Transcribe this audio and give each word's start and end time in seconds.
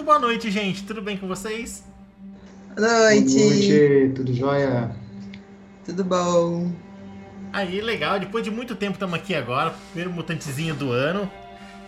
Muito 0.00 0.06
boa 0.06 0.18
noite, 0.18 0.50
gente. 0.50 0.82
Tudo 0.84 1.02
bem 1.02 1.18
com 1.18 1.28
vocês? 1.28 1.84
Boa 2.74 3.04
noite. 3.04 3.34
Boa 3.34 3.50
noite, 3.50 4.12
tudo 4.14 4.32
jóia? 4.32 4.96
Tudo 5.84 6.02
bom? 6.02 6.72
Aí, 7.52 7.82
legal. 7.82 8.18
Depois 8.18 8.42
de 8.42 8.50
muito 8.50 8.74
tempo 8.74 8.94
estamos 8.94 9.14
aqui 9.14 9.34
agora. 9.34 9.74
Primeiro 9.90 10.10
mutantezinho 10.10 10.74
do 10.74 10.90
ano. 10.90 11.30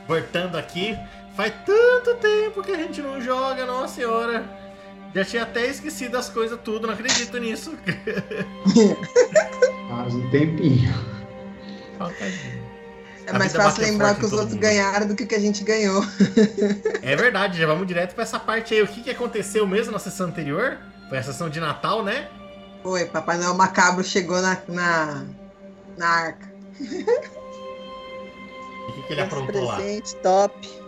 Voltando 0.07 0.59
aqui. 0.59 0.95
Faz 1.35 1.55
tanto 1.65 2.15
tempo 2.17 2.63
que 2.63 2.73
a 2.73 2.77
gente 2.77 3.01
não 3.01 3.19
joga, 3.19 3.65
nossa 3.65 3.95
senhora. 3.95 4.45
Já 5.15 5.25
tinha 5.25 5.45
até 5.45 5.67
esquecido 5.67 6.19
as 6.19 6.29
coisas 6.29 6.61
tudo, 6.63 6.87
não 6.87 6.93
acredito 6.93 7.39
nisso. 7.39 7.75
Faz 9.89 10.15
um 10.15 10.31
tempinho. 10.31 10.93
É 13.27 13.33
mais 13.39 13.53
fácil 13.53 13.83
lembrar 13.83 14.15
que 14.17 14.25
os 14.25 14.33
outros 14.33 14.53
mundo. 14.53 14.61
ganharam 14.61 15.07
do 15.07 15.15
que 15.15 15.25
o 15.25 15.27
que 15.27 15.35
a 15.35 15.41
gente 15.41 15.63
ganhou. 15.65 16.03
É 17.03 17.17
verdade, 17.17 17.59
já 17.59 17.67
vamos 17.67 17.87
direto 17.87 18.15
pra 18.15 18.23
essa 18.23 18.39
parte 18.39 18.75
aí. 18.75 18.83
O 18.83 18.87
que, 18.87 19.03
que 19.03 19.11
aconteceu 19.11 19.67
mesmo 19.67 19.93
na 19.93 19.99
sessão 19.99 20.29
anterior? 20.29 20.79
Foi 21.09 21.19
a 21.19 21.23
sessão 21.23 21.51
de 21.51 21.59
Natal, 21.61 22.05
né? 22.05 22.29
Foi, 22.83 23.05
Papai 23.07 23.39
Noel 23.39 23.55
Macabro 23.55 24.05
chegou 24.05 24.41
na, 24.41 24.57
na, 24.69 25.25
na 25.97 26.09
arca. 26.09 26.53
O 28.89 28.93
que, 28.93 29.03
que 29.03 29.13
ele 29.13 29.21
aprontou 29.21 29.65
lá? 29.65 29.77
presente 29.77 30.17
top. 30.17 30.82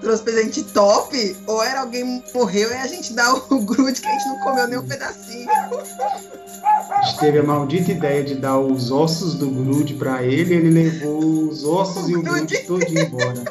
Trouxe 0.00 0.22
presente 0.22 0.62
top, 0.64 1.36
ou 1.46 1.62
era 1.62 1.80
alguém 1.80 2.22
morreu 2.34 2.70
e 2.70 2.74
a 2.74 2.86
gente 2.86 3.12
dá 3.14 3.34
o 3.34 3.60
grude 3.64 4.00
que 4.00 4.06
a 4.06 4.12
gente 4.12 4.28
não 4.28 4.38
comeu 4.40 4.68
nem 4.68 4.78
um 4.78 4.86
pedacinho. 4.86 5.48
A 5.50 7.02
gente 7.02 7.18
teve 7.18 7.38
a 7.38 7.42
maldita 7.42 7.92
ideia 7.92 8.22
de 8.22 8.34
dar 8.34 8.58
os 8.58 8.90
ossos 8.90 9.34
do 9.34 9.48
Grude 9.50 9.94
pra 9.94 10.22
ele, 10.22 10.54
ele 10.54 10.70
levou 10.70 11.48
os 11.48 11.64
ossos 11.64 12.08
e 12.08 12.16
o 12.16 12.22
Grude 12.22 12.58
todo 12.66 12.82
embora. 12.82 13.44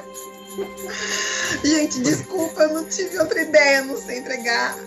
Gente, 1.63 2.01
desculpa, 2.01 2.63
eu 2.63 2.73
não 2.73 2.85
tive 2.85 3.17
outra 3.19 3.41
ideia, 3.41 3.83
não 3.83 3.97
sei 3.97 4.19
entregar 4.19 4.77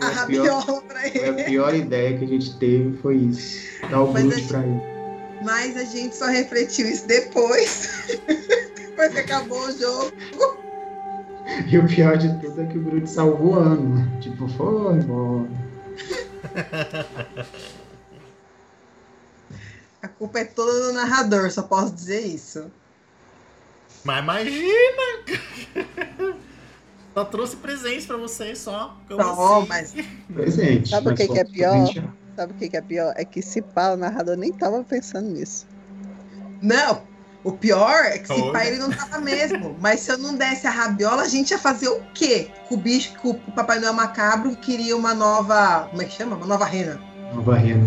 a 0.00 0.06
a 0.06 0.26
pior, 0.26 0.60
rabiola 0.60 0.82
pra 0.82 1.00
foi 1.00 1.24
a 1.24 1.28
ele. 1.28 1.44
pior 1.44 1.74
ideia 1.74 2.18
que 2.18 2.24
a 2.24 2.28
gente 2.28 2.56
teve, 2.58 2.96
foi 2.98 3.16
isso. 3.16 3.66
Dar 3.90 4.02
o 4.02 4.12
Mas 4.12 4.24
Grude 4.24 4.44
a 4.44 4.48
pra 4.48 4.60
ele. 4.60 4.82
Mas 5.42 5.76
a 5.76 5.84
gente 5.84 6.16
só 6.16 6.26
refletiu 6.26 6.88
isso 6.88 7.06
depois. 7.06 7.88
depois 8.76 9.12
que 9.12 9.20
acabou 9.20 9.60
o 9.60 9.78
jogo. 9.78 10.12
E 11.66 11.78
o 11.78 11.86
pior 11.86 12.16
de 12.16 12.28
tudo 12.40 12.60
é 12.62 12.66
que 12.66 12.78
o 12.78 12.82
Grude 12.82 13.08
salvou 13.08 13.54
o 13.54 13.58
ano. 13.58 13.96
né? 13.96 14.18
Tipo, 14.20 14.48
foi 14.48 14.94
embora. 14.94 15.48
A 20.00 20.06
culpa 20.06 20.38
é 20.38 20.44
toda 20.44 20.86
do 20.86 20.92
narrador, 20.92 21.50
só 21.50 21.62
posso 21.62 21.92
dizer 21.92 22.20
isso. 22.20 22.70
Mas 24.04 24.22
imagina! 24.22 25.02
Só 27.14 27.24
trouxe 27.24 27.56
presentes 27.56 28.06
pra 28.06 28.16
vocês 28.16 28.58
só. 28.58 28.96
Como 29.08 29.20
Só, 29.20 29.58
assim? 29.58 29.66
mas 29.68 29.94
Presente. 30.32 30.88
Sabe 30.90 31.08
o 31.08 31.14
que 31.16 31.26
que 31.26 31.38
é 31.40 31.44
pior? 31.44 31.88
Sabe 32.36 32.52
o 32.52 32.54
que, 32.54 32.68
que 32.68 32.76
é 32.76 32.80
pior? 32.80 33.12
É 33.16 33.24
que 33.24 33.42
se 33.42 33.60
pá, 33.60 33.90
o 33.90 33.96
narrador 33.96 34.36
nem 34.36 34.52
tava 34.52 34.84
pensando 34.84 35.28
nisso. 35.28 35.66
Não, 36.62 37.02
o 37.44 37.52
pior 37.52 38.04
é 38.04 38.18
que 38.18 38.26
se 38.28 38.52
pai 38.52 38.68
ele 38.68 38.78
não 38.78 38.90
tava 38.90 39.18
mesmo. 39.20 39.76
Mas 39.80 40.00
se 40.00 40.10
eu 40.10 40.18
não 40.18 40.34
desse 40.34 40.66
a 40.66 40.70
rabiola, 40.70 41.22
a 41.22 41.28
gente 41.28 41.50
ia 41.50 41.58
fazer 41.58 41.88
o 41.88 42.00
quê? 42.14 42.48
Com 42.68 42.74
o 42.74 42.78
bicho, 42.78 43.12
com 43.22 43.30
o 43.30 43.34
Papai 43.52 43.78
Noel 43.78 43.92
Macabro 43.94 44.50
que 44.56 44.72
queria 44.72 44.96
uma 44.96 45.14
nova. 45.14 45.86
Como 45.90 46.02
é 46.02 46.04
que 46.04 46.12
chama? 46.12 46.36
Uma 46.36 46.46
nova 46.46 46.64
rena. 46.64 47.00
Nova 47.34 47.56
renda. 47.56 47.86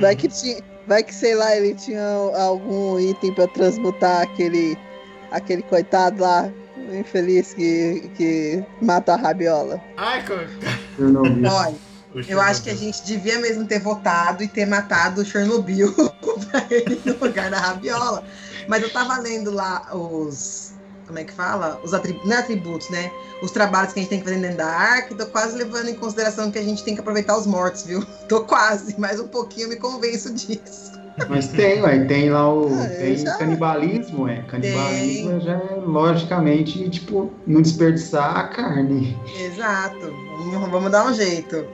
Vai 0.00 0.16
que 0.16 0.28
tinha. 0.28 0.60
Vai 0.86 1.02
que, 1.02 1.14
sei 1.14 1.34
lá, 1.34 1.54
ele 1.54 1.74
tinha 1.74 2.02
algum 2.36 2.98
item 2.98 3.34
pra 3.34 3.46
transmutar 3.46 4.22
aquele. 4.22 4.76
aquele 5.30 5.62
coitado 5.62 6.22
lá, 6.22 6.48
infeliz 6.98 7.52
que, 7.52 8.10
que 8.16 8.64
mata 8.80 9.12
a 9.12 9.16
rabiola. 9.16 9.78
Ai, 9.98 10.24
co- 10.26 10.32
Eu 10.98 11.08
não 11.10 11.22
vi. 11.22 11.44
Olha, 11.46 11.74
o 12.14 12.20
eu 12.26 12.40
acho 12.40 12.62
que 12.62 12.70
a 12.70 12.74
gente 12.74 13.04
devia 13.04 13.38
mesmo 13.38 13.66
ter 13.66 13.78
votado 13.80 14.42
e 14.42 14.48
ter 14.48 14.64
matado 14.66 15.20
o 15.20 15.24
Chernobyl 15.26 15.92
pra 16.50 16.64
ele 16.70 16.98
no 17.04 17.18
lugar 17.18 17.50
da 17.50 17.58
rabiola. 17.60 18.24
Mas 18.68 18.82
eu 18.82 18.90
tava 18.90 19.18
lendo 19.18 19.50
lá 19.50 19.82
os. 19.94 20.76
Como 21.06 21.18
é 21.18 21.24
que 21.24 21.32
fala? 21.32 21.80
Os 21.82 21.94
atributos, 21.94 22.28
não 22.28 22.36
é 22.36 22.40
atributos, 22.40 22.90
né? 22.90 23.10
Os 23.42 23.50
trabalhos 23.50 23.94
que 23.94 23.98
a 23.98 24.02
gente 24.02 24.10
tem 24.10 24.18
que 24.18 24.26
fazer 24.26 24.38
dentro 24.40 24.58
da 24.58 24.66
arca. 24.66 25.14
Tô 25.14 25.24
quase 25.26 25.56
levando 25.56 25.88
em 25.88 25.94
consideração 25.94 26.50
que 26.50 26.58
a 26.58 26.62
gente 26.62 26.84
tem 26.84 26.94
que 26.94 27.00
aproveitar 27.00 27.36
os 27.38 27.46
mortos, 27.46 27.84
viu? 27.84 28.04
Tô 28.28 28.44
quase, 28.44 28.98
mais 29.00 29.18
um 29.18 29.26
pouquinho 29.28 29.64
eu 29.66 29.70
me 29.70 29.76
convenço 29.76 30.34
disso. 30.34 30.92
Mas 31.28 31.48
tem, 31.48 31.82
ué, 31.82 32.04
tem 32.04 32.30
lá 32.30 32.52
o. 32.52 32.68
Ah, 32.78 32.86
tem 32.98 33.16
já- 33.16 33.36
canibalismo, 33.38 34.28
é. 34.28 34.42
Canibalismo 34.42 35.40
já 35.40 35.54
é 35.54 35.74
logicamente, 35.84 36.88
tipo, 36.90 37.32
não 37.46 37.62
desperdiçar 37.62 38.36
a 38.36 38.48
carne. 38.48 39.18
Exato. 39.34 40.12
Vamos, 40.52 40.70
vamos 40.70 40.92
dar 40.92 41.06
um 41.06 41.14
jeito. 41.14 41.66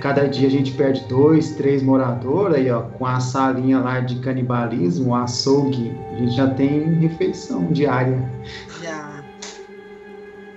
Cada 0.00 0.28
dia 0.28 0.48
a 0.48 0.50
gente 0.50 0.72
perde 0.72 1.04
dois, 1.08 1.52
três 1.52 1.82
moradores 1.82 2.56
aí, 2.56 2.70
ó, 2.70 2.82
com 2.82 3.06
a 3.06 3.20
salinha 3.20 3.78
lá 3.78 4.00
de 4.00 4.18
canibalismo, 4.20 5.10
o 5.10 5.14
açougue, 5.14 5.96
a 6.12 6.16
gente 6.18 6.34
já 6.36 6.50
tem 6.50 6.94
refeição 6.94 7.66
diária. 7.72 8.18
Já. 8.82 9.24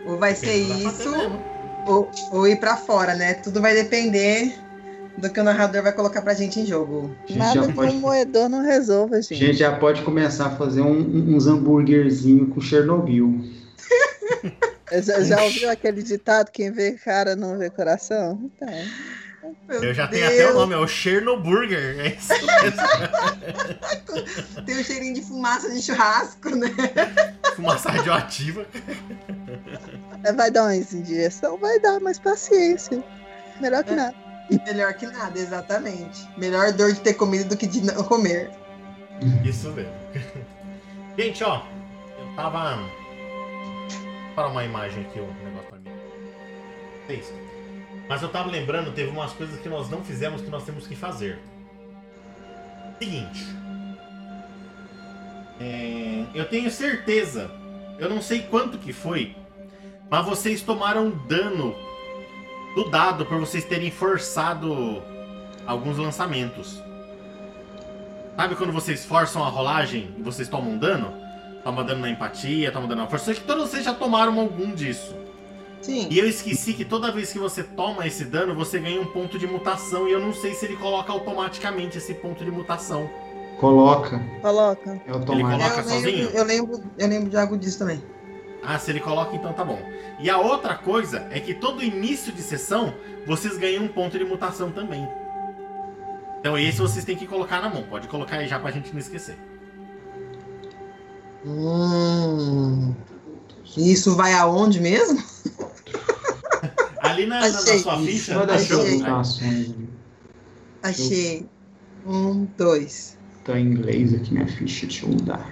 Ou 0.06 0.18
vai 0.18 0.34
ser 0.34 0.56
isso, 0.56 1.14
ou, 1.86 2.10
ou 2.32 2.48
ir 2.48 2.60
pra 2.60 2.78
fora, 2.78 3.14
né? 3.16 3.36
Tudo 3.36 3.62
vai 3.62 3.74
depender 3.76 4.58
do 5.18 5.30
que 5.30 5.40
o 5.40 5.44
narrador 5.44 5.84
vai 5.84 5.92
colocar 5.92 6.22
pra 6.22 6.34
gente 6.34 6.60
em 6.60 6.66
jogo. 6.66 7.12
Gente, 7.28 7.40
Nada 7.40 7.54
já 7.62 7.68
que 7.68 7.74
pode, 7.74 7.96
o 7.96 8.00
moedor 8.00 8.50
não 8.50 8.62
resolva, 8.64 9.16
a 9.18 9.22
gente. 9.22 9.36
gente 9.36 9.58
já 9.58 9.76
pode 9.76 10.02
começar 10.04 10.48
a 10.48 10.50
fazer 10.52 10.82
um- 10.82 11.00
um- 11.00 11.36
uns 11.36 11.48
hambúrguerzinho 11.48 12.48
com 12.48 12.62
Chernobyl. 12.62 13.40
Já, 15.04 15.22
já 15.22 15.44
ouviu 15.44 15.70
aquele 15.70 16.02
ditado: 16.02 16.50
quem 16.50 16.72
vê 16.72 16.94
cara 16.94 17.36
não 17.36 17.58
vê 17.58 17.70
coração? 17.70 18.40
Então. 18.56 18.70
Meu 19.68 19.84
Eu 19.84 19.94
já 19.94 20.08
tenho 20.08 20.28
Deus, 20.28 20.40
até 20.42 20.52
o 20.52 20.54
nome, 20.56 20.74
é 20.74 20.78
o 20.78 20.88
Chernoburger. 20.88 22.00
É 22.00 22.08
isso 22.16 22.34
mesmo. 22.34 22.78
Tem 24.66 24.78
um 24.80 24.84
cheirinho 24.84 25.14
de 25.14 25.22
fumaça 25.22 25.70
de 25.70 25.82
churrasco, 25.82 26.50
né? 26.56 26.68
Fumaça 27.56 27.90
radioativa. 27.90 28.66
É, 30.24 30.32
Vai 30.34 30.52
dar 30.52 30.64
uma 30.64 30.76
indigestão? 30.76 31.58
Vai 31.58 31.80
dar, 31.80 32.00
mas 32.00 32.20
paciência. 32.20 33.04
Melhor 33.62 33.84
que 33.84 33.94
É. 33.94 33.96
nada. 33.96 34.16
Melhor 34.66 34.94
que 34.94 35.06
nada, 35.08 35.38
exatamente. 35.38 36.26
Melhor 36.38 36.72
dor 36.72 36.94
de 36.94 37.00
ter 37.02 37.14
comido 37.16 37.50
do 37.50 37.58
que 37.58 37.68
de 37.68 37.82
não 37.84 38.02
comer. 38.04 38.50
Isso 39.44 39.70
mesmo. 39.72 39.92
Gente, 41.18 41.44
ó, 41.44 41.64
eu 42.20 42.36
tava. 42.36 42.78
Para 44.36 44.48
uma 44.50 44.64
imagem 44.64 45.04
aqui, 45.06 45.20
o 45.20 45.26
negócio 45.44 45.68
pra 45.70 45.80
mim. 45.80 45.92
É 47.10 47.14
isso. 47.14 47.34
Mas 48.08 48.22
eu 48.22 48.30
tava 48.30 48.50
lembrando, 48.50 48.94
teve 48.94 49.10
umas 49.10 49.34
coisas 49.34 49.60
que 49.60 49.68
nós 49.68 49.90
não 49.90 50.04
fizemos 50.04 50.42
que 50.42 50.50
nós 50.50 50.64
temos 50.64 50.88
que 50.88 50.96
fazer. 50.96 51.40
Seguinte. 53.00 53.46
É, 55.60 56.26
eu 56.34 56.46
tenho 56.46 56.70
certeza, 56.70 57.52
eu 57.98 58.10
não 58.10 58.22
sei 58.22 58.44
quanto 58.44 58.78
que 58.78 58.94
foi, 58.94 59.36
mas 60.10 60.26
vocês 60.26 60.62
tomaram 60.62 61.10
dano 61.28 61.76
do 62.76 62.90
dado 62.90 63.26
por 63.26 63.40
vocês 63.40 63.66
terem 63.66 63.90
forçado 63.90 65.02
alguns 65.66 65.98
lançamentos. 65.98 66.82
Sabe 68.36 68.56
quando 68.56 68.72
vocês 68.72 69.04
forçam 69.04 69.44
a 69.44 69.50
rolagem 69.50 70.14
e 70.18 70.22
vocês 70.22 70.48
tomam 70.48 70.78
dano? 70.78 71.12
Toma 71.64 71.84
dano 71.84 72.02
na 72.02 72.10
empatia, 72.12 72.72
toma 72.72 72.88
dano 72.88 73.02
na 73.02 73.08
força. 73.08 73.26
Sei 73.26 73.34
que 73.34 73.42
todos 73.42 73.70
vocês 73.70 73.84
já 73.84 73.96
tomaram 73.96 74.40
algum 74.40 74.76
disso. 74.76 75.16
Sim. 75.88 76.10
E 76.12 76.20
eu 76.20 76.28
esqueci 76.28 76.74
que 76.74 76.84
toda 76.84 77.10
vez 77.14 77.32
que 77.32 77.40
você 77.40 77.64
toma 77.64 78.06
esse 78.06 78.26
dano, 78.26 78.54
você 78.54 78.78
ganha 78.78 79.00
um 79.00 79.06
ponto 79.06 79.40
de 79.40 79.48
mutação. 79.48 80.06
E 80.06 80.12
eu 80.12 80.20
não 80.20 80.34
sei 80.34 80.54
se 80.54 80.66
ele 80.66 80.76
coloca 80.76 81.14
automaticamente 81.14 81.98
esse 81.98 82.14
ponto 82.14 82.44
de 82.44 82.52
mutação. 82.52 83.10
Coloca, 83.58 84.22
Coloca. 84.42 85.02
é 85.08 85.12
automático. 85.12 85.50
coloca 85.50 85.80
eu, 85.80 85.84
sozinho? 85.86 86.04
lembro, 86.04 86.38
eu, 86.38 86.44
lembro, 86.44 86.84
eu 86.98 87.08
lembro 87.08 87.30
de 87.30 87.38
algo 87.38 87.58
disso 87.58 87.80
também. 87.80 88.04
Ah, 88.62 88.78
se 88.78 88.92
ele 88.92 89.00
coloca, 89.00 89.34
então 89.34 89.54
tá 89.54 89.64
bom. 89.64 89.80
E 90.20 90.30
a 90.30 90.38
outra 90.38 90.76
coisa 90.76 91.26
é 91.32 91.40
que 91.40 91.54
todo 91.54 91.82
início 91.82 92.34
de 92.34 92.42
sessão, 92.42 92.94
vocês 93.26 93.58
ganham 93.58 93.86
um 93.86 93.88
ponto 93.88 94.18
de 94.18 94.26
mutação 94.26 94.70
também. 94.72 95.08
Então 96.42 96.58
esse 96.58 96.80
vocês 96.80 97.06
têm 97.06 97.16
que 97.16 97.26
colocar 97.26 97.62
na 97.62 97.70
mão. 97.70 97.84
Pode 97.84 98.10
colocar 98.10 98.36
aí 98.36 98.48
já 98.50 98.60
pra 98.60 98.72
gente 98.72 98.92
não 98.92 99.00
esquecer. 99.00 99.38
Hum. 101.46 102.94
Isso 103.78 104.18
vai 104.18 104.34
aonde 104.34 104.82
mesmo? 104.82 105.24
Ali 107.02 107.26
na, 107.26 107.40
na- 107.42 107.48
na 107.48 107.60
sua 107.60 107.98
ficha, 108.00 108.42
achou? 108.44 108.54
achei. 108.82 109.02
anotações. 109.02 109.54
ali. 109.70 109.90
Achei. 110.84 111.46
Um, 112.06 112.48
dois. 112.58 113.18
Tá 113.44 113.60
em 113.60 113.66
inglês 113.66 114.14
aqui 114.14 114.34
minha 114.34 114.48
ficha, 114.48 114.86
deixa 114.86 115.06
eu 115.06 115.10
mudar. 115.10 115.50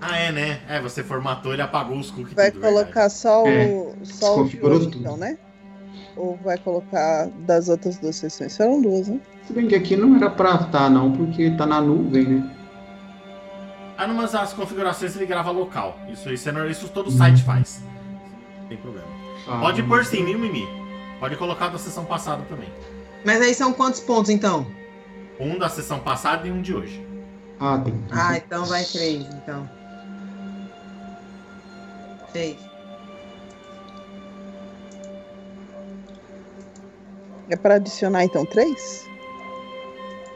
Ah, 0.00 0.16
é, 0.16 0.30
né? 0.30 0.60
É, 0.68 0.80
você 0.80 1.02
formatou, 1.02 1.52
ele 1.52 1.62
apagou 1.62 1.98
os 1.98 2.10
cookies. 2.10 2.34
Vai 2.34 2.50
tudo, 2.50 2.60
verdade. 2.62 2.84
colocar 2.84 3.08
só 3.08 3.42
o, 3.44 3.48
É, 3.48 3.94
só 4.04 4.40
o 4.42 4.48
de 4.48 4.60
hoje, 4.62 4.84
tudo. 4.86 4.98
então, 4.98 5.16
né? 5.16 5.38
Ou 6.16 6.36
vai 6.36 6.56
colocar 6.58 7.28
das 7.46 7.68
outras 7.68 7.96
duas 7.98 8.16
sessões? 8.16 8.56
Foram 8.56 8.80
duas, 8.80 9.08
né? 9.08 9.20
Se 9.46 9.52
bem 9.52 9.66
que 9.66 9.74
aqui 9.74 9.96
não 9.96 10.16
era 10.16 10.30
pra 10.30 10.54
estar 10.54 10.90
não, 10.90 11.12
porque 11.12 11.50
tá 11.52 11.66
na 11.66 11.80
nuvem, 11.80 12.24
né? 12.24 12.56
Ah, 13.98 14.06
não, 14.06 14.14
mas 14.14 14.34
as 14.34 14.52
configurações 14.52 15.16
ele 15.16 15.26
grava 15.26 15.50
local. 15.50 15.98
Isso, 16.12 16.30
isso, 16.30 16.48
é, 16.48 16.70
isso 16.70 16.88
todo 16.88 17.10
site 17.10 17.42
faz. 17.42 17.82
Não 18.66 18.68
tem 18.68 18.78
problema. 18.78 19.06
Ah, 19.46 19.60
Pode 19.60 19.82
pôr 19.84 20.04
sim, 20.04 20.24
viu, 20.24 20.38
Mimi? 20.38 20.66
Pode 21.20 21.36
colocar 21.36 21.68
da 21.68 21.78
sessão 21.78 22.04
passada 22.04 22.42
também. 22.48 22.68
Mas 23.24 23.40
aí 23.40 23.54
são 23.54 23.72
quantos 23.72 24.00
pontos 24.00 24.28
então? 24.28 24.66
Um 25.38 25.56
da 25.56 25.68
sessão 25.68 26.00
passada 26.00 26.48
e 26.48 26.50
um 26.50 26.60
de 26.60 26.74
hoje. 26.74 27.06
Ah, 27.60 27.78
tem. 27.78 28.04
Ah, 28.10 28.36
então 28.36 28.64
vai 28.64 28.84
três, 28.84 29.24
então. 29.34 29.68
Três. 32.32 32.56
É 37.48 37.56
pra 37.56 37.76
adicionar 37.76 38.24
então 38.24 38.44
três? 38.44 39.04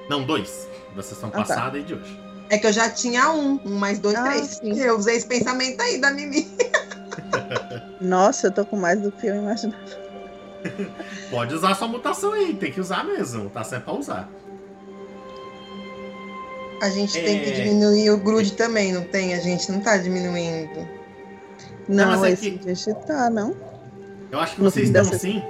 Não, 0.08 0.22
dois. 0.24 0.68
Da 0.94 1.02
sessão 1.02 1.28
Ah, 1.28 1.32
tá. 1.32 1.38
passada 1.38 1.78
e 1.78 1.82
de 1.82 1.94
hoje. 1.94 2.20
É 2.48 2.58
que 2.58 2.66
eu 2.66 2.72
já 2.72 2.88
tinha 2.90 3.30
um, 3.32 3.60
um 3.64 3.76
mais 3.78 3.98
dois, 3.98 4.16
Ah, 4.16 4.24
três. 4.24 4.46
sim. 4.62 4.78
Eu 4.78 4.96
usei 4.96 5.16
esse 5.16 5.26
pensamento 5.26 5.80
aí 5.80 6.00
da 6.00 6.10
Mimi. 6.12 6.48
Nossa, 8.00 8.46
eu 8.48 8.52
tô 8.52 8.64
com 8.64 8.76
mais 8.76 9.00
do 9.00 9.10
que 9.12 9.26
eu 9.26 9.36
imaginava. 9.36 9.78
Pode 11.30 11.54
usar 11.54 11.74
sua 11.74 11.88
mutação 11.88 12.32
aí, 12.32 12.54
tem 12.54 12.70
que 12.70 12.80
usar 12.80 13.04
mesmo. 13.04 13.48
Tá 13.50 13.64
certo 13.64 13.84
pra 13.84 13.94
usar. 13.94 14.28
A 16.82 16.88
gente 16.88 17.12
tem 17.12 17.40
que 17.42 17.50
É. 17.50 17.52
diminuir 17.64 18.10
o 18.10 18.18
grude 18.18 18.52
também, 18.52 18.92
não 18.92 19.02
tem? 19.02 19.34
A 19.34 19.38
gente 19.40 19.70
não 19.70 19.80
tá 19.80 19.96
diminuindo. 19.98 20.88
Não, 21.88 22.06
mas 22.08 22.22
é 22.24 22.30
esse 22.30 22.50
que- 22.52 22.64
deixa 22.64 22.94
tá, 22.94 23.28
não. 23.28 23.54
Eu 24.30 24.38
acho 24.40 24.54
que 24.54 24.62
No 24.62 24.70
vocês 24.70 24.86
estão 24.88 25.04
sim. 25.04 25.42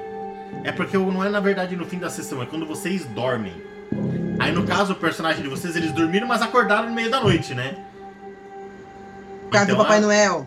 É 0.64 0.72
porque 0.72 0.96
não 0.96 1.22
é 1.24 1.28
na 1.28 1.38
verdade 1.38 1.76
no 1.76 1.86
fim 1.86 1.98
da 1.98 2.10
sessão, 2.10 2.42
é 2.42 2.46
quando 2.46 2.66
vocês 2.66 3.04
dormem. 3.06 3.54
Aí 4.40 4.50
no 4.52 4.66
caso, 4.66 4.94
o 4.94 4.96
personagem 4.96 5.42
de 5.42 5.48
vocês, 5.48 5.76
eles 5.76 5.92
dormiram, 5.92 6.26
mas 6.26 6.40
acordaram 6.42 6.88
no 6.88 6.94
meio 6.94 7.10
da 7.10 7.20
noite, 7.20 7.54
né? 7.54 7.76
Por 9.42 9.50
causa 9.50 9.66
do 9.66 9.72
Então, 9.72 9.84
Papai 9.84 9.98
ah, 9.98 10.00
Noel. 10.00 10.46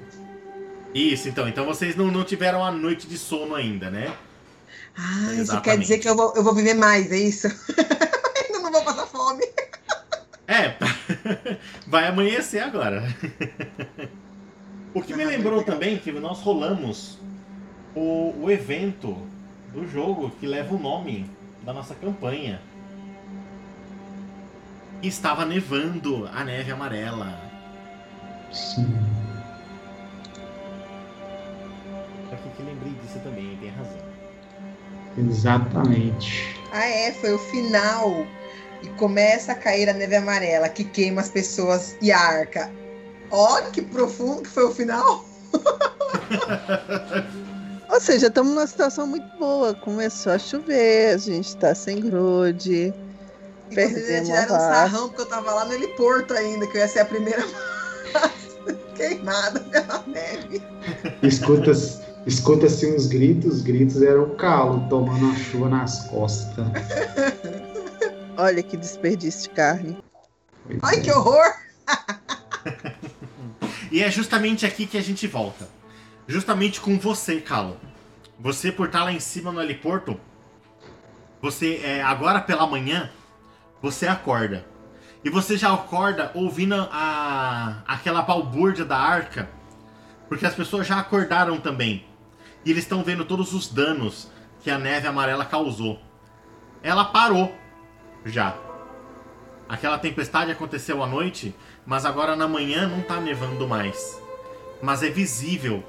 Isso, 0.93 1.29
então. 1.29 1.47
Então 1.47 1.65
vocês 1.65 1.95
não, 1.95 2.07
não 2.07 2.23
tiveram 2.23 2.63
a 2.63 2.71
noite 2.71 3.07
de 3.07 3.17
sono 3.17 3.55
ainda, 3.55 3.89
né? 3.89 4.13
Ah, 4.95 5.31
isso 5.31 5.41
Exatamente. 5.41 5.63
quer 5.63 5.77
dizer 5.79 5.97
que 5.99 6.09
eu 6.09 6.15
vou, 6.15 6.33
eu 6.35 6.43
vou 6.43 6.53
viver 6.53 6.75
mais, 6.75 7.11
é 7.11 7.17
isso? 7.17 7.47
Ainda 8.45 8.59
não 8.59 8.71
vou 8.71 8.83
passar 8.83 9.07
fome. 9.07 9.43
É, 10.47 10.75
vai 11.87 12.07
amanhecer 12.07 12.59
agora. 12.59 13.03
O 14.95 15.01
que 15.01 15.15
me 15.15 15.25
lembrou 15.25 15.63
também 15.63 15.97
que 15.97 16.11
nós 16.11 16.39
rolamos 16.41 17.17
o, 17.95 18.31
o 18.43 18.51
evento 18.51 19.17
do 19.73 19.87
jogo 19.87 20.29
que 20.39 20.45
leva 20.45 20.75
o 20.75 20.79
nome 20.79 21.27
da 21.63 21.73
nossa 21.73 21.95
campanha. 21.95 22.61
E 25.01 25.07
estava 25.07 25.45
nevando 25.45 26.29
a 26.31 26.43
neve 26.43 26.71
amarela. 26.71 27.41
Sim. 28.51 29.22
Que 32.55 32.63
lembrei 32.63 32.93
disso 32.93 33.19
também, 33.19 33.57
tem 33.57 33.69
razão. 33.69 34.13
Exatamente. 35.17 36.59
Ah, 36.71 36.85
é, 36.85 37.11
foi 37.13 37.33
o 37.33 37.39
final. 37.39 38.25
E 38.81 38.87
começa 38.97 39.53
a 39.53 39.55
cair 39.55 39.89
a 39.89 39.93
neve 39.93 40.15
amarela, 40.15 40.67
que 40.67 40.83
queima 40.83 41.21
as 41.21 41.29
pessoas 41.29 41.95
e 42.01 42.11
a 42.11 42.19
arca. 42.19 42.69
Olha 43.31 43.69
que 43.71 43.81
profundo 43.81 44.41
que 44.41 44.49
foi 44.49 44.65
o 44.65 44.71
final. 44.71 45.25
Ou 47.89 48.01
seja, 48.01 48.27
estamos 48.27 48.53
numa 48.53 48.67
situação 48.67 49.07
muito 49.07 49.25
boa. 49.37 49.73
Começou 49.73 50.33
a 50.33 50.39
chover, 50.39 51.13
a 51.13 51.17
gente 51.17 51.55
tá 51.57 51.75
sem 51.75 52.01
grude. 52.01 52.93
E 53.69 53.73
vocês 53.73 53.93
Perdemos 53.93 54.29
tiraram 54.29 54.55
um 54.55 54.59
sarrão, 54.59 55.09
porque 55.09 55.21
eu 55.21 55.27
tava 55.27 55.53
lá 55.53 55.65
no 55.65 55.73
heliporto 55.73 56.33
ainda, 56.33 56.67
que 56.67 56.77
eu 56.77 56.81
ia 56.81 56.87
ser 56.87 56.99
a 56.99 57.05
primeira 57.05 57.45
queimada 58.95 59.59
pela 59.59 60.03
neve. 60.07 60.61
Escuta-se 61.21 62.12
escuta-se 62.25 62.85
uns 62.93 63.07
gritos, 63.07 63.55
os 63.55 63.61
gritos 63.61 64.01
eram 64.01 64.23
o 64.23 64.35
calo 64.35 64.87
tomando 64.89 65.31
a 65.31 65.35
chuva 65.35 65.69
nas 65.69 66.07
costas. 66.07 66.65
Olha 68.37 68.63
que 68.63 68.75
desperdício 68.75 69.49
de 69.49 69.55
carne. 69.55 69.97
Pois 70.65 70.79
Ai, 70.81 70.97
é. 70.97 71.01
que 71.01 71.11
horror! 71.11 71.53
E 73.93 74.01
é 74.01 74.09
justamente 74.09 74.65
aqui 74.65 74.87
que 74.87 74.97
a 74.97 75.03
gente 75.03 75.27
volta. 75.27 75.69
Justamente 76.27 76.81
com 76.81 76.97
você, 76.97 77.39
Calo. 77.39 77.77
Você 78.39 78.71
por 78.71 78.87
estar 78.87 79.03
lá 79.03 79.13
em 79.13 79.19
cima 79.19 79.51
no 79.51 79.61
heliporto, 79.61 80.19
você 81.39 81.79
é, 81.83 82.01
agora 82.01 82.41
pela 82.41 82.65
manhã, 82.65 83.11
você 83.83 84.07
acorda. 84.07 84.65
E 85.23 85.29
você 85.29 85.55
já 85.55 85.71
acorda 85.71 86.31
ouvindo 86.33 86.73
a, 86.91 87.83
aquela 87.87 88.23
balbúrdia 88.23 88.83
da 88.83 88.97
arca, 88.97 89.47
porque 90.27 90.47
as 90.47 90.55
pessoas 90.55 90.87
já 90.87 90.97
acordaram 90.97 91.59
também. 91.59 92.03
E 92.65 92.71
eles 92.71 92.83
estão 92.83 93.03
vendo 93.03 93.25
todos 93.25 93.53
os 93.53 93.67
danos 93.67 94.29
que 94.61 94.71
a 94.71 94.77
neve 94.77 95.07
amarela 95.07 95.45
causou. 95.45 95.99
Ela 96.81 97.05
parou 97.05 97.53
já. 98.25 98.55
Aquela 99.67 99.97
tempestade 99.97 100.51
aconteceu 100.51 101.01
à 101.03 101.07
noite, 101.07 101.55
mas 101.85 102.05
agora 102.05 102.35
na 102.35 102.47
manhã 102.47 102.87
não 102.87 103.01
tá 103.01 103.19
nevando 103.19 103.67
mais. 103.67 104.21
Mas 104.81 105.03
é 105.03 105.09
visível 105.09 105.83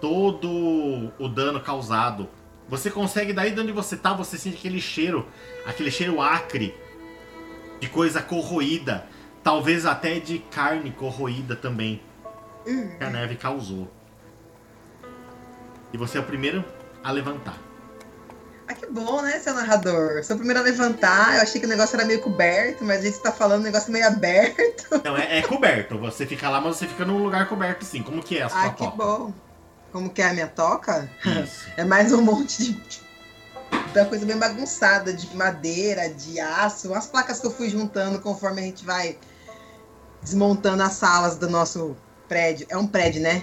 todo 0.00 1.12
o 1.18 1.28
dano 1.28 1.60
causado. 1.60 2.28
Você 2.68 2.90
consegue, 2.90 3.32
daí 3.32 3.50
de 3.50 3.60
onde 3.60 3.72
você 3.72 3.96
tá, 3.96 4.12
você 4.12 4.38
sente 4.38 4.56
aquele 4.56 4.80
cheiro, 4.80 5.26
aquele 5.66 5.90
cheiro 5.90 6.20
acre 6.20 6.74
de 7.80 7.88
coisa 7.88 8.22
corroída, 8.22 9.06
talvez 9.42 9.86
até 9.86 10.20
de 10.20 10.38
carne 10.38 10.90
corroída 10.92 11.56
também, 11.56 12.00
que 12.64 13.02
a 13.02 13.10
neve 13.10 13.36
causou. 13.36 13.90
E 15.92 15.96
você 15.96 16.18
é 16.18 16.20
o 16.20 16.24
primeiro 16.24 16.64
a 17.02 17.10
levantar. 17.10 17.58
Ah, 18.70 18.74
que 18.74 18.86
bom, 18.86 19.20
né, 19.20 19.38
seu 19.40 19.52
narrador? 19.52 20.22
Sou 20.22 20.36
o 20.36 20.38
primeiro 20.38 20.60
a 20.60 20.62
levantar. 20.62 21.34
Eu 21.34 21.42
achei 21.42 21.60
que 21.60 21.66
o 21.66 21.68
negócio 21.68 21.96
era 21.96 22.06
meio 22.06 22.20
coberto, 22.20 22.84
mas 22.84 23.00
a 23.00 23.02
gente 23.02 23.18
tá 23.18 23.32
falando 23.32 23.62
um 23.62 23.64
negócio 23.64 23.90
meio 23.90 24.06
aberto. 24.06 24.88
Não, 25.04 25.16
é, 25.16 25.38
é 25.38 25.42
coberto. 25.42 25.98
Você 25.98 26.24
fica 26.24 26.48
lá, 26.48 26.60
mas 26.60 26.76
você 26.76 26.86
fica 26.86 27.04
num 27.04 27.20
lugar 27.20 27.48
coberto 27.48 27.84
sim. 27.84 28.00
Como 28.00 28.22
que 28.22 28.38
é 28.38 28.42
a 28.42 28.48
sua 28.48 28.66
Ah, 28.66 28.70
que 28.70 28.84
toca? 28.84 28.96
bom. 28.96 29.34
Como 29.90 30.08
que 30.10 30.22
é 30.22 30.28
a 30.28 30.32
minha 30.32 30.46
toca? 30.46 31.10
Isso. 31.42 31.66
É 31.76 31.84
mais 31.84 32.12
um 32.12 32.22
monte 32.22 32.72
de. 32.72 33.00
Da 33.92 34.04
coisa 34.04 34.24
bem 34.24 34.36
bagunçada, 34.36 35.12
de 35.12 35.34
madeira, 35.36 36.08
de 36.08 36.38
aço, 36.38 36.94
as 36.94 37.08
placas 37.08 37.40
que 37.40 37.46
eu 37.48 37.50
fui 37.50 37.68
juntando 37.68 38.20
conforme 38.20 38.60
a 38.60 38.64
gente 38.64 38.84
vai 38.84 39.18
desmontando 40.22 40.82
as 40.82 40.92
salas 40.92 41.36
do 41.36 41.50
nosso 41.50 41.96
prédio. 42.28 42.66
É 42.70 42.76
um 42.76 42.86
prédio, 42.86 43.20
né? 43.20 43.42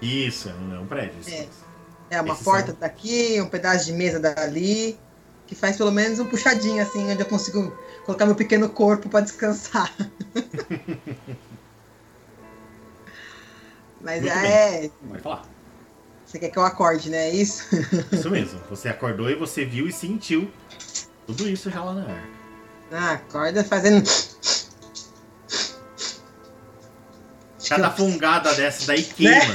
Isso, 0.00 0.48
é 0.48 0.78
um 0.78 0.86
prédio. 0.86 1.18
isso 1.20 1.30
É. 1.34 1.48
É 2.10 2.20
uma 2.20 2.34
Esses 2.34 2.44
porta 2.44 2.72
são- 2.72 2.80
daqui, 2.80 3.40
um 3.40 3.46
pedaço 3.48 3.84
de 3.86 3.92
mesa 3.92 4.18
dali, 4.18 4.98
que 5.46 5.54
faz 5.54 5.76
pelo 5.76 5.92
menos 5.92 6.18
um 6.18 6.26
puxadinho 6.26 6.82
assim, 6.82 7.08
onde 7.10 7.22
eu 7.22 7.26
consigo 7.26 7.72
colocar 8.04 8.26
meu 8.26 8.34
pequeno 8.34 8.68
corpo 8.68 9.08
para 9.08 9.20
descansar. 9.20 9.94
Mas 14.00 14.22
Muito 14.22 14.32
é, 14.34 14.90
Pode 15.08 15.22
falar. 15.22 15.42
você 16.24 16.38
quer 16.38 16.48
que 16.48 16.58
eu 16.58 16.64
acorde, 16.64 17.10
né? 17.10 17.28
É 17.28 17.34
isso? 17.34 17.64
Isso 18.12 18.30
mesmo. 18.30 18.58
Você 18.70 18.88
acordou 18.88 19.28
e 19.30 19.34
você 19.34 19.64
viu 19.64 19.86
e 19.86 19.92
sentiu 19.92 20.50
tudo 21.26 21.46
isso 21.48 21.70
já 21.70 21.84
lá 21.84 21.92
na 21.94 22.02
arca. 22.02 22.28
Ah, 22.92 23.12
acorda 23.12 23.62
fazendo. 23.62 24.02
Cada 27.68 27.90
fungada 27.90 28.52
dessa 28.54 28.86
daí 28.86 29.04
queima. 29.04 29.54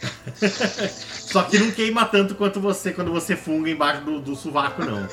Só 1.30 1.44
que 1.44 1.58
não 1.58 1.70
queima 1.70 2.04
tanto 2.06 2.34
quanto 2.34 2.60
você 2.60 2.92
quando 2.92 3.12
você 3.12 3.36
funga 3.36 3.70
embaixo 3.70 4.02
do, 4.02 4.20
do 4.20 4.34
sovaco, 4.34 4.84
não. 4.84 5.06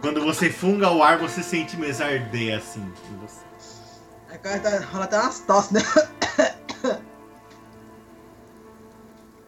Quando 0.00 0.20
você 0.20 0.50
funga 0.50 0.90
o 0.90 1.00
ar, 1.02 1.18
você 1.18 1.42
sente 1.42 1.76
mesmo 1.76 2.04
arder 2.04 2.58
assim. 2.58 2.80
em 2.80 3.16
você. 3.18 3.44
Agora 4.28 4.58
tá, 4.58 4.80
rola 4.86 5.04
até 5.04 5.18
umas 5.18 5.40
tosse, 5.40 5.74
né? 5.74 5.80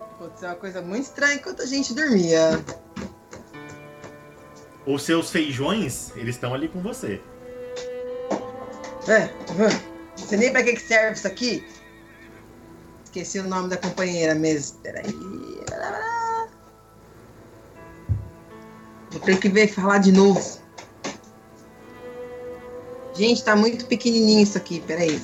Aconteceu 0.00 0.48
uma 0.48 0.54
coisa 0.54 0.80
muito 0.80 1.04
estranha 1.04 1.34
enquanto 1.34 1.62
a 1.62 1.66
gente 1.66 1.92
dormia. 1.92 2.64
Os 4.86 5.02
seus 5.02 5.30
feijões, 5.30 6.12
eles 6.14 6.36
estão 6.36 6.54
ali 6.54 6.68
com 6.68 6.80
você. 6.80 7.20
É, 9.08 9.30
não 9.56 10.26
sei 10.26 10.38
nem 10.38 10.52
pra 10.52 10.62
que 10.62 10.74
que 10.74 10.82
serve 10.82 11.16
isso 11.16 11.26
aqui. 11.26 11.66
Esqueci 13.10 13.40
o 13.40 13.48
nome 13.48 13.68
da 13.68 13.76
companheira 13.76 14.36
mesmo. 14.36 14.78
Peraí. 14.78 15.12
Vou 19.10 19.20
ter 19.20 19.40
que 19.40 19.48
ver 19.48 19.66
falar 19.66 19.98
de 19.98 20.12
novo. 20.12 20.60
Gente, 23.12 23.42
tá 23.42 23.56
muito 23.56 23.84
pequenininho 23.86 24.44
isso 24.44 24.56
aqui. 24.56 24.80
Peraí. 24.80 25.20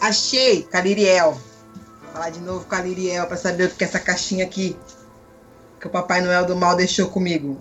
Achei! 0.00 0.62
Caliriel. 0.62 1.32
Vou 1.32 2.12
falar 2.14 2.30
de 2.30 2.40
novo 2.40 2.64
com 2.64 2.74
a 2.74 2.80
Liriel 2.80 3.26
pra 3.26 3.36
saber 3.36 3.66
o 3.66 3.70
que 3.70 3.84
é 3.84 3.86
essa 3.86 4.00
caixinha 4.00 4.46
aqui. 4.46 4.74
Que 5.78 5.86
o 5.88 5.90
Papai 5.90 6.22
Noel 6.22 6.46
do 6.46 6.56
Mal 6.56 6.76
deixou 6.76 7.10
comigo. 7.10 7.58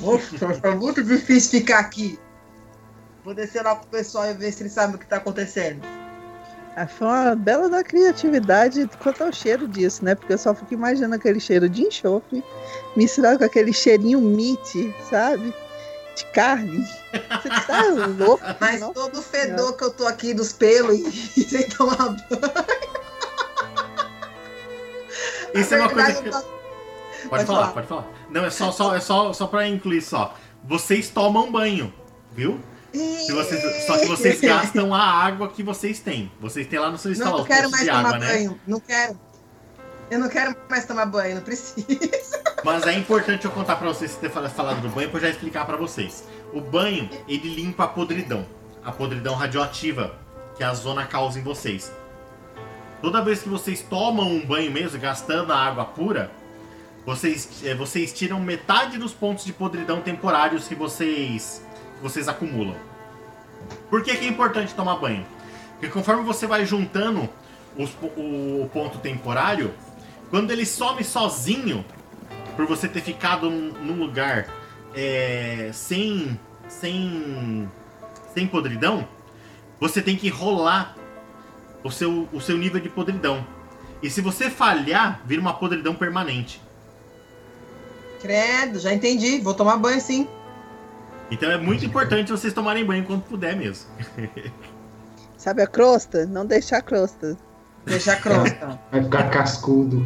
Nossa, 0.00 0.60
tá 0.60 0.70
muito 0.70 1.02
difícil 1.02 1.58
ficar 1.58 1.80
aqui. 1.80 2.16
Vou 3.24 3.34
descer 3.34 3.64
lá 3.64 3.74
pro 3.74 3.88
pessoal 3.88 4.30
e 4.30 4.34
ver 4.34 4.52
se 4.52 4.62
eles 4.62 4.72
sabem 4.72 4.94
o 4.94 4.98
que 5.00 5.06
tá 5.06 5.16
acontecendo. 5.16 5.95
Foi 6.84 7.06
uma 7.06 7.34
bela 7.34 7.70
da 7.70 7.82
criatividade 7.82 8.86
quanto 9.02 9.24
ao 9.24 9.32
cheiro 9.32 9.66
disso, 9.66 10.04
né? 10.04 10.14
Porque 10.14 10.34
eu 10.34 10.38
só 10.38 10.54
fico 10.54 10.74
imaginando 10.74 11.14
aquele 11.14 11.40
cheiro 11.40 11.68
de 11.70 11.82
enxofre 11.82 12.44
misturado 12.94 13.38
com 13.38 13.44
aquele 13.44 13.72
cheirinho 13.72 14.20
meat, 14.20 14.94
sabe? 15.08 15.54
De 16.14 16.24
carne. 16.32 16.86
Você 17.42 17.48
tá 17.66 17.82
louco? 18.18 18.42
Mas 18.60 18.80
Nossa 18.80 18.92
todo 18.94 19.18
o 19.18 19.22
Senhora. 19.22 19.48
fedor 19.50 19.76
que 19.76 19.84
eu 19.84 19.90
tô 19.90 20.06
aqui 20.06 20.34
dos 20.34 20.52
pelos 20.52 20.98
e 21.36 21.42
sem 21.48 21.68
tomar 21.68 21.96
banho. 21.96 22.16
Isso 25.54 25.74
é 25.74 25.78
uma 25.80 25.88
coisa 25.88 26.22
que. 26.22 26.30
tô- 26.30 26.56
Pode, 27.28 27.28
Pode 27.30 27.44
falar, 27.46 27.58
falar. 27.60 27.72
pode 27.72 27.86
falar. 27.88 28.06
Não, 28.30 28.44
é 28.44 28.50
só, 28.50 28.70
só, 28.70 28.94
é 28.94 29.00
só, 29.00 29.32
só 29.32 29.46
pra 29.48 29.66
incluir 29.66 30.00
só. 30.02 30.34
Vocês 30.62 31.08
tomam 31.08 31.50
banho, 31.50 31.92
viu? 32.32 32.60
Vocês, 32.94 33.84
só 33.86 33.98
que 33.98 34.06
vocês 34.06 34.40
gastam 34.40 34.94
a 34.94 35.00
água 35.02 35.48
que 35.48 35.62
vocês 35.62 35.98
têm. 36.00 36.30
Vocês 36.40 36.66
têm 36.66 36.78
lá 36.78 36.90
no 36.90 36.96
seu 36.98 37.10
Não, 37.10 37.12
instalar 37.16 37.34
não 37.34 37.42
os 37.42 37.48
quero 37.48 37.70
mais 37.70 37.84
de 37.84 37.90
tomar 37.90 37.98
água, 38.06 38.18
né? 38.18 38.26
banho. 38.32 38.60
Não 38.66 38.80
quero. 38.80 39.20
Eu 40.10 40.18
não 40.20 40.28
quero 40.28 40.56
mais 40.70 40.84
tomar 40.86 41.06
banho, 41.06 41.34
não 41.36 41.42
preciso. 41.42 41.84
Mas 42.64 42.86
é 42.86 42.92
importante 42.94 43.44
eu 43.44 43.50
contar 43.50 43.76
pra 43.76 43.88
vocês 43.88 44.14
ter 44.14 44.30
fal- 44.30 44.48
falado 44.48 44.80
do 44.80 44.88
banho 44.88 45.08
pra 45.10 45.18
eu 45.18 45.22
já 45.22 45.30
explicar 45.30 45.66
pra 45.66 45.76
vocês. 45.76 46.24
O 46.52 46.60
banho, 46.60 47.08
ele 47.28 47.54
limpa 47.54 47.84
a 47.84 47.88
podridão. 47.88 48.46
A 48.84 48.92
podridão 48.92 49.34
radioativa 49.34 50.14
que 50.56 50.62
a 50.62 50.72
zona 50.72 51.04
causa 51.06 51.38
em 51.38 51.42
vocês. 51.42 51.92
Toda 53.02 53.20
vez 53.22 53.42
que 53.42 53.48
vocês 53.48 53.82
tomam 53.82 54.26
um 54.28 54.46
banho 54.46 54.70
mesmo, 54.70 54.98
gastando 54.98 55.52
a 55.52 55.56
água 55.56 55.84
pura, 55.84 56.30
vocês, 57.04 57.48
eh, 57.64 57.74
vocês 57.74 58.12
tiram 58.12 58.40
metade 58.40 58.98
dos 58.98 59.12
pontos 59.12 59.44
de 59.44 59.52
podridão 59.52 60.00
temporários 60.00 60.66
que 60.66 60.74
vocês, 60.74 61.62
vocês 62.02 62.28
acumulam. 62.28 62.76
Por 63.90 64.02
que, 64.02 64.16
que 64.16 64.24
é 64.24 64.28
importante 64.28 64.74
tomar 64.74 64.96
banho? 64.96 65.26
Porque 65.72 65.88
conforme 65.88 66.22
você 66.22 66.46
vai 66.46 66.64
juntando 66.64 67.28
os 67.76 67.90
o 68.16 68.68
ponto 68.72 68.98
temporário, 68.98 69.74
quando 70.30 70.50
ele 70.50 70.64
some 70.64 71.04
sozinho, 71.04 71.84
por 72.56 72.66
você 72.66 72.88
ter 72.88 73.02
ficado 73.02 73.50
num, 73.50 73.72
num 73.72 73.98
lugar 73.98 74.48
é, 74.94 75.70
sem, 75.72 76.38
sem, 76.68 77.70
sem 78.34 78.46
podridão, 78.46 79.06
você 79.78 80.00
tem 80.00 80.16
que 80.16 80.28
rolar 80.28 80.96
o 81.84 81.90
seu, 81.90 82.28
o 82.32 82.40
seu 82.40 82.56
nível 82.56 82.80
de 82.80 82.88
podridão. 82.88 83.46
E 84.02 84.10
se 84.10 84.20
você 84.20 84.50
falhar, 84.50 85.20
vira 85.24 85.40
uma 85.40 85.54
podridão 85.54 85.94
permanente. 85.94 86.60
Credo, 88.20 88.78
já 88.78 88.92
entendi. 88.92 89.38
Vou 89.40 89.54
tomar 89.54 89.76
banho 89.76 90.00
sim. 90.00 90.26
Então 91.30 91.50
é 91.50 91.56
muito 91.58 91.84
importante 91.84 92.30
vocês 92.30 92.52
tomarem 92.52 92.84
banho 92.84 93.04
quando 93.04 93.22
puder 93.22 93.56
mesmo. 93.56 93.88
Sabe 95.36 95.62
a 95.62 95.66
crosta? 95.66 96.24
Não 96.26 96.46
deixar 96.46 96.78
a 96.78 96.82
crosta. 96.82 97.36
Deixa 97.84 98.12
a 98.12 98.16
crosta. 98.16 98.80
Vai 98.90 99.02
ficar 99.02 99.30
cascudo. 99.30 100.04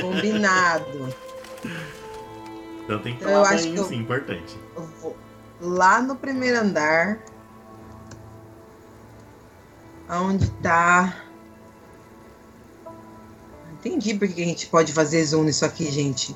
Combinado. 0.00 1.14
Então 2.84 2.98
tem 3.00 3.16
que 3.16 3.24
Eu 3.24 3.28
tomar 3.28 3.42
acho 3.50 3.62
banho 3.64 3.74
que 3.74 3.80
eu- 3.80 3.84
sim, 3.84 3.96
importante. 3.96 4.58
Eu 4.76 4.82
vou 5.00 5.16
lá 5.60 6.00
no 6.00 6.16
primeiro 6.16 6.60
andar. 6.60 7.18
Aonde 10.08 10.50
tá. 10.62 11.14
Entendi 13.72 14.14
porque 14.14 14.34
que 14.34 14.42
a 14.42 14.46
gente 14.46 14.66
pode 14.68 14.92
fazer 14.92 15.22
zoom 15.24 15.44
nisso 15.44 15.64
aqui, 15.64 15.90
gente. 15.90 16.34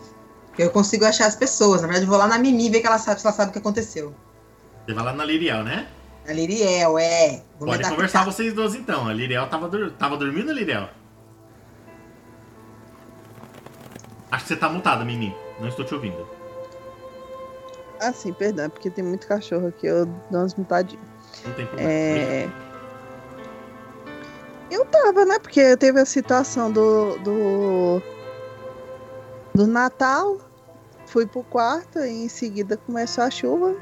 Eu 0.59 0.71
consigo 0.71 1.05
achar 1.05 1.27
as 1.27 1.37
pessoas. 1.37 1.81
Na 1.81 1.87
verdade, 1.87 2.05
eu 2.05 2.11
vou 2.11 2.19
lá 2.19 2.27
na 2.27 2.39
Mimi 2.39 2.69
ver 2.69 2.81
que 2.81 2.87
ela 2.87 2.99
sabe, 2.99 3.21
se 3.21 3.27
ela 3.27 3.35
sabe 3.35 3.51
o 3.51 3.53
que 3.53 3.59
aconteceu. 3.59 4.15
Você 4.87 4.95
vai 4.95 5.05
lá 5.05 5.13
na 5.13 5.25
Liriel, 5.25 5.65
né? 5.65 5.89
A 6.29 6.33
Liriel, 6.33 6.99
é. 6.99 7.43
Vou 7.59 7.69
Pode 7.69 7.89
conversar 7.89 8.25
vocês 8.25 8.53
duas 8.53 8.75
então. 8.75 9.09
A 9.09 9.13
Liriel 9.13 9.49
tava, 9.49 9.69
dur- 9.69 9.93
tava 9.93 10.17
dormindo, 10.17 10.53
Liriel? 10.53 10.89
Acho 14.31 14.45
que 14.45 14.49
você 14.49 14.57
tá 14.57 14.69
mutada, 14.69 15.05
Mimi. 15.05 15.35
Não 15.61 15.69
estou 15.69 15.85
te 15.85 15.95
ouvindo. 15.95 16.27
Ah, 18.01 18.13
sim, 18.13 18.33
perdão, 18.33 18.65
é 18.65 18.69
porque 18.69 18.91
tem 18.91 19.05
muito 19.05 19.29
cachorro 19.29 19.69
aqui, 19.69 19.87
eu 19.87 20.07
dou 20.07 20.41
umas 20.41 20.55
mutadinhas. 20.57 21.05
Não 21.45 21.53
tem 21.55 21.67
problema. 21.67 21.91
É... 21.93 22.49
Eu 24.71 24.85
tava, 24.87 25.25
né? 25.25 25.39
Porque 25.39 25.77
teve 25.77 26.01
a 26.01 26.05
situação 26.07 26.73
do, 26.73 27.19
do. 27.19 28.03
Do 29.55 29.67
Natal. 29.67 30.39
Fui 31.07 31.27
pro 31.27 31.43
quarto 31.45 31.99
e 31.99 32.25
em 32.25 32.29
seguida 32.29 32.77
começou 32.77 33.25
a 33.25 33.31
chuva. 33.31 33.75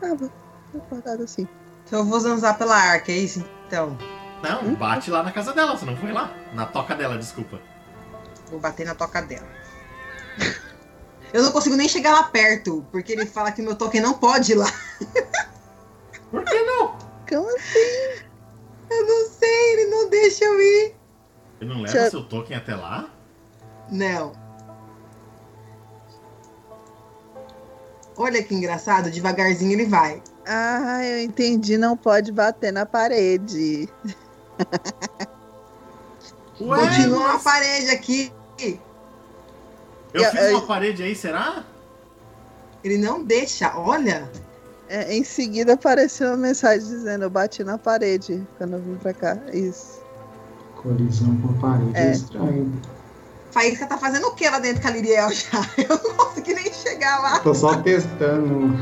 Tava 0.00 0.30
acordado 0.76 1.22
assim. 1.24 1.48
Então 1.84 2.00
eu 2.00 2.04
vou 2.04 2.20
zanzar 2.20 2.56
pela 2.58 2.76
arca, 2.76 3.10
é 3.10 3.16
isso? 3.16 3.44
Então. 3.66 3.96
Não, 4.42 4.62
Hum? 4.62 4.74
bate 4.76 5.10
lá 5.10 5.22
na 5.22 5.32
casa 5.32 5.52
dela, 5.52 5.76
você 5.76 5.84
não 5.84 5.96
foi 5.96 6.12
lá? 6.12 6.32
Na 6.54 6.64
toca 6.66 6.94
dela, 6.94 7.18
desculpa. 7.18 7.58
Vou 8.50 8.60
bater 8.60 8.86
na 8.86 8.94
toca 8.94 9.20
dela. 9.22 9.48
Eu 11.32 11.42
não 11.42 11.52
consigo 11.52 11.76
nem 11.76 11.88
chegar 11.88 12.12
lá 12.12 12.22
perto, 12.24 12.86
porque 12.90 13.12
ele 13.12 13.26
fala 13.26 13.52
que 13.52 13.60
meu 13.60 13.74
token 13.74 14.00
não 14.00 14.14
pode 14.14 14.52
ir 14.52 14.54
lá. 14.54 14.64
Por 16.30 16.42
que 16.44 16.58
não? 16.62 16.96
Como 17.28 17.54
assim? 17.54 18.22
Eu 18.90 19.06
não 19.06 19.28
sei, 19.28 19.72
ele 19.74 19.90
não 19.90 20.08
deixa 20.08 20.44
eu 20.46 20.58
ir. 20.58 20.96
Ele 21.60 21.68
não 21.74 21.82
leva 21.82 21.92
Já- 21.98 22.08
seu 22.10 22.22
token 22.24 22.56
até 22.56 22.74
lá? 22.74 23.10
Não. 23.90 24.32
Olha 28.18 28.42
que 28.42 28.52
engraçado, 28.54 29.10
devagarzinho 29.10 29.72
ele 29.72 29.86
vai. 29.86 30.20
Ah, 30.44 31.04
eu 31.04 31.22
entendi, 31.22 31.78
não 31.78 31.96
pode 31.96 32.32
bater 32.32 32.72
na 32.72 32.84
parede. 32.84 33.88
Ué, 36.60 36.78
Continua 36.80 37.18
na 37.28 37.32
mas 37.34 37.42
parede 37.44 37.90
aqui. 37.90 38.32
eu 38.60 40.22
Eu- 40.22 40.30
fiz 40.32 40.40
eu- 40.40 40.56
uma 40.58 40.66
parede 40.66 41.02
aí, 41.02 41.14
será? 41.14 41.64
Ele 42.82 42.98
não 42.98 43.22
deixa, 43.22 43.76
olha. 43.78 44.28
É, 44.88 45.14
em 45.14 45.22
seguida 45.22 45.74
apareceu 45.74 46.28
uma 46.28 46.36
mensagem 46.36 46.88
dizendo 46.88 47.24
eu 47.24 47.30
bati 47.30 47.62
na 47.62 47.76
parede 47.78 48.44
quando 48.56 48.72
eu 48.74 48.80
vim 48.82 48.94
pra 48.96 49.12
cá. 49.12 49.36
Isso. 49.52 50.00
Colisão 50.76 51.36
com 51.40 51.50
a 51.50 51.60
parede 51.70 51.92
é, 51.96 52.08
É. 52.08 52.12
estranho. 52.12 52.72
Faísca 53.50 53.86
tá 53.86 53.96
fazendo 53.98 54.26
o 54.28 54.34
que 54.34 54.48
lá 54.48 54.58
dentro 54.58 54.82
com 54.82 54.88
a 54.88 54.90
Liriel 54.90 55.30
já? 55.32 55.60
Eu 55.78 56.00
não 56.02 56.14
consegui 56.16 56.54
nem 56.54 56.72
chegar 56.72 57.18
lá. 57.20 57.38
Tô 57.40 57.54
só 57.54 57.74
testando. 57.76 58.78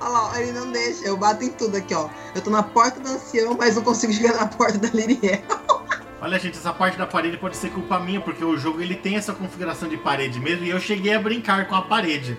Olha 0.00 0.08
lá, 0.10 0.40
ele 0.40 0.52
não 0.52 0.70
deixa. 0.70 1.04
Eu 1.04 1.16
bato 1.16 1.44
em 1.44 1.50
tudo 1.50 1.76
aqui, 1.76 1.94
ó. 1.94 2.08
Eu 2.34 2.42
tô 2.42 2.50
na 2.50 2.62
porta 2.62 3.00
do 3.00 3.08
ancião, 3.08 3.56
mas 3.58 3.74
não 3.76 3.82
consigo 3.82 4.12
chegar 4.12 4.34
na 4.34 4.46
porta 4.46 4.78
da 4.78 4.88
Liriel. 4.88 5.40
Olha, 6.20 6.38
gente, 6.38 6.56
essa 6.56 6.72
parte 6.72 6.96
da 6.96 7.06
parede 7.06 7.36
pode 7.36 7.54
ser 7.56 7.70
culpa 7.70 7.98
minha, 8.00 8.20
porque 8.20 8.42
o 8.42 8.56
jogo 8.56 8.80
ele 8.80 8.94
tem 8.94 9.16
essa 9.16 9.34
configuração 9.34 9.88
de 9.88 9.96
parede 9.98 10.40
mesmo, 10.40 10.64
e 10.64 10.70
eu 10.70 10.80
cheguei 10.80 11.12
a 11.12 11.20
brincar 11.20 11.68
com 11.68 11.74
a 11.74 11.82
parede. 11.82 12.38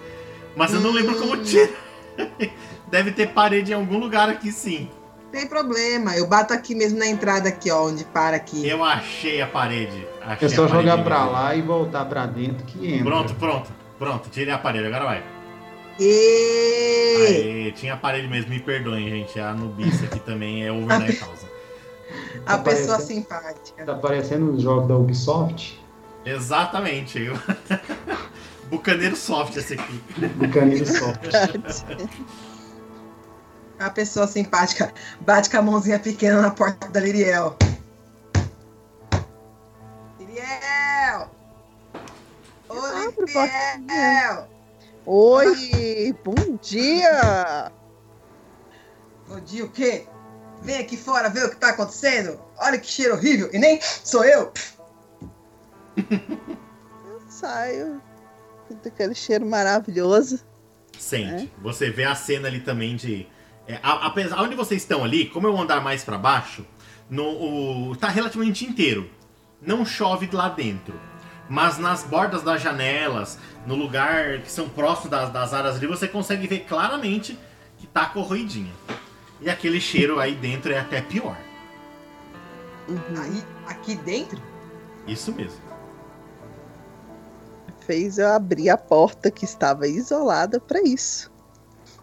Mas 0.56 0.74
eu 0.74 0.80
não 0.80 0.90
lembro 0.90 1.16
como 1.20 1.36
Hum. 1.36 1.44
tira. 1.44 1.70
Deve 2.88 3.12
ter 3.12 3.28
parede 3.34 3.72
em 3.72 3.76
algum 3.76 4.00
lugar 4.00 4.28
aqui 4.30 4.52
sim. 4.52 4.90
Tem 5.36 5.48
problema. 5.48 6.16
Eu 6.16 6.26
bato 6.28 6.54
aqui 6.54 6.74
mesmo 6.74 6.98
na 6.98 7.08
entrada 7.08 7.50
aqui, 7.50 7.70
ó, 7.70 7.88
onde 7.88 8.06
para 8.06 8.38
aqui. 8.38 8.66
Eu 8.66 8.82
achei 8.82 9.42
a 9.42 9.48
parede. 9.48 10.08
Achei 10.22 10.48
É 10.48 10.50
só 10.50 10.66
jogar 10.66 11.04
pra 11.04 11.20
mesmo. 11.20 11.32
lá 11.34 11.54
e 11.56 11.62
voltar 11.62 12.06
pra 12.06 12.26
dentro 12.26 12.66
que 12.66 12.94
entra. 12.94 13.04
Pronto, 13.04 13.36
pronto. 13.36 13.72
Pronto, 14.00 14.30
tirei 14.30 14.54
a 14.54 14.58
parede, 14.58 14.88
agora 14.88 15.04
vai. 15.04 15.24
E... 16.00 17.66
Aê, 17.68 17.72
tinha 17.74 17.96
a 17.96 17.98
parede 17.98 18.30
mesmo, 18.30 18.50
me 18.50 18.62
perdoem, 18.62 19.10
gente. 19.10 19.38
A 19.38 19.54
nubice 19.54 20.06
aqui 20.06 20.20
também 20.22 20.66
é 20.66 20.72
over 20.72 20.88
na 20.88 21.00
causa. 21.14 21.54
A 22.46 22.58
Tá 22.58 22.64
pessoa 22.64 22.96
parecendo- 22.98 23.02
simpática. 23.22 23.84
Tá 23.86 23.96
parecendo 23.96 24.52
os 24.54 24.62
jogos 24.62 24.88
da 24.88 24.96
Ubisoft. 24.96 25.78
Exatamente. 26.26 27.22
Eu... 27.22 27.34
Bucaneiro 28.72 29.16
soft 29.18 29.56
esse 29.58 29.74
aqui. 29.74 30.02
Do 30.18 30.50
Canino 30.50 30.86
Soft. 30.86 31.20
A 33.80 33.90
pessoa 33.90 34.28
simpática 34.28 34.94
bate 35.22 35.50
com 35.50 35.58
a 35.58 35.62
mãozinha 35.62 36.00
pequena 36.00 36.42
na 36.42 36.52
porta 36.52 36.88
da 36.88 37.00
Liriel. 37.00 37.58
Liriel! 40.20 41.30
Oi, 42.70 43.06
Abre, 43.08 43.26
Liriel! 43.26 44.48
Oi, 45.06 46.16
bom 46.24 46.58
dia! 46.62 47.72
Bom 49.28 49.40
dia, 49.42 49.66
o 49.66 49.70
quê? 49.70 50.08
Vem 50.62 50.78
aqui 50.78 50.96
fora 50.96 51.30
ver 51.30 51.46
o 51.46 51.50
que 51.50 51.58
tá 51.58 51.70
acontecendo. 51.70 52.40
Olha 52.58 52.80
que 52.80 52.88
cheiro 52.88 53.14
horrível. 53.14 53.50
E 53.52 53.60
nem 53.60 53.80
sou 53.82 54.24
eu. 54.24 54.52
Eu 55.98 57.22
saio. 57.30 58.02
Aquele 58.86 59.14
cheiro 59.16 59.46
maravilhoso. 59.46 60.40
Sente. 60.98 61.52
Você 61.62 61.90
vê 61.90 62.04
a 62.04 62.16
cena 62.16 62.48
ali 62.48 62.62
também 62.62 62.96
de. 62.96 63.28
É, 63.68 63.80
a- 63.82 64.06
apesar, 64.08 64.42
onde 64.42 64.56
vocês 64.56 64.82
estão 64.82 65.04
ali, 65.04 65.26
como 65.28 65.48
é 65.48 65.50
um 65.52 65.62
andar 65.62 65.82
mais 65.82 66.04
pra 66.04 66.18
baixo, 66.18 66.66
no, 67.10 67.24
o, 67.90 67.96
tá 67.96 68.08
relativamente 68.10 68.66
inteiro. 68.66 69.10
Não 69.62 69.86
chove 69.86 70.30
lá 70.32 70.50
dentro. 70.50 71.00
Mas 71.50 71.78
nas 71.78 72.04
bordas 72.04 72.42
das 72.44 72.62
janelas, 72.62 73.38
no 73.66 73.76
lugar 73.76 74.40
que 74.40 74.52
são 74.52 74.68
próximos 74.68 75.10
das, 75.12 75.30
das 75.32 75.54
áreas 75.54 75.76
ali, 75.76 75.88
você 75.88 76.08
consegue 76.08 76.48
ver 76.48 76.62
claramente 76.62 77.38
que 77.78 77.86
tá 77.88 78.06
corroidinha. 78.06 78.74
E 79.42 79.50
aquele 79.50 79.80
cheiro 79.80 80.20
aí 80.20 80.34
dentro 80.36 80.72
é 80.72 80.80
até 80.80 81.02
pior. 81.02 81.38
Uhum. 82.88 83.22
Aí, 83.22 83.44
aqui 83.68 83.96
dentro? 83.96 84.42
Isso 85.08 85.32
mesmo. 85.32 85.60
Fez 87.86 88.18
eu 88.18 88.28
abrir 88.32 88.70
a 88.70 88.78
porta 88.78 89.30
que 89.30 89.46
estava 89.46 89.88
isolada 89.88 90.60
para 90.60 90.82
isso. 90.82 91.32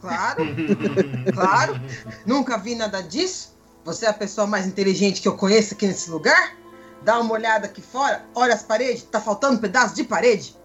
Claro, 0.02 0.44
claro. 1.32 1.80
Nunca 2.26 2.58
vi 2.58 2.74
nada 2.74 3.00
disso. 3.00 3.56
Você 3.84 4.04
é 4.04 4.08
a 4.08 4.12
pessoa 4.12 4.46
mais 4.46 4.66
inteligente 4.66 5.22
que 5.22 5.28
eu 5.28 5.36
conheço 5.36 5.74
aqui 5.74 5.86
nesse 5.86 6.10
lugar? 6.10 6.56
Dá 7.04 7.18
uma 7.18 7.32
olhada 7.34 7.66
aqui 7.66 7.80
fora, 7.80 8.24
olha 8.34 8.54
as 8.54 8.62
paredes, 8.62 9.02
tá 9.04 9.20
faltando 9.20 9.56
um 9.56 9.58
pedaço 9.60 9.94
de 9.94 10.04
parede? 10.04 10.56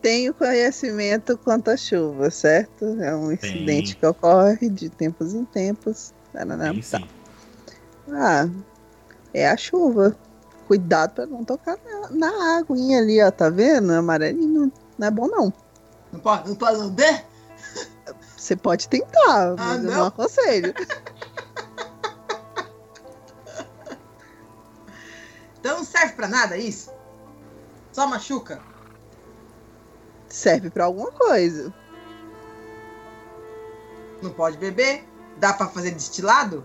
Tenho 0.00 0.32
conhecimento 0.32 1.36
quanto 1.38 1.70
à 1.70 1.76
chuva, 1.76 2.30
certo? 2.30 2.84
É 3.02 3.14
um 3.14 3.34
Tem. 3.36 3.50
incidente 3.50 3.96
que 3.96 4.06
ocorre 4.06 4.68
de 4.70 4.88
tempos 4.88 5.34
em 5.34 5.44
tempos. 5.44 6.14
Tarará, 6.32 6.72
Sim, 6.72 6.80
tá. 6.80 6.98
sim. 6.98 7.08
Ah, 8.12 8.48
é 9.34 9.48
a 9.48 9.56
chuva. 9.56 10.16
Cuidado 10.66 11.14
para 11.14 11.26
não 11.26 11.44
tocar 11.44 11.78
na, 11.84 12.10
na 12.10 12.58
aguinha 12.58 12.98
ali, 12.98 13.22
ó. 13.22 13.30
Tá 13.30 13.48
vendo? 13.50 13.92
Amarelinho. 13.92 14.72
Não 14.98 15.06
é 15.08 15.10
bom, 15.10 15.26
não. 15.28 15.52
Não 16.12 16.20
pode, 16.20 16.48
não 16.48 16.56
pode 16.56 16.76
lamber? 16.76 17.24
Você 18.46 18.54
pode 18.54 18.88
tentar, 18.88 19.56
mas 19.58 19.82
eu 19.82 19.90
não? 19.90 19.98
não 19.98 20.06
aconselho. 20.06 20.72
Então 25.58 25.78
não 25.78 25.84
serve 25.84 26.12
pra 26.12 26.28
nada 26.28 26.56
isso? 26.56 26.92
Só 27.92 28.06
machuca? 28.06 28.62
Serve 30.28 30.70
para 30.70 30.84
alguma 30.84 31.10
coisa. 31.10 31.74
Não 34.22 34.30
pode 34.30 34.56
beber? 34.58 35.04
Dá 35.38 35.52
pra 35.52 35.66
fazer 35.66 35.90
destilado? 35.90 36.64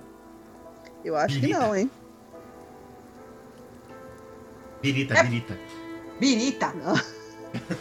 Eu 1.03 1.15
acho 1.15 1.33
que 1.33 1.41
Birita. 1.41 1.59
não, 1.61 1.75
hein? 1.75 1.89
Birita, 4.83 5.15
É- 5.15 5.23
birita. 5.23 5.57
Birita. 6.19 6.73
Não. 6.73 6.93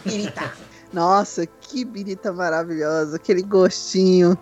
Birita. 0.06 0.54
Nossa, 0.92 1.46
que 1.46 1.84
birita 1.84 2.32
maravilhosa. 2.32 3.16
Aquele 3.16 3.42
gostinho, 3.42 4.36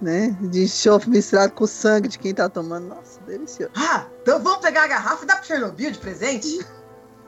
né? 0.00 0.36
De 0.40 0.64
enxofre 0.64 1.10
misturado 1.10 1.52
com 1.52 1.64
o 1.64 1.68
sangue 1.68 2.08
de 2.08 2.18
quem 2.18 2.34
tá 2.34 2.48
tomando. 2.48 2.88
Nossa, 2.88 3.20
delicioso. 3.22 3.72
Ah, 3.76 4.06
então 4.22 4.40
vamos 4.42 4.60
pegar 4.60 4.84
a 4.84 4.88
garrafa 4.88 5.24
e 5.24 5.26
dar 5.26 5.36
pro 5.36 5.46
Chernobyl 5.46 5.90
de 5.90 5.98
presente? 5.98 6.66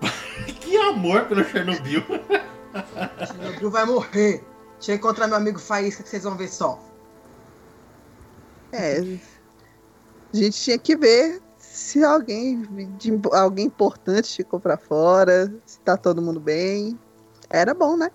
Que 0.61 0.77
amor 0.77 1.27
pelo 1.27 1.45
Chernobyl. 1.45 2.03
Chernobyl 3.27 3.71
vai 3.71 3.85
morrer. 3.85 4.45
Deixa 4.79 4.93
eu 4.93 4.97
encontrar 4.97 5.27
meu 5.27 5.37
amigo 5.37 5.59
Faísca 5.59 6.03
que 6.03 6.09
vocês 6.09 6.23
vão 6.23 6.37
ver 6.37 6.49
só. 6.49 6.83
É. 8.73 9.01
A 10.33 10.37
gente 10.37 10.59
tinha 10.59 10.79
que 10.79 10.97
ver 10.97 11.43
se 11.59 12.03
alguém, 12.03 12.63
de, 12.97 13.21
alguém 13.33 13.67
importante 13.67 14.37
ficou 14.37 14.59
pra 14.59 14.77
fora, 14.77 15.53
se 15.67 15.79
tá 15.81 15.97
todo 15.97 16.23
mundo 16.23 16.41
bem. 16.41 16.99
Era 17.51 17.75
bom, 17.75 17.97
né? 17.97 18.11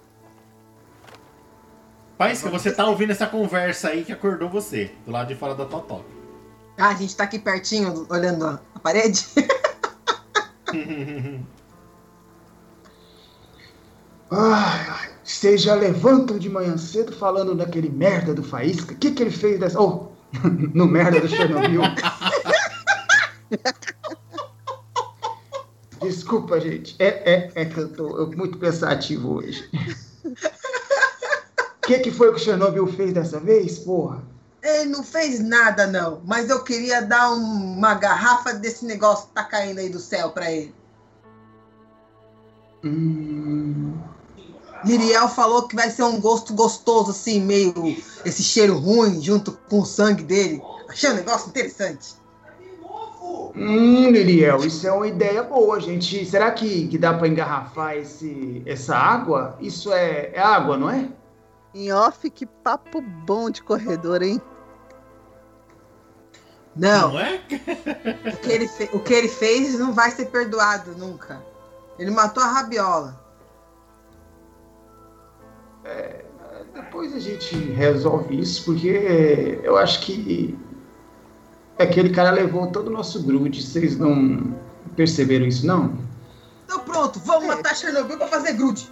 Paisca, 2.17 2.49
você 2.49 2.71
tá 2.71 2.87
ouvindo 2.87 3.11
essa 3.11 3.27
conversa 3.27 3.89
aí 3.89 4.05
que 4.05 4.11
acordou 4.11 4.49
você, 4.49 4.91
do 5.05 5.11
lado 5.11 5.27
de 5.27 5.35
fora 5.35 5.53
da 5.53 5.65
Totó. 5.65 6.03
Ah, 6.77 6.89
a 6.89 6.93
gente 6.93 7.15
tá 7.15 7.23
aqui 7.25 7.39
pertinho, 7.39 8.05
olhando 8.09 8.47
a 8.47 8.79
parede. 8.79 9.25
Ai, 14.31 14.87
ai, 14.89 15.11
vocês 15.23 15.61
já 15.61 15.75
levantam 15.75 16.39
de 16.39 16.49
manhã 16.49 16.77
cedo 16.77 17.13
falando 17.13 17.55
daquele 17.55 17.89
merda 17.89 18.33
do 18.33 18.43
Faísca? 18.43 18.93
O 18.93 18.97
que, 18.97 19.11
que 19.11 19.23
ele 19.23 19.31
fez 19.31 19.59
dessa. 19.59 19.79
Oh, 19.79 20.07
no 20.73 20.87
merda 20.87 21.21
do 21.21 21.29
Chernobyl. 21.29 21.81
Desculpa, 26.01 26.59
gente. 26.59 26.95
É, 26.99 27.31
é, 27.31 27.51
é 27.55 27.65
que 27.65 27.77
eu 27.77 27.87
tô 27.89 28.25
muito 28.35 28.57
pensativo 28.57 29.35
hoje. 29.35 29.69
O 31.85 31.87
que, 31.87 31.99
que 31.99 32.09
foi 32.11 32.31
que 32.31 32.37
o 32.37 32.39
Chernobyl 32.39 32.87
fez 32.87 33.13
dessa 33.13 33.39
vez, 33.39 33.77
porra? 33.77 34.23
Ele 34.63 34.85
não 34.89 35.03
fez 35.03 35.39
nada, 35.39 35.85
não. 35.85 36.19
Mas 36.25 36.49
eu 36.49 36.63
queria 36.63 36.99
dar 37.03 37.31
um- 37.31 37.77
uma 37.77 37.93
garrafa 37.93 38.53
desse 38.55 38.83
negócio 38.85 39.27
que 39.27 39.33
tá 39.35 39.43
caindo 39.43 39.77
aí 39.77 39.87
do 39.87 39.99
céu 39.99 40.31
pra 40.31 40.51
ele. 40.51 40.73
Hum, 42.83 43.93
Miriel 44.83 45.29
falou 45.29 45.67
que 45.67 45.75
vai 45.75 45.91
ser 45.91 46.03
um 46.03 46.19
gosto 46.19 46.55
gostoso, 46.55 47.11
assim, 47.11 47.39
meio 47.39 47.73
esse 48.25 48.41
cheiro 48.41 48.77
ruim 48.79 49.21
junto 49.21 49.51
com 49.69 49.81
o 49.81 49.85
sangue 49.85 50.23
dele. 50.23 50.63
Achei 50.89 51.11
um 51.11 51.15
negócio 51.15 51.49
interessante. 51.49 52.15
hum, 53.55 54.09
Liriel, 54.09 54.65
isso 54.65 54.87
é 54.87 54.91
uma 54.91 55.07
ideia 55.07 55.43
boa, 55.43 55.79
gente. 55.79 56.25
Será 56.25 56.49
que, 56.49 56.87
que 56.87 56.97
dá 56.97 57.13
pra 57.13 57.27
engarrafar 57.27 57.95
esse, 57.95 58.63
essa 58.65 58.95
água? 58.95 59.55
Isso 59.61 59.93
é, 59.93 60.31
é 60.33 60.41
água, 60.41 60.77
não 60.77 60.89
é? 60.89 61.09
Em 61.75 61.91
off, 61.91 62.29
que 62.29 62.45
papo 62.45 63.01
bom 63.01 63.49
de 63.49 63.61
corredor, 63.61 64.21
hein? 64.23 64.41
Não, 66.75 67.11
Não 67.13 67.19
é? 67.19 67.35
o 67.35 68.37
que, 68.37 68.51
ele 68.51 68.67
fe- 68.67 68.89
o 68.93 68.99
que 68.99 69.13
ele 69.13 69.27
fez 69.29 69.77
não 69.77 69.93
vai 69.93 70.09
ser 70.11 70.25
perdoado 70.27 70.91
nunca. 70.97 71.41
Ele 71.99 72.11
matou 72.11 72.41
a 72.43 72.47
rabiola. 72.47 73.23
Depois 76.73 77.13
a 77.13 77.19
gente 77.19 77.55
resolve 77.55 78.39
isso, 78.39 78.65
porque 78.65 79.59
eu 79.63 79.77
acho 79.77 80.01
que 80.01 80.57
aquele 81.77 82.09
cara 82.09 82.31
levou 82.31 82.67
todo 82.71 82.87
o 82.87 82.91
nosso 82.91 83.21
grude. 83.23 83.61
Vocês 83.63 83.97
não 83.97 84.55
perceberam 84.95 85.45
isso, 85.45 85.65
não? 85.67 85.97
Então 86.65 86.79
pronto, 86.79 87.19
vamos 87.19 87.45
É. 87.45 87.47
matar 87.47 87.75
Chernobyl 87.75 88.17
pra 88.17 88.27
fazer 88.27 88.53
grude. 88.53 88.91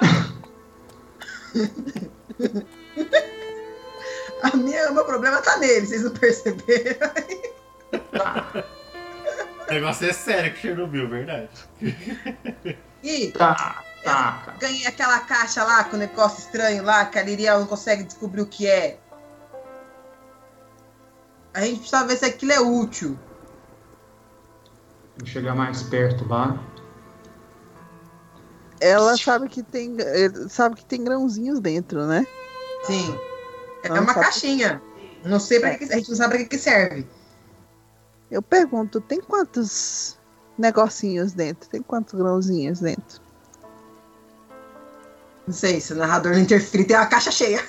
A 4.42 4.56
minha, 4.56 4.90
o 4.90 4.94
meu 4.94 5.04
problema 5.06 5.40
tá 5.40 5.56
nele, 5.56 5.86
vocês 5.86 6.02
não 6.02 6.10
perceberam? 6.10 7.10
O 9.66 9.72
negócio 9.72 10.06
é 10.06 10.12
sério 10.12 10.52
com 10.52 10.60
Chernobyl, 10.60 11.08
verdade. 11.08 11.48
E 13.02 13.32
Tá, 13.32 13.84
tá, 14.02 14.54
ganhei 14.58 14.86
aquela 14.86 15.20
caixa 15.20 15.62
lá 15.62 15.84
com 15.84 15.96
o 15.96 15.98
negócio 15.98 16.38
estranho 16.38 16.82
lá 16.82 17.04
que 17.04 17.18
a 17.18 17.22
Liriel 17.22 17.60
não 17.60 17.66
consegue 17.66 18.02
descobrir 18.02 18.40
o 18.40 18.46
que 18.46 18.66
é. 18.66 18.98
A 21.52 21.60
gente 21.60 21.80
precisa 21.80 22.06
ver 22.06 22.16
se 22.16 22.24
aquilo 22.24 22.52
é 22.52 22.60
útil. 22.60 23.18
Vou 25.18 25.26
chegar 25.26 25.54
mais 25.54 25.82
perto 25.82 26.26
lá. 26.26 26.58
Ela 28.86 29.16
sabe 29.16 29.48
que 29.48 29.62
tem, 29.62 29.96
eh, 29.98 30.30
sabe 30.48 30.76
que 30.76 30.84
tem 30.84 31.02
grãozinhos 31.02 31.58
dentro, 31.60 32.06
né? 32.06 32.26
Sim. 32.84 33.18
É 33.82 33.92
uma 33.92 34.12
caixinha. 34.14 34.82
Não 35.24 35.40
sei 35.40 35.58
pra 35.60 35.70
que, 35.70 35.86
que- 35.86 35.92
a 35.92 35.96
gente 35.96 36.10
não 36.10 36.16
sabe 36.16 36.34
pra 36.34 36.38
que, 36.42 36.50
que 36.50 36.58
serve. 36.58 37.06
Eu 38.30 38.42
pergunto, 38.42 39.00
tem 39.00 39.20
quantos 39.20 40.18
negocinhos 40.58 41.32
dentro? 41.32 41.68
Tem 41.68 41.82
quantos 41.82 42.14
grãozinhos 42.14 42.80
dentro? 42.80 43.22
Não 45.46 45.54
sei, 45.54 45.80
se 45.80 45.92
o 45.92 45.96
narrador 45.96 46.32
não 46.32 46.40
interferir, 46.40 46.84
tem 46.84 46.96
uma 46.96 47.06
caixa 47.06 47.30
cheia. 47.30 47.62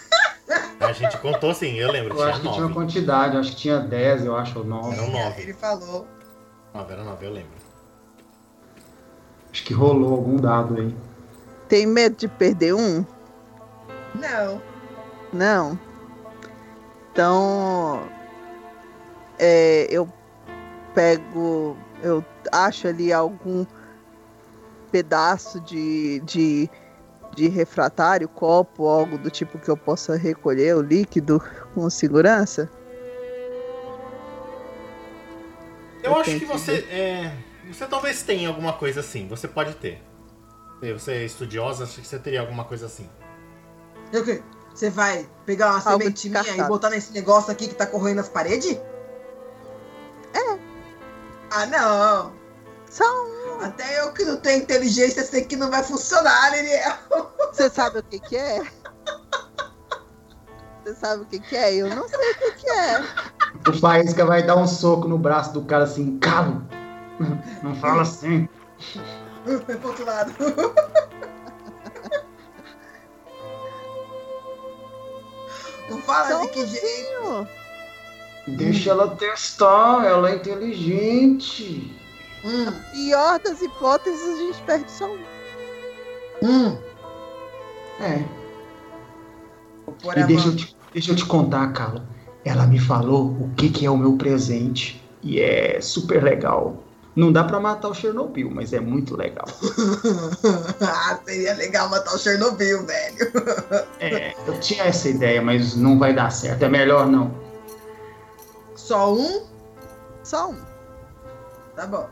A 0.80 0.92
gente 0.92 1.18
contou 1.20 1.54
sim, 1.54 1.74
eu 1.76 1.92
lembro, 1.92 2.14
Eu 2.14 2.18
tinha 2.18 2.28
acho 2.30 2.42
que 2.42 2.52
tinha 2.52 2.66
uma 2.66 2.74
quantidade, 2.74 3.38
acho 3.38 3.52
que 3.52 3.56
tinha 3.58 3.80
10, 3.80 4.26
eu 4.26 4.36
acho, 4.36 4.60
ou 4.60 4.66
9. 4.66 4.94
Eram 4.96 5.10
nove. 5.12 5.42
Ele 5.42 5.54
falou. 5.54 6.06
Nove, 6.74 6.94
era 6.94 7.04
nove, 7.04 7.26
eu 7.26 7.32
lembro. 7.32 7.52
Acho 9.52 9.64
que 9.64 9.74
rolou 9.74 10.14
algum 10.14 10.36
dado 10.36 10.76
aí. 10.78 10.96
Tem 11.68 11.86
medo 11.86 12.16
de 12.16 12.28
perder 12.28 12.74
um? 12.74 13.06
Não. 14.14 14.62
Não. 15.34 15.80
Então, 17.12 18.08
é, 19.40 19.88
eu 19.90 20.08
pego, 20.94 21.78
eu 22.04 22.24
acho 22.52 22.88
ali 22.88 23.12
algum 23.12 23.66
pedaço 24.92 25.60
de, 25.62 26.20
de, 26.22 26.70
de 27.36 27.48
refratário, 27.48 28.28
copo, 28.28 28.88
algo 28.88 29.18
do 29.18 29.30
tipo 29.30 29.60
que 29.60 29.70
eu 29.70 29.78
possa 29.78 30.16
recolher 30.16 30.76
o 30.76 30.82
líquido 30.82 31.42
com 31.74 31.90
segurança. 31.90 32.70
Eu, 36.04 36.12
Eu 36.12 36.20
acho 36.20 36.38
que 36.38 36.46
você. 36.46 36.86
É, 36.90 37.32
você 37.68 37.86
talvez 37.86 38.22
tenha 38.22 38.48
alguma 38.48 38.74
coisa 38.74 39.00
assim. 39.00 39.28
Você 39.28 39.48
pode 39.48 39.74
ter. 39.76 40.02
Você 40.82 41.12
é 41.14 41.26
estudiosa, 41.26 41.84
acho 41.84 42.02
que 42.02 42.08
você 42.08 42.20
teria 42.20 42.42
alguma 42.42 42.64
coisa 42.66 42.86
assim. 42.86 43.10
E 44.12 44.18
o 44.18 44.24
quê? 44.24 44.44
Você 44.74 44.90
vai 44.90 45.28
pegar 45.46 45.68
uma 45.72 45.76
Algo 45.76 46.04
sementinha 46.04 46.44
e 46.58 46.64
botar 46.64 46.90
nesse 46.90 47.14
negócio 47.14 47.52
aqui 47.52 47.68
que 47.68 47.76
tá 47.76 47.86
corroendo 47.86 48.20
as 48.22 48.30
paredes? 48.30 48.78
É. 50.34 50.60
Ah, 51.52 51.66
não. 51.66 52.34
Só 52.90 53.04
um, 53.04 53.62
Até 53.62 54.02
eu 54.02 54.12
que 54.12 54.26
não 54.26 54.38
tenho 54.38 54.64
inteligência 54.64 55.24
sei 55.24 55.46
que 55.46 55.56
não 55.56 55.72
vai 55.72 55.82
funcionar, 55.82 56.52
Liriel. 56.52 56.94
você 57.52 57.70
sabe 57.70 58.00
o 58.00 58.04
que 58.04 58.20
que 58.20 58.36
é? 58.36 58.62
Você 60.84 60.96
sabe 60.96 61.24
o 61.24 61.26
que 61.26 61.40
que 61.40 61.56
é? 61.56 61.74
Eu 61.76 61.90
não 61.90 62.08
sei 62.08 62.32
o 62.32 62.38
que 62.38 62.52
que 62.52 62.70
é. 62.70 63.04
O 63.68 63.74
Faísca 63.74 64.26
vai 64.26 64.44
dar 64.44 64.56
um 64.56 64.68
soco 64.68 65.08
no 65.08 65.18
braço 65.18 65.54
do 65.54 65.64
cara 65.64 65.86
assim, 65.86 66.20
calo. 66.20 66.62
Não 67.64 67.76
fala 67.78 68.04
assim. 68.04 68.48
Pro 69.46 69.88
outro 69.88 70.06
lado. 70.06 70.34
Não 75.90 76.02
fala 76.02 76.28
Só 76.28 76.42
de 76.42 76.48
que 76.50 76.66
jeito. 76.66 77.48
Deixa 78.48 78.90
ela 78.92 79.16
testar, 79.16 80.04
ela 80.06 80.32
é 80.32 80.36
inteligente. 80.36 81.96
Hum, 82.44 82.72
pior 82.92 83.40
das 83.40 83.62
hipóteses, 83.62 84.22
a 84.22 84.36
gente 84.38 84.62
perde 84.64 84.92
só 84.92 85.06
um. 85.06 85.20
hum. 86.44 86.78
É. 88.00 88.24
E 90.04 90.20
a 90.20 90.26
deixa 90.26 90.48
eu, 90.50 90.56
te, 90.56 90.78
deixa 90.94 91.12
eu 91.12 91.16
te 91.16 91.26
contar, 91.26 91.72
Carla. 91.74 92.06
Ela 92.44 92.68
me 92.68 92.80
falou 92.80 93.28
o 93.28 93.50
que, 93.56 93.70
que 93.70 93.86
é 93.86 93.90
o 93.90 93.98
meu 93.98 94.14
presente. 94.18 95.02
E 95.24 95.40
é 95.40 95.82
super 95.82 96.24
legal. 96.24 96.84
Não 97.16 97.32
dá 97.32 97.46
pra 97.46 97.62
matar 97.62 97.88
o 97.88 97.94
Chernobyl, 97.94 98.52
mas 98.52 98.74
é 98.74 98.80
muito 98.80 99.16
legal. 99.16 99.46
ah, 100.82 101.18
seria 101.26 101.54
legal 101.54 101.90
matar 101.90 102.14
o 102.14 102.20
Chernobyl, 102.20 102.86
velho. 102.86 103.32
É, 104.00 104.36
eu 104.46 104.60
tinha 104.60 104.84
essa 104.84 105.08
ideia, 105.08 105.42
mas 105.42 105.76
não 105.76 105.98
vai 105.98 106.14
dar 106.14 106.30
certo. 106.30 106.64
É 106.64 106.70
melhor 106.70 107.08
não. 107.08 107.34
Só 108.76 109.14
um? 109.14 109.46
Só 110.24 110.50
um. 110.50 110.58
Tá 111.76 111.88
bom. 111.88 112.10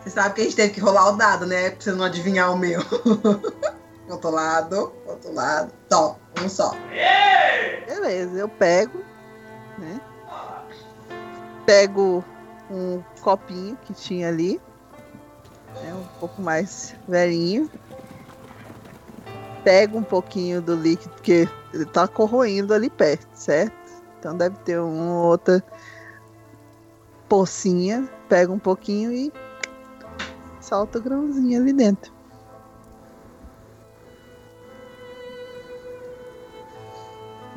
Você 0.00 0.10
sabe 0.10 0.34
que 0.34 0.40
a 0.40 0.44
gente 0.44 0.56
teve 0.56 0.74
que 0.74 0.80
rolar 0.80 1.10
o 1.10 1.16
dado, 1.16 1.46
né? 1.46 1.70
Pra 1.70 1.80
você 1.80 1.92
não 1.92 2.04
adivinhar 2.04 2.52
o 2.52 2.58
meu. 2.58 2.80
outro 4.10 4.30
lado, 4.30 4.92
outro 5.06 5.32
lado. 5.32 5.72
Tó, 5.88 6.18
um 6.42 6.48
só. 6.48 6.74
Beleza, 7.86 8.36
eu 8.36 8.48
pego, 8.48 8.98
né? 9.78 10.00
Pego 11.64 12.24
um 12.72 13.02
copinho 13.20 13.76
que 13.84 13.92
tinha 13.92 14.28
ali, 14.28 14.60
né, 15.82 15.94
um 15.94 16.18
pouco 16.18 16.40
mais 16.40 16.96
velhinho. 17.06 17.70
Pego 19.62 19.98
um 19.98 20.02
pouquinho 20.02 20.60
do 20.60 20.74
líquido, 20.74 21.10
porque 21.14 21.48
ele 21.72 21.84
tá 21.84 22.08
corroendo 22.08 22.74
ali 22.74 22.90
perto, 22.90 23.28
certo? 23.34 23.74
Então 24.18 24.36
deve 24.36 24.56
ter 24.60 24.80
uma 24.80 25.22
outra 25.22 25.62
pocinha. 27.28 28.08
Pego 28.28 28.54
um 28.54 28.58
pouquinho 28.58 29.12
e 29.12 29.32
solta 30.60 30.98
o 30.98 31.02
grãozinho 31.02 31.60
ali 31.60 31.72
dentro. 31.72 32.12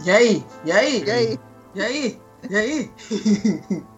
E 0.05 0.11
aí? 0.11 0.45
E 0.65 0.71
aí? 0.71 1.03
E 1.03 1.11
aí? 1.11 1.39
E 1.73 1.81
aí? 1.81 2.21
E 2.49 2.55
aí? 2.55 2.91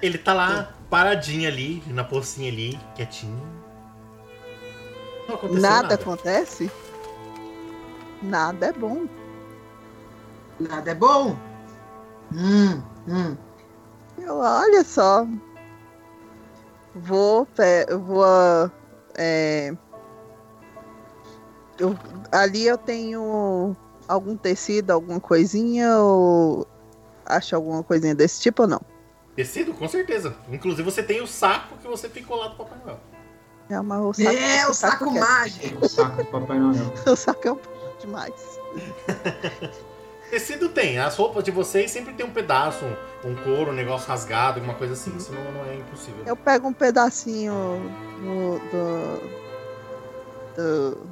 Ele 0.00 0.18
tá 0.18 0.32
lá, 0.32 0.68
paradinho 0.88 1.48
ali, 1.48 1.82
na 1.88 2.04
pocinha 2.04 2.50
ali, 2.50 2.78
quietinho. 2.94 3.42
Não 5.28 5.34
aconteceu 5.34 5.60
Nada 5.60 5.82
nada. 5.82 5.94
acontece? 5.94 6.70
Nada 8.22 8.66
é 8.66 8.72
bom. 8.72 9.06
Nada 10.58 10.90
é 10.90 10.94
bom? 10.94 11.36
Hum, 12.32 12.82
hum. 13.08 13.36
Eu, 14.18 14.36
olha 14.38 14.84
só. 14.84 15.26
Vou, 16.94 17.46
vou, 18.06 18.24
é, 19.16 19.72
eu- 21.78 21.96
ali 22.32 22.66
eu 22.66 22.76
tenho 22.76 23.76
algum 24.08 24.36
tecido, 24.36 24.90
alguma 24.90 25.20
coisinha 25.20 25.98
ou 25.98 26.66
acho 27.26 27.54
alguma 27.54 27.82
coisinha 27.84 28.14
desse 28.14 28.40
tipo 28.40 28.62
ou 28.62 28.68
não? 28.68 28.80
Tecido, 29.38 29.72
com 29.72 29.86
certeza. 29.86 30.34
Inclusive 30.50 30.82
você 30.82 31.00
tem 31.00 31.20
o 31.22 31.26
saco 31.28 31.76
que 31.76 31.86
você 31.86 32.08
ficou 32.08 32.36
lá 32.38 32.48
do 32.48 32.56
Papai 32.56 32.76
Noel. 32.84 32.98
É 33.70 33.78
uma 33.78 34.00
o 34.00 34.12
saco, 34.12 34.30
É, 34.36 34.66
o 34.66 34.74
saco 34.74 35.12
quer. 35.12 35.20
mágico. 35.20 35.84
O 35.84 35.88
saco 35.88 36.16
do 36.16 36.24
Papai 36.24 36.58
Noel. 36.58 36.92
O 37.06 37.14
saco 37.14 37.46
é 37.46 37.52
um 37.52 37.56
pouco 37.56 38.00
demais. 38.00 38.58
Tecido 40.28 40.68
tem. 40.70 40.98
As 40.98 41.14
roupas 41.16 41.44
de 41.44 41.52
vocês 41.52 41.88
sempre 41.88 42.14
tem 42.14 42.26
um 42.26 42.32
pedaço, 42.32 42.84
um, 42.84 43.30
um 43.30 43.36
couro, 43.36 43.70
um 43.70 43.74
negócio 43.74 44.08
rasgado, 44.08 44.58
alguma 44.58 44.74
coisa 44.76 44.94
assim. 44.94 45.16
Isso 45.16 45.32
não, 45.32 45.52
não 45.52 45.64
é 45.70 45.76
impossível. 45.76 46.24
Eu 46.26 46.36
pego 46.36 46.66
um 46.66 46.72
pedacinho 46.72 47.54
do, 48.20 48.58
do, 48.72 49.20
do- 50.56 51.06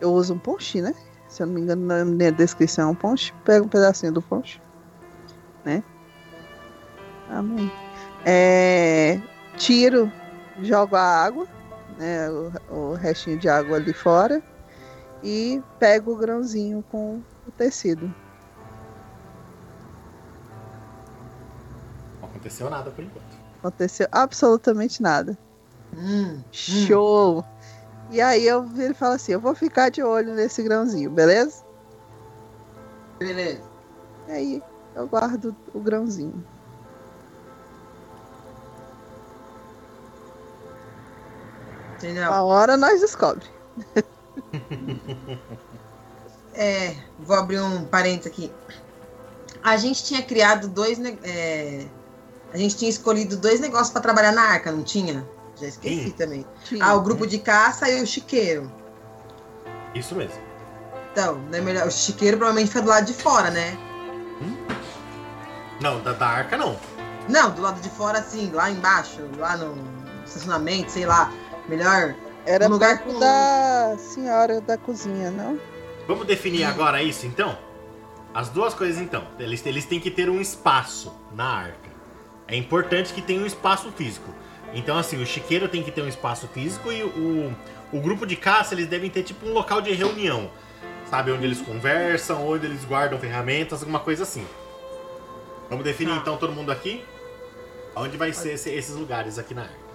eu 0.00 0.10
uso 0.10 0.32
um 0.32 0.38
ponche, 0.38 0.80
né? 0.80 0.94
Se 1.28 1.42
eu 1.42 1.46
não 1.46 1.52
me 1.54 1.60
engano, 1.60 1.84
na 1.84 2.02
minha 2.02 2.32
descrição 2.32 2.88
é 2.88 2.92
um 2.92 2.94
ponche. 2.94 3.30
Pego 3.44 3.66
um 3.66 3.68
pedacinho 3.68 4.12
do 4.12 4.22
ponche, 4.22 4.58
né? 5.66 5.82
Amém. 7.30 7.70
É, 8.24 9.20
tiro, 9.56 10.10
jogo 10.62 10.96
a 10.96 11.02
água, 11.02 11.46
né? 11.98 12.30
O, 12.30 12.52
o 12.70 12.94
restinho 12.94 13.38
de 13.38 13.48
água 13.48 13.76
ali 13.76 13.92
fora 13.92 14.42
e 15.22 15.60
pego 15.78 16.12
o 16.12 16.16
grãozinho 16.16 16.84
com 16.90 17.22
o 17.46 17.50
tecido. 17.52 18.12
Não 22.20 22.28
aconteceu 22.28 22.70
nada 22.70 22.90
por 22.90 23.04
enquanto. 23.04 23.26
Aconteceu 23.58 24.06
absolutamente 24.12 25.02
nada. 25.02 25.36
Hum, 25.96 26.42
Show! 26.52 27.44
E 28.10 28.20
aí 28.20 28.46
eu 28.46 28.64
viro 28.64 28.92
e 28.92 28.94
falo 28.94 29.14
assim, 29.14 29.32
eu 29.32 29.40
vou 29.40 29.54
ficar 29.54 29.90
de 29.90 30.02
olho 30.02 30.34
nesse 30.34 30.62
grãozinho, 30.62 31.10
beleza? 31.10 31.64
beleza. 33.18 33.62
E 34.28 34.30
aí 34.30 34.62
eu 34.94 35.08
guardo 35.08 35.56
o 35.74 35.80
grãozinho. 35.80 36.44
Entendeu? 41.96 42.32
A 42.32 42.42
hora 42.42 42.76
nós 42.76 43.00
descobre. 43.00 43.44
É, 46.58 46.96
vou 47.18 47.36
abrir 47.36 47.60
um 47.60 47.84
parênteses 47.84 48.32
aqui. 48.32 48.50
A 49.62 49.76
gente 49.76 50.02
tinha 50.02 50.22
criado 50.22 50.68
dois. 50.68 50.98
é, 51.22 51.84
a 52.52 52.56
gente 52.56 52.76
tinha 52.76 52.88
escolhido 52.88 53.36
dois 53.36 53.60
negócios 53.60 53.90
para 53.90 54.00
trabalhar 54.00 54.32
na 54.32 54.40
arca, 54.40 54.72
não 54.72 54.82
tinha? 54.82 55.28
Já 55.60 55.66
esqueci 55.66 56.04
Sim. 56.04 56.10
também. 56.12 56.46
Tinha. 56.64 56.82
Ah, 56.82 56.94
o 56.94 57.02
grupo 57.02 57.26
de 57.26 57.38
caça 57.38 57.90
e 57.90 58.02
o 58.02 58.06
chiqueiro. 58.06 58.72
Isso 59.94 60.14
mesmo. 60.14 60.40
Então, 61.12 61.34
não 61.50 61.58
é 61.58 61.60
melhor. 61.60 61.86
O 61.86 61.90
chiqueiro 61.90 62.38
provavelmente 62.38 62.68
fica 62.68 62.82
do 62.82 62.88
lado 62.88 63.04
de 63.04 63.12
fora, 63.12 63.50
né? 63.50 63.76
Não, 65.80 66.02
da, 66.02 66.12
da 66.12 66.26
arca 66.26 66.56
não. 66.56 66.78
Não, 67.28 67.50
do 67.50 67.60
lado 67.60 67.80
de 67.80 67.90
fora, 67.90 68.18
assim, 68.18 68.50
lá 68.52 68.70
embaixo, 68.70 69.20
lá 69.36 69.56
no 69.56 69.76
estacionamento, 70.24 70.90
sei 70.90 71.04
lá. 71.04 71.30
Melhor. 71.68 72.14
Era 72.44 72.66
um 72.66 72.70
lugar 72.70 72.98
perto 72.98 73.12
com- 73.14 73.18
da 73.20 73.96
senhora 73.98 74.60
da 74.60 74.76
cozinha, 74.78 75.30
não? 75.30 75.58
Vamos 76.06 76.26
definir 76.26 76.64
agora 76.64 77.02
isso 77.02 77.26
então? 77.26 77.58
As 78.32 78.48
duas 78.48 78.72
coisas 78.74 79.00
então. 79.00 79.26
Eles, 79.38 79.64
eles 79.66 79.84
têm 79.84 79.98
que 79.98 80.10
ter 80.10 80.28
um 80.30 80.40
espaço 80.40 81.12
na 81.34 81.44
arca. 81.44 81.90
É 82.46 82.54
importante 82.56 83.12
que 83.12 83.20
tenha 83.20 83.40
um 83.42 83.46
espaço 83.46 83.90
físico. 83.92 84.32
Então, 84.72 84.96
assim, 84.96 85.20
o 85.20 85.26
chiqueiro 85.26 85.68
tem 85.68 85.82
que 85.82 85.90
ter 85.90 86.02
um 86.02 86.08
espaço 86.08 86.46
físico 86.48 86.92
e 86.92 87.02
o, 87.02 87.52
o 87.92 88.00
grupo 88.00 88.24
de 88.26 88.36
caça 88.36 88.74
eles 88.74 88.86
devem 88.86 89.10
ter 89.10 89.22
tipo 89.22 89.46
um 89.46 89.52
local 89.52 89.80
de 89.80 89.92
reunião. 89.92 90.50
Sabe? 91.10 91.32
Onde 91.32 91.44
eles 91.44 91.60
conversam, 91.60 92.46
onde 92.46 92.66
eles 92.66 92.84
guardam 92.84 93.18
ferramentas, 93.18 93.80
alguma 93.80 94.00
coisa 94.00 94.22
assim. 94.24 94.46
Vamos 95.68 95.84
definir 95.84 96.14
Tá. 96.14 96.20
então 96.20 96.36
todo 96.36 96.52
mundo 96.52 96.70
aqui? 96.70 97.04
Onde 97.96 98.16
vai 98.16 98.32
ser 98.32 98.52
esse- 98.52 98.70
esses 98.70 98.94
lugares 98.94 99.38
aqui 99.38 99.54
na 99.54 99.62
arca? 99.62 99.85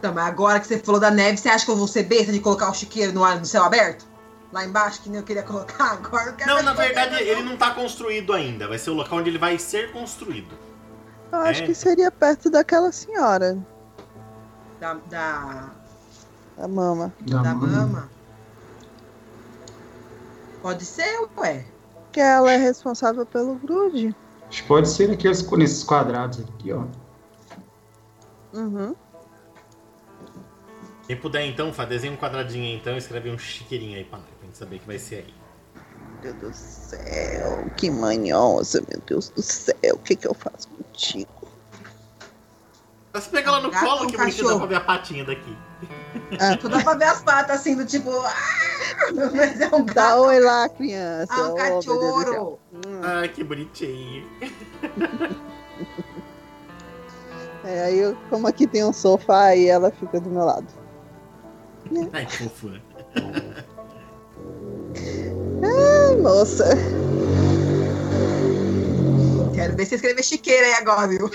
Então, 0.00 0.14
mas 0.14 0.26
agora 0.26 0.58
que 0.58 0.66
você 0.66 0.78
falou 0.78 0.98
da 0.98 1.10
neve, 1.10 1.36
você 1.36 1.50
acha 1.50 1.62
que 1.66 1.70
eu 1.70 1.76
vou 1.76 1.86
ser 1.86 2.04
besta 2.04 2.32
de 2.32 2.40
colocar 2.40 2.70
o 2.70 2.74
chiqueiro 2.74 3.12
no, 3.12 3.22
ar- 3.22 3.38
no 3.38 3.44
céu 3.44 3.62
aberto? 3.64 4.06
Lá 4.50 4.64
embaixo, 4.64 5.02
que 5.02 5.10
nem 5.10 5.20
eu 5.20 5.24
queria 5.26 5.42
colocar? 5.42 5.92
Agora 6.02 6.30
eu 6.30 6.32
quero 6.34 6.48
Não, 6.50 6.56
ver 6.56 6.62
na 6.64 6.72
verdade 6.72 7.22
ele 7.22 7.42
não 7.42 7.54
tá 7.56 7.72
construído 7.74 8.32
ainda. 8.32 8.66
Vai 8.66 8.78
ser 8.78 8.90
o 8.90 8.94
local 8.94 9.18
onde 9.18 9.28
ele 9.28 9.38
vai 9.38 9.58
ser 9.58 9.92
construído. 9.92 10.54
Eu 11.30 11.38
acho 11.40 11.62
É. 11.62 11.66
que 11.66 11.74
seria 11.74 12.10
perto 12.10 12.48
daquela 12.50 12.90
senhora, 12.90 13.58
Da, 14.80 14.94
da, 14.94 15.70
a 16.58 16.66
mama. 16.66 17.12
Da 17.20 17.42
da 17.42 17.54
mama. 17.54 17.76
mama. 17.76 18.10
Pode 20.62 20.84
ser, 20.86 21.28
ué. 21.36 21.64
Que 22.10 22.20
ela 22.20 22.50
é 22.50 22.56
responsável 22.56 23.24
pelo 23.26 23.54
grude. 23.56 24.14
Acho 24.48 24.62
que 24.62 24.68
pode 24.68 24.88
ser 24.88 25.08
naqueles, 25.08 25.48
nesses 25.52 25.84
quadrados 25.84 26.40
aqui, 26.40 26.72
ó. 26.72 26.84
Uhum. 28.52 28.96
Quem 31.10 31.16
puder 31.16 31.44
então, 31.44 31.72
Fá, 31.72 31.84
desenha 31.84 32.12
um 32.12 32.16
quadradinho 32.16 32.64
aí 32.66 32.76
então 32.76 32.94
e 32.94 32.98
escreve 32.98 33.28
um 33.30 33.36
chiqueirinho 33.36 33.96
aí 33.98 34.04
pra 34.04 34.18
nós, 34.20 34.28
pra 34.28 34.46
gente 34.46 34.56
saber 34.56 34.78
que 34.78 34.86
vai 34.86 34.96
ser 34.96 35.16
aí. 35.16 35.34
Meu 36.22 36.32
Deus 36.32 36.56
do 36.56 36.62
céu, 36.62 37.66
que 37.76 37.90
manhosa, 37.90 38.80
meu 38.88 39.00
Deus 39.04 39.28
do 39.30 39.42
céu, 39.42 39.74
o 39.94 39.98
que 39.98 40.14
que 40.14 40.28
eu 40.28 40.34
faço 40.34 40.68
contigo? 40.68 41.48
Você 43.12 43.28
pega 43.28 43.50
lá 43.50 43.60
no 43.60 43.72
Gato 43.72 43.84
colo 43.84 44.08
que 44.08 44.16
bonitinho 44.16 44.46
dá 44.50 44.56
pra 44.58 44.66
ver 44.66 44.74
a 44.76 44.80
patinha 44.82 45.24
daqui. 45.24 45.58
Só 46.62 46.68
dá 46.68 46.80
pra 46.80 46.94
ver 46.94 47.04
as 47.06 47.20
patas 47.22 47.58
assim, 47.58 47.74
do 47.74 47.84
tipo. 47.84 48.08
"Ah", 48.20 48.32
Mas 49.34 49.60
é 49.60 49.66
um 49.74 49.84
Dá 49.86 49.92
gato. 49.92 50.20
oi 50.22 50.38
lá, 50.38 50.68
criança. 50.68 51.34
Ah, 51.34 51.48
um 51.48 51.50
Oh, 51.50 51.56
cachorro. 51.56 52.60
Hum. 52.72 53.00
Ai, 53.02 53.28
que 53.30 53.42
bonitinho. 53.42 54.30
É, 57.62 57.82
aí, 57.82 57.98
eu, 57.98 58.16
como 58.30 58.46
aqui 58.46 58.66
tem 58.66 58.82
um 58.82 58.92
sofá, 58.92 59.48
aí 59.48 59.66
ela 59.66 59.90
fica 59.90 60.18
do 60.18 60.30
meu 60.30 60.44
lado. 60.46 60.79
Ai, 62.12 62.26
que 62.26 62.36
fofura. 62.38 62.82
Ai, 65.62 66.16
moça. 66.16 66.64
Quero 69.54 69.76
ver 69.76 69.86
você 69.86 69.94
escrever 69.96 70.22
chiqueira 70.22 70.66
aí 70.66 70.74
agora, 70.74 71.08
viu? 71.08 71.30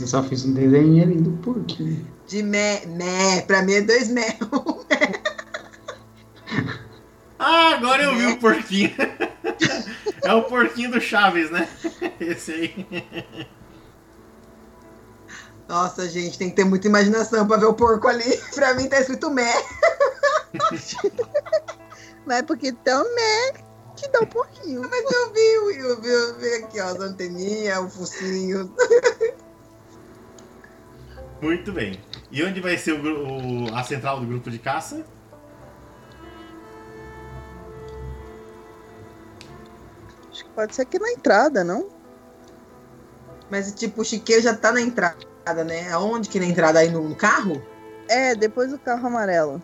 Eu 0.00 0.06
só 0.06 0.22
fiz 0.22 0.44
um 0.44 0.52
desenho 0.52 1.02
ali 1.02 1.16
do 1.16 1.30
porquinho. 1.38 2.06
De 2.26 2.42
mé, 2.42 2.84
mé, 2.86 3.42
pra 3.42 3.62
mim 3.62 3.74
é 3.74 3.82
dois 3.82 4.08
mé. 4.08 4.38
Ah, 7.38 7.74
agora 7.74 8.02
eu 8.02 8.16
vi 8.16 8.26
o 8.26 8.38
porquinho. 8.38 8.90
É 10.24 10.32
o 10.32 10.42
porquinho 10.42 10.90
do 10.90 11.00
Chaves, 11.00 11.50
né? 11.52 11.68
Esse 12.18 12.52
aí. 12.52 12.86
Nossa, 15.68 16.08
gente, 16.08 16.38
tem 16.38 16.48
que 16.50 16.56
ter 16.56 16.64
muita 16.64 16.86
imaginação 16.86 17.46
pra 17.46 17.56
ver 17.56 17.66
o 17.66 17.74
porco 17.74 18.06
ali. 18.08 18.36
Pra 18.54 18.74
mim 18.74 18.88
tá 18.88 19.00
escrito 19.00 19.30
mé. 19.30 19.52
Mas 22.24 22.42
porque 22.42 22.70
um 22.72 23.14
né 23.14 23.52
que 23.96 24.08
dá 24.08 24.20
um 24.20 24.26
pouquinho. 24.26 24.82
Mas 24.88 25.10
eu 25.10 25.32
vi, 25.32 25.40
eu 25.78 26.00
vi, 26.00 26.08
eu 26.08 26.38
vi 26.38 26.54
aqui, 26.54 26.80
ó, 26.80 26.86
as 26.86 27.00
anteninhas, 27.00 27.78
o 27.78 27.88
focinho. 27.88 28.72
Muito 31.42 31.72
bem. 31.72 32.00
E 32.30 32.42
onde 32.42 32.60
vai 32.60 32.76
ser 32.78 32.92
o, 32.92 33.66
o- 33.68 33.74
a 33.74 33.82
central 33.84 34.20
do 34.20 34.26
grupo 34.26 34.50
de 34.50 34.58
caça? 34.58 35.04
Acho 40.30 40.44
que 40.44 40.50
pode 40.50 40.74
ser 40.74 40.82
aqui 40.82 40.98
na 40.98 41.10
entrada, 41.12 41.62
não? 41.64 41.88
Mas, 43.50 43.72
tipo, 43.74 44.02
o 44.02 44.04
chiqueiro 44.04 44.42
já 44.42 44.54
tá 44.56 44.72
na 44.72 44.80
entrada, 44.80 45.16
né? 45.54 45.90
Aonde 45.92 46.28
que 46.28 46.40
na 46.40 46.46
entrada? 46.46 46.78
Aí 46.80 46.90
no, 46.90 47.08
no 47.08 47.14
carro? 47.14 47.62
É, 48.08 48.34
depois 48.34 48.70
do 48.70 48.78
carro 48.78 49.06
amarelo. 49.06 49.62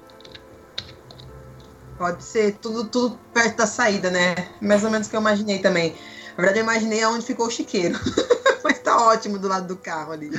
Pode 1.98 2.24
ser 2.24 2.58
tudo, 2.58 2.88
tudo 2.88 3.18
perto 3.32 3.56
da 3.58 3.66
saída, 3.66 4.10
né? 4.10 4.34
Mais 4.60 4.84
ou 4.84 4.90
menos 4.90 5.06
o 5.06 5.10
que 5.10 5.16
eu 5.16 5.20
imaginei 5.20 5.60
também. 5.60 5.96
Na 6.30 6.36
verdade, 6.36 6.58
eu 6.58 6.64
imaginei 6.64 7.02
aonde 7.02 7.24
ficou 7.24 7.46
o 7.46 7.50
chiqueiro. 7.50 7.98
Mas 8.64 8.78
tá 8.78 8.96
ótimo 9.08 9.38
do 9.38 9.48
lado 9.48 9.66
do 9.66 9.76
carro 9.76 10.12
ali. 10.12 10.30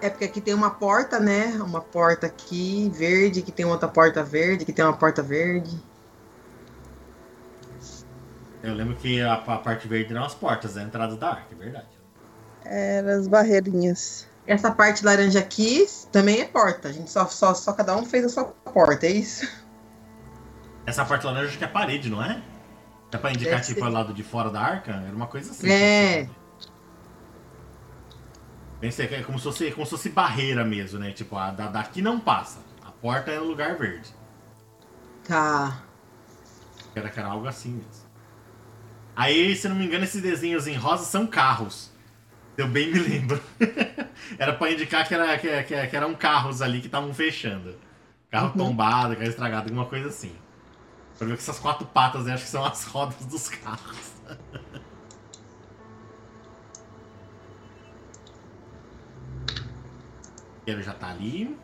É 0.00 0.10
porque 0.10 0.24
aqui 0.24 0.40
tem 0.40 0.54
uma 0.54 0.70
porta, 0.70 1.20
né? 1.20 1.58
Uma 1.62 1.80
porta 1.80 2.26
aqui 2.26 2.90
verde, 2.94 3.42
que 3.42 3.52
tem 3.52 3.64
outra 3.64 3.88
porta 3.88 4.22
verde, 4.22 4.64
que 4.64 4.72
tem 4.72 4.84
uma 4.84 4.96
porta 4.96 5.22
verde. 5.22 5.80
Eu 8.62 8.74
lembro 8.74 8.94
que 8.96 9.20
a, 9.20 9.34
a 9.34 9.58
parte 9.58 9.88
verde 9.88 10.12
eram 10.12 10.24
as 10.24 10.34
portas, 10.34 10.76
a 10.76 10.82
entrada 10.82 11.16
da 11.16 11.30
arca, 11.30 11.48
é 11.52 11.54
verdade. 11.54 11.86
Era 12.64 13.16
as 13.16 13.26
barreirinhas. 13.26 14.28
Essa 14.46 14.70
parte 14.70 15.04
laranja 15.04 15.38
aqui 15.38 15.86
também 16.10 16.40
é 16.40 16.44
porta. 16.44 16.88
A 16.88 16.92
gente 16.92 17.10
só, 17.10 17.26
só, 17.26 17.54
só 17.54 17.72
cada 17.72 17.96
um 17.96 18.04
fez 18.04 18.24
a 18.24 18.28
sua 18.28 18.44
porta, 18.44 19.06
é 19.06 19.10
isso? 19.10 19.48
Essa 20.86 21.04
parte 21.04 21.26
laranja 21.26 21.48
acho 21.48 21.58
que 21.58 21.64
é 21.64 21.68
parede, 21.68 22.08
não 22.08 22.22
é? 22.22 22.42
É 23.12 23.18
pra 23.18 23.30
indicar, 23.30 23.56
Deve 23.56 23.66
tipo, 23.66 23.80
ser. 23.80 23.86
o 23.86 23.90
lado 23.90 24.14
de 24.14 24.22
fora 24.22 24.50
da 24.50 24.60
arca? 24.60 24.90
Era 24.90 25.14
uma 25.14 25.26
coisa 25.26 25.50
assim. 25.50 25.70
É. 25.70 26.28
Pensei 28.80 29.06
que 29.06 29.14
é 29.14 29.22
como 29.22 29.38
se 29.38 29.44
fosse, 29.44 29.70
como 29.70 29.84
se 29.84 29.90
fosse 29.90 30.08
barreira 30.08 30.64
mesmo, 30.64 30.98
né? 30.98 31.12
Tipo, 31.12 31.36
a 31.36 31.50
da, 31.50 31.68
daqui 31.68 32.00
não 32.00 32.18
passa. 32.18 32.60
A 32.84 32.90
porta 32.90 33.30
é 33.30 33.38
no 33.38 33.44
lugar 33.44 33.76
verde. 33.76 34.12
Tá. 35.24 35.82
Era, 36.94 37.08
que 37.10 37.20
era 37.20 37.28
algo 37.28 37.46
assim 37.46 37.72
mesmo. 37.72 38.01
Aí, 39.14 39.54
se 39.54 39.68
não 39.68 39.76
me 39.76 39.84
engano, 39.84 40.04
esses 40.04 40.22
desenhos 40.22 40.66
em 40.66 40.74
rosa 40.74 41.04
são 41.04 41.26
carros. 41.26 41.90
Eu 42.56 42.66
bem 42.68 42.92
me 42.92 42.98
lembro. 42.98 43.40
era 44.38 44.52
pra 44.54 44.70
indicar 44.70 45.06
que, 45.06 45.14
era, 45.14 45.38
que, 45.38 45.62
que, 45.64 45.86
que 45.86 45.96
eram 45.96 46.14
carros 46.14 46.62
ali 46.62 46.80
que 46.80 46.86
estavam 46.86 47.12
fechando. 47.12 47.76
Carro 48.30 48.56
tombado, 48.56 49.14
carro 49.14 49.28
estragado, 49.28 49.68
alguma 49.68 49.86
coisa 49.86 50.08
assim. 50.08 50.34
Pra 51.18 51.26
ver 51.26 51.36
que 51.36 51.42
essas 51.42 51.58
quatro 51.58 51.86
patas, 51.86 52.24
né, 52.24 52.32
acho 52.34 52.44
que 52.44 52.50
são 52.50 52.64
as 52.64 52.84
rodas 52.84 53.26
dos 53.26 53.48
carros. 53.48 54.12
Ele 60.66 60.82
já 60.82 60.94
tá 60.94 61.10
ali. 61.10 61.56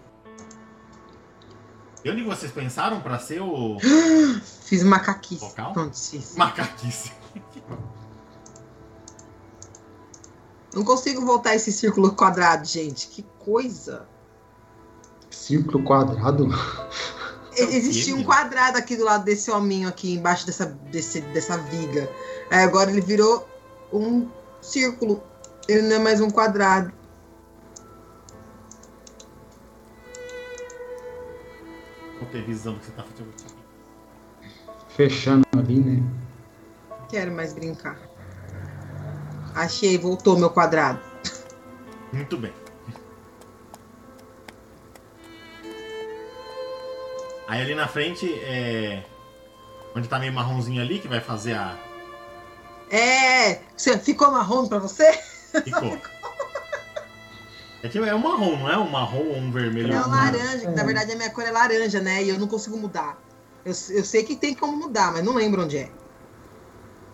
E 2.05 2.11
onde 2.11 2.23
vocês 2.23 2.53
pensaram 2.53 3.01
pra 3.01 3.19
ser 3.19 3.41
o 3.41 3.79
Fiz 4.65 4.83
macaquice. 4.83 5.41
Vocal? 5.41 5.73
Pronto, 5.73 5.97
macaquice? 6.37 7.13
Não 10.79 10.85
consigo 10.85 11.27
voltar 11.27 11.57
esse 11.57 11.73
círculo 11.73 12.13
quadrado, 12.15 12.65
gente. 12.65 13.09
Que 13.09 13.27
coisa. 13.41 14.07
Círculo 15.29 15.83
quadrado. 15.83 16.49
Existia 17.53 18.15
um 18.15 18.23
quadrado 18.23 18.79
aqui 18.79 18.95
do 18.95 19.03
lado 19.03 19.25
desse 19.25 19.51
hominho 19.51 19.89
aqui, 19.89 20.15
embaixo 20.15 20.47
dessa, 20.47 20.67
desse, 20.67 21.21
dessa 21.21 21.59
viga. 21.59 22.09
Aí 22.49 22.61
agora 22.63 22.93
ele 22.93 23.01
virou 23.01 23.45
um 23.93 24.29
círculo. 24.61 25.21
Ele 25.67 25.83
não 25.83 25.97
é 25.97 25.99
mais 25.99 26.21
um 26.21 26.31
quadrado. 26.31 26.93
Vou 32.21 32.29
ter 32.31 32.45
visão 32.45 32.75
do 32.75 32.79
que 32.79 32.87
você 32.87 32.93
tá 32.93 33.03
fazendo. 33.03 33.35
Fechando 34.91 35.45
ali, 35.59 35.81
né? 35.81 36.03
Quero 37.09 37.33
mais 37.33 37.53
brincar. 37.53 38.08
Achei, 39.59 39.99
voltou 39.99 40.39
meu 40.39 40.51
quadrado. 40.51 41.01
Muito 42.13 42.37
bem. 42.37 42.53
Aí 47.49 47.61
ali 47.61 47.75
na 47.75 47.89
frente 47.89 48.33
é. 48.45 49.03
Onde 49.97 50.07
tá 50.07 50.19
meio 50.19 50.33
marronzinho 50.33 50.81
ali, 50.81 51.01
que 51.01 51.09
vai 51.09 51.21
fazer 51.21 51.55
a. 51.55 51.77
É! 52.89 53.61
Você 53.77 53.99
ficou 53.99 54.31
marrom 54.31 54.69
pra 54.69 54.79
você? 54.79 55.13
Ficou. 55.65 55.99
É 57.81 57.87
tipo, 57.89 58.05
é 58.05 58.13
um 58.13 58.19
marrom, 58.19 58.57
não 58.57 58.69
é 58.69 58.77
um 58.77 58.91
marrom 58.91 59.29
ou 59.29 59.37
um 59.37 59.53
vermelho? 59.53 59.93
É 59.93 59.95
Não, 59.95 60.09
um 60.09 60.11
laranja, 60.11 60.67
que 60.67 60.75
na 60.75 60.83
verdade 60.83 61.13
a 61.13 61.15
minha 61.15 61.31
cor 61.31 61.45
é 61.45 61.53
laranja, 61.53 62.01
né? 62.01 62.25
E 62.25 62.29
eu 62.29 62.37
não 62.37 62.49
consigo 62.49 62.77
mudar. 62.77 63.17
Eu, 63.65 63.73
eu 63.91 64.05
sei 64.05 64.25
que 64.25 64.35
tem 64.35 64.53
como 64.53 64.77
mudar, 64.77 65.13
mas 65.13 65.25
não 65.25 65.35
lembro 65.35 65.63
onde 65.63 65.79
é. 65.79 65.89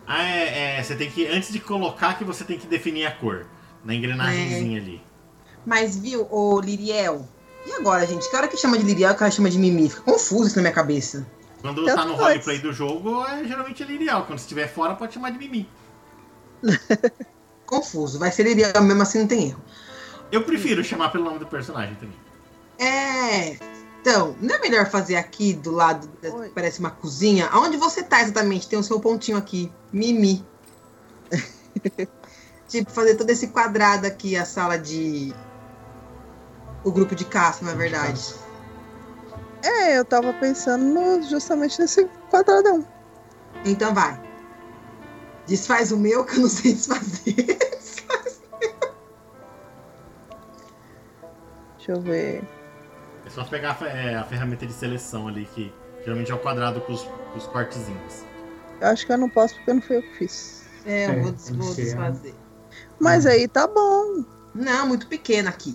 Ah, 0.06 0.22
é, 0.22 0.78
é, 0.78 0.82
Você 0.82 0.94
tem 0.94 1.10
que. 1.10 1.26
Antes 1.26 1.52
de 1.52 1.58
colocar, 1.58 2.18
que 2.18 2.24
você 2.24 2.44
tem 2.44 2.58
que 2.58 2.66
definir 2.66 3.06
a 3.06 3.10
cor. 3.10 3.46
Na 3.84 3.94
engrenagemzinha 3.94 4.80
ali. 4.80 5.02
Mas 5.66 5.96
viu, 5.96 6.26
ô 6.30 6.60
Liriel? 6.60 7.28
E 7.66 7.72
agora, 7.72 8.06
gente? 8.06 8.28
Que 8.28 8.36
hora 8.36 8.48
que 8.48 8.56
chama 8.56 8.78
de 8.78 8.84
Liriel 8.84 9.14
que 9.14 9.22
hora 9.22 9.30
chama 9.30 9.50
de 9.50 9.58
Mimi? 9.58 9.88
Fica 9.88 10.02
confuso 10.02 10.46
isso 10.46 10.56
na 10.56 10.62
minha 10.62 10.74
cabeça. 10.74 11.26
Quando 11.60 11.84
Tanto 11.84 11.96
tá 11.96 12.04
no 12.04 12.16
faz. 12.16 12.20
roleplay 12.20 12.58
do 12.58 12.72
jogo, 12.72 13.24
é 13.24 13.44
geralmente 13.44 13.82
é 13.82 13.86
lineal. 13.86 14.24
Quando 14.26 14.38
estiver 14.38 14.68
fora, 14.68 14.94
pode 14.94 15.14
chamar 15.14 15.30
de 15.30 15.38
Mimi. 15.38 15.68
Confuso. 17.66 18.18
Vai 18.18 18.30
ser 18.30 18.44
Liriel 18.44 18.82
mesmo 18.82 19.02
assim, 19.02 19.20
não 19.20 19.26
tem 19.26 19.48
erro. 19.48 19.62
Eu 20.30 20.42
prefiro 20.42 20.84
chamar 20.84 21.10
pelo 21.10 21.24
nome 21.24 21.38
do 21.38 21.46
personagem 21.46 21.94
também. 21.94 22.16
É. 22.78 23.56
Então, 24.04 24.36
não 24.38 24.54
é 24.56 24.58
melhor 24.60 24.84
fazer 24.90 25.16
aqui 25.16 25.54
do 25.54 25.70
lado, 25.70 26.06
da- 26.20 26.28
Oi. 26.28 26.50
parece 26.54 26.78
uma 26.78 26.90
cozinha? 26.90 27.46
Aonde 27.46 27.78
você 27.78 28.02
tá 28.02 28.20
exatamente? 28.20 28.68
Tem 28.68 28.78
o 28.78 28.82
seu 28.82 29.00
pontinho 29.00 29.38
aqui. 29.38 29.72
Mimi. 29.90 30.46
tipo, 32.68 32.90
fazer 32.90 33.14
todo 33.14 33.30
esse 33.30 33.46
quadrado 33.46 34.06
aqui, 34.06 34.36
a 34.36 34.44
sala 34.44 34.78
de. 34.78 35.34
O 36.84 36.92
grupo 36.92 37.14
de 37.14 37.24
caça, 37.24 37.64
na 37.64 37.72
verdade. 37.72 38.20
É, 39.62 39.96
eu 39.96 40.04
tava 40.04 40.34
pensando 40.34 40.84
no- 40.84 41.22
justamente 41.22 41.80
nesse 41.80 42.04
quadradão. 42.30 42.86
Então 43.64 43.94
vai. 43.94 44.20
Desfaz 45.46 45.92
o 45.92 45.96
meu 45.96 46.26
que 46.26 46.36
eu 46.36 46.40
não 46.40 46.48
sei 46.50 46.74
desfazer. 46.74 47.46
Deixa 51.78 51.92
eu 51.92 52.02
ver. 52.02 52.53
É 53.26 53.30
só 53.30 53.44
pegar 53.44 53.76
a, 53.80 53.86
é, 53.86 54.14
a 54.16 54.24
ferramenta 54.24 54.66
de 54.66 54.72
seleção 54.72 55.26
ali, 55.28 55.46
que 55.54 55.72
geralmente 56.02 56.30
é 56.30 56.34
o 56.34 56.38
quadrado 56.38 56.80
com 56.82 56.92
os, 56.92 57.02
com 57.02 57.38
os 57.38 57.46
cortezinhos. 57.46 58.24
Eu 58.80 58.88
acho 58.88 59.06
que 59.06 59.12
eu 59.12 59.18
não 59.18 59.30
posso 59.30 59.54
porque 59.56 59.72
não 59.72 59.80
foi 59.82 59.96
eu 59.98 60.02
que 60.02 60.14
fiz. 60.18 60.64
É, 60.84 61.06
eu 61.08 61.22
vou, 61.22 61.32
vou 61.32 61.74
desfazer. 61.74 62.34
Mas 63.00 63.24
aí 63.26 63.48
tá 63.48 63.66
bom. 63.66 64.24
Não, 64.54 64.86
muito 64.86 65.06
pequeno 65.06 65.48
aqui. 65.48 65.74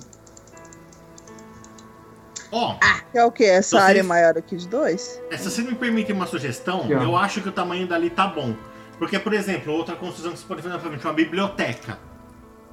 Ó, 2.51 2.77
É 3.13 3.23
o 3.23 3.31
que? 3.31 3.43
Essa 3.43 3.71
Vocês- 3.77 3.83
área 3.83 4.03
maior 4.03 4.37
aqui 4.37 4.55
de 4.55 4.67
dois? 4.67 5.21
é, 5.29 5.37
se 5.37 5.49
você 5.49 5.61
me 5.61 5.75
permite 5.75 6.11
uma 6.11 6.25
sugestão, 6.25 6.89
eu 6.89 7.15
acho 7.15 7.41
que 7.41 7.49
o 7.49 7.51
tamanho 7.51 7.87
dali 7.87 8.09
tá 8.09 8.27
bom. 8.27 8.55
Porque, 8.97 9.17
por 9.19 9.33
exemplo, 9.33 9.71
outra 9.73 9.95
construção 9.95 10.31
que 10.33 10.39
você 10.39 10.45
pode 10.45 10.61
fazer 10.61 10.73
na 10.73 10.79
frente, 10.79 11.05
uma 11.05 11.13
biblioteca. 11.13 11.97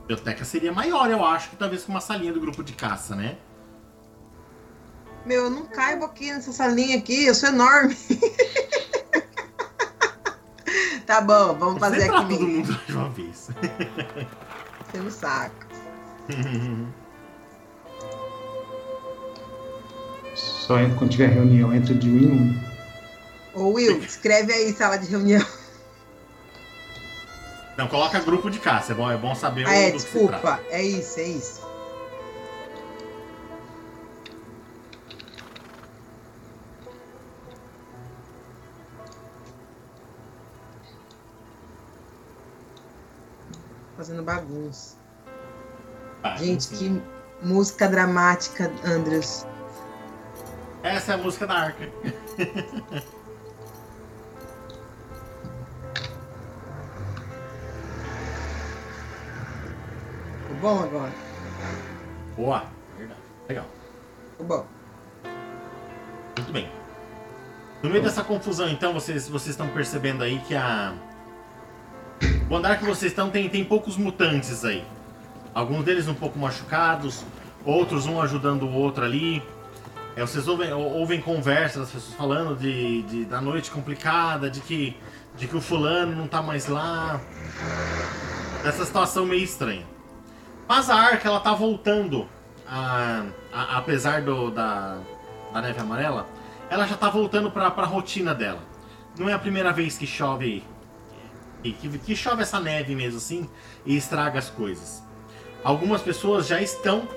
Biblioteca 0.00 0.44
seria 0.44 0.72
maior, 0.72 1.10
eu 1.10 1.24
acho, 1.24 1.50
que 1.50 1.56
talvez 1.56 1.84
com 1.84 1.92
uma 1.92 2.00
salinha 2.00 2.32
do 2.32 2.40
grupo 2.40 2.62
de 2.64 2.72
caça, 2.72 3.14
né? 3.14 3.36
Meu, 5.26 5.44
eu 5.44 5.50
não 5.50 5.66
caibo 5.66 6.04
aqui 6.04 6.32
nessa 6.32 6.52
salinha 6.52 6.96
aqui, 6.96 7.26
eu 7.26 7.34
sou 7.34 7.48
enorme. 7.50 7.96
Tá 11.06 11.20
bom, 11.20 11.54
vamos 11.54 11.78
fazer 11.78 12.00
Sempre 12.00 12.16
aqui 12.16 12.28
todo 12.36 12.48
mesmo. 12.48 12.72
mundo 12.72 12.80
de 12.84 12.92
uma 12.92 13.08
vez. 13.10 13.48
Enchendo 14.88 15.06
o 15.06 15.10
saco. 15.12 15.54
Só 20.34 20.78
entra 20.80 20.98
quando 20.98 21.10
tiver 21.12 21.28
reunião, 21.28 21.72
entra 21.72 21.94
de 21.94 22.08
um 22.10 22.18
em 22.18 22.26
um. 22.26 22.60
Ô 23.54 23.68
Will, 23.74 23.98
escreve 24.00 24.52
aí 24.52 24.72
sala 24.72 24.98
de 24.98 25.06
reunião. 25.06 25.44
Não, 27.78 27.86
coloca 27.88 28.18
grupo 28.20 28.50
de 28.50 28.58
caça, 28.58 28.92
é 28.92 28.94
bom, 28.96 29.10
é 29.10 29.16
bom 29.16 29.34
saber 29.34 29.66
Ah, 29.66 29.74
é, 29.74 29.84
se 29.84 29.90
trata. 29.92 29.96
desculpa. 29.98 30.60
É 30.70 30.82
isso, 30.82 31.20
é 31.20 31.24
isso. 31.24 31.65
Fazendo 43.96 44.22
bagunça. 44.22 44.96
Ah, 46.22 46.36
Gente, 46.36 46.72
enfim. 46.74 47.02
que 47.40 47.46
música 47.46 47.88
dramática, 47.88 48.70
Andrews. 48.84 49.46
Essa 50.82 51.12
é 51.12 51.14
a 51.14 51.18
música 51.18 51.46
da 51.46 51.54
arca. 51.54 51.88
Ficou 60.42 60.56
bom 60.60 60.82
agora? 60.84 61.12
Boa, 62.36 62.64
verdade. 62.96 63.20
Legal. 63.48 63.64
Ficou 64.32 64.46
bom. 64.46 64.66
Muito 66.38 66.52
bem. 66.52 66.70
No 67.82 67.90
meio 67.90 68.02
dessa 68.02 68.24
confusão, 68.24 68.68
então, 68.68 68.92
vocês, 68.92 69.28
vocês 69.28 69.50
estão 69.50 69.68
percebendo 69.68 70.22
aí 70.22 70.38
que 70.40 70.54
a. 70.54 70.94
O 72.48 72.54
andar 72.56 72.78
que 72.78 72.84
vocês 72.84 73.12
estão 73.12 73.28
tem, 73.30 73.48
tem 73.48 73.64
poucos 73.64 73.96
mutantes 73.96 74.64
aí. 74.64 74.84
Alguns 75.54 75.84
deles 75.84 76.06
um 76.06 76.14
pouco 76.14 76.38
machucados, 76.38 77.24
outros 77.64 78.06
um 78.06 78.20
ajudando 78.20 78.62
o 78.64 78.72
outro 78.72 79.04
ali. 79.04 79.42
É, 80.14 80.20
vocês 80.20 80.46
ouvem, 80.46 80.72
ou- 80.72 80.92
ouvem 80.98 81.20
conversas 81.20 81.82
das 81.82 81.90
pessoas 81.90 82.14
falando 82.14 82.56
de, 82.56 83.02
de- 83.02 83.24
da 83.24 83.40
noite 83.40 83.70
complicada, 83.70 84.48
de 84.48 84.60
que, 84.60 84.96
de 85.36 85.46
que 85.46 85.56
o 85.56 85.60
fulano 85.60 86.14
não 86.14 86.26
tá 86.28 86.40
mais 86.40 86.68
lá. 86.68 87.20
Dessa 88.62 88.84
situação 88.84 89.26
meio 89.26 89.42
estranha. 89.42 89.84
Mas 90.68 90.88
a 90.90 90.94
arca, 90.96 91.28
ela 91.28 91.40
tá 91.40 91.52
voltando. 91.54 92.28
a- 92.68 93.22
a- 93.52 93.78
apesar 93.78 94.22
do, 94.22 94.50
da, 94.50 94.98
da 95.52 95.60
neve 95.62 95.78
amarela, 95.80 96.26
ela 96.68 96.84
já 96.86 96.96
tá 96.96 97.08
voltando 97.08 97.48
pra, 97.50 97.70
pra 97.70 97.86
rotina 97.86 98.34
dela. 98.34 98.58
Não 99.16 99.28
é 99.28 99.32
a 99.32 99.38
primeira 99.38 99.72
vez 99.72 99.96
que 99.96 100.04
chove. 100.06 100.64
Que, 101.72 101.88
que, 101.88 101.98
que 101.98 102.16
chove 102.16 102.42
essa 102.42 102.60
neve 102.60 102.94
mesmo 102.94 103.18
assim 103.18 103.48
e 103.84 103.96
estraga 103.96 104.38
as 104.38 104.50
coisas. 104.50 105.02
Algumas 105.64 106.02
pessoas 106.02 106.46
já 106.46 106.60
estão 106.60 107.08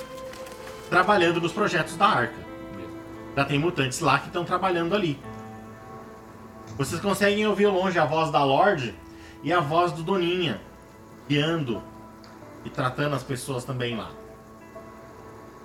trabalhando 0.89 1.39
nos 1.39 1.51
projetos 1.51 1.95
da 1.95 2.07
arca. 2.07 2.49
Já 3.35 3.45
tem 3.45 3.59
mutantes 3.59 3.99
lá 3.99 4.19
que 4.19 4.27
estão 4.27 4.43
trabalhando 4.43 4.95
ali. 4.95 5.19
Vocês 6.77 6.99
conseguem 7.01 7.45
ouvir 7.45 7.67
longe 7.67 7.99
a 7.99 8.05
voz 8.05 8.31
da 8.31 8.43
Lorde 8.43 8.95
e 9.43 9.51
a 9.53 9.59
voz 9.59 9.91
do 9.91 10.01
Doninha 10.03 10.59
guiando 11.27 11.83
e 12.65 12.69
tratando 12.69 13.15
as 13.15 13.23
pessoas 13.23 13.63
também 13.63 13.95
lá. 13.95 14.11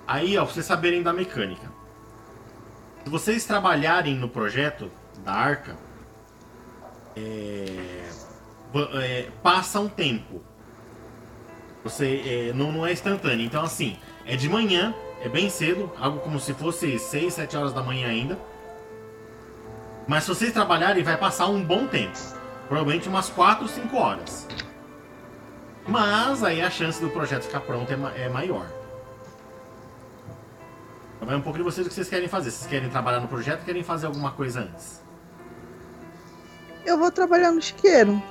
Aí, 0.07 0.37
ó, 0.37 0.43
pra 0.45 0.53
vocês 0.53 0.65
saberem 0.65 1.01
da 1.01 1.11
mecânica. 1.11 1.71
Se 3.03 3.09
vocês 3.09 3.45
trabalharem 3.45 4.15
no 4.15 4.29
projeto 4.29 4.91
da 5.23 5.33
Arca, 5.33 5.75
é, 7.15 8.04
é, 8.79 9.29
passa 9.43 9.79
um 9.79 9.87
tempo. 9.87 10.41
Você 11.83 12.49
é, 12.49 12.53
não, 12.53 12.71
não 12.71 12.85
é 12.85 12.91
instantâneo. 12.91 13.45
Então, 13.45 13.63
assim, 13.63 13.97
é 14.25 14.35
de 14.35 14.49
manhã, 14.49 14.93
é 15.21 15.29
bem 15.29 15.49
cedo, 15.49 15.91
algo 15.99 16.19
como 16.19 16.39
se 16.39 16.53
fosse 16.53 16.97
6, 16.97 17.33
7 17.33 17.57
horas 17.57 17.73
da 17.73 17.81
manhã 17.83 18.07
ainda. 18.07 18.37
Mas 20.07 20.23
se 20.23 20.29
vocês 20.29 20.51
trabalharem, 20.53 21.03
vai 21.03 21.17
passar 21.17 21.47
um 21.47 21.63
bom 21.63 21.87
tempo. 21.87 22.17
Provavelmente 22.67 23.07
umas 23.07 23.29
4, 23.29 23.67
5 23.67 23.95
horas. 23.97 24.47
Mas 25.87 26.43
aí 26.43 26.61
a 26.61 26.69
chance 26.69 26.99
do 26.99 27.09
projeto 27.09 27.43
ficar 27.43 27.61
pronto 27.61 27.91
é, 27.91 27.95
ma- 27.95 28.13
é 28.15 28.27
maior. 28.27 28.65
Então 31.15 31.27
vai 31.27 31.35
um 31.35 31.41
pouco 31.41 31.57
de 31.57 31.63
vocês 31.63 31.85
o 31.85 31.89
que 31.89 31.95
vocês 31.95 32.09
querem 32.09 32.27
fazer. 32.27 32.49
Vocês 32.51 32.67
querem 32.69 32.89
trabalhar 32.89 33.19
no 33.19 33.27
projeto 33.27 33.59
ou 33.59 33.65
querem 33.65 33.83
fazer 33.83 34.07
alguma 34.07 34.31
coisa 34.31 34.61
antes? 34.61 35.03
Eu 36.85 36.97
vou 36.97 37.11
trabalhar 37.11 37.51
no 37.51 37.61
chiqueiro. 37.61 38.21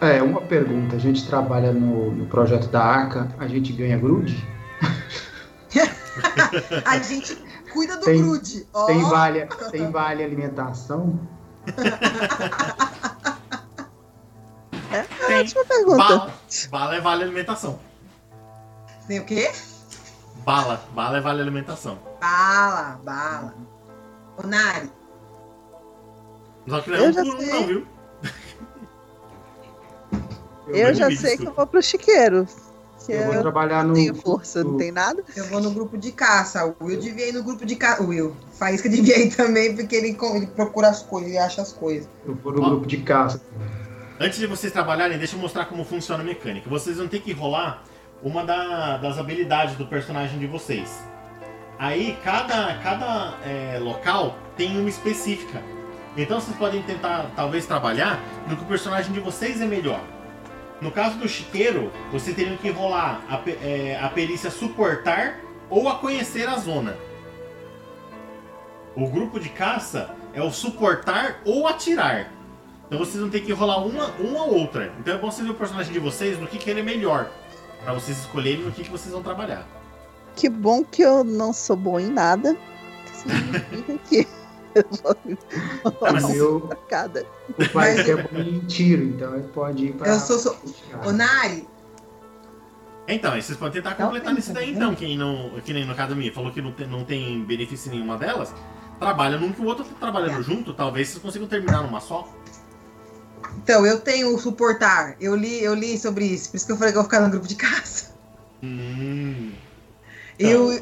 É, 0.00 0.22
uma 0.22 0.40
pergunta. 0.40 0.96
A 0.96 0.98
gente 0.98 1.26
trabalha 1.26 1.72
no, 1.72 2.10
no 2.12 2.26
projeto 2.26 2.68
da 2.68 2.82
Arca, 2.82 3.28
a 3.38 3.46
gente 3.46 3.72
ganha 3.72 3.98
grude? 3.98 4.46
A 6.84 6.98
gente 6.98 7.36
cuida 7.72 7.96
do 7.96 8.04
Tem- 8.04 8.20
grude. 8.22 8.66
Ó, 8.74 8.86
Tem 8.86 9.02
vale, 9.04 9.46
tem 9.70 9.90
vale 9.90 10.22
alimentação? 10.24 11.18
Tem. 15.26 15.40
Ótima 15.40 15.64
pergunta. 15.64 15.96
Bala, 15.98 16.34
bala 16.70 16.96
é 16.96 17.00
vale 17.00 17.22
alimentação. 17.22 17.78
tem 19.06 19.20
o 19.20 19.24
quê? 19.24 19.50
Bala, 20.44 20.82
bala 20.94 21.18
é 21.18 21.20
vale 21.20 21.40
alimentação. 21.40 21.98
Bala, 22.20 23.00
bala. 23.04 23.54
Ô, 24.36 24.46
Nari, 24.46 24.90
Só 26.68 26.80
que 26.80 26.90
não 26.90 26.96
Eu 26.96 27.04
é 27.04 27.08
um 27.08 27.12
já 27.12 27.22
por 27.24 27.34
um, 27.34 27.40
sei. 27.40 27.52
não, 27.52 27.66
viu? 27.66 27.86
Eu 30.74 30.88
não 30.88 30.94
já 30.94 31.10
sei 31.16 31.36
que 31.36 31.46
eu 31.46 31.52
vou 31.52 31.66
pro 31.66 31.82
chiqueiro. 31.82 32.46
Que 33.06 33.12
Eu 33.12 33.16
eu, 33.20 33.24
vou 33.26 33.34
não 33.36 33.40
trabalhar 33.42 33.82
no. 33.84 33.94
tenho 33.94 34.14
força, 34.14 34.62
não 34.62 34.72
no- 34.72 34.78
tem 34.78 34.92
nada. 34.92 35.22
eu 35.34 35.44
vou 35.46 35.60
no 35.60 35.70
grupo 35.70 35.96
de 35.96 36.12
caça. 36.12 36.66
O 36.78 36.84
Will 36.84 37.00
devia 37.00 37.28
ir 37.28 37.32
no 37.32 37.42
grupo 37.42 37.64
de 37.64 37.74
caça. 37.76 38.02
O 38.02 38.08
Will. 38.08 38.36
Faísca 38.52 38.88
devia 38.88 39.18
ir 39.18 39.34
também, 39.34 39.74
porque 39.74 39.96
ele, 39.96 40.16
ele 40.34 40.46
procura 40.48 40.88
as 40.88 41.02
coisas, 41.02 41.28
ele 41.30 41.38
acha 41.38 41.62
as 41.62 41.72
coisas. 41.72 42.08
Eu 42.26 42.34
vou 42.34 42.52
no 42.52 42.62
Ó. 42.62 42.68
grupo 42.70 42.86
de 42.86 42.98
caça. 42.98 43.40
Antes 44.20 44.38
de 44.38 44.46
vocês 44.46 44.70
trabalharem, 44.70 45.16
deixa 45.16 45.34
eu 45.34 45.40
mostrar 45.40 45.64
como 45.64 45.82
funciona 45.82 46.22
a 46.22 46.26
mecânica. 46.26 46.68
Vocês 46.68 46.98
vão 46.98 47.08
ter 47.08 47.20
que 47.22 47.32
rolar 47.32 47.82
uma 48.22 48.44
da- 48.44 48.98
das 48.98 49.16
habilidades 49.18 49.76
do 49.76 49.86
personagem 49.86 50.38
de 50.38 50.46
vocês. 50.46 50.90
Aí, 51.78 52.18
cada, 52.22 52.74
cada 52.82 53.38
é, 53.46 53.78
local 53.80 54.36
tem 54.58 54.78
uma 54.78 54.90
específica. 54.90 55.62
Então, 56.18 56.38
vocês 56.38 56.54
podem 56.58 56.82
tentar, 56.82 57.30
talvez, 57.34 57.64
trabalhar 57.64 58.20
no 58.46 58.56
que 58.58 58.62
o 58.62 58.66
personagem 58.66 59.10
de 59.12 59.20
vocês 59.20 59.58
é 59.62 59.64
melhor. 59.64 60.00
No 60.80 60.90
caso 60.90 61.18
do 61.18 61.28
chiqueiro, 61.28 61.92
vocês 62.10 62.34
teriam 62.34 62.56
que 62.56 62.70
rolar 62.70 63.20
a, 63.28 63.40
é, 63.50 63.98
a 64.00 64.08
perícia 64.08 64.50
suportar 64.50 65.40
ou 65.68 65.88
a 65.88 65.98
conhecer 65.98 66.48
a 66.48 66.56
zona. 66.56 66.96
O 68.96 69.06
grupo 69.08 69.38
de 69.38 69.50
caça 69.50 70.14
é 70.32 70.42
o 70.42 70.50
suportar 70.50 71.40
ou 71.44 71.68
atirar. 71.68 72.32
Então 72.86 72.98
vocês 72.98 73.20
vão 73.20 73.30
ter 73.30 73.40
que 73.40 73.52
rolar 73.52 73.84
uma, 73.84 74.06
uma 74.18 74.44
ou 74.44 74.58
outra. 74.58 74.92
Então 74.98 75.14
é 75.14 75.18
bom 75.18 75.30
vocês 75.30 75.46
ver 75.46 75.52
o 75.52 75.56
personagem 75.56 75.92
de 75.92 75.98
vocês 75.98 76.38
no 76.38 76.46
que, 76.46 76.58
que 76.58 76.70
ele 76.70 76.80
é 76.80 76.82
melhor. 76.82 77.30
Pra 77.84 77.94
vocês 77.94 78.18
escolherem 78.18 78.64
no 78.64 78.72
que, 78.72 78.82
que 78.82 78.90
vocês 78.90 79.12
vão 79.12 79.22
trabalhar. 79.22 79.66
Que 80.34 80.48
bom 80.48 80.82
que 80.82 81.02
eu 81.02 81.22
não 81.22 81.52
sou 81.52 81.76
bom 81.76 82.00
em 82.00 82.10
nada. 82.10 82.56
Que 83.04 83.16
significa 83.16 83.98
que 84.08 84.28
eu 84.74 84.84
vou 85.82 85.96
mas 86.00 86.24
O 86.24 86.28
meu 86.28 86.60
cada. 86.88 87.24
o 87.58 87.68
pai 87.70 87.98
é 87.98 88.16
bom 88.22 88.38
em 88.38 88.60
tiro, 88.60 89.02
então 89.04 89.34
ele 89.34 89.48
pode 89.48 89.86
ir 89.86 89.92
pra. 89.94 90.08
Eu 90.08 90.18
sou. 90.20 90.38
sou... 90.38 90.56
Ô, 91.04 91.12
Nari, 91.12 91.66
Então, 93.08 93.32
aí 93.32 93.42
vocês 93.42 93.58
podem 93.58 93.82
tentar 93.82 93.94
completar 93.96 94.32
nisso 94.34 94.52
daí 94.52 94.66
tem, 94.66 94.74
então. 94.76 94.94
Quem 94.94 95.16
não. 95.18 95.50
Que 95.64 95.72
nem 95.72 95.84
no 95.84 95.92
Academia 95.92 96.32
falou 96.32 96.52
que 96.52 96.62
não 96.62 96.72
tem, 96.72 96.86
não 96.86 97.04
tem 97.04 97.44
benefício 97.44 97.88
em 97.88 97.96
nenhuma 97.96 98.16
delas. 98.16 98.54
Trabalha 98.98 99.38
num 99.38 99.52
que 99.52 99.60
o 99.60 99.64
outro 99.64 99.84
tá 99.84 99.94
trabalhando 99.98 100.40
É. 100.40 100.42
junto, 100.42 100.74
talvez 100.74 101.08
vocês 101.08 101.22
consigam 101.22 101.48
terminar 101.48 101.82
numa 101.82 102.00
só. 102.00 102.28
então, 103.62 103.84
eu 103.86 103.98
tenho 104.00 104.34
o 104.34 104.38
suportar. 104.38 105.16
Eu 105.20 105.34
li, 105.34 105.62
eu 105.62 105.74
li 105.74 105.98
sobre 105.98 106.24
isso. 106.26 106.50
Por 106.50 106.56
isso 106.58 106.66
que 106.66 106.72
eu 106.72 106.76
falei 106.76 106.92
que 106.92 106.98
eu 106.98 107.02
vou 107.02 107.10
ficar 107.10 107.22
no 107.22 107.30
grupo 107.30 107.46
de 107.48 107.54
caça. 107.56 108.10
Hum. 108.62 109.52
Eu, 110.38 110.80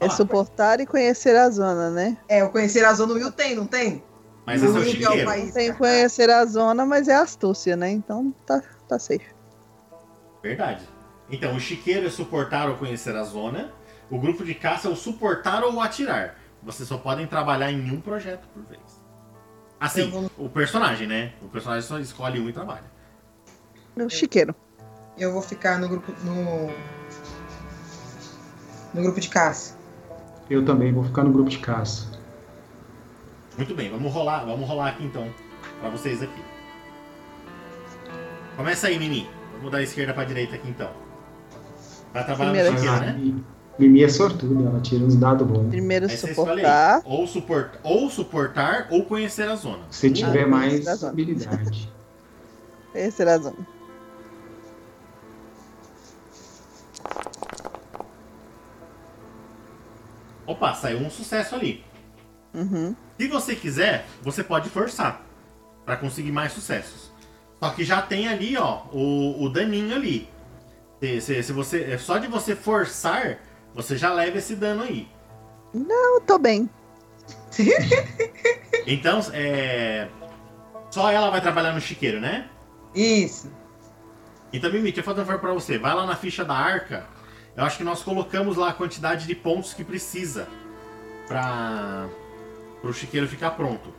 É 0.00 0.06
Ah. 0.06 0.10
suportar 0.10 0.80
e 0.80 0.86
conhecer 0.86 1.36
a 1.36 1.48
zona, 1.50 1.90
né? 1.90 2.16
é, 2.28 2.42
o 2.42 2.50
conhecer 2.50 2.84
a 2.84 2.92
zona, 2.94 3.12
o 3.12 3.16
Will 3.16 3.30
tem, 3.30 3.54
não 3.54 3.66
tem? 3.66 4.02
Mas 4.46 4.62
esse 4.62 4.66
é 4.66 4.78
o 4.78 4.82
Will 4.82 4.84
que 4.90 4.90
chiqueiro. 5.02 5.24
país, 5.26 5.52
Tem 5.52 5.72
conhecer 5.74 6.30
a 6.30 6.44
zona, 6.46 6.86
mas 6.86 7.06
é 7.08 7.14
astúcia, 7.14 7.76
né? 7.76 7.90
Então 7.90 8.34
tá, 8.46 8.62
tá 8.88 8.98
safe. 8.98 9.26
Verdade. 10.42 10.88
Então, 11.30 11.54
o 11.54 11.60
chiqueiro 11.60 12.06
é 12.06 12.10
suportar 12.10 12.68
ou 12.68 12.76
conhecer 12.76 13.14
a 13.14 13.22
zona. 13.22 13.72
O 14.10 14.18
grupo 14.18 14.42
de 14.44 14.54
caça 14.54 14.88
é 14.88 14.90
o 14.90 14.96
suportar 14.96 15.62
ou 15.62 15.80
atirar. 15.80 16.34
Vocês 16.62 16.88
só 16.88 16.96
podem 16.98 17.26
trabalhar 17.26 17.70
em 17.70 17.90
um 17.92 18.00
projeto 18.00 18.48
por 18.52 18.62
vez. 18.64 18.80
Assim, 19.78 20.10
vou- 20.10 20.30
o 20.36 20.48
personagem, 20.48 21.06
né? 21.06 21.32
O 21.42 21.48
personagem 21.48 21.86
só 21.86 21.98
escolhe 21.98 22.40
um 22.40 22.48
e 22.48 22.52
trabalha. 22.52 22.84
No 23.94 24.08
chiqueiro. 24.10 24.54
Eu 25.16 25.32
vou 25.32 25.42
ficar 25.42 25.78
no 25.78 25.88
grupo. 25.88 26.12
No, 26.24 26.70
no 28.94 29.02
grupo 29.02 29.20
de 29.20 29.28
caça. 29.28 29.76
Eu 30.50 30.64
também 30.64 30.92
vou 30.92 31.04
ficar 31.04 31.22
no 31.24 31.32
grupo 31.32 31.48
de 31.48 31.58
caça. 31.58 32.08
Muito 33.56 33.74
bem, 33.74 33.90
vamos 33.90 34.12
rolar, 34.12 34.44
vamos 34.44 34.68
rolar 34.68 34.88
aqui 34.88 35.04
então. 35.04 35.26
Pra 35.80 35.88
vocês 35.90 36.22
aqui. 36.22 36.42
Começa 38.56 38.88
aí, 38.88 38.98
Mimi. 38.98 39.28
Vamos 39.56 39.70
da 39.72 39.82
esquerda 39.82 40.12
pra 40.12 40.24
direita 40.24 40.56
aqui 40.56 40.68
então. 40.68 40.90
Vai 42.12 42.24
trabalhar 42.24 42.50
Primeira 42.50 42.70
no 42.72 42.78
chiqueiro, 42.78 43.00
né? 43.06 43.12
Mi- 43.18 43.44
Mimi 43.78 44.02
é 44.02 44.08
sortuda, 44.08 44.68
ela 44.68 44.80
tira 44.80 45.04
uns 45.04 45.16
dados 45.16 45.46
bons. 45.46 45.68
Primeiro 45.68 46.06
Aí 46.06 46.16
suportar. 46.16 47.00
Ou, 47.04 47.26
suport... 47.26 47.70
ou 47.82 48.10
suportar 48.10 48.88
ou 48.90 49.04
conhecer 49.04 49.48
a 49.48 49.54
zona. 49.54 49.84
Se 49.90 50.10
tiver 50.10 50.44
Ah, 50.44 50.48
mais 50.48 51.04
habilidade. 51.04 51.90
Terceira 52.92 53.38
zona. 53.38 53.56
Opa, 60.50 60.74
saiu 60.74 60.98
um 60.98 61.08
sucesso 61.08 61.54
ali. 61.54 61.84
Uhum. 62.52 62.96
Se 63.16 63.28
você 63.28 63.54
quiser, 63.54 64.04
você 64.20 64.42
pode 64.42 64.68
forçar 64.68 65.22
pra 65.86 65.96
conseguir 65.96 66.32
mais 66.32 66.52
sucessos. 66.52 67.12
Só 67.62 67.70
que 67.70 67.84
já 67.84 68.02
tem 68.02 68.26
ali, 68.26 68.56
ó, 68.56 68.82
o, 68.92 69.44
o 69.44 69.48
daninho 69.48 69.94
ali. 69.94 70.28
Se, 71.00 71.20
se, 71.20 71.42
se 71.44 71.52
você, 71.52 71.84
é 71.84 71.98
só 71.98 72.18
de 72.18 72.26
você 72.26 72.56
forçar, 72.56 73.38
você 73.72 73.96
já 73.96 74.12
leva 74.12 74.38
esse 74.38 74.56
dano 74.56 74.82
aí. 74.82 75.08
Eu 75.72 76.20
tô 76.26 76.36
bem. 76.38 76.68
Então, 78.86 79.20
é. 79.32 80.08
Só 80.90 81.12
ela 81.12 81.30
vai 81.30 81.40
trabalhar 81.40 81.72
no 81.72 81.80
chiqueiro, 81.80 82.18
né? 82.18 82.48
Isso. 82.94 83.52
Então, 84.52 84.70
Mimi, 84.70 84.84
deixa 84.84 85.00
eu 85.00 85.04
fazer 85.04 85.20
um 85.20 85.24
favor 85.26 85.40
pra 85.40 85.52
você. 85.52 85.78
Vai 85.78 85.94
lá 85.94 86.06
na 86.06 86.16
ficha 86.16 86.44
da 86.44 86.54
arca. 86.54 87.06
Eu 87.56 87.64
acho 87.64 87.76
que 87.78 87.84
nós 87.84 88.02
colocamos 88.02 88.56
lá 88.56 88.70
a 88.70 88.72
quantidade 88.72 89.26
de 89.26 89.34
pontos 89.34 89.74
que 89.74 89.84
precisa 89.84 90.48
pra. 91.26 92.08
pro 92.80 92.92
chiqueiro 92.92 93.28
ficar 93.28 93.50
pronto. 93.52 93.92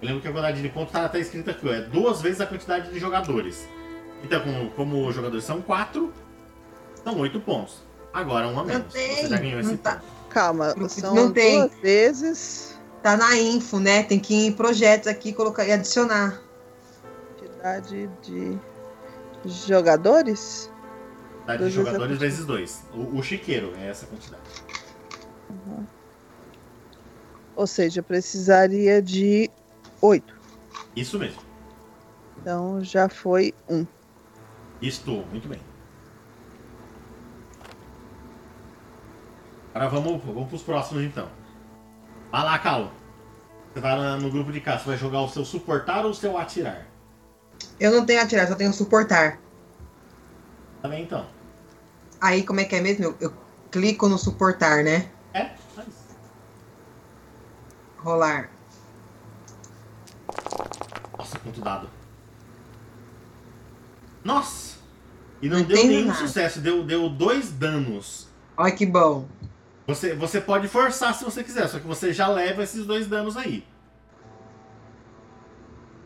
Eu 0.00 0.08
lembro 0.08 0.20
que 0.22 0.28
a 0.28 0.32
quantidade 0.32 0.60
de 0.60 0.68
pontos 0.68 0.92
tá, 0.92 1.08
tá 1.08 1.18
escrito 1.18 1.50
aqui, 1.50 1.66
ó. 1.66 1.72
É 1.72 1.80
duas 1.80 2.20
vezes 2.20 2.40
a 2.40 2.46
quantidade 2.46 2.90
de 2.92 2.98
jogadores. 2.98 3.66
Então, 4.22 4.40
como, 4.42 4.70
como 4.70 5.08
os 5.08 5.14
jogadores 5.14 5.44
são 5.44 5.62
quatro, 5.62 6.12
são 7.02 7.18
oito 7.20 7.40
pontos. 7.40 7.82
Agora 8.12 8.46
um 8.48 8.58
a 8.58 8.64
menos. 8.64 8.92
Você 8.92 9.26
já 9.26 9.38
ganhou 9.38 9.60
esse 9.60 9.70
Não 9.70 9.76
tá. 9.78 9.96
ponto. 9.96 10.04
Calma, 10.28 10.74
Não 10.74 10.88
são 10.88 11.32
tem. 11.32 11.60
duas 11.60 11.78
vezes 11.80 12.74
Tá 13.04 13.18
na 13.18 13.36
info, 13.36 13.78
né? 13.78 14.02
Tem 14.02 14.18
que 14.18 14.32
ir 14.34 14.46
em 14.46 14.52
projetos 14.52 15.08
aqui 15.08 15.30
colocar, 15.34 15.66
e 15.66 15.72
adicionar. 15.72 16.40
quantidade 17.38 18.08
de 18.22 18.58
jogadores. 19.46 20.70
Quantidade 21.44 21.64
de 21.64 21.70
jogadores 21.70 22.18
vezes 22.18 22.44
dois. 22.44 22.84
O, 22.92 23.18
o 23.18 23.22
chiqueiro 23.22 23.72
é 23.76 23.88
essa 23.88 24.06
quantidade. 24.06 24.42
Ou 27.54 27.66
seja, 27.66 28.02
precisaria 28.02 29.00
de 29.00 29.50
oito. 30.00 30.34
Isso 30.96 31.18
mesmo. 31.18 31.40
Então 32.40 32.82
já 32.82 33.08
foi 33.08 33.54
um. 33.68 33.86
Estou, 34.80 35.24
muito 35.26 35.48
bem. 35.48 35.60
Agora 39.72 39.90
vamos, 39.90 40.22
vamos 40.24 40.48
pros 40.48 40.62
próximos 40.62 41.02
então. 41.02 41.28
Vai 42.30 42.44
lá, 42.44 42.58
Cal. 42.58 42.92
Você 43.72 43.80
vai 43.80 43.98
lá 43.98 44.16
no 44.16 44.30
grupo 44.30 44.52
de 44.52 44.60
cá, 44.60 44.78
você 44.78 44.86
vai 44.86 44.96
jogar 44.96 45.20
o 45.22 45.28
seu 45.28 45.44
suportar 45.44 46.04
ou 46.04 46.12
o 46.12 46.14
seu 46.14 46.38
atirar? 46.38 46.86
Eu 47.78 47.90
não 47.92 48.04
tenho 48.06 48.22
atirar, 48.22 48.46
só 48.48 48.54
tenho 48.54 48.72
suportar. 48.72 49.38
Também 50.82 51.02
então. 51.02 51.26
Aí, 52.20 52.42
como 52.44 52.60
é 52.60 52.64
que 52.64 52.76
é 52.76 52.80
mesmo? 52.80 53.04
Eu, 53.04 53.16
eu 53.20 53.34
clico 53.70 54.08
no 54.08 54.18
suportar, 54.18 54.82
né? 54.84 55.10
É, 55.32 55.50
faz. 55.74 55.88
Rolar. 57.98 58.50
Nossa, 61.18 61.38
quanto 61.38 61.60
dado. 61.60 61.88
Nossa! 64.22 64.74
E 65.42 65.48
não, 65.48 65.58
Não 65.58 65.66
deu 65.66 65.76
nenhum 65.86 66.06
nada. 66.06 66.18
sucesso, 66.18 66.60
deu, 66.60 66.82
deu 66.84 67.08
dois 67.10 67.50
danos. 67.50 68.28
Olha 68.56 68.72
que 68.72 68.86
bom. 68.86 69.28
Você, 69.86 70.14
você 70.14 70.40
pode 70.40 70.66
forçar 70.68 71.14
se 71.14 71.24
você 71.24 71.44
quiser, 71.44 71.68
só 71.68 71.78
que 71.78 71.86
você 71.86 72.12
já 72.12 72.26
leva 72.28 72.62
esses 72.62 72.86
dois 72.86 73.06
danos 73.06 73.36
aí. 73.36 73.66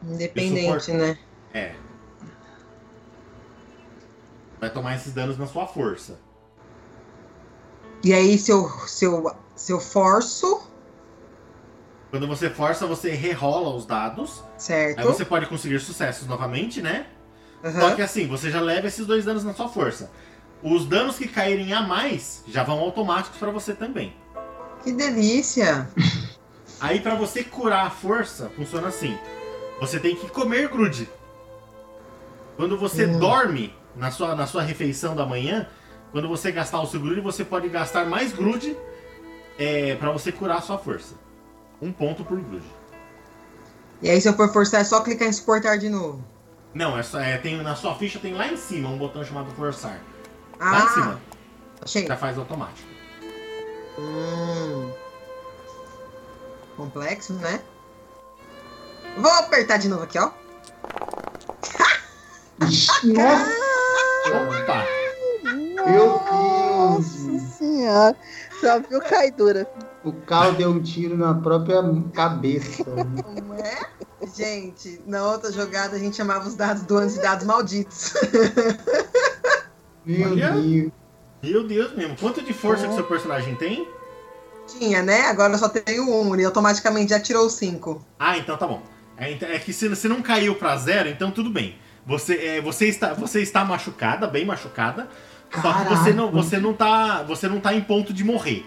Independente, 0.03 0.93
né? 0.93 1.19
É. 1.53 1.75
Vai 4.61 4.71
tomar 4.71 4.97
esses 4.97 5.13
danos 5.13 5.39
na 5.39 5.47
sua 5.47 5.67
força. 5.67 6.19
E 8.03 8.13
aí, 8.13 8.39
se 8.39 8.51
eu, 8.51 8.69
se 8.87 9.05
eu, 9.05 9.35
se 9.57 9.73
eu 9.73 9.81
forço, 9.81 10.63
Quando 12.11 12.27
você 12.27 12.49
força, 12.49 12.87
você 12.87 13.11
rerola 13.11 13.75
os 13.75 13.85
dados. 13.85 14.43
certo? 14.57 14.99
Aí 15.01 15.05
você 15.05 15.25
pode 15.25 15.47
conseguir 15.47 15.79
sucessos 15.81 16.27
novamente, 16.27 16.81
né? 16.81 17.07
Aham. 17.63 17.81
Só 17.81 17.95
que 17.95 18.03
assim, 18.03 18.27
você 18.27 18.51
já 18.51 18.61
leva 18.61 18.87
esses 18.87 19.07
dois 19.07 19.25
danos 19.25 19.45
na 19.45 19.53
sua 19.53 19.69
força. 19.69 20.11
Os 20.63 20.87
danos 20.87 21.19
que 21.19 21.29
caírem 21.29 21.73
a 21.73 21.83
mais 21.83 22.43
já 22.49 22.63
vão 22.65 22.79
automáticos 22.81 23.39
pra 23.39 23.51
você 23.51 23.75
também. 23.75 24.15
Que 24.83 24.93
delícia! 24.93 25.89
Aí 26.81 27.01
pra 27.01 27.15
você 27.17 27.43
curar 27.43 27.87
a 27.87 27.91
força, 27.91 28.51
funciona 28.57 28.89
assim. 28.89 29.19
Você 29.81 29.99
tem 29.99 30.15
que 30.17 30.29
comer 30.31 30.69
grude. 30.69 31.09
Quando 32.59 32.77
você 32.77 33.07
Hum. 33.07 33.19
dorme 33.21 33.73
na 33.97 34.11
sua, 34.11 34.35
na 34.35 34.47
sua 34.47 34.63
refeição 34.63 35.15
da 35.15 35.25
manhã, 35.25 35.67
quando 36.13 36.29
você 36.29 36.51
gastar 36.53 36.81
o 36.81 36.87
seu 36.87 36.99
grude, 37.01 37.21
você 37.21 37.45
pode 37.45 37.69
gastar 37.69 38.05
mais 38.05 38.33
grude 38.33 38.77
é, 39.57 39.95
para 39.95 40.11
você 40.11 40.33
curar 40.33 40.59
a 40.59 40.61
sua 40.61 40.77
força. 40.77 41.15
Um 41.81 41.93
ponto 41.93 42.25
por 42.25 42.41
grude. 42.41 42.67
E 44.03 44.11
aí, 44.11 44.21
se 44.21 44.29
eu 44.29 44.35
for 44.35 44.53
forçar, 44.53 44.81
é 44.81 44.85
só 44.85 45.01
clicar 45.03 45.29
em 45.29 45.33
suportar 45.33 45.79
de 45.79 45.89
novo. 45.89 46.25
Não, 46.75 46.99
é 46.99 47.03
só, 47.05 47.21
é, 47.21 47.39
tem, 47.39 47.57
na 47.63 47.77
sua 47.77 47.95
ficha 47.95 48.19
tem 48.19 48.35
lá 48.35 48.49
em 48.49 48.57
cima 48.57 48.89
um 48.89 48.99
botão 48.99 49.25
chamado 49.25 49.51
forçar. 49.53 50.01
Lá 50.59 50.81
em 50.81 50.83
Ah, 50.83 50.89
cima, 50.89 51.21
achei. 51.81 52.07
já 52.09 52.17
faz 52.17 52.37
automático. 52.37 52.89
Hum. 54.01 54.91
Complexo, 56.77 57.35
né? 57.35 57.61
Vou 59.17 59.31
apertar 59.33 59.79
de 59.79 59.89
novo 59.89 60.03
aqui, 60.03 60.19
ó. 60.19 60.31
Nossa! 62.61 63.07
Opa! 64.29 64.85
Meu 65.45 66.19
Deus! 66.19 67.25
Nossa 67.25 67.57
senhora. 67.59 68.17
Só 68.61 68.81
viu 68.81 69.01
caidura. 69.01 69.71
O 70.05 70.13
Cal 70.13 70.53
deu 70.53 70.71
um 70.71 70.83
tiro 70.83 71.17
na 71.17 71.35
própria 71.35 71.83
cabeça. 72.15 72.85
Não 72.87 73.55
é? 73.55 73.79
Gente, 74.35 75.01
na 75.07 75.25
outra 75.31 75.53
jogada 75.53 75.97
a 75.97 75.99
gente 75.99 76.17
chamava 76.17 76.47
os 76.49 76.55
dados 76.55 76.83
doentes 76.83 77.15
de 77.17 77.23
dados 77.23 77.47
malditos. 77.47 78.15
Meu 80.05 80.31
Olha. 80.33 80.53
Deus. 80.53 80.93
Meu 81.43 81.67
Deus 81.67 81.95
mesmo. 81.95 82.17
Quanto 82.17 82.43
de 82.43 82.53
força 82.53 82.89
que 82.89 82.95
seu 82.95 83.05
personagem 83.05 83.55
tem? 83.55 83.89
Tinha, 84.67 85.03
né? 85.03 85.23
Agora 85.23 85.53
eu 85.53 85.59
só 85.59 85.69
tenho 85.69 86.11
um, 86.11 86.35
ele 86.35 86.45
automaticamente 86.45 87.11
já 87.11 87.21
tirou 87.21 87.49
cinco. 87.49 88.05
Ah, 88.19 88.37
então 88.37 88.57
tá 88.57 88.67
bom. 88.67 88.83
É, 89.17 89.33
então- 89.33 89.49
é 89.49 89.59
que 89.59 89.73
se, 89.73 89.95
se 89.95 90.09
não 90.09 90.21
caiu 90.21 90.57
pra 90.57 90.77
zero, 90.77 91.09
então 91.09 91.31
tudo 91.31 91.51
bem. 91.51 91.79
Você, 92.07 92.35
é, 92.35 92.61
você, 92.61 92.87
está, 92.87 93.13
você 93.13 93.43
está 93.43 93.65
machucada, 93.65 94.27
bem 94.27 94.45
machucada. 94.45 95.09
Só 95.51 95.73
que 95.73 95.85
você 95.89 96.13
não, 96.13 96.27
Caraca. 96.27 96.43
você, 96.43 96.59
não 96.59 96.75
tá, 96.75 97.23
você 97.23 97.49
não 97.49 97.61
tá 97.61 97.75
em 97.75 97.81
ponto 97.81 98.13
de 98.13 98.25
morrer. 98.25 98.67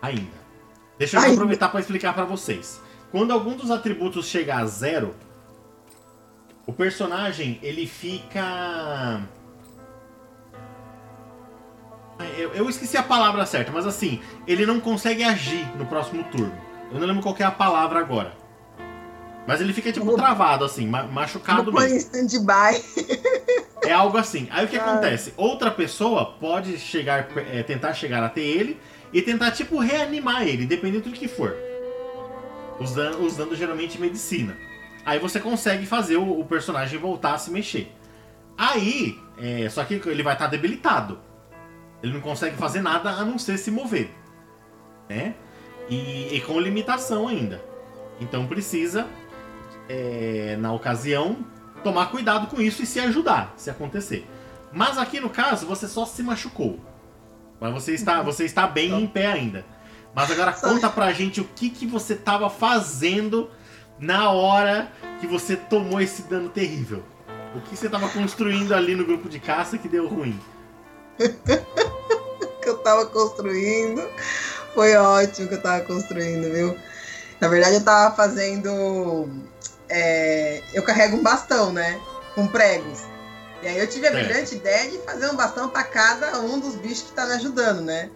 Ainda. 0.00 0.40
Deixa 0.98 1.18
eu 1.18 1.32
aproveitar 1.32 1.68
para 1.68 1.80
explicar 1.80 2.14
pra 2.14 2.24
vocês. 2.24 2.80
Quando 3.10 3.32
algum 3.32 3.56
dos 3.56 3.70
atributos 3.70 4.26
chega 4.26 4.56
a 4.56 4.66
zero, 4.66 5.14
o 6.66 6.72
personagem 6.72 7.58
ele 7.62 7.86
fica. 7.86 9.20
Eu, 12.36 12.52
eu 12.52 12.68
esqueci 12.68 12.96
a 12.96 13.02
palavra 13.02 13.44
certa, 13.46 13.72
mas 13.72 13.86
assim, 13.86 14.20
ele 14.46 14.66
não 14.66 14.78
consegue 14.78 15.24
agir 15.24 15.66
no 15.76 15.86
próximo 15.86 16.22
turno. 16.24 16.52
Eu 16.92 17.00
não 17.00 17.06
lembro 17.06 17.22
qual 17.22 17.34
que 17.34 17.42
é 17.42 17.46
a 17.46 17.50
palavra 17.50 17.98
agora. 17.98 18.39
Mas 19.50 19.60
ele 19.60 19.72
fica 19.72 19.90
tipo 19.90 20.14
travado, 20.14 20.64
assim, 20.64 20.86
ma- 20.86 21.02
machucado 21.02 21.72
põe 21.72 21.88
mesmo. 21.90 21.98
stand-by. 21.98 22.80
É 23.82 23.92
algo 23.92 24.16
assim. 24.16 24.46
Aí 24.52 24.64
o 24.64 24.68
que 24.68 24.76
Ah. 24.76 24.84
acontece? 24.84 25.34
Outra 25.36 25.70
pessoa 25.72 26.34
pode 26.38 26.78
chegar, 26.78 27.28
é, 27.52 27.64
tentar 27.64 27.92
chegar 27.94 28.22
até 28.22 28.40
ele 28.40 28.78
e 29.12 29.20
tentar, 29.22 29.50
tipo, 29.50 29.78
reanimar 29.80 30.46
ele, 30.46 30.66
dependendo 30.66 31.08
do 31.10 31.12
que 31.16 31.26
for. 31.26 31.56
Usando, 32.78 33.24
usando 33.24 33.56
geralmente 33.56 34.00
medicina. 34.00 34.56
Aí 35.04 35.18
você 35.18 35.40
consegue 35.40 35.84
fazer 35.86 36.16
o, 36.16 36.38
o 36.40 36.44
personagem 36.44 36.96
voltar 36.98 37.34
a 37.34 37.38
se 37.38 37.50
mexer. 37.50 37.90
Aí, 38.56 39.18
é, 39.36 39.68
só 39.68 39.82
que 39.82 39.94
ele 40.06 40.22
vai 40.22 40.34
estar 40.34 40.46
debilitado. 40.46 41.18
Ele 42.02 42.12
não 42.12 42.20
consegue 42.20 42.56
fazer 42.56 42.82
nada 42.82 43.10
a 43.10 43.24
não 43.24 43.38
ser 43.38 43.58
se 43.58 43.70
mover. 43.72 44.10
Né? 45.08 45.34
E, 45.88 46.36
e 46.36 46.40
com 46.42 46.60
limitação 46.60 47.26
ainda. 47.26 47.60
Então 48.20 48.46
precisa, 48.46 49.06
é, 49.90 50.56
na 50.56 50.72
ocasião, 50.72 51.44
tomar 51.82 52.10
cuidado 52.12 52.46
com 52.46 52.60
isso 52.60 52.80
e 52.80 52.86
se 52.86 53.00
ajudar, 53.00 53.52
se 53.56 53.68
acontecer. 53.68 54.24
Mas 54.72 54.96
aqui 54.96 55.18
no 55.18 55.28
caso, 55.28 55.66
você 55.66 55.88
só 55.88 56.06
se 56.06 56.22
machucou. 56.22 56.78
Mas 57.60 57.72
você 57.72 57.92
está, 57.92 58.22
você 58.22 58.44
está 58.44 58.68
bem 58.68 59.02
em 59.02 59.06
pé 59.06 59.26
ainda. 59.26 59.64
Mas 60.14 60.30
agora 60.30 60.52
conta 60.52 60.88
pra 60.88 61.12
gente 61.12 61.40
o 61.40 61.44
que, 61.44 61.70
que 61.70 61.86
você 61.86 62.14
estava 62.14 62.48
fazendo 62.48 63.50
na 63.98 64.30
hora 64.30 64.92
que 65.20 65.26
você 65.26 65.56
tomou 65.56 66.00
esse 66.00 66.22
dano 66.22 66.48
terrível? 66.48 67.02
O 67.56 67.60
que 67.60 67.76
você 67.76 67.88
tava 67.88 68.08
construindo 68.10 68.72
ali 68.72 68.94
no 68.94 69.04
grupo 69.04 69.28
de 69.28 69.40
caça 69.40 69.76
que 69.76 69.88
deu 69.88 70.06
ruim? 70.06 70.38
que 71.18 72.68
eu 72.68 72.78
tava 72.78 73.06
construindo. 73.06 74.08
Foi 74.72 74.94
ótimo 74.94 75.48
que 75.48 75.54
eu 75.54 75.62
tava 75.62 75.84
construindo, 75.84 76.52
viu? 76.52 76.76
Na 77.40 77.48
verdade, 77.48 77.76
eu 77.76 77.84
tava 77.84 78.14
fazendo. 78.14 79.28
É, 79.90 80.62
eu 80.72 80.82
carrego 80.82 81.16
um 81.16 81.22
bastão, 81.22 81.72
né? 81.72 82.00
Com 82.34 82.46
pregos. 82.46 83.00
E 83.62 83.68
aí 83.68 83.78
eu 83.78 83.86
tive 83.86 84.06
a 84.06 84.10
É. 84.10 84.14
brilhante 84.24 84.54
ideia 84.54 84.90
de 84.90 84.98
fazer 84.98 85.28
um 85.30 85.36
bastão 85.36 85.68
pra 85.68 85.82
cada 85.82 86.40
um 86.40 86.58
dos 86.58 86.76
bichos 86.76 87.02
que 87.02 87.12
tá 87.12 87.26
me 87.26 87.32
ajudando, 87.34 87.82
né? 87.82 88.08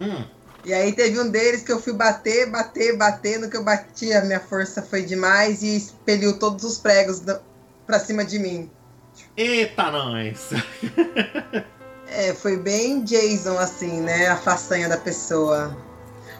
Hum, 0.00 0.24
E 0.64 0.72
aí 0.72 0.92
teve 0.92 1.20
um 1.20 1.28
deles 1.28 1.62
que 1.62 1.70
eu 1.72 1.80
fui 1.80 1.92
bater, 1.92 2.50
bater, 2.50 2.96
bater. 2.96 3.38
No 3.38 3.48
que 3.50 3.56
eu 3.56 3.62
bati, 3.62 4.12
a 4.12 4.22
minha 4.24 4.40
força 4.40 4.82
foi 4.82 5.02
demais 5.02 5.62
e 5.62 5.76
expeliu 5.76 6.38
todos 6.38 6.64
os 6.64 6.78
pregos 6.78 7.22
pra 7.86 8.00
cima 8.00 8.24
de 8.24 8.38
mim. 8.38 8.70
eita, 9.36 9.90
nós! 9.90 10.50
É, 12.08 12.32
foi 12.32 12.56
bem 12.56 13.02
Jason, 13.02 13.58
assim, 13.58 14.00
né? 14.00 14.28
A 14.28 14.36
façanha 14.36 14.88
da 14.88 14.96
pessoa. 14.96 15.76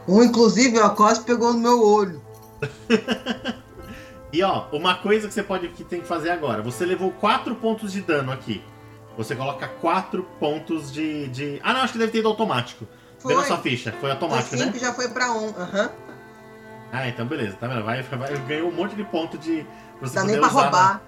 Um, 0.07 0.22
inclusive, 0.22 0.78
ó, 0.78 0.91
quase 0.91 1.20
pegou 1.22 1.53
no 1.53 1.59
meu 1.59 1.82
olho. 1.84 2.22
E 4.33 4.43
ó, 4.43 4.64
uma 4.72 4.97
coisa 4.97 5.29
que 5.29 5.35
você 5.35 5.43
pode 5.43 5.68
que 5.68 5.85
tem 5.85 6.01
que 6.01 6.07
fazer 6.07 6.31
agora. 6.31 6.62
Você 6.62 6.85
levou 6.85 7.11
4 7.12 7.55
pontos 7.57 7.93
de 7.93 8.01
dano 8.03 8.33
aqui. 8.33 8.62
Você 9.16 9.35
coloca 9.35 9.66
4 9.68 10.22
pontos 10.39 10.93
de, 10.93 11.29
de. 11.29 11.61
Ah 11.62 11.72
não, 11.72 11.81
acho 11.83 11.93
que 11.95 11.99
deve 11.99 12.12
ter 12.12 12.18
ido 12.18 12.29
automático. 12.29 12.87
Vê 13.24 13.33
na 13.35 13.41
Foi. 13.41 13.49
sua 13.49 13.59
ficha. 13.59 13.91
Foi 13.93 14.01
Foi 14.01 14.11
automático, 14.11 14.57
né? 14.57 14.64
cinco 14.66 14.79
já 14.79 14.93
foi 14.93 15.09
pra 15.09 15.33
um. 15.33 15.49
Aham. 15.49 15.91
Ah, 16.93 17.09
então 17.09 17.27
beleza, 17.27 17.57
tá 17.59 17.66
vendo? 17.66 17.83
Vai, 17.85 18.03
vai, 18.03 18.37
ganhou 18.47 18.68
um 18.68 18.72
monte 18.72 18.95
de 18.95 19.05
ponto 19.05 19.37
de. 19.39 19.66
Pra 19.99 20.09
você 20.09 20.14
Dá 20.16 20.24
nem 20.24 20.39
pra 20.39 20.47
usar 20.49 20.55
na- 20.57 20.62
roubar. 20.62 21.03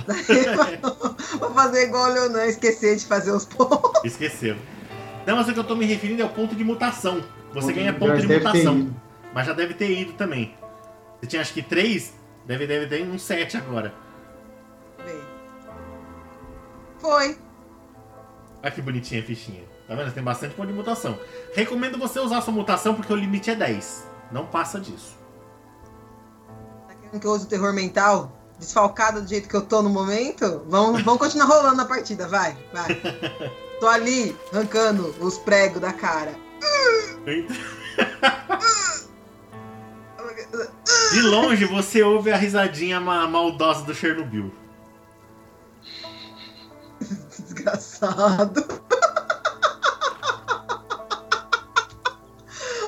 Vou 1.38 1.50
fazer 1.52 1.84
igual 1.84 2.10
o 2.10 2.12
Leonan, 2.12 2.46
esquecer 2.46 2.96
de 2.96 3.04
fazer 3.04 3.30
os 3.32 3.44
pontos. 3.44 4.02
Esqueceu. 4.04 4.56
Não, 5.26 5.36
mas 5.36 5.48
o 5.48 5.52
que 5.52 5.58
eu 5.58 5.64
tô 5.64 5.76
me 5.76 5.84
referindo 5.84 6.22
é 6.22 6.24
o 6.24 6.28
ponto 6.30 6.54
de 6.56 6.64
mutação. 6.64 7.22
Você 7.52 7.66
Ponto 7.66 7.74
ganha 7.74 7.92
ponto 7.92 8.16
de 8.16 8.26
mutação. 8.26 8.90
Mas 9.34 9.46
já 9.46 9.52
deve 9.52 9.74
ter 9.74 9.90
ido 9.90 10.14
também. 10.14 10.54
Você 11.20 11.26
tinha 11.26 11.42
acho 11.42 11.52
que 11.52 11.62
3, 11.62 12.14
deve, 12.46 12.66
deve 12.66 12.86
ter 12.86 13.06
um 13.06 13.18
7 13.18 13.56
agora. 13.56 13.92
Foi. 17.00 17.38
Olha 18.62 18.70
que 18.70 18.82
bonitinha 18.82 19.22
a 19.22 19.24
fichinha. 19.24 19.64
Tá 19.88 19.94
vendo? 19.94 20.12
Tem 20.12 20.22
bastante 20.22 20.54
ponto 20.54 20.68
de 20.68 20.74
mutação. 20.74 21.18
Recomendo 21.54 21.98
você 21.98 22.20
usar 22.20 22.42
sua 22.42 22.52
mutação 22.52 22.94
porque 22.94 23.12
o 23.12 23.16
limite 23.16 23.50
é 23.50 23.54
10. 23.54 24.06
Não 24.30 24.46
passa 24.46 24.78
disso. 24.78 25.16
Tá 26.86 26.94
querendo 26.94 27.20
que 27.20 27.26
eu 27.26 27.32
use 27.32 27.46
o 27.46 27.48
terror 27.48 27.72
mental? 27.72 28.30
Desfalcada 28.58 29.22
do 29.22 29.28
jeito 29.28 29.48
que 29.48 29.56
eu 29.56 29.62
tô 29.62 29.82
no 29.82 29.88
momento? 29.88 30.62
Vamos, 30.68 31.02
vamos 31.02 31.18
continuar 31.18 31.46
rolando 31.46 31.80
a 31.80 31.86
partida, 31.86 32.28
vai, 32.28 32.56
vai. 32.72 33.00
Tô 33.80 33.88
ali, 33.88 34.36
arrancando 34.52 35.14
os 35.20 35.38
pregos 35.38 35.80
da 35.80 35.94
cara. 35.94 36.34
De 41.12 41.22
longe 41.22 41.64
você 41.64 42.02
ouve 42.02 42.30
a 42.32 42.36
risadinha 42.36 43.00
ma- 43.00 43.26
maldosa 43.26 43.84
do 43.84 43.94
Chernobyl. 43.94 44.52
Desgraçado. 47.28 48.60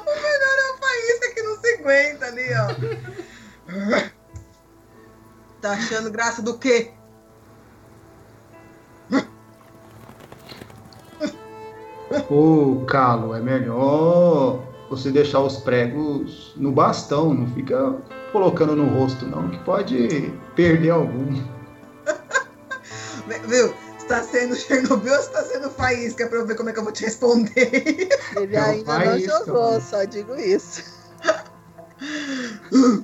o 0.00 0.04
melhor 0.04 0.56
é 0.58 0.70
a 0.70 0.76
faísca 0.78 1.34
que 1.34 1.42
não 1.42 1.56
se 1.60 1.74
aguenta 1.74 2.26
ali, 2.26 2.48
ó. 2.54 4.12
Tá 5.62 5.72
achando 5.74 6.10
graça 6.10 6.42
do 6.42 6.58
quê? 6.58 6.92
Ô, 12.28 12.84
Calo, 12.86 13.34
é 13.34 13.40
melhor 13.40 14.60
você 14.92 15.10
deixar 15.10 15.40
os 15.40 15.56
pregos 15.56 16.52
no 16.54 16.70
bastão, 16.70 17.32
não 17.32 17.46
fica 17.54 17.96
colocando 18.30 18.76
no 18.76 18.84
rosto, 18.84 19.24
não, 19.24 19.48
que 19.48 19.58
pode 19.60 20.30
perder 20.54 20.90
algum. 20.90 21.32
Viu? 23.48 23.74
Você 23.98 24.06
tá 24.06 24.22
sendo 24.22 24.54
Chernobyl 24.54 25.14
ou 25.14 25.22
você 25.22 25.30
tá 25.30 25.42
sendo 25.44 25.70
faísca 25.70 26.28
pra 26.28 26.38
eu 26.38 26.46
ver 26.46 26.56
como 26.56 26.68
é 26.68 26.74
que 26.74 26.78
eu 26.78 26.84
vou 26.84 26.92
te 26.92 27.04
responder? 27.04 27.70
Ele 28.36 28.54
Não 28.54 28.64
ainda 28.64 28.98
não 28.98 29.04
faz 29.04 29.22
isso, 29.22 29.38
jogou, 29.46 29.70
mano. 29.70 29.80
só 29.80 30.04
digo 30.04 30.36
isso. 30.36 30.82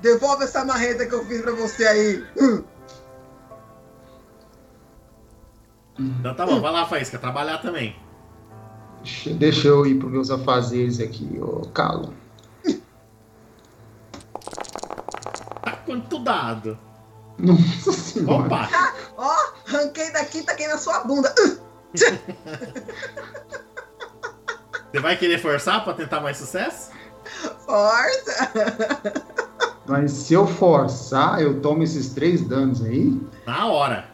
Devolve 0.00 0.44
essa 0.44 0.64
marreta 0.64 1.04
que 1.06 1.12
eu 1.12 1.24
fiz 1.24 1.42
pra 1.42 1.52
você 1.52 1.84
aí. 1.84 2.24
Então 6.00 6.34
tá 6.34 6.46
bom, 6.46 6.60
vai 6.60 6.72
lá, 6.72 6.86
Faísca, 6.86 7.18
trabalhar 7.18 7.58
também. 7.58 7.94
Deixa, 9.38 9.68
eu 9.68 9.86
ir 9.86 9.96
pros 9.98 10.10
meus 10.10 10.30
afazeres 10.30 11.00
aqui, 11.00 11.38
ô, 11.40 11.62
Calo. 11.72 12.14
Tá 15.62 15.72
quanto 15.84 16.18
dado? 16.18 16.78
Nossa 17.38 17.92
senhora. 17.92 18.46
Opa! 18.46 18.68
Ó, 19.16 19.34
arranquei 19.68 20.12
daqui, 20.12 20.42
taquei 20.42 20.68
na 20.68 20.78
sua 20.78 21.04
bunda. 21.04 21.34
Você 24.92 25.00
vai 25.00 25.16
querer 25.16 25.38
forçar 25.38 25.84
pra 25.84 25.94
tentar 25.94 26.20
mais 26.20 26.36
sucesso? 26.36 26.90
Força! 27.64 28.52
Mas 29.86 30.12
se 30.12 30.34
eu 30.34 30.46
forçar, 30.46 31.40
eu 31.40 31.60
tomo 31.60 31.82
esses 31.82 32.10
três 32.10 32.42
danos 32.46 32.82
aí? 32.82 33.20
Na 33.46 33.66
hora. 33.66 34.08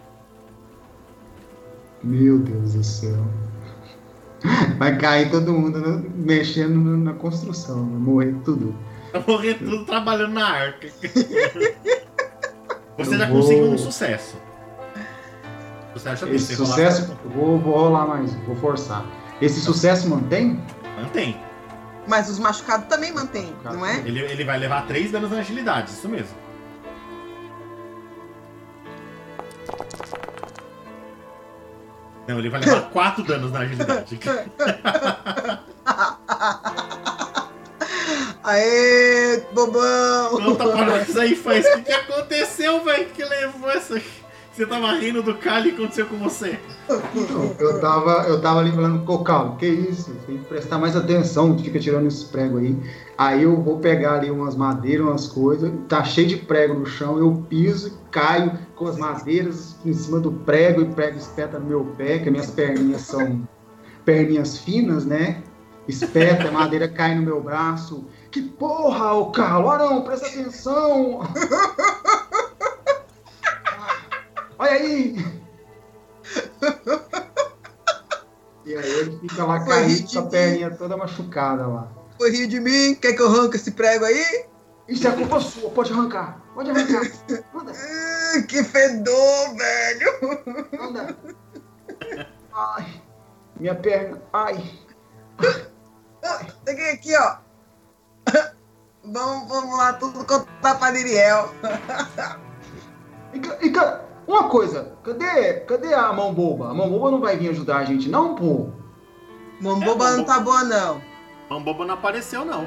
Meu 2.06 2.38
Deus 2.38 2.74
do 2.74 2.84
céu. 2.84 3.24
Vai 4.78 4.96
cair 4.96 5.30
todo 5.30 5.52
mundo 5.52 5.80
no- 5.80 6.10
mexendo 6.24 6.96
na 6.96 7.12
construção, 7.14 7.88
vai 7.88 7.98
morrer 7.98 8.34
tudo. 8.44 8.74
Vai 9.12 9.24
morrer 9.26 9.54
tudo 9.54 9.84
trabalhando 9.84 10.34
na 10.34 10.46
arca. 10.46 10.86
Você 12.98 13.14
Eu 13.14 13.18
já 13.18 13.26
vou- 13.26 13.40
conseguiu 13.40 13.64
um 13.72 13.78
sucesso. 13.78 14.36
Sucesso 15.94 16.20
já 16.20 16.26
tem, 16.26 16.36
Esse 16.36 16.54
você 16.56 16.62
rolar- 16.62 16.74
sucesso, 16.92 17.18
vou, 17.34 17.58
vou 17.58 17.74
rolar 17.78 18.06
mais, 18.06 18.34
um, 18.34 18.44
vou 18.44 18.56
forçar. 18.56 19.04
Esse 19.40 19.60
sucesso 19.60 20.08
mantém? 20.08 20.60
Mantém. 21.00 21.36
Mas 22.06 22.30
os 22.30 22.38
machucados 22.38 22.86
também 22.86 23.12
mantêm, 23.12 23.52
não 23.64 23.84
é? 23.84 23.98
Ele, 23.98 24.20
ele 24.20 24.44
vai 24.44 24.58
levar 24.58 24.86
3 24.86 25.10
danos 25.10 25.30
na 25.30 25.38
agilidade, 25.38 25.90
isso 25.90 26.08
mesmo. 26.08 26.36
Não, 32.26 32.38
ele 32.38 32.50
vai 32.50 32.60
levar 32.60 32.82
4 32.90 33.22
danos 33.24 33.52
na 33.52 33.60
agilidade. 33.60 34.18
Aê, 38.42 39.42
bobão! 39.52 40.30
Conta 40.30 40.68
pra 40.68 40.84
nós 40.84 41.16
aí, 41.16 41.34
faz. 41.34 41.66
O 41.66 41.72
que, 41.78 41.82
que 41.82 41.92
aconteceu, 41.92 42.84
velho? 42.84 43.06
Que 43.06 43.24
levou 43.24 43.70
essa. 43.70 44.00
Você 44.52 44.64
tava 44.64 44.92
rindo 44.92 45.22
do 45.22 45.34
Kali 45.34 45.70
e 45.70 45.72
aconteceu 45.74 46.06
com 46.06 46.16
você? 46.18 46.58
Eu 47.58 47.80
tava, 47.80 48.24
eu 48.28 48.40
tava 48.40 48.60
ali 48.60 48.70
falando, 48.72 49.06
"Ô, 49.10 49.18
Calo, 49.18 49.56
que 49.56 49.66
isso? 49.66 50.14
Tem 50.26 50.38
que 50.38 50.44
prestar 50.44 50.78
mais 50.78 50.96
atenção, 50.96 51.54
tu 51.56 51.64
fica 51.64 51.78
tirando 51.78 52.06
esses 52.06 52.24
pregos 52.24 52.62
aí. 52.62 52.76
Aí 53.18 53.44
eu 53.44 53.62
vou 53.62 53.78
pegar 53.78 54.14
ali 54.14 54.30
umas 54.30 54.54
madeiras, 54.54 55.06
umas 55.06 55.26
coisas, 55.26 55.72
tá 55.88 56.04
cheio 56.04 56.28
de 56.28 56.36
prego 56.36 56.74
no 56.74 56.84
chão, 56.84 57.18
eu 57.18 57.42
piso, 57.48 57.98
caio 58.10 58.58
com 58.74 58.86
as 58.86 58.98
madeiras 58.98 59.74
em 59.86 59.92
cima 59.94 60.20
do 60.20 60.30
prego 60.30 60.82
e 60.82 60.84
prego 60.84 61.16
espeta 61.16 61.58
no 61.58 61.64
meu 61.64 61.84
pé, 61.96 62.18
que 62.18 62.30
minhas 62.30 62.50
perninhas 62.50 63.00
são 63.02 63.48
perninhas 64.04 64.58
finas, 64.58 65.06
né? 65.06 65.42
Espeta, 65.88 66.48
a 66.48 66.52
madeira 66.52 66.88
cai 66.88 67.14
no 67.14 67.22
meu 67.22 67.40
braço. 67.40 68.04
Que 68.30 68.42
porra, 68.42 69.14
ô 69.14 69.30
Calo, 69.30 69.70
ah 69.70 69.78
não, 69.78 70.02
presta 70.02 70.26
atenção! 70.26 71.20
Olha 74.58 74.72
aí! 74.72 75.16
E 78.66 78.74
aí 78.74 78.90
ele 78.90 79.18
fica 79.20 79.44
lá 79.44 79.60
Foi 79.60 79.68
caído 79.68 80.12
com 80.12 80.18
a 80.18 80.22
perninha 80.22 80.70
toda 80.72 80.96
machucada 80.96 81.66
lá. 81.66 81.95
Foi 82.18 82.30
rir 82.30 82.46
de 82.46 82.60
mim? 82.60 82.94
Quer 82.94 83.12
que 83.12 83.22
eu 83.22 83.28
arranque 83.28 83.56
esse 83.56 83.72
prego 83.72 84.04
aí? 84.04 84.46
Isso 84.88 85.06
é 85.06 85.10
culpa 85.12 85.40
sua, 85.40 85.70
pode 85.70 85.92
arrancar. 85.92 86.40
Pode 86.54 86.70
arrancar. 86.70 87.02
Manda, 87.52 87.72
que 88.48 88.62
fedor, 88.62 89.56
velho! 89.56 90.70
manda. 90.78 91.16
Ai, 92.52 93.02
minha 93.58 93.74
perna. 93.74 94.22
Ai. 94.32 94.64
Peguei 96.64 96.92
aqui, 96.92 97.12
ó. 97.16 97.36
Vamos, 99.04 99.48
vamos 99.48 99.78
lá, 99.78 99.92
tudo 99.92 100.24
contar 100.24 100.74
pra 100.78 100.90
Niriel. 100.90 101.48
E, 103.32 103.66
e 103.66 103.72
uma 104.26 104.48
coisa, 104.48 104.96
cadê, 105.04 105.60
cadê 105.60 105.94
a 105.94 106.12
mão 106.12 106.34
boba? 106.34 106.70
A 106.70 106.74
mão 106.74 106.90
boba 106.90 107.10
não 107.10 107.20
vai 107.20 107.36
vir 107.36 107.50
ajudar 107.50 107.78
a 107.78 107.84
gente, 107.84 108.08
não, 108.08 108.34
pô? 108.34 108.68
Mamboba 109.60 110.08
É, 110.08 110.16
não 110.16 110.24
tá 110.24 110.40
boa, 110.40 110.64
não. 110.64 111.00
Mamboba 111.48 111.84
não 111.84 111.94
apareceu, 111.94 112.44
não. 112.44 112.66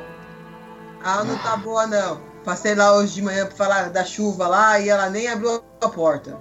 Ah, 1.04 1.24
não 1.24 1.38
tá 1.40 1.58
boa, 1.58 1.86
não. 1.88 2.22
Passei 2.44 2.76
lá 2.76 2.96
hoje 2.96 3.16
de 3.16 3.22
manhã 3.22 3.46
pra 3.46 3.56
falar 3.56 3.90
da 3.90 4.04
chuva 4.04 4.48
lá 4.48 4.80
e 4.80 4.90
ela 4.90 5.10
nem 5.10 5.28
abriu 5.28 5.62
a 5.82 5.90
porta. 5.90 6.38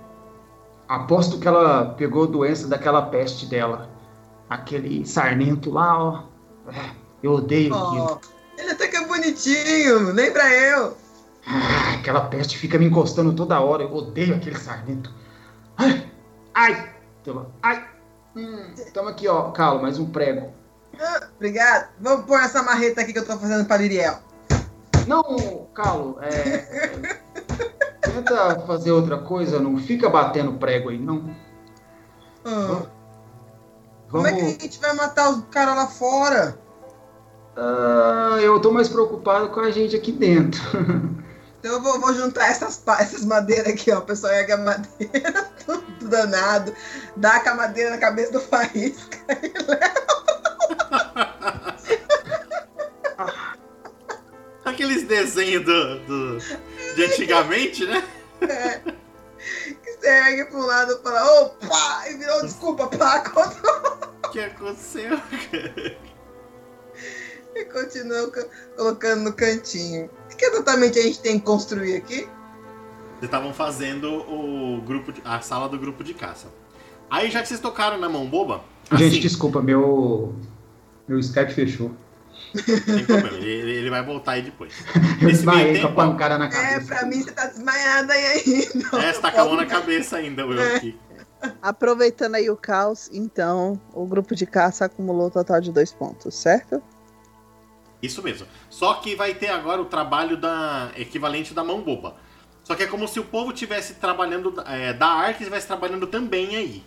Aposto 0.88 1.38
que 1.38 1.46
ela 1.46 1.94
pegou 1.96 2.26
doença 2.26 2.66
daquela 2.66 3.02
peste 3.02 3.46
dela. 3.46 3.88
Aquele 4.48 5.04
sarnento 5.06 5.70
lá, 5.70 6.02
ó. 6.02 6.22
É, 6.72 6.90
Eu 7.22 7.32
odeio 7.34 7.74
aquilo. 7.74 8.02
Ó, 8.04 8.18
ele 8.56 8.70
até 8.70 8.88
que 8.88 8.96
é 8.96 9.06
bonitinho, 9.06 10.12
lembra 10.12 10.48
eu. 10.50 10.96
Ah, 11.46 11.94
aquela 11.98 12.22
peste 12.22 12.56
fica 12.56 12.78
me 12.78 12.86
encostando 12.86 13.32
toda 13.34 13.60
hora. 13.60 13.82
Eu 13.82 13.94
odeio 13.94 14.34
aquele 14.34 14.58
sarnento. 14.58 15.12
Ai! 15.76 16.10
Ai! 16.54 16.92
Toma. 17.22 17.46
Ai! 17.62 17.84
Hum, 18.36 18.74
toma 18.94 19.10
aqui, 19.10 19.28
ó, 19.28 19.50
Calo, 19.50 19.82
mais 19.82 19.98
um 19.98 20.06
prego. 20.06 20.52
Ah, 21.00 21.28
obrigado. 21.36 21.88
Vamos 22.00 22.26
pôr 22.26 22.40
essa 22.40 22.62
marreta 22.62 23.00
aqui 23.00 23.12
que 23.12 23.18
eu 23.18 23.26
tô 23.26 23.38
fazendo 23.38 23.64
pra 23.66 23.76
Liriel. 23.76 24.18
Não, 25.06 25.66
Calo, 25.74 26.18
é. 26.20 27.18
Tenta 28.00 28.60
fazer 28.66 28.90
outra 28.92 29.18
coisa, 29.18 29.58
não 29.58 29.78
fica 29.78 30.08
batendo 30.10 30.54
prego 30.58 30.90
aí, 30.90 30.98
não. 30.98 31.34
Ah, 32.44 32.82
como 34.10 34.26
é 34.26 34.32
que 34.32 34.40
a 34.40 34.44
Vamos. 34.44 34.62
gente 34.62 34.80
vai 34.80 34.92
matar 34.94 35.30
os 35.30 35.44
caras 35.50 35.76
lá 35.76 35.86
fora? 35.86 36.58
Ah, 37.56 38.38
eu 38.40 38.60
tô 38.60 38.70
mais 38.70 38.88
preocupado 38.88 39.48
com 39.50 39.60
a 39.60 39.70
gente 39.70 39.96
aqui 39.96 40.12
dentro. 40.12 40.60
Então 41.58 41.72
eu 41.72 41.82
vou, 41.82 41.98
vou 42.00 42.14
juntar 42.14 42.46
essas, 42.48 42.80
essas 43.00 43.24
madeiras 43.24 43.72
aqui, 43.72 43.90
ó. 43.90 43.98
O 43.98 44.02
pessoal 44.02 44.32
ergue 44.32 44.52
a 44.52 44.58
madeira, 44.58 45.50
tudo 45.66 46.08
danado. 46.08 46.72
Dá 47.16 47.40
com 47.40 47.50
a 47.50 47.54
madeira 47.54 47.90
na 47.90 47.98
cabeça 47.98 48.30
do 48.30 48.40
faísca 48.40 49.18
e 49.42 49.52
Aqueles 54.64 55.04
desenhos 55.04 55.64
do, 55.64 55.98
do- 56.00 56.38
de 56.94 57.04
antigamente, 57.04 57.86
né? 57.86 58.06
leva. 58.40 58.96
Que 59.82 59.92
você 59.92 60.08
ergue 60.08 60.44
pra 60.50 60.58
um 60.58 60.66
lado 60.66 60.92
e 60.92 61.02
fala, 61.02 61.40
opa! 61.42 62.04
E 62.10 62.14
virou 62.18 62.42
desculpa, 62.42 62.86
pá, 62.88 63.22
O 64.24 64.28
que 64.30 64.40
aconteceu? 64.40 65.18
e 67.54 67.64
continua 67.64 68.30
co- 68.30 68.48
colocando 68.76 69.22
no 69.24 69.32
cantinho. 69.32 70.10
O 70.32 70.36
que 70.36 70.44
exatamente 70.44 70.98
a 70.98 71.02
gente 71.02 71.20
tem 71.20 71.38
que 71.38 71.46
construir 71.46 71.96
aqui? 71.96 72.28
Vocês 73.14 73.24
estavam 73.24 73.54
fazendo 73.54 74.08
o 74.30 74.80
grupo 74.82 75.12
de- 75.12 75.22
a 75.24 75.40
sala 75.40 75.68
do 75.68 75.78
grupo 75.78 76.04
de 76.04 76.12
caça. 76.14 76.48
Aí 77.10 77.30
já 77.30 77.40
que 77.40 77.48
vocês 77.48 77.60
tocaram 77.60 77.98
na 77.98 78.08
mão 78.08 78.26
boba, 78.26 78.62
Gente, 78.92 79.04
assim, 79.12 79.20
desculpa, 79.20 79.62
meu. 79.62 80.34
Meu 81.08 81.18
Skype 81.18 81.52
fechou. 81.52 81.92
sem 82.54 83.04
problema, 83.04 83.36
ele, 83.38 83.72
ele 83.72 83.90
vai 83.90 84.02
voltar 84.04 84.32
aí 84.32 84.42
depois. 84.42 84.72
Eu 85.20 85.28
Nesse 85.28 85.44
meio 85.46 85.58
esbarrei 85.58 85.72
com 85.72 85.78
a 85.78 85.88
tempo, 85.88 85.94
pancada 85.94 86.38
na 86.38 86.46
É, 86.46 86.48
cabeça. 86.50 86.86
pra 86.86 87.06
mim 87.06 87.22
você 87.22 87.32
tá 87.32 87.46
desmaiada 87.46 88.12
aí 88.12 88.24
ainda. 88.24 89.02
É, 89.02 89.12
você 89.12 89.20
tá 89.20 89.32
com 89.32 89.40
a 89.40 89.44
mão 89.44 89.56
na 89.56 89.66
cabeça 89.66 90.16
ainda, 90.18 90.42
eu 90.42 90.76
aqui. 90.76 90.98
Aproveitando 91.62 92.34
aí 92.34 92.50
o 92.50 92.56
caos, 92.56 93.08
então, 93.12 93.80
o 93.92 94.06
grupo 94.06 94.34
de 94.34 94.44
caça 94.46 94.84
acumulou 94.84 95.26
um 95.28 95.30
total 95.30 95.60
de 95.60 95.72
dois 95.72 95.92
pontos, 95.92 96.34
certo? 96.34 96.82
Isso 98.02 98.22
mesmo. 98.22 98.46
Só 98.70 98.94
que 98.94 99.14
vai 99.16 99.34
ter 99.34 99.48
agora 99.48 99.80
o 99.80 99.84
trabalho 99.84 100.36
da 100.36 100.90
equivalente 100.96 101.52
da 101.54 101.64
mão 101.64 101.80
boba. 101.82 102.14
Só 102.62 102.74
que 102.74 102.82
é 102.82 102.86
como 102.86 103.08
se 103.08 103.18
o 103.18 103.24
povo 103.24 103.52
tivesse 103.52 103.94
trabalhando 103.94 104.54
é, 104.66 104.92
da 104.92 105.06
Ark 105.06 105.38
estivesse 105.40 105.66
trabalhando 105.66 106.06
também 106.06 106.54
aí. 106.54 106.84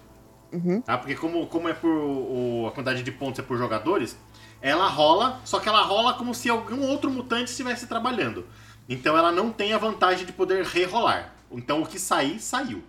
Uhum. 0.51 0.81
Tá? 0.81 0.97
Porque 0.97 1.15
como, 1.15 1.47
como 1.47 1.69
é 1.69 1.73
por 1.73 1.89
o- 1.89 2.67
a 2.67 2.71
quantidade 2.71 3.03
de 3.03 3.11
pontos 3.11 3.39
é 3.39 3.43
por 3.43 3.57
jogadores, 3.57 4.17
ela 4.61 4.87
rola, 4.87 5.39
só 5.45 5.59
que 5.59 5.69
ela 5.69 5.81
rola 5.81 6.13
como 6.15 6.33
se 6.33 6.49
algum 6.49 6.81
outro 6.87 7.09
mutante 7.09 7.51
estivesse 7.51 7.87
trabalhando. 7.87 8.45
Então 8.89 9.17
ela 9.17 9.31
não 9.31 9.51
tem 9.51 9.73
a 9.73 9.77
vantagem 9.77 10.25
de 10.25 10.33
poder 10.33 10.65
rerolar. 10.65 11.33
Então 11.51 11.81
o 11.81 11.85
que 11.85 11.99
sair, 11.99 12.39
saiu. 12.39 12.83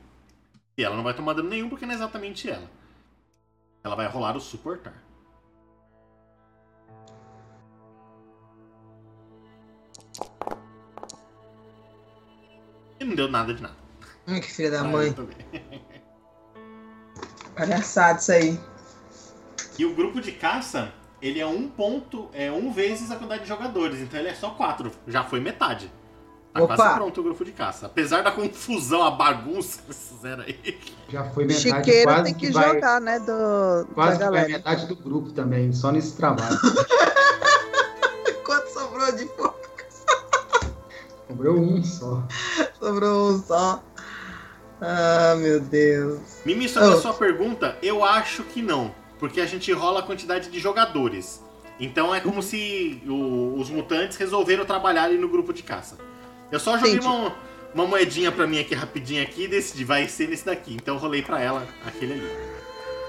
E 0.76 0.84
ela 0.84 0.96
não 0.96 1.04
vai 1.04 1.14
tomar 1.14 1.34
dano 1.34 1.50
nenhum 1.50 1.68
porque 1.68 1.86
não 1.86 1.92
é 1.94 1.96
exatamente 1.96 2.50
ela. 2.50 2.68
Ela 3.84 3.94
vai 3.94 4.08
rolar 4.08 4.36
o 4.36 4.40
suportar. 4.40 4.94
E 13.00 13.04
não 13.04 13.14
deu 13.14 13.28
nada 13.28 13.52
de 13.54 13.62
nada. 13.62 13.76
Hum, 14.26 14.40
que 14.40 14.50
filha 14.52 14.70
da 14.70 14.80
Ah, 14.80 14.84
mãe. 14.84 15.14
Palhaçada 17.54 18.18
isso 18.18 18.32
aí. 18.32 18.60
E 19.78 19.84
o 19.84 19.94
grupo 19.94 20.20
de 20.20 20.32
caça, 20.32 20.92
ele 21.20 21.40
é 21.40 21.46
um 21.46 21.68
ponto, 21.68 22.28
é 22.32 22.50
um 22.50 22.72
vezes 22.72 23.10
a 23.10 23.16
quantidade 23.16 23.42
de 23.42 23.48
jogadores, 23.48 24.00
então 24.00 24.18
ele 24.18 24.28
é 24.28 24.34
só 24.34 24.50
quatro. 24.50 24.90
Já 25.06 25.24
foi 25.24 25.40
metade. 25.40 25.90
Tá 26.52 26.62
Opa! 26.62 26.76
quase 26.76 26.94
pronto 26.96 27.20
o 27.20 27.24
grupo 27.24 27.44
de 27.44 27.52
caça. 27.52 27.86
Apesar 27.86 28.22
da 28.22 28.30
confusão, 28.30 29.02
a 29.02 29.10
bagunça 29.10 29.80
que 29.80 29.86
vocês 29.86 30.08
fizeram 30.14 30.44
aí. 30.44 30.78
Já 31.08 31.24
foi 31.24 31.46
metade, 31.46 31.62
Chiqueiro 31.62 32.10
quase 32.10 32.24
tem 32.24 32.34
que, 32.34 32.46
que 32.48 32.52
vai, 32.52 32.74
jogar, 32.74 33.00
né, 33.00 33.18
do, 33.20 33.86
Quase 33.94 34.18
da 34.18 34.26
que 34.26 34.30
vai 34.30 34.40
galera. 34.42 34.48
metade 34.48 34.86
do 34.86 34.96
grupo 34.96 35.30
também, 35.32 35.72
só 35.72 35.90
nesse 35.90 36.14
trabalho. 36.14 36.58
Quanto 38.44 38.68
sobrou 38.68 39.12
de 39.12 39.26
fogo? 39.28 39.56
Sobrou 41.26 41.58
um 41.58 41.82
só. 41.82 42.22
Sobrou 42.78 43.30
um 43.32 43.42
só. 43.42 43.82
Ah, 44.84 45.34
meu 45.38 45.60
Deus. 45.60 46.18
Mimi, 46.44 46.68
sobre 46.68 46.88
a 46.90 46.96
Oh. 46.96 47.00
sua 47.00 47.14
pergunta, 47.14 47.76
eu 47.82 48.04
acho 48.04 48.42
que 48.42 48.60
não. 48.60 48.92
Porque 49.20 49.40
a 49.40 49.46
gente 49.46 49.70
rola 49.72 50.00
a 50.00 50.02
quantidade 50.02 50.50
de 50.50 50.58
jogadores. 50.58 51.40
Então 51.78 52.12
é 52.14 52.20
como 52.20 52.42
se 52.42 53.00
o- 53.06 53.54
os 53.58 53.70
mutantes 53.70 54.16
resolveram 54.16 54.64
trabalhar 54.64 55.04
ali 55.04 55.16
no 55.18 55.28
grupo 55.28 55.52
de 55.52 55.62
caça. 55.62 55.96
Eu 56.50 56.58
só 56.58 56.76
joguei 56.76 56.94
Entendi. 56.94 57.06
uma, 57.06 57.34
uma 57.72 57.86
moedinha 57.86 58.32
pra 58.32 58.46
mim 58.46 58.58
aqui 58.58 58.74
rapidinho 58.74 59.22
aqui 59.22 59.44
e 59.44 59.48
decidi, 59.48 59.84
vai 59.84 60.08
ser 60.08 60.28
nesse 60.28 60.44
daqui. 60.44 60.74
Então 60.74 60.96
rolei 60.96 61.22
pra 61.22 61.40
ela 61.40 61.66
aquele 61.86 62.14
ali. 62.14 62.30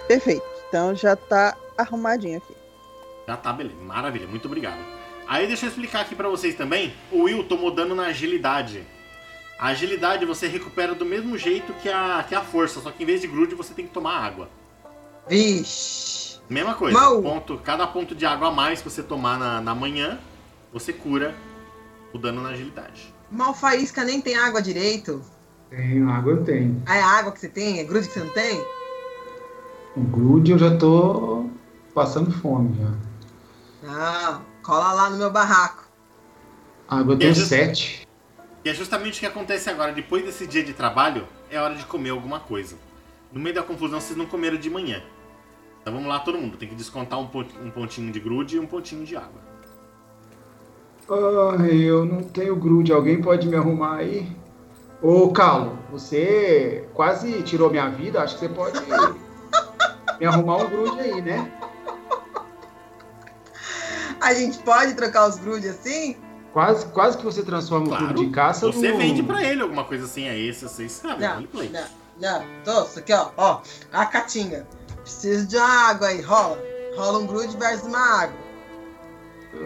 Perfeito. 0.08 0.44
Então 0.70 0.96
já 0.96 1.16
tá 1.16 1.58
arrumadinho 1.78 2.38
aqui. 2.38 2.54
Já 3.28 3.36
tá, 3.38 3.52
beleza. 3.52 3.76
Maravilha, 3.82 4.28
muito 4.28 4.46
obrigado. 4.46 4.80
Aí 5.28 5.48
deixa 5.48 5.66
eu 5.66 5.70
explicar 5.70 6.02
aqui 6.02 6.14
pra 6.14 6.30
vocês 6.30 6.54
também. 6.56 6.94
O 7.12 7.24
Will 7.24 7.44
tomou 7.46 7.72
dano 7.72 7.96
na 7.96 8.08
agilidade. 8.08 8.84
A 9.60 9.68
agilidade 9.68 10.26
você 10.26 10.48
recupera 10.48 10.94
do 10.94 11.06
mesmo 11.06 11.38
jeito 11.38 11.74
que 11.76 11.90
a, 11.90 12.26
que 12.28 12.36
a 12.36 12.42
força, 12.42 12.82
só 12.82 12.92
que 12.92 13.04
em 13.04 13.06
vez 13.06 13.22
de 13.22 13.28
grude 13.28 13.56
você 13.56 13.74
tem 13.74 13.86
que 13.86 13.94
tomar 13.94 14.18
água. 14.18 14.50
Vixe. 15.28 16.40
Mesma 16.50 16.74
coisa. 16.74 17.00
Ponto, 17.22 17.58
cada 17.60 17.88
ponto 17.88 18.14
de 18.14 18.26
água 18.26 18.50
a 18.50 18.52
mais 18.52 18.82
que 18.82 18.90
você 18.90 19.02
tomar 19.02 19.40
na, 19.40 19.62
na 19.62 19.74
manhã, 19.74 20.20
você 20.72 20.92
cura 20.92 21.34
o 22.14 22.18
dano 22.18 22.42
na 22.42 22.50
agilidade. 22.50 23.14
Mal 23.32 23.54
faísca 23.54 24.04
nem 24.04 24.22
tem 24.22 24.36
água 24.36 24.62
direito. 24.62 25.22
Tenho, 25.70 26.10
água 26.10 26.34
eu 26.34 26.44
tenho. 26.44 26.84
Ah, 26.86 26.98
é 26.98 27.02
a 27.02 27.08
água 27.08 27.32
que 27.32 27.40
você 27.40 27.50
tem? 27.50 27.80
É 27.80 27.84
grude 27.84 28.08
que 28.08 28.14
você 28.14 28.20
não 28.20 28.34
tem? 28.34 28.64
O 29.96 30.02
grude 30.02 30.52
eu 30.52 30.58
já 30.58 30.78
tô 30.78 31.50
passando 31.94 32.32
fome 32.32 32.78
já. 32.78 32.94
Ah, 33.88 34.42
cola 34.62 34.94
lá 34.94 35.10
no 35.10 35.18
meu 35.18 35.32
barraco. 35.32 35.86
Água 36.88 37.14
eu 37.14 37.20
tenho 37.20 37.36
sete. 37.36 38.03
E 38.64 38.70
é 38.70 38.74
justamente 38.74 39.18
o 39.18 39.20
que 39.20 39.26
acontece 39.26 39.70
agora. 39.70 39.92
Depois 39.92 40.24
desse 40.24 40.48
dia 40.48 40.64
de 40.64 40.74
trabalho, 40.74 41.28
é 41.50 41.60
hora 41.60 41.76
de 41.76 41.84
comer 41.86 42.12
alguma 42.12 42.40
coisa. 42.40 42.78
No 43.32 43.40
meio 43.40 43.56
da 43.56 43.64
confusão, 43.64 44.00
vocês 44.00 44.18
não 44.18 44.26
comeram 44.26 44.58
de 44.58 44.70
manhã. 44.70 45.04
Então 45.82 45.94
vamos 45.94 46.08
lá, 46.08 46.20
todo 46.20 46.38
mundo. 46.38 46.56
Tem 46.58 46.70
que 46.70 46.76
descontar 46.76 47.20
um 47.20 47.28
pon- 47.28 47.46
um 47.62 47.70
pontinho 47.70 48.12
de 48.12 48.20
grude 48.20 48.56
e 48.56 48.60
um 48.60 48.66
pontinho 48.66 49.04
de 49.06 49.16
água. 49.18 49.42
Ai, 51.60 51.76
eu 51.82 52.06
não 52.06 52.24
tenho 52.24 52.56
grude. 52.56 52.94
Alguém 52.94 53.22
pode 53.22 53.48
me 53.50 53.56
arrumar 53.58 53.98
aí? 53.98 54.32
Ô, 55.02 55.30
Carlo, 55.34 55.78
você 55.92 56.88
quase 56.94 57.44
tirou 57.44 57.70
minha 57.70 57.90
vida. 57.90 58.22
Acho 58.22 58.36
que 58.36 58.40
você 58.42 58.50
pode 58.50 58.80
me 60.20 60.26
arrumar 60.26 60.58
um 60.58 60.70
grude 60.70 61.02
aí, 61.02 61.22
né? 61.22 61.52
A 64.22 64.34
gente 64.34 64.60
pode 64.60 64.94
trocar 64.94 65.28
os 65.28 65.38
grudes 65.38 65.70
assim? 65.70 66.16
Quase, 66.54 66.86
quase 66.88 67.18
que 67.18 67.26
você 67.26 67.42
transforma 67.42 67.86
o 67.88 67.90
Claro. 67.90 68.06
clube 68.14 68.26
de 68.28 68.32
caça 68.32 68.68
Você 68.68 68.92
no... 68.92 68.98
vende 69.00 69.24
pra 69.24 69.44
ele 69.44 69.62
alguma 69.64 69.84
coisa 69.84 70.06
assim, 70.06 70.28
é 70.28 70.38
esse, 70.38 70.68
vocês 70.70 70.92
sabem. 70.92 71.20
Não, 71.28 71.34
roleplay. 71.36 71.70
não, 71.70 71.84
não. 72.22 72.44
Tô, 72.64 72.84
isso 72.84 73.00
aqui, 73.00 73.12
ó. 73.12 73.30
Ó, 73.36 73.62
a 73.92 74.06
catinga. 74.06 74.68
Preciso 75.02 75.48
de 75.48 75.58
uma 75.58 75.68
água 75.90 76.08
aí, 76.10 76.22
rola. 76.22 76.60
Rola 76.96 77.18
um 77.20 77.26
grude 77.26 77.58
versus 77.58 77.88
uma 77.88 78.22
água. 78.22 78.36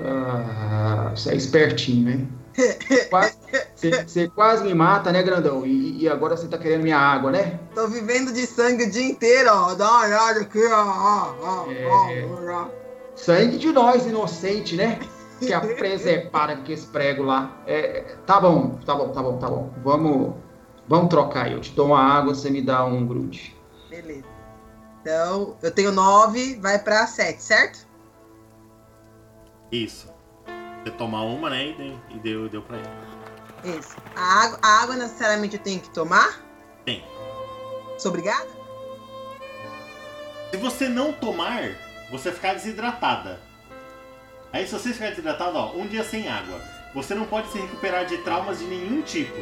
Ah, 0.05 1.11
você 1.15 1.31
é 1.31 1.35
espertinho, 1.35 2.09
hein? 2.09 2.29
Quase- 3.09 3.37
Você, 3.75 4.03
você 4.03 4.27
quase 4.29 4.63
me 4.63 4.73
mata, 4.73 5.11
né, 5.11 5.21
grandão? 5.21 5.63
E, 5.65 6.01
e 6.01 6.09
agora 6.09 6.35
você 6.35 6.47
tá 6.47 6.57
querendo 6.57 6.81
minha 6.81 6.97
água, 6.97 7.31
né? 7.31 7.59
Tô 7.75 7.87
vivendo 7.87 8.33
de 8.33 8.47
sangue 8.47 8.85
o 8.85 8.89
dia 8.89 9.05
inteiro, 9.05 9.51
ó. 9.53 9.75
Dá 9.75 9.87
uma 9.91 10.03
olhada 10.05 10.39
aqui, 10.41 10.65
ó. 10.65 10.83
ó, 10.83 11.35
ó, 11.41 11.71
É. 11.71 11.85
ó, 12.25 12.51
ó. 12.63 12.67
Sangue 13.15 13.57
de 13.57 13.71
nós, 13.71 14.05
inocente, 14.07 14.75
né? 14.75 14.97
Que 15.39 15.53
a 15.53 15.61
presepada 15.61 16.55
com 16.57 16.71
esse 16.71 16.87
prego 16.87 17.23
lá. 17.23 17.61
É, 17.67 18.15
tá 18.25 18.39
bom, 18.39 18.79
tá 18.85 18.95
bom, 18.95 19.09
tá 19.09 19.21
bom, 19.21 19.37
tá 19.37 19.49
bom. 19.49 19.73
Vamos, 19.83 20.35
vamos 20.87 21.09
trocar. 21.09 21.51
Eu 21.51 21.59
te 21.61 21.71
dou 21.73 21.87
uma 21.87 21.99
água, 21.99 22.33
você 22.33 22.49
me 22.49 22.61
dá 22.61 22.83
um 22.85 23.05
grude. 23.05 23.55
Beleza. 23.89 24.25
Então, 25.01 25.55
eu 25.61 25.71
tenho 25.71 25.91
nove, 25.91 26.59
vai 26.59 26.79
pra 26.79 27.07
sete, 27.07 27.41
certo? 27.41 27.87
Isso. 29.71 30.13
Você 30.83 30.91
tomar 30.91 31.21
uma, 31.21 31.49
né? 31.49 31.67
E 31.67 31.73
deu, 31.73 31.99
e 32.09 32.19
deu, 32.19 32.49
deu 32.49 32.61
pra 32.61 32.77
ele. 32.77 33.77
Isso. 33.77 33.95
A 34.15 34.43
água, 34.43 34.59
a 34.61 34.83
água 34.83 34.95
necessariamente 34.95 35.55
eu 35.55 35.61
tenho 35.61 35.79
que 35.79 35.89
tomar? 35.91 36.41
Tem. 36.85 37.03
Sou 37.97 38.09
obrigada? 38.09 38.47
Se 40.51 40.57
você 40.57 40.87
não 40.87 41.11
tomar, 41.11 41.71
você 42.09 42.29
vai 42.29 42.33
ficar 42.33 42.53
desidratada. 42.53 43.41
Aí 44.53 44.65
se 44.65 44.73
você 44.73 44.93
ficar 44.93 45.09
desidratado, 45.09 45.57
ó, 45.57 45.73
um 45.75 45.87
dia 45.87 46.03
sem 46.03 46.27
água. 46.27 46.59
Você 46.95 47.13
não 47.13 47.25
pode 47.25 47.51
se 47.51 47.57
recuperar 47.59 48.05
de 48.05 48.17
traumas 48.19 48.59
de 48.59 48.65
nenhum 48.65 49.01
tipo. 49.01 49.35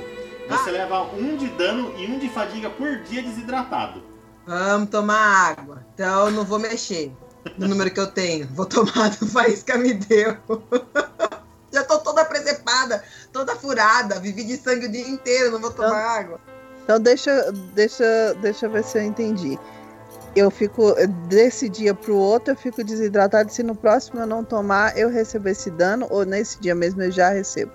Você 0.49 0.69
Ah. 0.69 0.73
leva 0.73 1.01
um 1.15 1.37
de 1.37 1.47
dano 1.49 1.93
e 1.97 2.05
um 2.05 2.19
de 2.19 2.29
fadiga 2.29 2.69
por 2.69 2.97
dia 3.03 3.21
desidratado. 3.21 4.03
Vamos 4.45 4.89
tomar 4.89 5.55
água. 5.57 5.85
Então 5.93 6.29
não 6.31 6.43
vou 6.43 6.59
mexer 6.59 7.11
no 7.57 7.67
número 7.67 7.91
que 7.91 7.99
eu 7.99 8.07
tenho. 8.07 8.47
Vou 8.47 8.65
tomar 8.65 9.09
do 9.11 9.27
país 9.27 9.63
que 9.63 9.75
me 9.77 9.93
deu. 9.93 10.37
Já 11.71 11.83
tô 11.83 11.97
toda 11.99 12.23
presepada, 12.25 13.03
toda 13.33 13.55
furada. 13.55 14.19
Vivi 14.19 14.43
de 14.43 14.57
sangue 14.57 14.85
o 14.85 14.91
dia 14.91 15.07
inteiro, 15.07 15.51
não 15.51 15.59
vou 15.59 15.71
tomar 15.71 15.87
Então- 15.89 15.97
água. 15.99 16.39
Então 16.83 16.99
deixa, 16.99 17.51
deixa, 17.73 18.35
deixa 18.41 18.67
eu 18.67 18.69
ver 18.69 18.83
se 18.83 18.97
eu 18.99 19.01
entendi. 19.03 19.57
Eu 20.35 20.51
fico 20.51 20.93
desse 21.27 21.69
dia 21.69 21.93
pro 21.93 22.15
outro, 22.15 22.53
eu 22.53 22.57
fico 22.57 22.83
desidratado. 22.83 23.51
Se 23.51 23.63
no 23.63 23.73
próximo 23.73 24.19
eu 24.19 24.27
não 24.27 24.43
tomar, 24.43 24.97
eu 24.97 25.09
recebo 25.09 25.47
esse 25.47 25.71
dano, 25.71 26.07
ou 26.09 26.25
nesse 26.25 26.59
dia 26.59 26.75
mesmo 26.75 27.01
eu 27.01 27.11
já 27.11 27.29
recebo. 27.29 27.71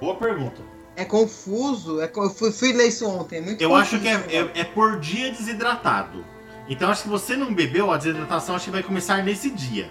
Boa 0.00 0.16
pergunta. 0.16 0.62
É 0.96 1.04
confuso. 1.04 2.00
É, 2.00 2.10
eu 2.14 2.30
fui, 2.30 2.50
fui 2.50 2.72
ler 2.72 2.88
isso 2.88 3.06
ontem. 3.08 3.38
É 3.38 3.40
muito 3.40 3.62
Eu 3.62 3.70
confuso 3.70 3.96
acho 3.96 4.00
que 4.00 4.08
é, 4.08 4.40
é, 4.40 4.60
é 4.60 4.64
por 4.64 4.98
dia 4.98 5.30
desidratado. 5.30 6.24
Então 6.68 6.90
acho 6.90 7.02
que 7.02 7.08
você 7.08 7.36
não 7.36 7.52
bebeu, 7.52 7.90
a 7.90 7.96
desidratação 7.96 8.54
acho 8.54 8.66
que 8.66 8.70
vai 8.70 8.82
começar 8.82 9.22
nesse 9.22 9.50
dia. 9.50 9.90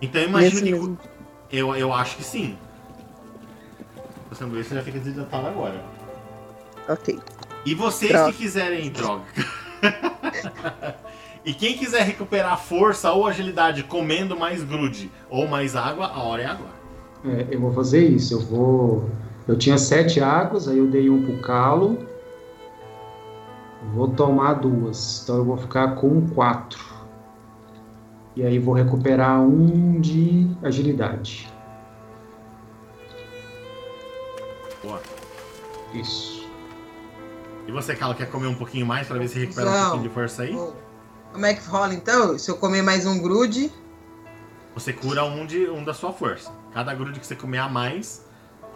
Então 0.00 0.20
eu 0.20 0.28
imagino 0.28 0.52
Nesse 0.52 0.64
que. 0.64 0.70
mesmo. 0.72 0.98
Eu, 1.50 1.74
eu 1.76 1.92
acho 1.92 2.16
que 2.16 2.24
sim. 2.24 2.56
Você 4.28 4.44
não 4.44 4.50
beber, 4.50 4.64
você 4.64 4.74
já 4.74 4.82
fica 4.82 4.98
desidratado 4.98 5.46
agora. 5.46 5.82
Ok. 6.88 7.18
E 7.64 7.74
vocês 7.74 8.12
Droga. 8.12 8.32
que 8.32 8.38
quiserem 8.38 8.90
droga. 8.90 9.24
e 11.44 11.54
quem 11.54 11.76
quiser 11.76 12.02
recuperar 12.02 12.60
força 12.60 13.10
ou 13.12 13.26
agilidade 13.26 13.82
comendo 13.84 14.36
mais 14.36 14.62
grude 14.62 15.10
ou 15.30 15.46
mais 15.48 15.74
água, 15.74 16.06
a 16.06 16.22
hora 16.22 16.42
é 16.42 16.46
agora. 16.46 16.74
É, 17.24 17.46
eu 17.50 17.60
vou 17.60 17.72
fazer 17.72 18.06
isso. 18.06 18.34
Eu 18.34 18.40
vou. 18.40 19.10
Eu 19.48 19.56
tinha 19.56 19.78
sete 19.78 20.20
águas, 20.20 20.68
aí 20.68 20.78
eu 20.78 20.86
dei 20.86 21.08
um 21.08 21.22
pro 21.22 21.40
calo. 21.40 21.98
Vou 23.94 24.08
tomar 24.08 24.54
duas. 24.54 25.22
Então 25.22 25.36
eu 25.36 25.44
vou 25.44 25.56
ficar 25.56 25.96
com 25.96 26.26
quatro. 26.30 26.82
E 28.36 28.42
aí 28.42 28.58
vou 28.58 28.74
recuperar 28.74 29.40
um 29.40 30.00
de 30.00 30.48
agilidade. 30.62 31.48
Boa. 34.82 35.00
Isso. 35.94 36.33
E 37.66 37.72
você, 37.72 37.94
Carlos, 37.96 38.18
quer 38.18 38.30
comer 38.30 38.46
um 38.46 38.54
pouquinho 38.54 38.84
mais 38.86 39.06
pra 39.06 39.18
ver 39.18 39.28
se 39.28 39.38
recupera 39.38 39.68
um 39.68 39.72
Não. 39.72 39.82
pouquinho 39.90 40.08
de 40.08 40.14
força 40.14 40.42
aí? 40.42 40.54
Como 41.32 41.46
é 41.46 41.54
que 41.54 41.66
rola 41.66 41.94
então? 41.94 42.38
Se 42.38 42.50
eu 42.50 42.56
comer 42.56 42.82
mais 42.82 43.06
um 43.06 43.20
grude, 43.20 43.72
Você 44.74 44.92
cura 44.92 45.24
um, 45.24 45.46
de, 45.46 45.68
um 45.70 45.82
da 45.84 45.94
sua 45.94 46.12
força. 46.12 46.52
Cada 46.72 46.94
grude 46.94 47.20
que 47.20 47.26
você 47.26 47.34
comer 47.36 47.58
a 47.58 47.68
mais, 47.68 48.24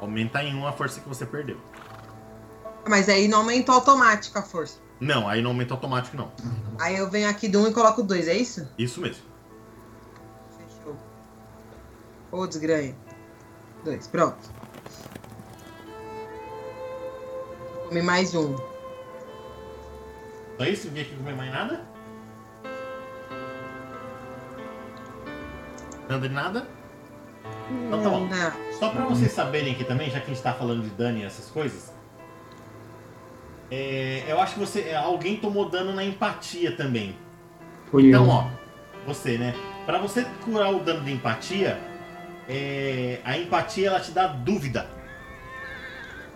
aumenta 0.00 0.42
em 0.42 0.54
um 0.54 0.66
a 0.66 0.72
força 0.72 1.00
que 1.00 1.08
você 1.08 1.26
perdeu. 1.26 1.58
mas 2.88 3.08
aí 3.08 3.28
não 3.28 3.40
aumentou 3.40 3.74
automático 3.74 4.38
a 4.38 4.42
força. 4.42 4.78
Não, 5.00 5.28
aí 5.28 5.42
não 5.42 5.50
aumenta 5.50 5.74
automático, 5.74 6.16
não. 6.16 6.32
Aí 6.80 6.96
eu 6.96 7.08
venho 7.10 7.28
aqui 7.28 7.48
do 7.48 7.60
um 7.60 7.68
e 7.68 7.72
coloco 7.72 8.02
dois, 8.02 8.26
é 8.26 8.34
isso? 8.34 8.66
Isso 8.78 9.00
mesmo. 9.00 9.22
Fechou. 10.56 10.96
Ô, 12.32 12.46
desgranha. 12.46 12.96
Dois, 13.84 14.06
pronto. 14.08 14.38
Comi 17.88 18.02
mais 18.02 18.34
um. 18.34 18.56
Só 20.58 20.64
isso? 20.64 20.88
Não 20.88 20.94
vim 20.94 21.00
aqui 21.02 21.14
comer 21.16 21.34
mais 21.36 21.52
nada? 21.52 21.80
Nada 26.08 26.28
de 26.28 26.34
nada? 26.34 26.66
Então 27.86 28.02
tá 28.02 28.08
bom. 28.10 28.28
Só 28.78 28.88
pra 28.90 29.04
vocês 29.04 29.30
saberem 29.32 29.72
aqui 29.72 29.84
também, 29.84 30.10
já 30.10 30.20
que 30.20 30.30
a 30.30 30.34
gente 30.34 30.42
tá 30.42 30.52
falando 30.52 30.82
de 30.82 30.90
dano 30.90 31.18
e 31.18 31.24
essas 31.24 31.50
coisas. 31.50 31.92
é, 33.70 34.24
eu 34.26 34.40
acho 34.40 34.54
que 34.54 34.60
você. 34.60 34.80
é, 34.82 34.96
Alguém 34.96 35.36
tomou 35.36 35.68
dano 35.68 35.92
na 35.92 36.04
empatia 36.04 36.72
também. 36.76 37.14
Fui 37.90 38.08
Então, 38.08 38.24
eu. 38.24 38.30
ó, 38.30 38.46
você, 39.06 39.36
né? 39.38 39.54
Pra 39.86 39.98
você 39.98 40.24
curar 40.44 40.70
o 40.74 40.80
dano 40.80 41.04
de 41.04 41.12
empatia, 41.12 41.78
é, 42.48 43.20
a 43.24 43.36
empatia 43.38 43.88
ela 43.88 44.00
te 44.00 44.10
dá 44.10 44.26
dúvida. 44.26 44.86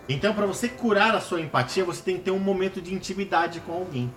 Então, 0.08 0.34
pra 0.34 0.46
você 0.46 0.68
curar 0.68 1.14
a 1.14 1.20
sua 1.20 1.40
empatia, 1.40 1.84
você 1.84 2.02
tem 2.02 2.16
que 2.16 2.22
ter 2.24 2.30
um 2.30 2.38
momento 2.38 2.80
de 2.82 2.92
intimidade 2.94 3.60
com 3.60 3.72
alguém. 3.72 4.12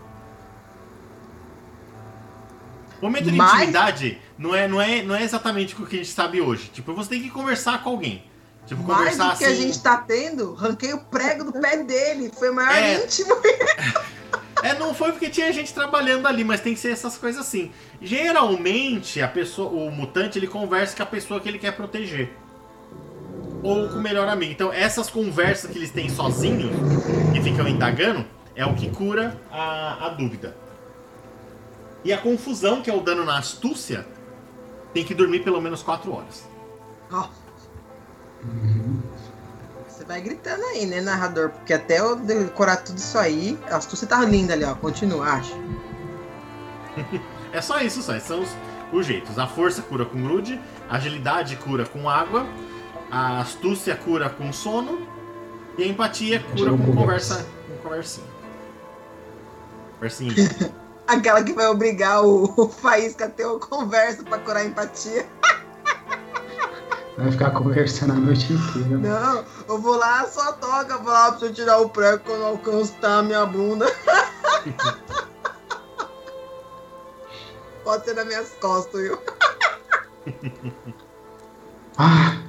Momento 3.02 3.26
de 3.30 3.38
Mas- 3.38 3.54
intimidade 3.54 4.22
não 4.38 4.56
é, 4.56 4.68
não, 4.68 4.82
é, 4.82 5.04
não 5.04 5.16
é 5.16 5.24
exatamente 5.24 5.76
o 5.80 5.86
que 5.86 5.96
a 5.96 6.00
gente 6.00 6.12
sabe 6.12 6.42
hoje. 6.42 6.70
Tipo, 6.74 6.94
você 6.94 7.10
tem 7.10 7.22
que 7.22 7.30
conversar 7.30 7.84
com 7.84 7.90
alguém. 7.92 8.24
Tipo, 8.66 8.82
Mais 8.84 8.98
conversar 8.98 9.34
do 9.34 9.38
que 9.38 9.46
assim. 9.46 9.54
a 9.54 9.56
gente 9.56 9.80
tá 9.82 9.98
tendo, 9.98 10.54
ranquei 10.56 10.94
o 10.94 11.00
prego 11.06 11.44
do 11.44 11.54
pé 11.54 11.78
dele. 11.84 12.32
Foi 12.38 12.50
o 12.50 12.56
maior 12.56 12.74
É. 12.74 13.04
íntimo. 13.04 13.36
É, 14.64 14.74
não 14.80 14.96
foi 14.96 15.12
porque 15.12 15.30
tinha 15.30 15.52
gente 15.54 15.72
trabalhando 15.72 16.26
ali, 16.28 16.44
mas 16.44 16.60
tem 16.60 16.74
que 16.74 16.80
ser 16.80 16.90
essas 16.92 17.18
coisas 17.20 17.40
assim. 17.46 17.72
Geralmente, 18.02 19.22
a 19.22 19.28
pessoa, 19.28 19.70
o 19.70 19.92
mutante, 19.92 20.40
ele 20.40 20.48
conversa 20.48 20.96
com 20.96 21.04
a 21.04 21.06
pessoa 21.06 21.40
que 21.40 21.48
ele 21.48 21.60
quer 21.60 21.72
proteger. 21.76 22.34
Ou 23.66 23.90
com 23.90 23.96
o 23.96 24.02
melhor 24.02 24.28
amigo. 24.28 24.52
Então, 24.52 24.72
essas 24.72 25.10
conversas 25.10 25.72
que 25.72 25.78
eles 25.78 25.90
têm 25.90 26.08
sozinhos, 26.08 26.72
que 27.34 27.42
ficam 27.42 27.68
indagando, 27.68 28.26
é 28.56 28.66
o 28.66 28.76
que 28.76 28.90
cura 28.90 29.36
a, 29.52 30.06
a 30.06 30.10
dúvida. 30.10 30.56
E 32.04 32.14
a 32.14 32.18
confusão, 32.20 32.82
que 32.84 32.90
é 32.90 32.94
o 32.94 33.00
dano 33.00 33.26
na 33.26 33.40
astúcia, 33.40 34.06
tem 34.94 35.04
que 35.04 35.16
dormir 35.16 35.40
pelo 35.44 35.60
menos 35.60 35.82
4 35.82 36.14
horas. 36.14 36.48
Ó. 37.12 37.28
Você 39.88 40.06
vai 40.06 40.22
gritando 40.22 40.64
aí, 40.66 40.86
né, 40.86 41.02
narrador? 41.02 41.50
Porque 41.50 41.74
até 41.74 42.00
eu 42.00 42.16
decorar 42.16 42.78
tudo 42.78 42.98
isso 42.98 43.18
aí, 43.18 43.58
a 43.70 43.78
astúcia 43.78 44.08
tá 44.08 44.24
linda 44.24 44.54
ali, 44.54 44.64
ó. 44.64 44.76
Continua, 44.76 45.26
acho. 45.26 45.56
É 47.54 47.62
só 47.62 47.80
isso, 47.80 48.02
só. 48.02 48.20
São 48.20 48.42
os, 48.42 48.50
os 48.92 49.06
jeitos. 49.06 49.40
A 49.40 49.48
força 49.48 49.82
cura 49.82 50.04
com 50.04 50.22
grude, 50.22 50.60
a 50.90 50.98
agilidade 50.98 51.56
cura 51.56 51.86
com 51.86 52.10
água, 52.10 52.46
a 53.16 53.40
astúcia 53.40 53.96
cura 53.96 54.30
com 54.30 54.52
sono 54.52 55.08
e 55.78 55.84
a 55.84 55.88
empatia 55.88 56.44
cura 56.52 56.72
com 56.72 56.94
conversa. 56.94 57.36
conversa, 57.36 57.48
com 57.70 57.78
conversinha. 57.78 58.28
Conversinha. 59.96 60.34
Aquela 61.08 61.42
que 61.42 61.54
vai 61.54 61.68
obrigar 61.68 62.26
o, 62.26 62.44
o 62.62 62.68
Faísca 62.68 63.28
a 63.28 63.30
ter 63.30 63.46
uma 63.46 63.58
conversa 63.58 64.22
pra 64.24 64.38
curar 64.40 64.64
a 64.64 64.66
empatia. 64.66 65.26
Vai 67.18 67.32
ficar 67.32 67.52
conversando 67.52 68.12
a 68.12 68.16
noite 68.16 68.52
inteira. 68.52 68.98
Não, 68.98 69.46
eu 69.70 69.80
vou 69.80 69.96
lá, 69.96 70.26
só 70.28 70.52
toca, 70.52 70.98
vou 70.98 71.14
lá 71.14 71.32
pra 71.32 71.48
eu 71.48 71.54
tirar 71.54 71.78
o 71.78 71.88
prego 71.88 72.22
quando 72.62 72.90
tá 73.00 73.20
a 73.20 73.24
minha 73.24 73.46
bunda. 73.46 73.86
Pode 77.86 78.04
ser 78.04 78.16
nas 78.16 78.26
minhas 78.26 78.50
costas, 78.60 79.00
viu? 79.00 79.18
Ah, 81.98 82.45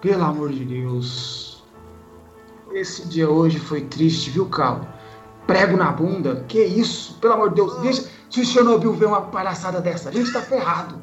pelo 0.00 0.24
amor 0.24 0.52
de 0.52 0.64
Deus. 0.64 1.62
Esse 2.72 3.06
dia 3.08 3.28
hoje 3.28 3.58
foi 3.58 3.82
triste, 3.82 4.30
viu, 4.30 4.48
Cal? 4.48 4.86
Prego 5.46 5.76
na 5.76 5.90
bunda? 5.90 6.44
Que 6.48 6.62
isso? 6.62 7.18
Pelo 7.20 7.34
amor 7.34 7.50
de 7.50 7.56
Deus, 7.56 7.78
deixa. 7.80 8.08
Se 8.30 8.40
o 8.42 8.44
Chernobyl 8.44 8.92
ver 8.92 9.06
uma 9.06 9.22
palhaçada 9.22 9.80
dessa, 9.80 10.10
a 10.10 10.12
gente 10.12 10.32
tá 10.32 10.42
ferrado. 10.42 11.00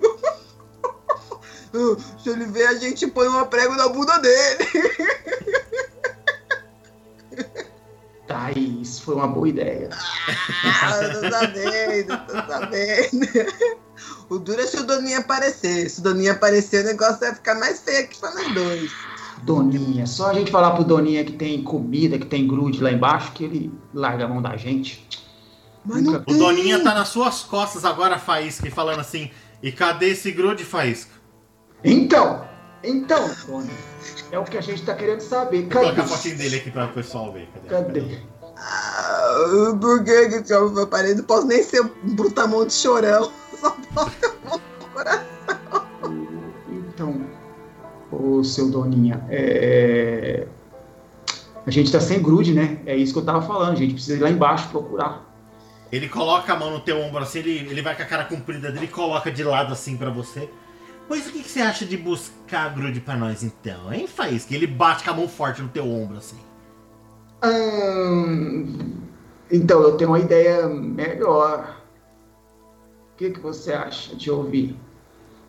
Se 2.22 2.30
ele 2.30 2.46
ver, 2.46 2.68
a 2.68 2.74
gente 2.74 3.06
põe 3.08 3.26
uma 3.28 3.44
prego 3.46 3.74
na 3.74 3.88
bunda 3.88 4.18
dele. 4.18 4.64
Tá, 8.26 8.50
isso 8.56 9.02
foi 9.02 9.14
uma 9.14 9.28
boa 9.28 9.48
ideia. 9.48 9.90
Ah, 10.82 11.02
eu 11.02 11.20
tô 11.20 11.30
sabendo, 11.30 12.16
tô 12.26 12.32
sabendo. 12.32 13.26
O 14.28 14.38
duro 14.38 14.60
é 14.60 14.66
se 14.66 14.78
o 14.78 14.84
Doninha 14.84 15.18
aparecer. 15.18 15.88
Se 15.88 16.00
o 16.00 16.02
Doninha 16.02 16.32
aparecer, 16.32 16.84
o 16.84 16.86
negócio 16.86 17.20
vai 17.20 17.34
ficar 17.34 17.54
mais 17.56 17.80
feio 17.80 18.04
aqui 18.04 18.18
pra 18.18 18.34
nós 18.34 18.54
dois. 18.54 18.92
Doninha, 19.42 20.06
só 20.06 20.30
a 20.30 20.34
gente 20.34 20.50
falar 20.50 20.70
pro 20.72 20.84
Doninha 20.84 21.24
que 21.24 21.32
tem 21.32 21.62
comida, 21.62 22.18
que 22.18 22.26
tem 22.26 22.46
grude 22.46 22.82
lá 22.82 22.90
embaixo, 22.90 23.32
que 23.32 23.44
ele 23.44 23.72
larga 23.92 24.24
a 24.24 24.28
mão 24.28 24.40
da 24.40 24.56
gente. 24.56 25.06
Não 25.84 26.22
O. 26.26 26.34
Doninha 26.34 26.82
tá 26.82 26.94
nas 26.94 27.08
suas 27.08 27.42
costas 27.42 27.84
agora, 27.84 28.18
Faísca, 28.18 28.66
e 28.66 28.70
falando 28.70 29.00
assim: 29.00 29.30
e 29.62 29.70
cadê 29.70 30.10
esse 30.10 30.32
grude, 30.32 30.64
Faísca? 30.64 31.10
Então, 31.82 32.46
então, 32.82 33.30
Doninha, 33.46 33.74
é 34.30 34.38
o 34.38 34.44
que 34.44 34.56
a 34.56 34.62
gente 34.62 34.82
tá 34.82 34.94
querendo 34.94 35.20
saber. 35.20 35.62
Vou 35.62 35.70
colocar 35.70 35.90
a 35.90 35.94
Cadê? 35.96 36.08
fotinho 36.08 36.38
dele 36.38 36.56
aqui 36.56 36.70
pra 36.70 36.86
o 36.86 36.92
pessoal 36.92 37.32
ver. 37.32 37.48
Cadê? 37.68 38.00
Cadê? 38.00 38.18
Ah, 38.56 39.76
por 39.80 40.04
que 40.04 40.42
que 40.42 40.52
eu 40.52 40.86
parei? 40.86 41.14
Não 41.14 41.24
posso 41.24 41.46
nem 41.46 41.62
ser 41.62 41.82
um 41.82 42.14
brutamonte 42.14 42.72
chorão. 42.72 43.30
Só 43.64 43.76
bota 43.92 44.26
a 44.26 44.48
mão 44.48 44.60
no 44.80 44.88
coração. 44.88 45.86
Então, 46.68 47.26
ô 48.12 48.44
seu 48.44 48.70
Doninha, 48.70 49.24
é... 49.30 50.46
a 51.66 51.70
gente 51.70 51.90
tá 51.90 51.98
sem 51.98 52.20
grude, 52.20 52.52
né? 52.52 52.80
É 52.84 52.94
isso 52.94 53.14
que 53.14 53.18
eu 53.20 53.24
tava 53.24 53.40
falando, 53.40 53.72
a 53.72 53.76
gente 53.76 53.94
precisa 53.94 54.18
ir 54.18 54.20
lá 54.20 54.30
embaixo 54.30 54.68
procurar. 54.68 55.24
Ele 55.90 56.08
coloca 56.08 56.52
a 56.52 56.56
mão 56.56 56.70
no 56.70 56.80
teu 56.80 57.00
ombro 57.00 57.22
assim, 57.22 57.38
ele, 57.38 57.70
ele 57.70 57.82
vai 57.82 57.96
com 57.96 58.02
a 58.02 58.06
cara 58.06 58.24
comprida 58.24 58.70
dele 58.70 58.86
e 58.86 58.88
coloca 58.88 59.30
de 59.30 59.42
lado 59.42 59.72
assim 59.72 59.96
pra 59.96 60.10
você. 60.10 60.48
Pois 61.06 61.26
o 61.26 61.32
que, 61.32 61.42
que 61.42 61.48
você 61.48 61.60
acha 61.60 61.84
de 61.84 61.96
buscar 61.96 62.74
grude 62.74 63.00
pra 63.00 63.16
nós 63.16 63.42
então, 63.42 63.92
hein, 63.92 64.06
Faísca? 64.06 64.54
Ele 64.54 64.66
bate 64.66 65.04
com 65.04 65.10
a 65.10 65.14
mão 65.14 65.28
forte 65.28 65.62
no 65.62 65.68
teu 65.68 65.86
ombro 65.86 66.16
assim. 66.16 66.38
Hum, 67.44 69.02
então, 69.50 69.82
eu 69.82 69.96
tenho 69.96 70.10
uma 70.10 70.18
ideia 70.18 70.66
melhor. 70.66 71.83
O 73.14 73.16
que, 73.16 73.30
que 73.30 73.38
você 73.38 73.72
acha 73.72 74.16
de 74.16 74.28
ouvir? 74.28 74.76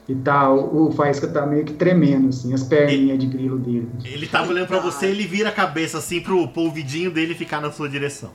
E 0.07 0.13
tá, 0.13 0.51
o, 0.53 0.91
Faísca 0.91 1.27
tá 1.27 1.47
meio 1.47 1.65
que 1.65 1.73
tremendo, 1.73 2.29
assim, 2.29 2.53
as 2.53 2.63
perninhas 2.63 3.17
de 3.17 3.25
grilo 3.25 3.57
dele. 3.57 3.89
Ele 4.03 4.27
tava 4.27 4.51
olhando 4.51 4.67
pra 4.67 4.79
você, 4.79 5.07
ele 5.07 5.25
vira 5.25 5.49
a 5.49 5.51
cabeça 5.51 5.97
assim 5.97 6.21
pro, 6.21 6.47
ouvidinho 6.55 7.09
dele 7.09 7.33
ficar 7.33 7.59
na 7.59 7.71
sua 7.71 7.89
direção. 7.89 8.29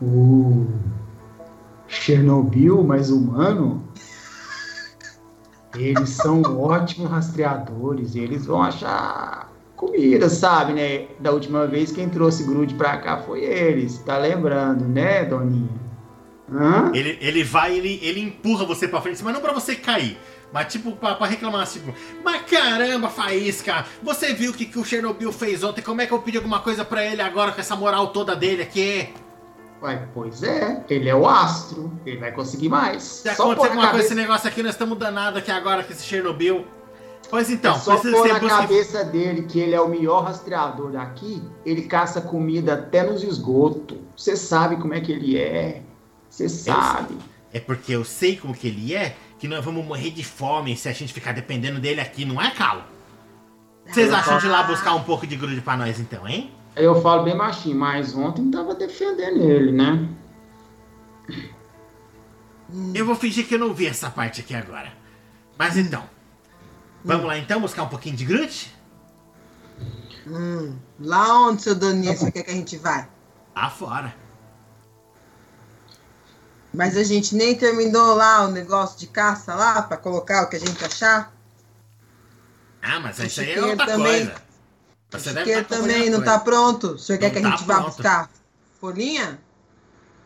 O 0.00 0.66
Chernobyl 1.88 2.84
mais 2.84 3.10
humano? 3.10 3.82
Eles 5.74 6.10
são 6.10 6.42
ótimos 6.60 7.10
rastreadores, 7.10 8.14
eles 8.14 8.44
vão 8.44 8.60
achar 8.60 9.50
comida, 9.74 10.28
sabe, 10.28 10.74
né? 10.74 11.06
Da 11.18 11.32
última 11.32 11.66
vez 11.66 11.90
quem 11.90 12.10
trouxe 12.10 12.44
grude 12.44 12.74
pra 12.74 12.98
cá 12.98 13.16
foi 13.16 13.42
eles, 13.42 13.96
tá 14.00 14.18
lembrando, 14.18 14.84
né, 14.84 15.24
Doninha? 15.24 15.80
Hã? 16.54 16.90
Ele, 16.94 17.18
ele 17.20 17.44
vai, 17.44 17.76
ele, 17.76 17.98
ele 18.02 18.20
empurra 18.20 18.64
você 18.64 18.86
pra 18.86 19.00
frente, 19.00 19.22
mas 19.22 19.34
não 19.34 19.40
pra 19.40 19.52
você 19.52 19.74
cair. 19.74 20.18
Mas 20.52 20.70
tipo, 20.70 20.92
pra, 20.92 21.14
pra 21.14 21.26
reclamar, 21.26 21.66
tipo, 21.66 21.94
mas 22.22 22.42
caramba, 22.42 23.08
Faísca, 23.08 23.86
você 24.02 24.34
viu 24.34 24.50
o 24.50 24.54
que, 24.54 24.66
que 24.66 24.78
o 24.78 24.84
Chernobyl 24.84 25.32
fez 25.32 25.64
ontem? 25.64 25.80
Como 25.80 26.02
é 26.02 26.06
que 26.06 26.12
eu 26.12 26.20
pedi 26.20 26.36
alguma 26.36 26.60
coisa 26.60 26.84
pra 26.84 27.02
ele 27.04 27.22
agora 27.22 27.52
com 27.52 27.60
essa 27.60 27.74
moral 27.74 28.08
toda 28.08 28.36
dele 28.36 28.62
aqui? 28.62 29.08
Ué, 29.82 30.06
pois 30.12 30.42
é, 30.42 30.84
ele 30.90 31.08
é 31.08 31.14
o 31.14 31.26
astro, 31.26 31.90
ele 32.04 32.18
vai 32.18 32.30
conseguir 32.30 32.68
mais. 32.68 33.02
Se 33.02 33.28
acontecer 33.30 33.68
alguma 33.68 33.88
coisa 33.88 34.04
esse 34.04 34.14
negócio 34.14 34.46
aqui, 34.46 34.62
nós 34.62 34.72
estamos 34.72 34.96
danados 34.98 35.38
aqui 35.38 35.50
agora 35.50 35.82
com 35.82 35.92
esse 35.92 36.04
Chernobyl. 36.04 36.66
Pois 37.30 37.48
então, 37.48 37.74
é 37.74 37.78
só 37.78 37.96
precisa 37.96 38.16
pôr 38.16 38.28
na 38.28 38.38
busca... 38.38 38.56
cabeça 38.58 39.04
dele 39.04 39.42
que 39.42 39.58
ele 39.58 39.74
é 39.74 39.80
o 39.80 39.88
melhor 39.88 40.24
rastreador 40.24 40.92
daqui, 40.92 41.42
ele 41.64 41.82
caça 41.82 42.20
comida 42.20 42.74
até 42.74 43.02
nos 43.02 43.24
esgotos. 43.24 43.96
Você 44.14 44.36
sabe 44.36 44.76
como 44.76 44.92
é 44.92 45.00
que 45.00 45.10
ele 45.10 45.38
é. 45.38 45.82
Você 46.32 46.48
sabe. 46.48 47.18
É 47.52 47.60
porque 47.60 47.92
eu 47.92 48.06
sei 48.06 48.38
como 48.38 48.54
que 48.54 48.66
ele 48.66 48.94
é, 48.94 49.14
que 49.38 49.46
nós 49.46 49.62
vamos 49.62 49.84
morrer 49.84 50.10
de 50.10 50.24
fome 50.24 50.74
se 50.74 50.88
a 50.88 50.92
gente 50.92 51.12
ficar 51.12 51.32
dependendo 51.32 51.78
dele 51.78 52.00
aqui, 52.00 52.24
não 52.24 52.40
é, 52.40 52.50
Calo? 52.50 52.82
Vocês 53.86 54.08
Eu 54.08 54.16
acham 54.16 54.38
de 54.38 54.46
ir 54.46 54.48
lá 54.48 54.62
buscar 54.62 54.94
um 54.94 55.02
pouco 55.02 55.26
de 55.26 55.36
grude 55.36 55.60
pra 55.60 55.76
nós 55.76 56.00
então, 56.00 56.26
hein? 56.26 56.50
Eu 56.74 57.02
falo 57.02 57.24
bem 57.24 57.36
baixinho, 57.36 57.76
mas 57.76 58.14
ontem 58.14 58.50
tava 58.50 58.74
defendendo 58.74 59.42
ele, 59.42 59.72
né? 59.72 60.08
Eu 62.94 63.04
vou 63.04 63.14
fingir 63.14 63.46
que 63.46 63.54
eu 63.54 63.58
não 63.58 63.74
vi 63.74 63.86
essa 63.86 64.08
parte 64.08 64.40
aqui 64.40 64.54
agora. 64.54 64.90
Mas 65.58 65.76
então, 65.76 66.02
vamos 67.04 67.26
lá 67.26 67.36
então 67.36 67.60
buscar 67.60 67.82
um 67.82 67.88
pouquinho 67.88 68.16
de 68.16 68.24
grude? 68.24 68.72
Hum, 70.26 70.78
lá 70.98 71.46
onde, 71.46 71.60
seu 71.60 71.74
Doninha, 71.74 72.16
você 72.16 72.32
quer 72.32 72.42
que 72.42 72.50
a 72.50 72.54
gente 72.54 72.78
vá? 72.78 73.06
Lá 73.54 73.68
fora. 73.68 74.21
Mas 76.74 76.96
a 76.96 77.04
gente 77.04 77.34
nem 77.34 77.54
terminou 77.54 78.14
lá 78.14 78.46
o 78.46 78.50
negócio 78.50 78.98
de 78.98 79.06
caça 79.06 79.54
lá 79.54 79.82
pra 79.82 79.96
colocar 79.96 80.42
o 80.44 80.48
que 80.48 80.56
a 80.56 80.60
gente 80.60 80.82
achar. 80.84 81.32
Ah, 82.80 82.98
mas 82.98 83.18
O 83.18 83.24
isso 83.24 83.40
aí 83.40 83.52
é 83.52 83.62
outra 83.64 83.86
também. 83.86 84.26
coisa. 84.26 84.42
O 85.14 85.18
Você 85.18 85.28
deve 85.32 85.40
chiqueiro 85.40 85.64
tá 85.68 85.76
também 85.76 86.10
não 86.10 86.18
coisa. 86.18 86.32
tá 86.32 86.38
pronto. 86.40 86.86
O 86.92 86.98
senhor 86.98 87.18
quer 87.18 87.26
Não 87.26 87.32
que 87.32 87.38
a 87.38 87.42
tá 87.42 87.56
gente 87.56 87.66
vá 87.66 87.74
pronto. 87.74 87.88
buscar 87.94 88.30
folhinha? 88.80 89.38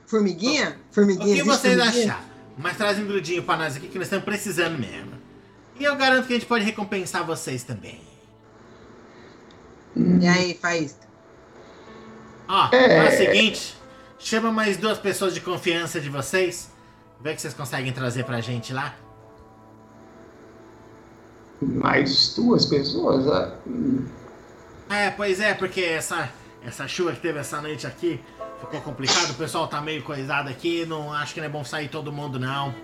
Formiguinha? 0.06 0.78
O 0.90 0.94
Formiguinha? 0.94 1.24
que 1.26 1.40
existe 1.40 1.46
vocês 1.48 1.76
formiguinha? 1.76 2.12
acharam? 2.14 2.26
Mas 2.56 2.76
traz 2.76 2.98
um 2.98 3.06
grudinho 3.06 3.42
pra 3.42 3.56
nós 3.56 3.76
aqui 3.76 3.88
que 3.88 3.98
nós 3.98 4.06
estamos 4.06 4.24
precisando 4.24 4.78
mesmo. 4.78 5.12
E 5.78 5.84
eu 5.84 5.96
garanto 5.96 6.26
que 6.26 6.32
a 6.32 6.36
gente 6.36 6.48
pode 6.48 6.64
recompensar 6.64 7.26
vocês 7.26 7.62
também. 7.64 8.00
E 9.96 10.26
aí, 10.26 10.54
Faísca? 10.54 11.06
Ó, 12.48 12.68
É. 12.74 13.08
o 13.08 13.16
seguinte: 13.16 13.76
chama 14.26 14.50
mais 14.50 14.76
duas 14.76 14.98
pessoas 14.98 15.32
de 15.34 15.40
confiança 15.40 16.00
de 16.00 16.10
vocês. 16.10 16.68
Vê 17.20 17.30
o 17.30 17.34
que 17.36 17.40
vocês 17.40 17.54
conseguem 17.54 17.92
trazer 17.92 18.24
pra 18.24 18.40
gente 18.40 18.72
lá. 18.72 18.92
Mais 21.62 22.34
duas 22.34 22.66
pessoas. 22.66 23.28
ah, 23.28 23.56
hum, 23.64 24.04
É, 24.90 25.10
pois 25.10 25.38
é, 25.38 25.54
porque 25.54 25.80
essa, 25.80 26.28
essa 26.66 26.88
chuva 26.88 27.12
que 27.12 27.20
teve 27.20 27.38
essa 27.38 27.60
noite 27.60 27.86
aqui 27.86 28.20
ficou 28.58 28.80
complicado. 28.80 29.30
O 29.30 29.34
pessoal 29.34 29.68
tá 29.68 29.80
meio 29.80 30.02
coisado 30.02 30.50
aqui. 30.50 30.84
Não 30.84 31.12
acho 31.12 31.32
que 31.32 31.40
não 31.40 31.46
é 31.46 31.50
bom 31.50 31.64
sair 31.64 31.88
todo 31.88 32.12
mundo, 32.12 32.36
não. 32.36 32.74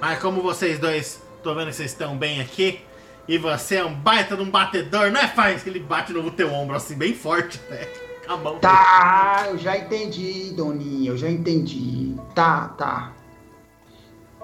Mas 0.00 0.20
como 0.20 0.40
vocês 0.42 0.78
dois, 0.78 1.20
tô 1.42 1.56
vendo 1.56 1.70
que 1.70 1.74
vocês 1.74 1.90
estão 1.90 2.16
bem 2.16 2.40
aqui. 2.40 2.80
E 3.26 3.36
você 3.36 3.76
é 3.76 3.84
um 3.84 3.94
baita 3.94 4.36
de 4.36 4.42
um 4.42 4.50
batedor, 4.50 5.10
não 5.10 5.20
é, 5.20 5.26
Faz? 5.26 5.64
Que 5.64 5.70
ele 5.70 5.80
bate 5.80 6.12
no 6.12 6.30
teu 6.30 6.52
ombro 6.52 6.76
assim, 6.76 6.94
bem 6.94 7.14
forte, 7.14 7.60
né? 7.68 7.88
A 8.26 8.36
mão. 8.36 8.58
Tá, 8.58 9.46
eu 9.50 9.58
já 9.58 9.76
entendi, 9.76 10.52
Doninha, 10.56 11.10
eu 11.10 11.16
já 11.16 11.28
entendi. 11.28 12.16
Tá, 12.34 12.68
tá. 12.78 13.12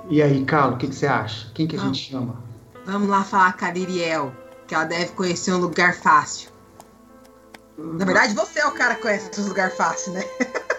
E 0.08 0.22
aí, 0.22 0.44
Carlos, 0.44 0.74
o 0.74 0.78
que, 0.78 0.88
que 0.88 0.94
você 0.94 1.06
acha? 1.06 1.50
Quem 1.54 1.66
que 1.66 1.76
a 1.76 1.80
Ah. 1.80 1.84
gente 1.84 2.10
chama? 2.10 2.42
Vamos 2.84 3.08
lá 3.08 3.22
falar 3.24 3.56
com 3.56 3.64
a 3.64 3.70
Liriel, 3.70 4.32
que 4.66 4.74
ela 4.74 4.84
deve 4.84 5.12
conhecer 5.12 5.52
um 5.52 5.58
lugar 5.58 5.94
fácil. 5.94 6.50
Na 7.78 8.04
verdade, 8.04 8.34
você 8.34 8.60
é 8.60 8.66
o 8.66 8.72
cara 8.72 8.94
que 8.96 9.02
conhece 9.02 9.30
os 9.40 9.46
lugares 9.48 9.76
fáceis, 9.76 10.14
né? 10.14 10.24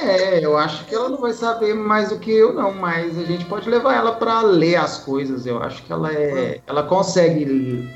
É, 0.00 0.44
eu 0.44 0.58
acho 0.58 0.84
que 0.86 0.94
ela 0.96 1.08
não 1.08 1.18
vai 1.20 1.32
saber 1.32 1.74
mais 1.74 2.08
do 2.08 2.18
que 2.18 2.28
eu, 2.32 2.52
não, 2.52 2.72
mas 2.74 3.16
a 3.16 3.22
gente 3.22 3.44
pode 3.44 3.70
levar 3.70 3.94
ela 3.94 4.16
pra 4.16 4.40
ler 4.42 4.74
as 4.74 4.98
coisas. 4.98 5.46
Eu 5.46 5.62
acho 5.62 5.80
que 5.84 5.92
ela 5.92 6.12
é. 6.12 6.60
Ela 6.66 6.82
consegue. 6.82 7.88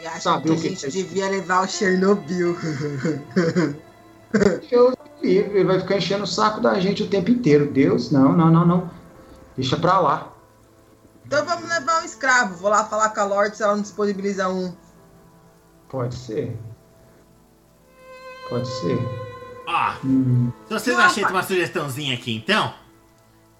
Eu 0.00 0.08
acho 0.08 0.20
Sabe 0.22 0.44
que 0.44 0.48
a 0.48 0.52
o 0.54 0.56
que 0.56 0.68
gente 0.70 0.80
que 0.80 0.86
é 0.86 0.88
devia 0.88 1.28
levar 1.28 1.62
o 1.62 1.68
Chernobyl. 1.68 2.56
Deus 4.70 4.94
livre, 5.22 5.58
ele 5.58 5.64
vai 5.64 5.80
ficar 5.80 5.96
enchendo 5.96 6.24
o 6.24 6.26
saco 6.26 6.60
da 6.60 6.78
gente 6.80 7.02
o 7.02 7.08
tempo 7.08 7.30
inteiro. 7.30 7.70
Deus, 7.70 8.10
não, 8.10 8.32
não, 8.32 8.50
não, 8.50 8.66
não. 8.66 8.90
Deixa 9.56 9.76
pra 9.76 9.98
lá. 9.98 10.32
então 11.26 11.44
vamos 11.44 11.68
levar 11.68 12.00
um 12.02 12.04
escravo. 12.04 12.54
Vou 12.56 12.70
lá 12.70 12.84
falar 12.84 13.10
com 13.10 13.20
a 13.20 13.24
Lorde 13.24 13.56
se 13.56 13.62
ela 13.62 13.74
não 13.74 13.82
disponibiliza 13.82 14.48
um. 14.48 14.74
Pode 15.88 16.14
ser. 16.14 16.56
Pode 18.48 18.66
ser. 18.68 18.98
Ó, 19.66 19.92
Hum, 20.04 20.50
se 20.66 20.72
vocês 20.74 20.96
Opa. 20.96 21.06
aceitam 21.06 21.32
uma 21.32 21.42
sugestãozinha 21.42 22.14
aqui, 22.14 22.34
então, 22.34 22.72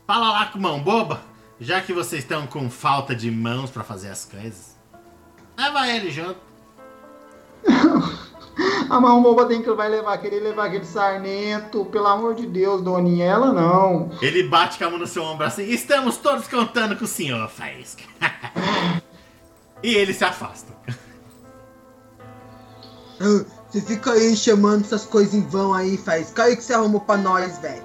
fala 0.07 0.31
lá 0.33 0.47
com 0.47 0.59
mão 0.59 0.83
boba, 0.83 1.21
já 1.61 1.81
que 1.81 1.93
vocês 1.93 2.23
estão 2.23 2.47
com 2.47 2.69
falta 2.71 3.15
de 3.15 3.31
mãos 3.31 3.71
pra 3.71 3.85
fazer 3.85 4.09
as 4.09 4.25
coisas. 4.25 4.77
Leva 5.59 5.87
ele 5.89 6.11
junto. 6.11 6.37
A 8.89 9.01
mão 9.01 9.23
boba 9.23 9.47
tem 9.47 9.63
que 9.63 9.73
vai 9.73 9.89
levar, 9.89 10.19
querer 10.19 10.41
levar 10.41 10.67
aquele 10.67 10.85
sarnento, 10.85 11.85
pelo 11.87 12.07
amor 12.07 12.35
de 12.35 12.47
Deus, 12.47 12.83
Doninha, 12.83 13.27
ela 13.27 13.53
não. 13.53 14.11
Ele 14.21 14.43
bate 14.45 14.79
com 14.79 14.85
a 14.85 14.91
mão 14.91 14.99
no 14.99 15.07
seu 15.07 15.23
ombro 15.23 15.47
assim, 15.47 15.65
estamos 15.65 16.17
todos 16.17 16.47
contando 16.49 16.97
com 16.97 17.05
o 17.05 17.09
senhor, 17.09 17.49
Faísca. 17.49 18.03
e 19.83 19.95
ele 19.95 20.13
se 20.13 20.25
afasta. 20.25 20.73
Ah, 23.23 23.45
Você 23.69 23.83
fica 23.83 24.13
aí 24.13 24.35
chamando 24.35 24.81
essas 24.81 25.05
coisas 25.05 25.35
em 25.35 25.43
vão 25.43 25.75
aí, 25.75 25.99
faz. 25.99 26.31
Caiu 26.31 26.57
que 26.57 26.65
você 26.65 26.73
arrumou 26.73 27.03
pra 27.03 27.19
nós, 27.19 27.59
velho. 27.59 27.85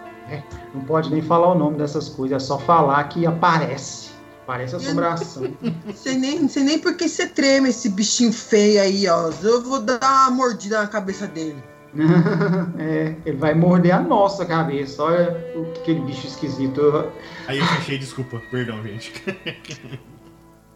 Não 0.74 0.82
pode 0.86 1.12
nem 1.12 1.22
falar 1.22 1.52
o 1.52 1.56
nome 1.56 1.78
dessas 1.78 2.08
coisas, 2.08 2.42
é 2.42 2.46
só 2.46 2.58
falar 2.58 3.04
que 3.10 3.26
aparece. 3.26 4.05
Parece 4.46 4.76
assombração. 4.76 5.44
Não 5.86 5.94
sei 5.96 6.18
nem, 6.18 6.40
não 6.40 6.50
sei 6.50 6.64
nem 6.64 6.78
por 6.80 6.96
que 6.96 7.10
você 7.10 7.28
treme 7.28 7.70
esse 7.70 7.90
bichinho 7.90 8.32
feio 8.32 8.82
aí, 8.82 9.08
ó. 9.08 9.32
Eu 9.42 9.62
vou 9.64 9.80
dar 9.80 9.98
uma 10.00 10.32
mordida 10.32 10.82
na 10.82 10.88
cabeça 10.88 11.26
dele. 11.28 11.64
é, 12.78 13.16
ele 13.26 13.38
vai 13.38 13.54
morder 13.56 13.94
a 13.96 14.00
nossa 14.02 14.46
cabeça. 14.46 15.02
Olha 15.02 15.54
o- 15.56 15.72
aquele 15.80 16.02
bicho 16.02 16.28
esquisito. 16.28 17.12
Aí 17.48 17.58
eu 17.58 17.66
fechei, 17.66 17.98
desculpa, 17.98 18.42
perdão, 18.52 18.84
gente. 18.84 19.14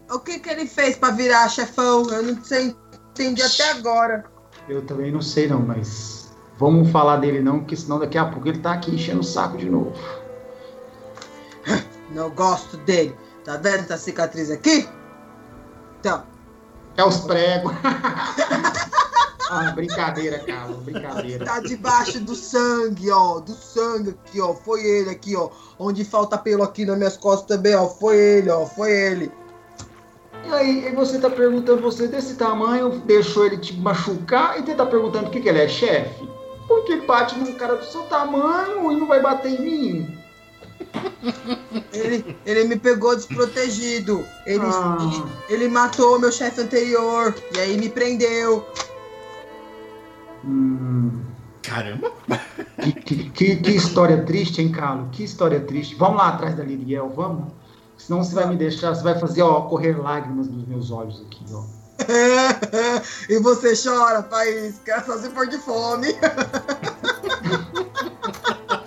O 0.09 0.17
que 0.19 0.39
que 0.39 0.49
ele 0.49 0.65
fez 0.65 0.95
pra 0.97 1.11
virar 1.11 1.47
chefão? 1.49 2.09
Eu 2.09 2.23
não 2.23 2.43
sei, 2.43 2.75
entendi 3.11 3.43
até 3.43 3.71
agora. 3.71 4.25
Eu 4.67 4.81
também 4.83 5.11
não 5.11 5.21
sei 5.21 5.47
não, 5.47 5.59
mas 5.61 6.31
vamos 6.57 6.89
falar 6.89 7.17
dele 7.17 7.41
não, 7.41 7.59
porque 7.59 7.75
senão 7.75 7.99
daqui 7.99 8.17
a 8.17 8.25
pouco 8.25 8.47
ele 8.47 8.59
tá 8.59 8.73
aqui 8.73 8.89
enchendo 8.95 9.19
o 9.19 9.23
saco 9.23 9.57
de 9.57 9.69
novo. 9.69 9.93
Não 12.11 12.29
gosto 12.31 12.77
dele. 12.77 13.15
Tá 13.49 13.57
vendo 13.57 13.79
essa 13.79 13.97
cicatriz 13.97 14.51
aqui? 14.51 14.87
Então, 15.99 16.21
É 16.95 17.03
os 17.03 17.21
pregos. 17.21 17.73
Ah, 19.51 19.71
brincadeira, 19.71 20.37
Carlos, 20.37 20.77
brincadeira. 20.83 21.43
Tá 21.43 21.59
debaixo 21.59 22.19
do 22.19 22.35
sangue, 22.35 23.09
ó. 23.09 23.39
Do 23.39 23.53
sangue 23.53 24.11
aqui, 24.11 24.39
ó. 24.39 24.53
Foi 24.53 24.79
ele 24.85 25.09
aqui, 25.09 25.35
ó. 25.35 25.49
Onde 25.79 26.05
falta 26.05 26.37
pelo 26.37 26.61
aqui 26.61 26.85
nas 26.85 26.95
minhas 26.95 27.17
costas 27.17 27.57
também, 27.57 27.73
ó. 27.73 27.87
Foi 27.87 28.15
ele, 28.15 28.51
ó. 28.51 28.67
Foi 28.67 28.91
ele. 28.91 29.31
E 30.45 30.53
aí, 30.53 30.85
e 30.85 30.91
você 30.93 31.17
tá 31.17 31.31
perguntando, 31.31 31.81
você 31.81 32.07
desse 32.07 32.35
tamanho, 32.35 32.99
deixou 32.99 33.47
ele 33.47 33.57
te 33.57 33.75
machucar, 33.75 34.59
e 34.59 34.63
você 34.63 34.75
tá 34.75 34.85
perguntando 34.85 35.23
por 35.25 35.31
que, 35.31 35.41
que 35.41 35.49
ele 35.49 35.63
é 35.63 35.67
chefe? 35.67 36.29
Porque 36.67 36.97
bate 36.97 37.35
num 37.39 37.53
cara 37.53 37.77
do 37.77 37.85
seu 37.85 38.03
tamanho 38.03 38.91
e 38.91 38.95
não 38.97 39.07
vai 39.07 39.19
bater 39.19 39.59
em 39.59 39.63
mim. 39.63 40.18
Ele, 41.93 42.37
ele 42.45 42.63
me 42.65 42.75
pegou 42.77 43.15
desprotegido. 43.15 44.25
Ele, 44.45 44.63
Ah. 44.65 44.97
ele, 45.01 45.23
ele 45.63 45.67
matou 45.67 46.19
meu 46.19 46.31
chefe 46.31 46.61
anterior. 46.61 47.35
E 47.55 47.59
aí 47.59 47.77
me 47.77 47.89
prendeu. 47.89 48.65
Hum, 50.45 51.21
Caramba! 51.61 52.11
que, 52.81 52.91
que- 52.93 53.29
que- 53.29 53.55
que 53.57 53.71
história 53.71 54.23
triste, 54.25 54.61
hein, 54.61 54.71
Carlos? 54.71 55.09
Que 55.11 55.23
história 55.23 55.59
triste. 55.59 55.95
Vamos 55.95 56.17
lá 56.17 56.29
atrás 56.29 56.55
da 56.55 56.63
Liriel, 56.63 57.09
vamos? 57.15 57.51
Senão 57.97 58.23
você 58.23 58.33
vai 58.33 58.47
me 58.47 58.55
deixar, 58.55 58.95
você 58.95 59.03
vai 59.03 59.19
fazer, 59.19 59.41
ó, 59.41 59.61
correr 59.63 59.97
lágrimas 60.01 60.47
nos 60.47 60.65
meus 60.67 60.89
olhos 60.89 61.21
aqui, 61.27 61.43
ó. 61.51 61.63
e 63.29 63.37
você 63.39 63.73
chora, 63.75 64.23
Faísca, 64.23 65.03
só 65.05 65.17
se 65.17 65.29
for 65.31 65.45
de 65.47 65.57
fome. 65.57 66.07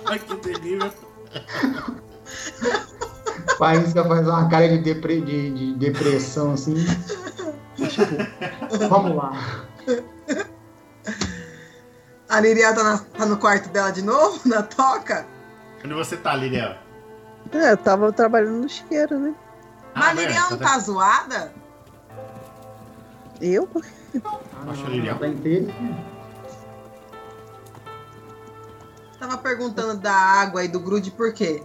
Ai, 0.06 0.18
que 0.18 0.34
terrível. 0.36 0.90
Faísca 3.58 4.04
faz 4.04 4.26
uma 4.26 4.48
cara 4.48 4.68
de, 4.68 4.78
depre- 4.78 5.20
de- 5.20 5.50
de 5.52 5.74
depressão, 5.74 6.52
assim. 6.52 6.74
Tipo, 7.76 8.88
vamos 8.88 9.16
lá. 9.16 9.32
A 12.28 12.40
Liriel 12.40 12.74
tá, 12.74 12.82
na- 12.82 12.98
tá 12.98 13.26
no 13.26 13.36
quarto 13.36 13.68
dela 13.70 13.90
de 13.90 14.02
novo, 14.02 14.40
na 14.46 14.62
toca. 14.62 15.26
Onde 15.84 15.94
você 15.94 16.16
tá, 16.16 16.34
Liriel? 16.34 16.74
É, 17.52 17.72
eu 17.72 17.76
tava 17.76 18.12
trabalhando 18.12 18.62
no 18.62 18.68
chiqueiro, 18.68 19.18
né? 19.18 19.34
Mas 19.94 20.04
a 20.04 20.08
Ah, 20.08 20.12
Liriel 20.14 20.50
não 20.50 20.58
tá- 20.58 20.64
tá 20.70 20.78
zoada? 20.78 21.52
Eu? 23.40 23.68
Ah, 24.24 24.70
Acho 24.70 24.82
não, 24.84 24.90
Liriel. 24.90 25.18
tá 25.18 25.28
inteiro. 25.28 25.72
Tava 29.22 29.38
perguntando 29.38 30.00
da 30.00 30.12
água 30.12 30.64
e 30.64 30.68
do 30.68 30.80
grude 30.80 31.12
por 31.12 31.32
quê? 31.32 31.62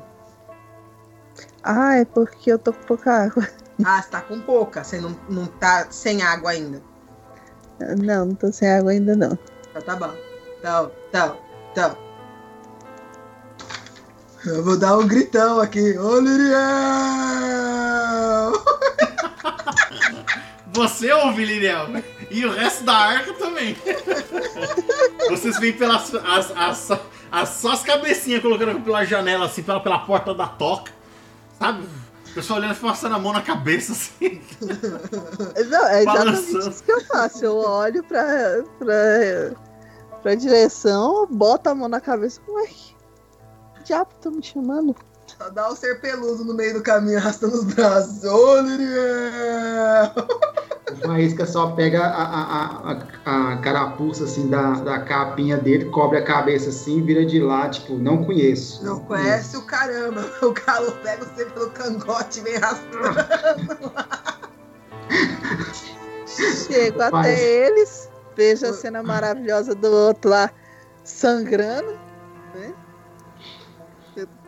Ah, 1.63 1.95
é 1.95 2.05
porque 2.05 2.51
eu 2.51 2.59
tô 2.59 2.71
com 2.71 2.83
pouca 2.83 3.11
água. 3.11 3.49
Ah, 3.83 3.99
você 3.99 4.09
tá 4.09 4.21
com 4.21 4.39
pouca, 4.39 4.83
você 4.83 5.01
não, 5.01 5.19
não 5.27 5.47
tá 5.47 5.87
sem 5.89 6.21
água 6.21 6.51
ainda. 6.51 6.83
Não, 7.79 8.27
não 8.27 8.35
tô 8.35 8.51
sem 8.51 8.69
água 8.69 8.91
ainda 8.91 9.15
não. 9.15 9.35
Então 9.71 9.81
tá 9.81 9.95
bom. 9.95 10.13
Então, 10.59 10.91
então, 11.09 11.37
então. 11.71 11.97
Eu 14.45 14.63
vou 14.63 14.77
dar 14.77 14.95
um 14.95 15.07
gritão 15.07 15.59
aqui. 15.59 15.97
Ô, 15.97 16.19
Liriel! 16.19 16.53
Você 20.73 21.11
ouve, 21.11 21.43
Liriel. 21.43 21.87
E 22.29 22.45
o 22.45 22.51
resto 22.51 22.83
da 22.83 22.93
arca 22.93 23.33
também. 23.33 23.75
Vocês 25.27 25.59
vêm 25.59 25.73
pelas 25.73 26.13
as, 26.13 26.51
as, 26.55 26.91
as, 27.31 27.49
só 27.49 27.71
as 27.71 27.83
cabecinhas 27.83 28.41
colocando 28.41 28.81
pela 28.81 29.03
janela, 29.05 29.45
assim, 29.45 29.63
pela, 29.63 29.79
pela 29.79 29.99
porta 29.99 30.33
da 30.33 30.47
toca. 30.47 30.91
Sabe? 31.59 31.87
O 32.29 32.33
pessoal 32.33 32.59
olhando 32.59 32.75
e 32.75 32.79
passando 32.79 33.15
a 33.15 33.19
mão 33.19 33.33
na 33.33 33.41
cabeça, 33.41 33.93
assim. 33.93 34.41
Não, 34.61 35.87
é 35.87 36.01
exatamente 36.01 36.05
Balançando. 36.05 36.69
isso 36.69 36.83
que 36.83 36.91
eu 36.91 37.01
faço. 37.05 37.45
Eu 37.45 37.57
olho 37.57 38.03
pra, 38.03 38.63
pra, 38.77 39.55
pra 40.21 40.35
direção, 40.35 41.27
boto 41.27 41.69
a 41.69 41.75
mão 41.75 41.87
na 41.89 41.99
cabeça. 41.99 42.39
Ué, 42.47 42.67
que 42.67 43.83
diabo 43.85 44.09
tá 44.21 44.29
me 44.29 44.43
chamando? 44.43 44.95
Só 45.37 45.49
dá 45.51 45.69
o 45.69 45.75
ser 45.75 46.01
peludo 46.01 46.43
no 46.43 46.53
meio 46.53 46.73
do 46.73 46.81
caminho, 46.81 47.19
arrastando 47.19 47.55
os 47.55 47.63
braços. 47.63 48.23
Ô, 48.23 48.59
Liriel! 48.61 50.11
O 50.91 50.95
Faísca 51.05 51.45
só 51.45 51.71
pega 51.71 52.01
a, 52.01 52.23
a, 52.23 53.01
a, 53.25 53.53
a 53.53 53.57
carapuça, 53.57 54.23
assim, 54.23 54.49
da, 54.49 54.71
da 54.79 54.99
capinha 55.01 55.57
dele, 55.57 55.85
cobre 55.85 56.17
a 56.17 56.23
cabeça 56.23 56.69
assim, 56.69 57.03
vira 57.03 57.23
de 57.23 57.39
lá, 57.39 57.69
tipo, 57.69 57.93
não 57.95 58.23
conheço. 58.23 58.83
Não 58.83 58.99
conhece 59.01 59.57
o 59.57 59.61
caramba. 59.63 60.25
O 60.41 60.53
galo 60.53 60.91
pega 61.03 61.25
você 61.25 61.45
pelo 61.45 61.69
cangote 61.71 62.39
e 62.39 62.43
vem 62.43 62.55
arrastando. 62.57 63.93
Chego 66.67 67.01
até 67.01 67.67
eles, 67.67 68.09
vejo 68.35 68.65
a 68.65 68.73
cena 68.73 69.03
maravilhosa 69.03 69.75
do 69.75 69.91
outro 69.91 70.31
lá 70.31 70.49
sangrando, 71.03 71.91
né? 72.55 72.73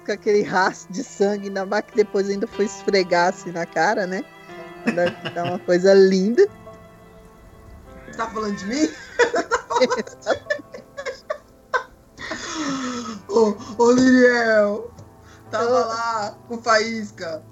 Com 0.06 0.12
aquele 0.12 0.42
rastro 0.42 0.92
de 0.94 1.04
sangue, 1.04 1.50
mais 1.50 1.86
que 1.86 1.96
depois 1.96 2.30
ainda 2.30 2.48
foi 2.48 2.66
esfregar 2.66 3.30
assim 3.30 3.52
na 3.52 3.66
cara, 3.66 4.08
né? 4.08 4.24
Deve 4.86 5.16
ficar 5.18 5.44
uma 5.44 5.60
coisa 5.60 5.94
linda. 5.94 6.48
Você 8.06 8.18
tá 8.18 8.28
falando 8.30 8.56
de 8.56 8.66
mim? 8.66 8.90
Ô, 13.30 13.56
ô 13.78 13.92
Liriel, 13.92 14.92
tava 15.52 15.86
lá 15.86 16.38
com 16.48 16.62
Faísca. 16.62 17.44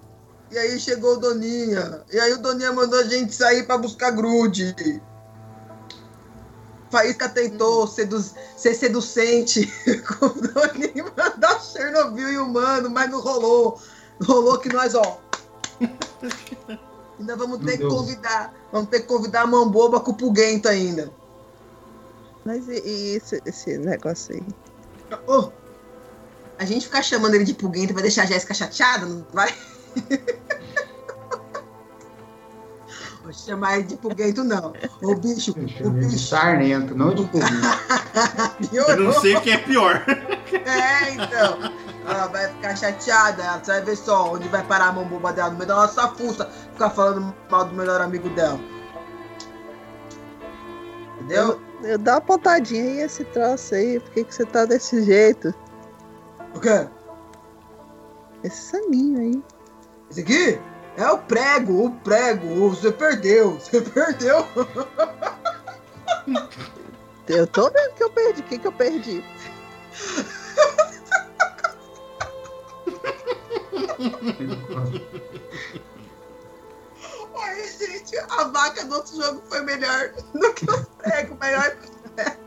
E 0.51 0.57
aí 0.57 0.79
chegou 0.79 1.13
o 1.13 1.17
Doninha. 1.17 2.03
E 2.11 2.19
aí 2.19 2.33
o 2.33 2.41
Doninha 2.41 2.71
mandou 2.71 2.99
a 2.99 3.03
gente 3.03 3.35
sair 3.35 3.65
pra 3.65 3.77
buscar 3.77 4.11
grude. 4.11 4.73
Faísca 6.89 7.27
tentou 7.29 7.85
sedu 7.87 8.23
ser 8.55 8.73
seducente 8.73 9.71
com 10.19 10.27
o 10.27 11.13
mandar 11.17 11.61
Chernobyl 11.61 12.29
e 12.29 12.37
humano, 12.37 12.89
mas 12.89 13.09
não 13.09 13.21
rolou. 13.21 13.79
Não 14.19 14.27
rolou 14.27 14.57
que 14.57 14.69
nós, 14.69 14.95
ó. 14.95 15.19
Ainda 17.19 17.35
vamos 17.35 17.59
ter 17.59 17.65
Meu 17.65 17.71
que 17.73 17.77
Deus. 17.79 17.93
convidar. 17.93 18.53
Vamos 18.71 18.89
ter 18.89 19.01
que 19.01 19.07
convidar 19.07 19.41
a 19.41 19.47
Mamboba 19.47 19.99
com 19.99 20.11
o 20.11 20.15
Puguento 20.15 20.67
ainda. 20.67 21.11
Mas 22.45 22.67
e, 22.67 22.79
e 22.85 23.15
esse, 23.15 23.41
esse 23.45 23.77
negócio 23.77 24.35
aí? 24.35 25.17
Ô, 25.27 25.51
a 26.57 26.65
gente 26.65 26.85
ficar 26.85 27.01
chamando 27.01 27.35
ele 27.35 27.43
de 27.43 27.53
Puguento 27.53 27.93
vai 27.93 28.03
deixar 28.03 28.23
a 28.23 28.27
Jéssica 28.27 28.53
chateada, 28.53 29.05
não 29.05 29.25
vai? 29.33 29.53
Vou 33.27 33.33
chamar 33.33 33.79
ele 33.79 33.83
de 33.87 33.97
Puguento, 33.97 34.41
não. 34.41 34.71
Ô, 35.01 35.13
bicho, 35.13 35.53
Eu 35.81 35.89
o 35.89 35.93
de 35.95 36.05
bicho 36.05 36.17
sarnento, 36.17 36.95
não 36.95 37.13
de 37.13 37.27
comida. 37.27 37.51
Eu 38.71 38.97
não 39.01 39.11
sei 39.11 39.35
o 39.35 39.41
que 39.41 39.51
é 39.51 39.57
pior. 39.57 40.01
É, 40.47 41.11
então. 41.11 41.59
Ela 42.07 42.27
vai 42.27 42.47
ficar 42.47 42.73
chateada. 42.77 43.43
Ela 43.43 43.59
você 43.59 43.71
vai 43.71 43.81
ver 43.81 43.97
só 43.97 44.33
onde 44.33 44.47
vai 44.47 44.63
parar 44.63 44.87
a 44.87 44.91
mão 44.93 45.03
boba 45.03 45.33
dela, 45.33 45.49
no 45.49 45.57
meio 45.57 45.67
da 45.67 45.75
nossa 45.75 46.07
fuça, 46.07 46.49
ficar 46.71 46.89
falando 46.89 47.35
mal 47.51 47.65
do 47.65 47.75
melhor 47.75 47.99
amigo 47.99 48.29
dela. 48.29 48.57
Entendeu? 51.15 51.59
Eu 51.83 51.97
dou 51.97 52.13
uma 52.13 52.21
pontadinha 52.21 52.81
aí 52.81 52.99
esse 53.01 53.25
troço 53.25 53.75
aí, 53.75 53.99
por 53.99 54.11
que, 54.11 54.23
que 54.23 54.33
você 54.33 54.45
tá 54.45 54.63
desse 54.63 55.03
jeito? 55.03 55.53
O 56.55 56.61
quê? 56.61 56.87
Esse 58.45 58.71
sanguinho 58.71 59.19
aí. 59.19 59.43
Esse 60.09 60.21
aqui? 60.21 60.59
É 60.97 61.11
o 61.11 61.19
prego, 61.19 61.85
o 61.85 61.91
prego. 61.91 62.69
Você 62.69 62.91
perdeu, 62.91 63.59
você 63.59 63.79
perdeu. 63.81 64.47
Eu 67.27 67.45
tô 67.45 67.69
vendo 67.69 67.93
que 67.93 68.03
eu 68.03 68.09
perdi. 68.09 68.41
O 68.41 68.43
que, 68.45 68.57
que 68.57 68.67
eu 68.67 68.71
perdi? 68.71 69.23
Ai, 77.39 77.67
gente, 77.77 78.17
a 78.17 78.43
vaca 78.45 78.85
do 78.85 78.95
outro 78.95 79.21
jogo 79.21 79.43
foi 79.47 79.61
melhor 79.61 80.13
do 80.33 80.53
que 80.53 80.69
os 80.69 80.85
pregos, 80.97 81.37
melhor 81.37 81.75
que 81.75 81.89
os 81.89 82.11
pregos. 82.11 82.37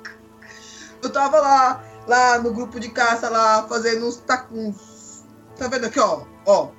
Eu 1.03 1.13
tava 1.13 1.41
lá, 1.41 1.85
lá 2.09 2.39
no 2.39 2.53
grupo 2.53 2.81
de 2.81 2.89
caça, 2.89 3.29
lá, 3.29 3.67
fazendo 3.69 4.09
uns 4.09 4.17
tacuns. 4.17 5.25
Tá 5.57 5.69
vendo 5.69 5.87
aqui, 5.87 6.01
ó? 6.01 6.25
Ó. 6.47 6.73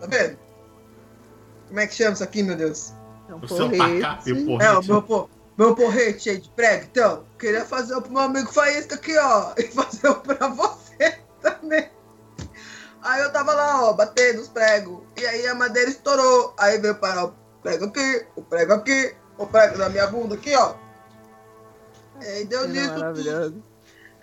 Tá 0.00 0.06
vendo? 0.08 0.49
Como 1.70 1.80
é 1.80 1.86
que 1.86 1.94
chama 1.94 2.12
isso 2.12 2.24
aqui, 2.24 2.42
meu 2.42 2.56
Deus? 2.56 2.92
É 3.28 3.34
um 3.34 3.38
O 3.38 3.48
seu 3.48 3.70
porrete. 3.70 4.00
tacape, 4.02 4.32
o 4.32 4.36
É, 4.36 4.40
o 4.42 4.46
porrete. 4.74 4.88
meu, 4.90 5.02
po- 5.02 5.30
meu 5.56 5.74
porrete 5.76 6.22
cheio 6.24 6.40
de 6.40 6.50
prego. 6.50 6.84
Então, 6.90 7.24
queria 7.38 7.64
fazer 7.64 7.94
um 7.94 8.02
pro 8.02 8.12
meu 8.12 8.22
amigo 8.22 8.52
Faísca 8.52 8.96
aqui, 8.96 9.16
ó. 9.16 9.52
E 9.58 9.62
fazer 9.68 10.08
um 10.08 10.14
pra 10.20 10.48
você 10.48 11.18
também. 11.40 11.88
Aí 13.02 13.22
eu 13.22 13.32
tava 13.32 13.54
lá, 13.54 13.84
ó, 13.84 13.92
batendo 13.94 14.42
os 14.42 14.48
pregos. 14.48 15.00
E 15.16 15.24
aí 15.24 15.46
a 15.46 15.54
madeira 15.54 15.88
estourou. 15.88 16.52
Aí 16.58 16.78
veio 16.78 16.96
parar 16.96 17.26
o 17.26 17.34
prego 17.62 17.86
aqui, 17.86 18.26
o 18.36 18.42
prego 18.42 18.72
aqui, 18.74 19.14
o 19.38 19.46
prego 19.46 19.78
na 19.78 19.88
minha 19.88 20.06
bunda 20.08 20.34
aqui, 20.34 20.54
ó. 20.56 20.74
E 22.20 22.26
aí 22.26 22.44
deu 22.44 22.68
nisso 22.68 22.92
tudo. 23.14 23.62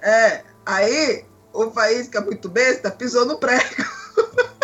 É, 0.01 0.43
aí 0.65 1.25
o 1.53 1.71
Faísca, 1.71 2.21
muito 2.21 2.47
besta, 2.49 2.91
pisou 2.91 3.25
no 3.25 3.39
prego. 3.39 3.63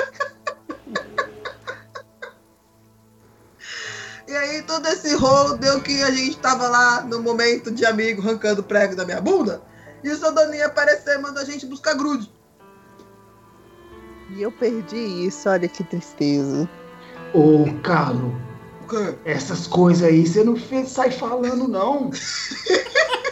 aí 4.43 4.61
todo 4.63 4.85
esse 4.87 5.15
rolo 5.15 5.57
deu 5.57 5.81
que 5.81 6.01
a 6.03 6.11
gente 6.11 6.37
tava 6.37 6.67
lá 6.67 7.01
no 7.01 7.21
momento 7.21 7.71
de 7.71 7.85
amigo 7.85 8.21
arrancando 8.21 8.61
prego 8.63 8.95
da 8.95 9.05
minha 9.05 9.19
bunda. 9.21 9.61
E 10.03 10.09
o 10.09 10.17
seu 10.17 10.33
Doninha 10.33 10.65
apareceu 10.67 11.13
e 11.13 11.17
mandou 11.21 11.41
a 11.41 11.45
gente 11.45 11.65
buscar 11.65 11.93
grude. 11.95 12.29
E 14.35 14.41
eu 14.41 14.51
perdi 14.51 14.97
isso, 15.27 15.47
olha 15.49 15.67
que 15.67 15.83
tristeza. 15.83 16.67
Ô, 17.33 17.65
Carlos, 17.83 18.33
O 18.83 18.87
quê? 18.87 19.15
essas 19.25 19.67
coisas 19.67 20.03
aí 20.07 20.25
você 20.25 20.43
não 20.43 20.55
fez, 20.55 20.89
sai 20.89 21.11
falando, 21.11 21.67
não. 21.67 22.11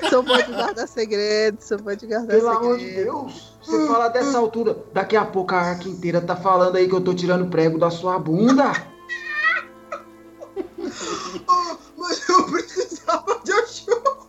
Só 0.09 0.22
pode 0.24 0.51
guardar 0.51 0.88
segredo, 0.88 1.57
só 1.62 1.78
pode 1.78 2.05
guardar 2.05 2.28
Pelo 2.28 2.41
segredo. 2.41 2.57
amor 2.66 2.78
de 2.78 2.91
Deus. 2.91 3.53
Você 3.64 3.88
fala 3.88 4.09
dessa 4.09 4.38
altura. 4.38 4.76
Daqui 4.91 5.16
a 5.16 5.24
pouco 5.24 5.53
a 5.53 5.59
arca 5.59 5.88
inteira 5.88 6.20
tá 6.20 6.36
falando 6.36 6.76
aí 6.76 6.88
que 6.89 6.93
eu 6.95 6.99
tô 7.01 7.14
tirando 7.14 7.45
prego 7.49 7.78
da 7.78 7.89
sua 7.89 8.18
bunda. 8.20 8.74
Oh, 11.47 11.77
mas 11.97 12.27
eu 12.29 12.43
precisava 12.45 13.41
de 13.43 13.51
ajuda. 13.51 14.21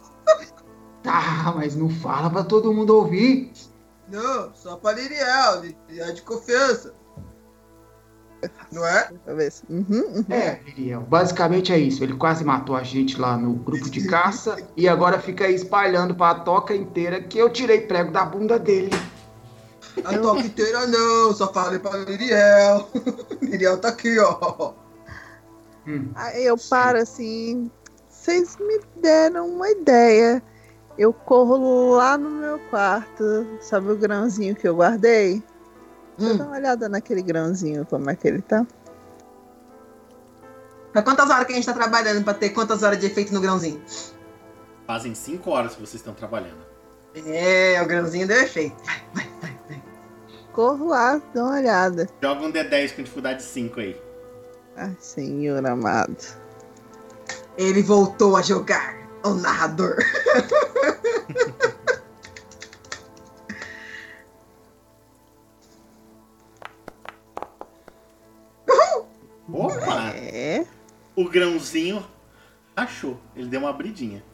Tá, 1.03 1.53
mas 1.57 1.75
não 1.75 1.91
fala 1.91 2.31
pra 2.31 2.45
todo 2.45 2.73
mundo 2.73 2.97
ouvir. 2.97 3.53
Não, 4.09 4.55
só 4.55 4.77
pra 4.77 4.93
Liriel, 4.93 5.63
Liriel 5.89 6.15
de 6.15 6.23
confiança. 6.23 6.95
Não 8.73 8.85
é? 8.85 9.09
Talvez. 9.25 9.63
Uhum, 9.69 9.85
uhum. 9.89 10.25
É, 10.29 10.61
Liriel, 10.65 11.03
basicamente 11.03 11.73
é 11.73 11.79
isso. 11.79 12.03
Ele 12.03 12.15
quase 12.15 12.45
matou 12.45 12.75
a 12.75 12.83
gente 12.83 13.21
lá 13.21 13.37
no 13.37 13.55
grupo 13.55 13.89
de 13.89 14.07
caça 14.07 14.57
e 14.77 14.89
agora 14.89 15.19
fica 15.19 15.45
aí 15.45 15.55
espalhando 15.55 16.15
pra 16.15 16.35
toca 16.37 16.75
inteira 16.75 17.23
que 17.23 17.39
eu 17.39 17.51
tirei 17.51 17.83
prego 17.83 18.11
da 18.11 18.25
bunda 18.25 18.59
dele. 18.59 18.91
A 20.05 20.19
toca 20.19 20.41
inteira 20.41 20.87
não, 20.87 21.33
só 21.35 21.53
falei 21.53 21.79
pra 21.79 21.97
Liriel. 21.99 22.89
Liriel 23.41 23.79
tá 23.79 23.89
aqui, 23.89 24.19
ó. 24.19 24.73
Hum. 25.87 26.11
Aí 26.15 26.45
eu 26.45 26.57
paro 26.71 26.99
assim. 26.99 27.71
Vocês 28.09 28.57
me 28.57 28.81
deram 28.97 29.49
uma 29.49 29.69
ideia. 29.71 30.43
Eu 30.97 31.13
corro 31.13 31.95
lá 31.97 32.17
no 32.19 32.31
meu 32.31 32.59
quarto. 32.71 33.47
Sabe 33.61 33.91
o 33.91 33.97
grãozinho 33.97 34.55
que 34.55 34.69
eu 34.69 34.77
guardei? 34.77 35.43
Deixa 36.19 36.35
eu 36.35 36.39
dar 36.39 36.45
Hum. 36.45 36.47
uma 36.49 36.57
olhada 36.57 36.89
naquele 36.89 37.23
grãozinho, 37.23 37.87
como 37.87 38.09
é 38.11 38.15
que 38.15 38.29
ele 38.29 38.43
tá. 38.43 38.67
Mas 40.95 41.05
quantas 41.05 41.31
horas 41.31 41.47
que 41.47 41.53
a 41.53 41.57
gente 41.57 41.65
tá 41.67 41.73
trabalhando 41.73 42.23
pra 42.23 42.35
ter 42.35 42.51
quantas 42.51 42.83
horas 42.83 42.99
de 42.99 43.07
efeito 43.07 43.33
no 43.33 43.41
grãozinho? 43.41 43.83
Fazem 44.87 45.15
5 45.15 45.51
horas 45.51 45.75
que 45.75 45.81
vocês 45.81 45.95
estão 45.95 46.13
trabalhando. 46.13 46.67
É, 47.27 47.81
o 47.83 47.87
grãozinho 47.87 48.27
deu 48.27 48.43
efeito. 48.43 48.77
Vai, 48.85 49.03
vai, 49.15 49.29
vai, 49.41 49.59
vai. 49.69 49.83
Corro 50.53 50.89
lá, 50.89 51.21
dou 51.35 51.45
uma 51.45 51.57
olhada. 51.57 52.07
Joga 52.23 52.43
um 52.45 52.53
D10 52.53 52.95
com 52.95 53.03
dificuldade 53.03 53.43
5 53.43 53.81
aí. 53.81 54.01
Ai, 54.77 54.97
senhor 54.99 55.65
amado. 55.67 56.17
Ele 57.57 57.83
voltou 57.83 58.37
a 58.37 58.43
jogar, 58.43 58.97
o 59.25 59.35
narrador. 59.35 59.97
Opa! 69.53 70.13
É. 70.17 70.65
O 71.15 71.29
grãozinho 71.29 72.05
achou. 72.75 73.21
Ele 73.37 73.49
deu 73.49 73.61
uma 73.61 73.71
abridinha. 73.71 74.25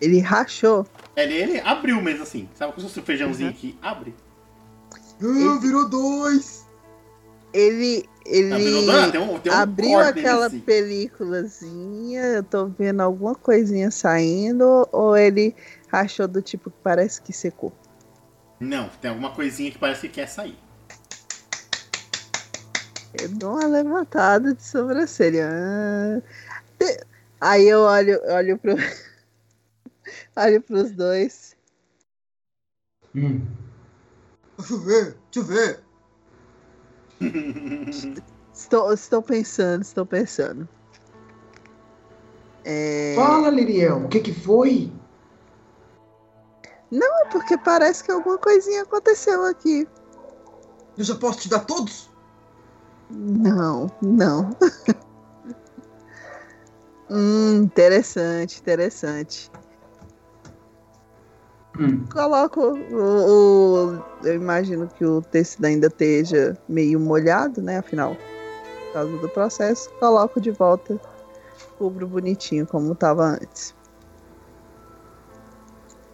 Ele 0.00 0.18
rachou. 0.18 0.86
Ele, 1.16 1.34
ele 1.34 1.60
abriu 1.60 2.02
mesmo 2.02 2.24
assim. 2.24 2.48
Sabe 2.54 2.72
como 2.72 2.82
se 2.82 2.88
fosse 2.88 3.00
o 3.00 3.04
feijãozinho 3.04 3.52
que 3.52 3.78
abre? 3.80 4.14
Ah, 5.22 5.58
virou 5.60 5.88
dois. 5.88 6.66
Ele. 7.52 8.08
Ele. 8.24 8.90
Ah? 8.90 9.10
Tem 9.10 9.20
um, 9.20 9.38
tem 9.38 9.52
um 9.52 9.54
Abriu 9.54 9.98
aquela 9.98 10.48
nesse. 10.48 10.60
películazinha, 10.60 12.22
eu 12.22 12.42
tô 12.42 12.66
vendo 12.66 13.00
alguma 13.00 13.34
coisinha 13.34 13.90
saindo, 13.90 14.88
ou 14.90 15.16
ele 15.16 15.54
rachou 15.88 16.26
do 16.26 16.40
tipo 16.40 16.70
que 16.70 16.76
parece 16.82 17.20
que 17.20 17.32
secou? 17.32 17.72
Não, 18.58 18.88
tem 19.00 19.10
alguma 19.10 19.34
coisinha 19.34 19.70
que 19.70 19.78
parece 19.78 20.08
que 20.08 20.14
quer 20.14 20.26
sair. 20.28 20.58
Eu 23.20 23.28
dou 23.28 23.52
uma 23.52 23.66
levantada 23.66 24.54
de 24.54 24.62
sobrancelha. 24.62 25.48
Ah, 25.50 26.20
Aí 27.40 27.68
eu 27.68 27.80
olho, 27.80 28.20
olho 28.26 28.58
pro. 28.58 28.74
olho 30.36 30.62
pros 30.62 30.92
dois. 30.92 31.54
Hum. 33.14 33.46
Deixa 34.56 34.72
eu 34.72 34.80
ver, 34.80 35.04
deixa 35.04 35.18
eu 35.36 35.44
ver. 35.44 35.83
Estou, 38.52 38.92
estou 38.92 39.22
pensando, 39.22 39.82
estou 39.82 40.06
pensando. 40.06 40.68
É, 42.64 43.14
Fala, 43.16 43.50
Liriel, 43.50 44.04
o 44.04 44.08
que 44.08 44.20
que 44.20 44.32
foi? 44.32 44.90
Não, 46.90 47.28
porque 47.30 47.58
parece 47.58 48.04
que 48.04 48.10
alguma 48.10 48.38
coisinha 48.38 48.82
aconteceu 48.82 49.44
aqui. 49.44 49.86
Eu 50.96 51.04
já 51.04 51.14
posso 51.16 51.40
te 51.40 51.48
dar 51.48 51.64
todos? 51.64 52.08
Não, 53.10 53.90
não. 54.00 54.50
hum, 57.10 57.62
interessante, 57.64 58.60
interessante. 58.60 59.50
Hum. 61.78 62.04
Coloco 62.12 62.60
o, 62.60 63.94
o- 63.96 64.04
Eu 64.22 64.34
imagino 64.34 64.86
que 64.88 65.04
o 65.04 65.20
tecido 65.20 65.64
ainda 65.64 65.88
esteja 65.88 66.56
meio 66.68 67.00
molhado, 67.00 67.60
né? 67.60 67.78
Afinal, 67.78 68.14
por 68.86 68.92
causa 68.92 69.16
do 69.18 69.28
processo, 69.28 69.90
coloco 69.98 70.40
de 70.40 70.50
volta, 70.52 71.00
cubro 71.78 72.06
bonitinho 72.06 72.66
como 72.66 72.92
estava 72.92 73.24
antes. 73.24 73.74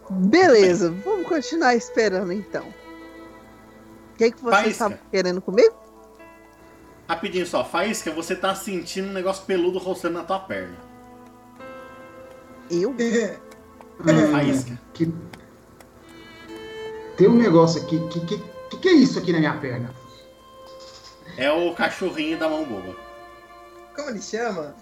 Beleza, 0.09 0.91
vamos 1.05 1.27
continuar 1.27 1.75
esperando 1.75 2.33
então. 2.33 2.63
O 4.13 4.17
que, 4.17 4.31
que 4.31 4.41
vocês 4.41 4.63
Faísca. 4.63 4.69
estavam 4.71 4.97
querendo 5.09 5.41
comigo? 5.41 5.73
Rapidinho 7.07 7.45
só, 7.45 7.63
Faísca, 7.63 8.11
você 8.11 8.35
tá 8.35 8.53
sentindo 8.55 9.09
um 9.09 9.13
negócio 9.13 9.45
peludo 9.45 9.77
roçando 9.77 10.15
na 10.17 10.23
tua 10.23 10.39
perna. 10.39 10.75
Eu? 12.69 12.91
Hum, 12.91 12.95
Faísca. 14.31 14.79
que... 14.93 15.13
Tem 17.21 17.29
um 17.29 17.35
negócio 17.35 17.79
aqui. 17.79 17.99
Que, 18.09 18.19
que, 18.21 18.37
que 18.71 18.77
que 18.77 18.89
é 18.89 18.93
isso 18.93 19.19
aqui 19.19 19.31
na 19.31 19.37
minha 19.37 19.53
perna? 19.53 19.93
É 21.37 21.51
o 21.51 21.71
cachorrinho 21.75 22.39
da 22.39 22.49
mão 22.49 22.65
boba. 22.65 22.95
Como 23.95 24.09
ele 24.09 24.19
chama? 24.19 24.73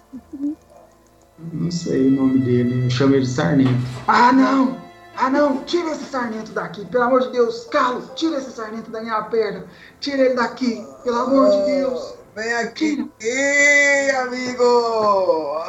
Não 1.52 1.70
sei 1.70 2.08
o 2.08 2.10
nome 2.10 2.38
dele, 2.38 2.86
eu 2.86 2.90
chamo 2.90 3.14
ele 3.14 3.26
de 3.26 3.30
Sarnento. 3.30 3.86
Ah, 4.08 4.32
não! 4.32 4.80
Ah, 5.18 5.28
não! 5.28 5.62
Tira 5.64 5.90
esse 5.90 6.04
sarnento 6.04 6.52
daqui, 6.52 6.86
pelo 6.86 7.04
amor 7.04 7.20
de 7.20 7.32
Deus! 7.32 7.66
Carlos, 7.66 8.04
tira 8.16 8.38
esse 8.38 8.52
sarnento 8.52 8.90
da 8.90 9.02
minha 9.02 9.20
perna! 9.24 9.66
Tira 10.00 10.22
ele 10.24 10.34
daqui, 10.34 10.82
pelo 11.04 11.18
amor 11.18 11.50
de 11.50 11.66
Deus! 11.66 12.14
Vem 12.34 12.54
aqui. 12.54 13.10
Ei, 13.20 14.10
amigo! 14.12 15.60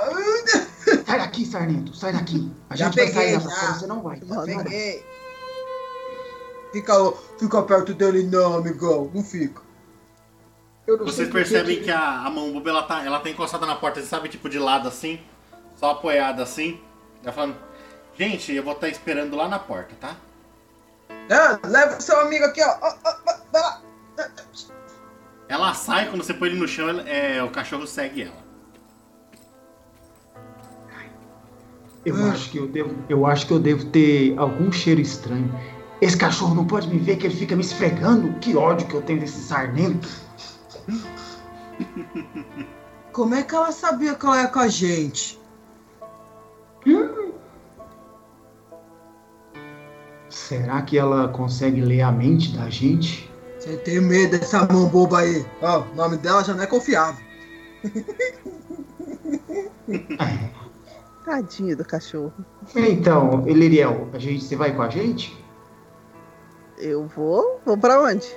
Sai 1.05 1.19
daqui, 1.19 1.45
sarnento, 1.45 1.93
sai 1.93 2.13
daqui! 2.13 2.49
A 2.69 2.77
Já 2.77 2.85
gente 2.85 2.95
vai 2.95 3.07
peguei, 3.07 3.21
sair 3.23 3.33
dessa 3.33 3.49
já. 3.49 3.55
porra, 3.59 3.73
você 3.79 3.87
não 3.87 4.01
vai. 4.01 4.21
Não, 4.25 4.35
não. 4.37 4.63
Peguei. 4.63 5.05
Fica, 6.71 6.93
fica 7.37 7.61
perto 7.63 7.93
dele 7.93 8.23
não, 8.23 8.55
amigão. 8.57 9.11
Não 9.13 9.23
fica. 9.23 9.61
Eu 10.87 10.97
não 10.97 11.05
Vocês 11.05 11.29
percebem 11.29 11.77
que- 11.77 11.83
que 11.85 11.91
a, 11.91 12.21
a 12.25 12.29
mão 12.29 12.51
boba 12.53 12.69
ela 12.69 12.83
tá, 12.83 13.03
ela 13.05 13.19
tá 13.19 13.29
encostada 13.29 13.65
na 13.65 13.75
porta, 13.75 13.99
você 14.01 14.07
sabe, 14.07 14.29
tipo 14.29 14.49
de 14.49 14.57
lado 14.57 14.87
assim, 14.87 15.19
só 15.75 15.91
apoiada 15.91 16.41
assim. 16.43 16.79
Ela 17.23 17.31
falando, 17.31 17.55
gente, 18.17 18.51
eu 18.53 18.63
vou 18.63 18.73
estar 18.73 18.89
esperando 18.89 19.35
lá 19.35 19.47
na 19.47 19.59
porta, 19.59 19.93
tá? 19.99 20.15
Ah, 21.29 21.59
leva 21.67 21.97
o 21.97 22.01
seu 22.01 22.19
amigo 22.21 22.45
aqui, 22.45 22.61
ó. 22.63 22.77
Ó, 22.81 22.93
ó, 23.05 23.15
vai 23.51 23.61
lá. 23.61 23.81
Ela 25.47 25.73
sai, 25.73 26.09
quando 26.09 26.23
você 26.23 26.33
põe 26.33 26.49
ele 26.49 26.59
no 26.59 26.67
chão, 26.67 26.87
ela- 26.89 27.07
é, 27.07 27.43
o 27.43 27.49
cachorro 27.51 27.85
segue 27.85 28.23
ela. 28.23 28.41
Eu 32.03 32.15
Ah. 32.15 32.31
acho 32.31 32.49
que 32.49 32.57
eu 32.57 32.67
devo, 32.67 32.95
eu 33.07 33.25
acho 33.27 33.45
que 33.45 33.53
eu 33.53 33.59
devo 33.59 33.85
ter 33.85 34.35
algum 34.37 34.71
cheiro 34.71 34.99
estranho. 35.01 35.53
Esse 36.01 36.17
cachorro 36.17 36.55
não 36.55 36.65
pode 36.65 36.89
me 36.89 36.97
ver 36.97 37.17
que 37.17 37.27
ele 37.27 37.35
fica 37.35 37.55
me 37.55 37.61
esfregando. 37.61 38.33
Que 38.39 38.57
ódio 38.57 38.87
que 38.87 38.95
eu 38.95 39.03
tenho 39.03 39.19
desse 39.19 39.39
sarnento. 39.39 40.09
Como 43.13 43.35
é 43.35 43.43
que 43.43 43.53
ela 43.53 43.71
sabia 43.71 44.15
que 44.15 44.25
ela 44.25 44.41
ia 44.41 44.47
com 44.47 44.59
a 44.59 44.67
gente? 44.67 45.39
Será 50.27 50.81
que 50.81 50.97
ela 50.97 51.27
consegue 51.27 51.81
ler 51.81 52.01
a 52.01 52.11
mente 52.11 52.57
da 52.57 52.67
gente? 52.69 53.29
Você 53.59 53.77
tem 53.77 54.01
medo 54.01 54.39
dessa 54.39 54.65
mão 54.65 54.87
boba 54.87 55.19
aí. 55.19 55.45
Ó, 55.61 55.81
o 55.81 55.95
nome 55.95 56.17
dela 56.17 56.43
já 56.43 56.55
não 56.55 56.63
é 56.63 56.67
confiável. 56.67 57.23
Tadinho 61.23 61.77
do 61.77 61.85
cachorro. 61.85 62.33
Então, 62.75 63.47
Eliriel, 63.47 64.09
a 64.13 64.17
gente, 64.17 64.43
você 64.43 64.55
vai 64.55 64.75
com 64.75 64.81
a 64.81 64.89
gente? 64.89 65.39
Eu 66.81 67.05
vou. 67.05 67.61
Vou 67.63 67.77
pra 67.77 68.01
onde? 68.01 68.27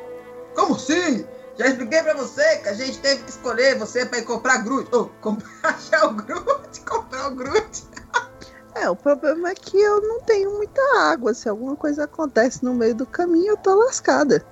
Como 0.54 0.74
assim? 0.74 1.24
Já 1.58 1.66
expliquei 1.66 2.02
pra 2.02 2.14
você 2.14 2.58
que 2.58 2.68
a 2.68 2.74
gente 2.74 2.98
teve 2.98 3.22
que 3.22 3.30
escolher 3.30 3.78
você 3.78 4.04
pra 4.04 4.18
ir 4.18 4.24
comprar 4.24 4.58
grude. 4.58 4.88
Ou 4.92 5.10
comprar 5.20 5.48
achar 5.64 6.06
o 6.06 6.14
grude. 6.14 6.82
é 7.12 7.26
o 7.26 7.34
Groot. 7.34 7.84
É, 8.74 8.90
o 8.90 8.96
problema 8.96 9.50
é 9.50 9.54
que 9.54 9.80
eu 9.80 10.02
não 10.02 10.20
tenho 10.20 10.50
muita 10.52 10.80
água. 10.98 11.32
Se 11.32 11.48
alguma 11.48 11.74
coisa 11.74 12.04
acontece 12.04 12.64
no 12.64 12.74
meio 12.74 12.94
do 12.94 13.06
caminho, 13.06 13.52
eu 13.52 13.56
tô 13.56 13.74
lascada. 13.74 14.44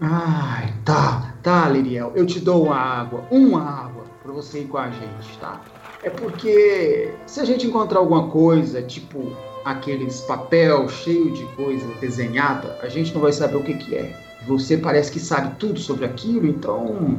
Ai, 0.00 0.74
tá, 0.84 1.34
tá, 1.42 1.68
Liriel. 1.68 2.12
Eu 2.14 2.24
te 2.24 2.40
dou 2.40 2.64
uma 2.64 2.76
água, 2.76 3.24
uma 3.30 3.62
água, 3.62 4.04
pra 4.22 4.32
você 4.32 4.60
ir 4.60 4.68
com 4.68 4.78
a 4.78 4.90
gente, 4.90 5.38
tá? 5.38 5.60
É 6.02 6.08
porque 6.08 7.14
se 7.26 7.40
a 7.40 7.44
gente 7.44 7.66
encontrar 7.66 7.98
alguma 7.98 8.30
coisa, 8.30 8.80
tipo 8.80 9.36
aqueles 9.70 10.20
papel 10.22 10.88
cheio 10.88 11.30
de 11.30 11.44
coisa 11.54 11.86
desenhada, 12.00 12.78
a 12.82 12.88
gente 12.88 13.12
não 13.14 13.20
vai 13.20 13.32
saber 13.32 13.56
o 13.56 13.62
que, 13.62 13.74
que 13.74 13.94
é. 13.94 14.16
Você 14.46 14.76
parece 14.76 15.10
que 15.10 15.20
sabe 15.20 15.56
tudo 15.58 15.78
sobre 15.78 16.06
aquilo, 16.06 16.46
então 16.46 17.18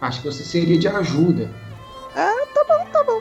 acho 0.00 0.22
que 0.22 0.30
você 0.30 0.42
seria 0.42 0.78
de 0.78 0.88
ajuda. 0.88 1.50
Ah, 2.16 2.46
tá 2.52 2.64
bom, 2.64 2.90
tá 2.90 3.04
bom. 3.04 3.20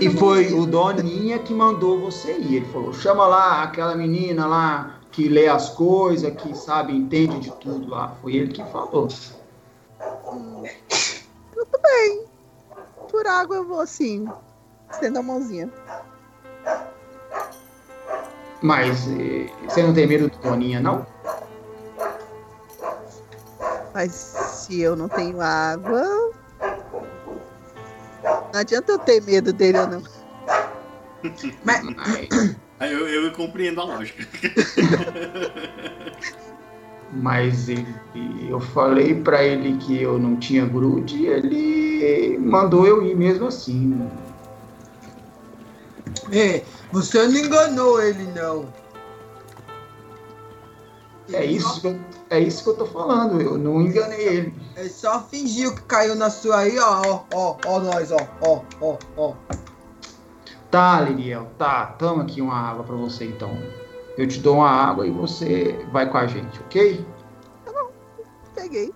E 0.00 0.10
foi 0.10 0.52
o 0.52 0.66
Doninha 0.66 1.38
que 1.38 1.54
mandou 1.54 1.98
você 2.00 2.32
ir. 2.32 2.56
Ele 2.56 2.66
falou: 2.66 2.92
chama 2.92 3.26
lá 3.26 3.62
aquela 3.62 3.94
menina 3.94 4.46
lá 4.46 5.00
que 5.10 5.28
lê 5.28 5.48
as 5.48 5.70
coisas, 5.70 6.34
que 6.34 6.56
sabe, 6.56 6.94
entende 6.94 7.40
de 7.40 7.50
tudo 7.52 7.88
lá. 7.88 8.14
Foi 8.20 8.36
ele 8.36 8.52
que 8.52 8.62
falou. 8.64 9.08
Tudo 11.54 11.80
bem. 11.82 12.24
Por 13.10 13.26
água 13.26 13.56
eu 13.56 13.64
vou 13.64 13.80
assim. 13.80 14.28
Estendo 14.90 15.18
a 15.18 15.22
mãozinha. 15.22 15.72
Mas 18.62 19.06
eh, 19.08 19.48
você 19.68 19.82
não 19.82 19.92
tem 19.92 20.06
medo 20.06 20.28
do 20.30 20.38
Doninha, 20.38 20.80
não? 20.80 21.06
Mas 23.94 24.12
se 24.12 24.80
eu 24.80 24.94
não 24.96 25.08
tenho 25.08 25.40
água. 25.40 26.02
Não 28.52 28.60
adianta 28.60 28.92
eu 28.92 28.98
ter 28.98 29.22
medo 29.22 29.52
dele 29.52 29.78
ou 29.78 29.86
não. 29.86 30.02
Mas 31.64 31.82
Mas, 31.82 32.28
Aí 32.78 32.92
Eu, 32.92 33.08
eu 33.08 33.32
compreendo 33.32 33.80
a 33.80 33.84
lógica. 33.84 34.22
mas 37.12 37.68
ele- 37.70 37.86
eu 38.48 38.60
falei 38.60 39.14
pra 39.14 39.42
ele 39.42 39.78
que 39.78 40.02
eu 40.02 40.18
não 40.18 40.36
tinha 40.36 40.66
grude 40.66 41.16
e 41.16 41.26
ele 41.26 42.38
mandou 42.38 42.86
eu 42.86 43.02
ir 43.02 43.16
mesmo 43.16 43.46
assim. 43.46 43.98
é, 46.30 46.62
você 46.92 47.26
não 47.26 47.36
enganou 47.36 48.00
ele, 48.00 48.24
não. 48.32 48.72
É 51.32 51.44
isso, 51.44 51.80
que 51.80 51.88
eu, 51.88 52.00
é 52.30 52.38
isso 52.38 52.62
que 52.62 52.70
eu 52.70 52.76
tô 52.76 52.86
falando. 52.86 53.40
Eu 53.40 53.58
não 53.58 53.82
enganei 53.82 54.28
ele. 54.28 54.54
Ele 54.76 54.88
só 54.88 55.22
fingiu 55.22 55.74
que 55.74 55.82
caiu 55.82 56.14
na 56.14 56.30
sua 56.30 56.58
aí, 56.58 56.78
ó, 56.78 57.02
ó, 57.04 57.24
ó, 57.34 57.56
ó, 57.66 57.80
nós, 57.80 58.12
ó, 58.12 58.18
ó, 58.42 58.62
ó, 58.80 58.96
ó. 59.16 59.34
Tá, 60.70 61.00
Liriel, 61.00 61.50
tá. 61.58 61.86
Toma 61.98 62.22
aqui 62.22 62.40
uma 62.40 62.54
água 62.54 62.84
pra 62.84 62.94
você 62.94 63.24
então. 63.24 63.50
Eu 64.16 64.26
te 64.28 64.38
dou 64.38 64.56
uma 64.56 64.70
água 64.70 65.06
e 65.06 65.10
você 65.10 65.84
vai 65.92 66.08
com 66.08 66.16
a 66.16 66.26
gente, 66.26 66.60
ok? 66.60 67.04
Peguei. 68.54 68.92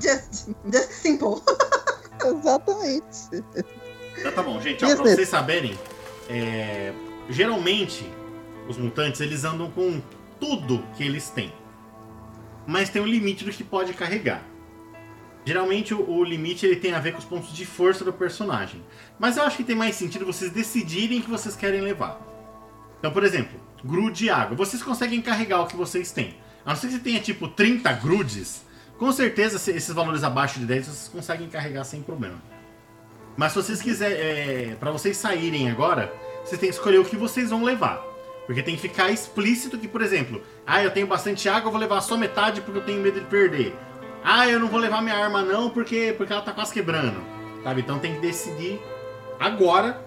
Just, 0.00 0.50
just 0.70 0.90
simple. 0.90 1.42
Exatamente. 2.24 3.44
Então 4.18 4.32
tá 4.32 4.42
bom, 4.42 4.60
gente, 4.60 4.84
ó, 4.84 4.88
pra 4.96 5.04
vocês 5.14 5.28
saberem, 5.28 5.78
é, 6.28 6.92
geralmente 7.28 8.08
os 8.68 8.76
mutantes 8.76 9.20
eles 9.20 9.44
andam 9.44 9.70
com 9.70 10.00
tudo 10.40 10.82
que 10.96 11.04
eles 11.04 11.28
têm. 11.30 11.52
Mas 12.66 12.88
tem 12.90 13.00
um 13.00 13.06
limite 13.06 13.44
do 13.44 13.50
que 13.52 13.62
pode 13.62 13.92
carregar. 13.94 14.42
Geralmente 15.44 15.94
o, 15.94 16.10
o 16.10 16.24
limite 16.24 16.66
ele 16.66 16.76
tem 16.76 16.92
a 16.92 16.98
ver 16.98 17.12
com 17.12 17.18
os 17.18 17.24
pontos 17.24 17.52
de 17.54 17.64
força 17.64 18.04
do 18.04 18.12
personagem. 18.12 18.82
Mas 19.18 19.36
eu 19.36 19.44
acho 19.44 19.56
que 19.56 19.64
tem 19.64 19.76
mais 19.76 19.94
sentido 19.94 20.26
vocês 20.26 20.50
decidirem 20.50 21.20
o 21.20 21.22
que 21.22 21.30
vocês 21.30 21.54
querem 21.54 21.80
levar. 21.80 22.20
Então, 22.98 23.12
por 23.12 23.22
exemplo, 23.22 23.60
grude 23.84 24.18
de 24.24 24.30
água. 24.30 24.56
Vocês 24.56 24.82
conseguem 24.82 25.22
carregar 25.22 25.60
o 25.60 25.66
que 25.66 25.76
vocês 25.76 26.10
têm. 26.10 26.34
A 26.64 26.70
não 26.70 26.76
ser 26.76 26.88
que 26.88 26.94
você 26.94 26.98
tenha 26.98 27.20
tipo 27.20 27.46
30 27.46 27.92
grudes, 27.92 28.62
com 28.98 29.12
certeza 29.12 29.56
se- 29.60 29.70
esses 29.70 29.94
valores 29.94 30.24
abaixo 30.24 30.58
de 30.58 30.66
10 30.66 30.86
vocês 30.86 31.08
conseguem 31.08 31.48
carregar 31.48 31.84
sem 31.84 32.02
problema. 32.02 32.42
Mas 33.36 33.52
se 33.52 33.62
vocês 33.62 33.82
quiserem, 33.82 34.16
é, 34.16 34.76
para 34.78 34.90
vocês 34.90 35.16
saírem 35.16 35.70
agora, 35.70 36.12
vocês 36.44 36.60
têm 36.60 36.70
que 36.70 36.76
escolher 36.76 36.98
o 36.98 37.04
que 37.04 37.16
vocês 37.16 37.50
vão 37.50 37.62
levar. 37.62 38.02
Porque 38.46 38.62
tem 38.62 38.76
que 38.76 38.80
ficar 38.80 39.10
explícito 39.10 39.76
que, 39.76 39.88
por 39.88 40.00
exemplo, 40.00 40.40
ah, 40.66 40.82
eu 40.82 40.90
tenho 40.90 41.06
bastante 41.06 41.48
água, 41.48 41.68
eu 41.68 41.72
vou 41.72 41.80
levar 41.80 42.00
só 42.00 42.16
metade 42.16 42.60
porque 42.60 42.78
eu 42.78 42.84
tenho 42.84 43.00
medo 43.00 43.20
de 43.20 43.26
perder. 43.26 43.76
Ah, 44.24 44.48
eu 44.48 44.58
não 44.58 44.68
vou 44.68 44.80
levar 44.80 45.02
minha 45.02 45.16
arma 45.16 45.42
não 45.42 45.68
porque, 45.68 46.14
porque 46.16 46.32
ela 46.32 46.42
tá 46.42 46.52
quase 46.52 46.72
quebrando. 46.72 47.20
Sabe? 47.62 47.80
Então 47.80 47.98
tem 47.98 48.14
que 48.14 48.20
decidir 48.20 48.80
agora 49.38 50.00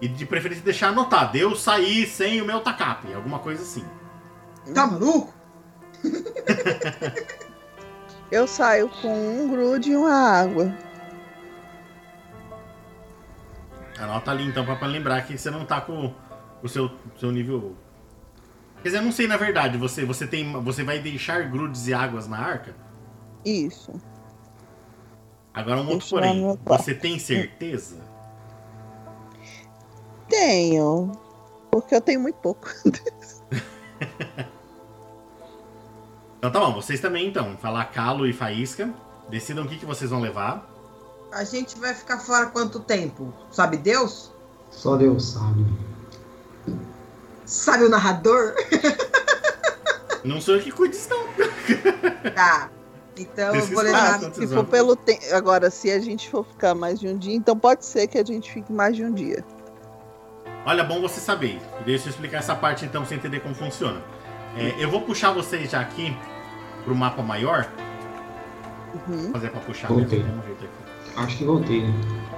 e 0.00 0.08
de 0.08 0.26
preferência 0.26 0.62
deixar 0.64 0.88
anotado. 0.88 1.36
Eu 1.36 1.54
saí 1.54 2.06
sem 2.06 2.42
o 2.42 2.44
meu 2.44 2.60
tacape, 2.60 3.14
alguma 3.14 3.38
coisa 3.38 3.62
assim. 3.62 3.84
Tá 4.74 4.86
maluco? 4.86 5.32
Eu 8.30 8.46
saio 8.48 8.88
com 9.00 9.08
um 9.08 9.48
grude 9.48 9.92
e 9.92 9.96
uma 9.96 10.12
água. 10.12 10.74
Anota 13.98 14.30
ali 14.30 14.46
então 14.46 14.64
pra, 14.64 14.76
pra 14.76 14.88
lembrar 14.88 15.22
que 15.22 15.36
você 15.36 15.50
não 15.50 15.64
tá 15.64 15.80
com 15.80 16.12
o 16.62 16.68
seu, 16.68 16.90
seu 17.18 17.30
nível. 17.30 17.76
Quer 18.82 18.88
dizer, 18.88 18.98
eu 18.98 19.02
não 19.02 19.12
sei 19.12 19.26
na 19.26 19.36
verdade, 19.36 19.78
você, 19.78 20.04
você 20.04 20.26
tem. 20.26 20.52
Você 20.62 20.84
vai 20.84 20.98
deixar 20.98 21.48
grudes 21.48 21.86
e 21.86 21.94
águas 21.94 22.28
na 22.28 22.38
arca? 22.38 22.74
Isso. 23.44 23.92
Agora 25.54 25.80
um 25.80 25.88
outro 25.88 26.08
porém. 26.08 26.58
Você 26.64 26.94
tem 26.94 27.18
certeza? 27.18 28.04
Tenho. 30.28 31.12
Porque 31.70 31.94
eu 31.94 32.00
tenho 32.00 32.20
muito 32.20 32.36
pouco. 32.36 32.68
Então 36.38 36.50
tá 36.50 36.60
bom, 36.60 36.74
vocês 36.74 37.00
também 37.00 37.26
então. 37.26 37.56
Falar 37.56 37.86
calo 37.86 38.24
e 38.24 38.32
faísca. 38.32 38.94
Decidam 39.28 39.64
o 39.64 39.68
que, 39.68 39.78
que 39.78 39.86
vocês 39.86 40.10
vão 40.10 40.20
levar. 40.20 40.70
A 41.32 41.44
gente 41.44 41.78
vai 41.78 41.94
ficar 41.94 42.18
fora 42.18 42.46
quanto 42.46 42.80
tempo? 42.80 43.32
Sabe 43.50 43.76
Deus? 43.76 44.32
Só 44.70 44.96
Deus 44.96 45.32
sabe. 45.32 45.66
Sabe 47.44 47.84
o 47.84 47.88
narrador? 47.88 48.54
Não 50.24 50.40
sou 50.40 50.56
eu 50.56 50.62
que 50.62 50.72
cuido 50.72 50.92
disso, 50.92 51.08
não. 51.10 51.26
Tá. 52.34 52.68
Então 53.16 53.54
eu 53.54 53.64
vou 53.66 53.82
levar. 53.82 54.18
se 54.20 54.46
for 54.48 54.64
pelo 54.64 54.96
tempo. 54.96 55.22
Agora, 55.32 55.70
se 55.70 55.90
a 55.90 56.00
gente 56.00 56.28
for 56.28 56.44
ficar 56.44 56.74
mais 56.74 56.98
de 57.00 57.08
um 57.08 57.16
dia, 57.16 57.34
então 57.34 57.56
pode 57.56 57.86
ser 57.86 58.08
que 58.08 58.18
a 58.18 58.24
gente 58.24 58.52
fique 58.52 58.72
mais 58.72 58.96
de 58.96 59.04
um 59.04 59.12
dia. 59.12 59.44
Olha, 60.66 60.82
bom 60.82 61.00
você 61.00 61.20
saber. 61.20 61.60
Deixa 61.84 62.08
eu 62.08 62.10
explicar 62.10 62.38
essa 62.38 62.54
parte 62.54 62.84
então 62.84 63.02
pra 63.02 63.08
você 63.08 63.14
entender 63.14 63.40
como 63.40 63.54
funciona. 63.54 64.02
É, 64.56 64.74
eu 64.82 64.90
vou 64.90 65.02
puxar 65.02 65.32
vocês 65.32 65.70
já 65.70 65.80
aqui 65.80 66.14
pro 66.84 66.94
mapa 66.94 67.22
maior. 67.22 67.70
Uhum. 68.94 69.22
Vou 69.22 69.32
fazer 69.32 69.50
pra 69.50 69.60
puxar 69.60 69.88
Voltei. 69.88 70.22
mesmo. 70.22 70.42
Acho 71.16 71.36
que 71.38 71.44
voltei, 71.44 71.82
né? 71.82 71.92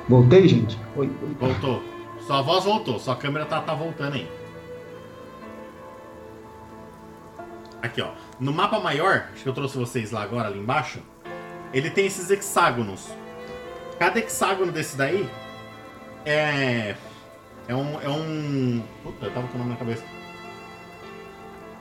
Voltei, 0.09 0.49
gente? 0.49 0.79
Oi, 0.97 1.07
oi. 1.23 1.37
Voltou. 1.39 1.83
Sua 2.27 2.43
voz 2.43 2.65
voltou, 2.65 2.99
sua 2.99 3.17
câmera 3.17 3.45
tá, 3.47 3.61
tá 3.61 3.75
voltando 3.75 4.15
aí. 4.15 4.29
Aqui, 7.83 8.03
ó. 8.03 8.11
No 8.41 8.53
mapa 8.53 8.81
maior, 8.81 9.29
acho 9.33 9.43
que 9.43 9.49
eu 9.49 9.53
trouxe 9.55 9.77
vocês 9.79 10.11
lá 10.11 10.23
agora, 10.23 10.49
ali 10.49 10.59
embaixo. 10.59 11.01
Ele 11.73 11.91
tem 11.91 12.07
esses 12.07 12.31
hexágonos. 12.31 13.09
Cada 13.99 14.19
hexágono 14.19 14.73
desse 14.73 14.97
daí 14.97 15.29
é. 16.25 16.95
É 17.67 17.75
um. 17.75 18.01
É 18.01 18.09
um. 18.09 18.83
Puta, 19.03 19.27
eu 19.27 19.33
tava 19.33 19.47
com 19.49 19.55
o 19.57 19.59
nome 19.59 19.71
na 19.71 19.77
cabeça. 19.77 20.05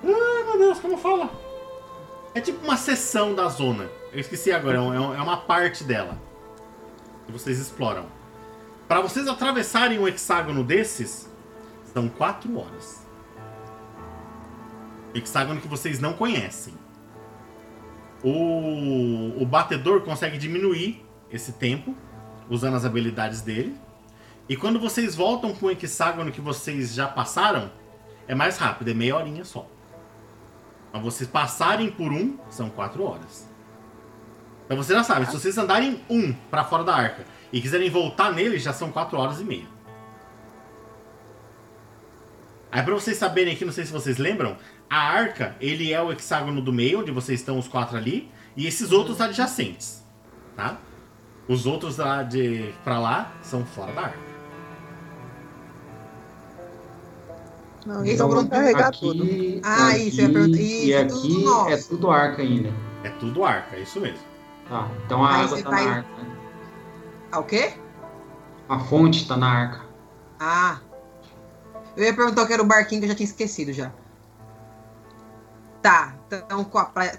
Ah, 0.03 0.43
meu 0.45 0.57
Deus, 0.57 0.79
como 0.79 0.97
fala? 0.97 1.29
É 2.35 2.41
tipo 2.41 2.63
uma 2.63 2.77
seção 2.77 3.33
da 3.33 3.47
zona. 3.47 3.89
Eu 4.11 4.19
esqueci 4.19 4.51
agora, 4.51 4.77
é, 4.77 4.79
um- 4.81 5.13
é 5.13 5.17
é 5.17 5.21
uma 5.21 5.37
parte 5.37 5.83
dela. 5.83 6.17
Vocês 7.29 7.59
exploram. 7.59 8.05
Para 8.87 9.01
vocês 9.01 9.27
atravessarem 9.27 9.99
um 9.99 10.07
hexágono 10.07 10.63
desses, 10.63 11.29
são 11.93 12.07
quatro 12.07 12.57
horas. 12.57 13.05
Hexágono 15.13 15.59
que 15.59 15.67
vocês 15.67 15.99
não 15.99 16.13
conhecem. 16.13 16.73
O, 18.23 19.41
o 19.41 19.45
batedor 19.45 20.01
consegue 20.01 20.37
diminuir 20.37 21.05
esse 21.29 21.53
tempo, 21.53 21.95
usando 22.49 22.75
as 22.75 22.85
habilidades 22.85 23.41
dele. 23.41 23.77
E 24.49 24.55
quando 24.55 24.79
vocês 24.79 25.15
voltam 25.15 25.53
com 25.53 25.65
o 25.65 25.71
hexágono 25.71 26.31
que 26.31 26.39
vocês 26.39 26.93
já 26.93 27.07
passaram, 27.07 27.69
é 28.27 28.33
mais 28.33 28.57
rápido, 28.57 28.89
é 28.91 28.93
meia 28.93 29.15
horinha 29.15 29.43
só. 29.43 29.67
Mas 30.93 31.01
vocês 31.01 31.29
passarem 31.29 31.91
por 31.91 32.11
um, 32.11 32.37
são 32.49 32.69
quatro 32.69 33.03
horas. 33.03 33.46
Então 34.67 34.75
você 34.77 34.93
já 34.93 35.01
sabe, 35.03 35.25
se 35.25 35.31
vocês 35.33 35.57
andarem 35.57 36.01
um 36.09 36.33
para 36.51 36.63
fora 36.65 36.83
da 36.83 36.93
arca 36.93 37.23
e 37.53 37.61
quiserem 37.61 37.89
voltar 37.89 38.33
nele, 38.33 38.59
já 38.59 38.73
são 38.73 38.91
4 38.91 39.17
horas 39.17 39.39
e 39.39 39.43
meia. 39.45 39.65
Aí 42.69 42.83
pra 42.83 42.93
vocês 42.93 43.15
saberem 43.17 43.53
aqui, 43.53 43.63
não 43.63 43.71
sei 43.71 43.85
se 43.85 43.93
vocês 43.93 44.17
lembram, 44.17 44.57
a 44.89 44.97
arca, 44.97 45.55
ele 45.61 45.93
é 45.93 46.01
o 46.01 46.11
hexágono 46.11 46.61
do 46.61 46.73
meio, 46.73 46.99
onde 46.99 47.11
vocês 47.11 47.39
estão 47.39 47.57
os 47.57 47.67
quatro 47.67 47.95
ali, 47.95 48.29
e 48.57 48.67
esses 48.67 48.91
outros 48.91 49.21
adjacentes, 49.21 50.03
tá? 50.55 50.77
Os 51.47 51.65
outros 51.65 51.95
lá 51.95 52.23
de 52.23 52.73
pra 52.83 52.99
lá 52.99 53.31
são 53.41 53.65
fora 53.65 53.93
da 53.93 54.01
arca. 54.01 54.27
Não, 57.85 58.03
Esse 58.03 58.15
então 58.15 58.25
é 58.25 58.29
o 58.29 58.35
vamos 58.35 58.49
grupo 58.49 58.55
carregar 58.61 58.87
aqui, 58.89 58.99
tudo. 58.99 59.23
Ah, 59.63 59.89
aqui, 59.91 60.07
isso, 60.09 60.17
perguntar- 60.17 60.57
E 60.57 60.91
isso, 60.91 61.07
tudo 61.07 61.19
aqui 61.21 61.43
nosso. 61.45 61.69
é 61.69 61.77
tudo 61.77 62.11
arca 62.11 62.41
ainda. 62.41 62.73
É 63.05 63.09
tudo 63.11 63.45
arca, 63.45 63.75
é 63.77 63.79
isso 63.79 64.01
mesmo. 64.01 64.19
Tá, 64.69 64.87
então 65.05 65.23
a 65.23 65.35
Aí 65.35 65.43
água 65.45 65.63
tá 65.63 65.69
vai- 65.69 65.85
na 65.85 65.91
arca. 65.91 66.09
Ah, 67.31 67.39
o 67.39 67.43
quê? 67.43 67.73
A 68.69 68.79
fonte 68.79 69.27
tá 69.27 69.37
na 69.37 69.49
arca. 69.49 69.81
Ah. 70.39 70.79
Eu 71.95 72.03
ia 72.03 72.13
perguntar 72.15 72.43
o 72.43 72.47
que 72.47 72.53
era 72.53 72.61
o 72.61 72.65
barquinho 72.65 73.01
que 73.01 73.05
eu 73.05 73.09
já 73.09 73.15
tinha 73.15 73.27
esquecido 73.27 73.73
já. 73.73 73.91
Tá, 75.81 76.15
então 76.27 76.63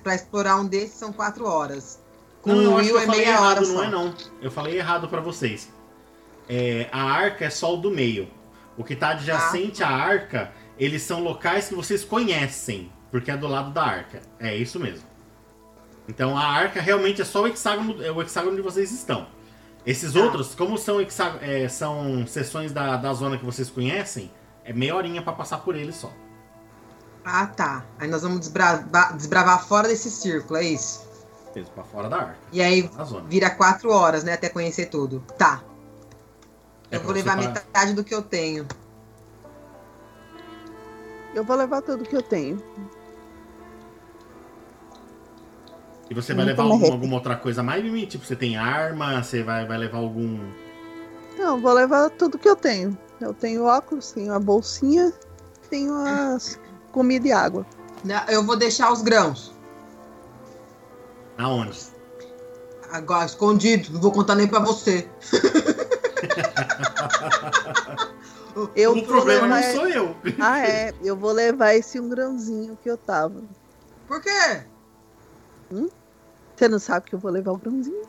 pra 0.04 0.14
explorar 0.14 0.56
um 0.56 0.66
desses 0.66 0.94
são 0.94 1.12
quatro 1.12 1.46
horas. 1.46 2.02
Com 2.42 2.50
Não, 2.52 2.62
eu 2.62 2.70
o 2.72 2.76
acho 2.78 2.88
que 2.88 2.92
Will 2.92 2.96
eu 2.96 3.02
é 3.02 3.06
falei 3.06 3.20
meia 3.24 3.30
errado, 3.32 3.44
hora 3.46 3.60
não 3.60 3.66
só. 3.76 3.84
é 3.84 3.88
não. 3.90 4.14
Eu 4.42 4.50
falei 4.50 4.78
errado 4.78 5.08
pra 5.08 5.20
vocês. 5.20 5.72
É, 6.48 6.88
a 6.92 7.02
arca 7.02 7.44
é 7.46 7.50
só 7.50 7.74
o 7.74 7.76
do 7.76 7.90
meio. 7.90 8.28
O 8.76 8.84
que 8.84 8.94
tá 8.94 9.10
adjacente 9.10 9.82
à 9.82 9.88
arca, 9.88 10.52
eles 10.78 11.02
são 11.02 11.20
locais 11.20 11.68
que 11.68 11.74
vocês 11.74 12.04
conhecem, 12.04 12.92
porque 13.10 13.30
é 13.30 13.36
do 13.36 13.48
lado 13.48 13.70
da 13.72 13.82
arca. 13.84 14.20
É 14.38 14.54
isso 14.54 14.78
mesmo. 14.78 15.06
Então 16.08 16.36
a 16.36 16.44
arca 16.44 16.80
realmente 16.80 17.20
é 17.20 17.24
só 17.24 17.42
o 17.42 17.46
hexágono, 17.46 18.02
é 18.02 18.10
o 18.10 18.20
hexágono 18.22 18.52
onde 18.54 18.62
vocês 18.62 18.90
estão. 18.90 19.26
Esses 19.86 20.12
Tá. 20.14 20.20
outros, 20.20 20.54
como 20.54 20.76
são, 20.78 21.00
hexá- 21.00 21.36
é, 21.40 21.68
são 21.68 22.26
seções 22.26 22.72
da, 22.72 22.96
da 22.96 23.12
zona 23.12 23.36
que 23.38 23.44
vocês 23.44 23.68
conhecem, 23.70 24.30
é 24.64 24.72
meia 24.72 24.94
horinha 24.96 25.22
pra 25.22 25.32
passar 25.32 25.58
por 25.58 25.76
eles 25.76 25.94
só. 25.96 26.10
Ah, 27.24 27.46
tá. 27.46 27.84
Aí 27.98 28.08
nós 28.08 28.22
vamos 28.22 28.40
desbravar, 28.40 29.14
desbravar 29.16 29.66
fora 29.66 29.86
desse 29.88 30.10
círculo, 30.10 30.58
é 30.58 30.64
isso? 30.64 31.06
Mesmo, 31.54 31.72
pra 31.72 31.84
fora 31.84 32.08
da 32.08 32.16
arca, 32.16 32.38
E 32.52 32.62
aí 32.62 32.88
vira 33.28 33.50
quatro 33.50 33.90
horas, 33.90 34.22
né? 34.24 34.32
Até 34.34 34.48
conhecer 34.48 34.86
tudo. 34.86 35.22
Tá. 35.36 35.62
É 36.90 36.96
Eu 36.96 37.00
vou 37.02 37.12
levar 37.12 37.36
metade 37.36 37.92
do 37.92 38.02
que 38.04 38.14
eu 38.14 38.22
tenho. 38.22 38.66
Eu 41.34 41.44
vou 41.44 41.56
levar 41.56 41.82
tudo 41.82 42.04
que 42.04 42.16
eu 42.16 42.22
tenho. 42.22 42.62
E 46.10 46.14
você 46.14 46.32
vai 46.32 46.44
levar 46.44 46.64
tô 46.64 46.72
alguma, 46.72 47.14
outra 47.16 47.36
coisa 47.36 47.62
mais, 47.62 47.82
Mimi? 47.84 48.06
Tipo, 48.06 48.24
você 48.24 48.34
tem 48.34 48.56
arma, 48.56 49.22
você 49.22 49.42
vai, 49.42 49.66
vai 49.66 49.76
levar 49.76 49.98
algum. 49.98 50.38
Não, 51.38 51.60
vou 51.60 51.72
levar 51.72 52.08
tudo 52.10 52.38
que 52.38 52.48
eu 52.48 52.56
tenho. 52.56 52.96
Eu 53.20 53.34
tenho 53.34 53.64
óculos, 53.64 54.12
tenho 54.12 54.32
a 54.32 54.38
bolsinha, 54.38 55.12
tenho 55.68 55.94
as 55.94 56.58
comida 56.92 57.28
e 57.28 57.32
água. 57.32 57.66
Né, 58.04 58.24
Eu 58.28 58.42
vou 58.44 58.56
deixar 58.56 58.90
os 58.92 59.02
grãos. 59.02 59.52
Aonde? 61.36 61.78
Agora, 62.90 63.26
escondido. 63.26 63.92
Não 63.92 64.00
vou 64.00 64.10
contar 64.10 64.34
nem 64.34 64.46
pra 64.48 64.60
você. 64.60 65.08
Eu 68.74 68.92
o 68.92 69.06
problema 69.06 69.46
levar- 69.46 69.62
não 69.66 69.72
sou 69.74 69.88
eu. 69.88 70.16
Ah, 70.40 70.58
é. 70.66 70.92
Eu 71.02 71.16
vou 71.16 71.30
levar 71.30 71.74
esse 71.74 72.00
um 72.00 72.08
grãozinho 72.08 72.76
que 72.82 72.90
eu 72.90 72.96
tava. 72.96 73.42
Por 74.08 74.20
quê? 74.20 74.64
Você 75.70 76.68
não 76.68 76.78
sabe 76.78 77.08
que 77.08 77.14
eu 77.14 77.18
vou 77.18 77.30
levar 77.30 77.52
o 77.52 77.58
grãozinho? 77.58 78.02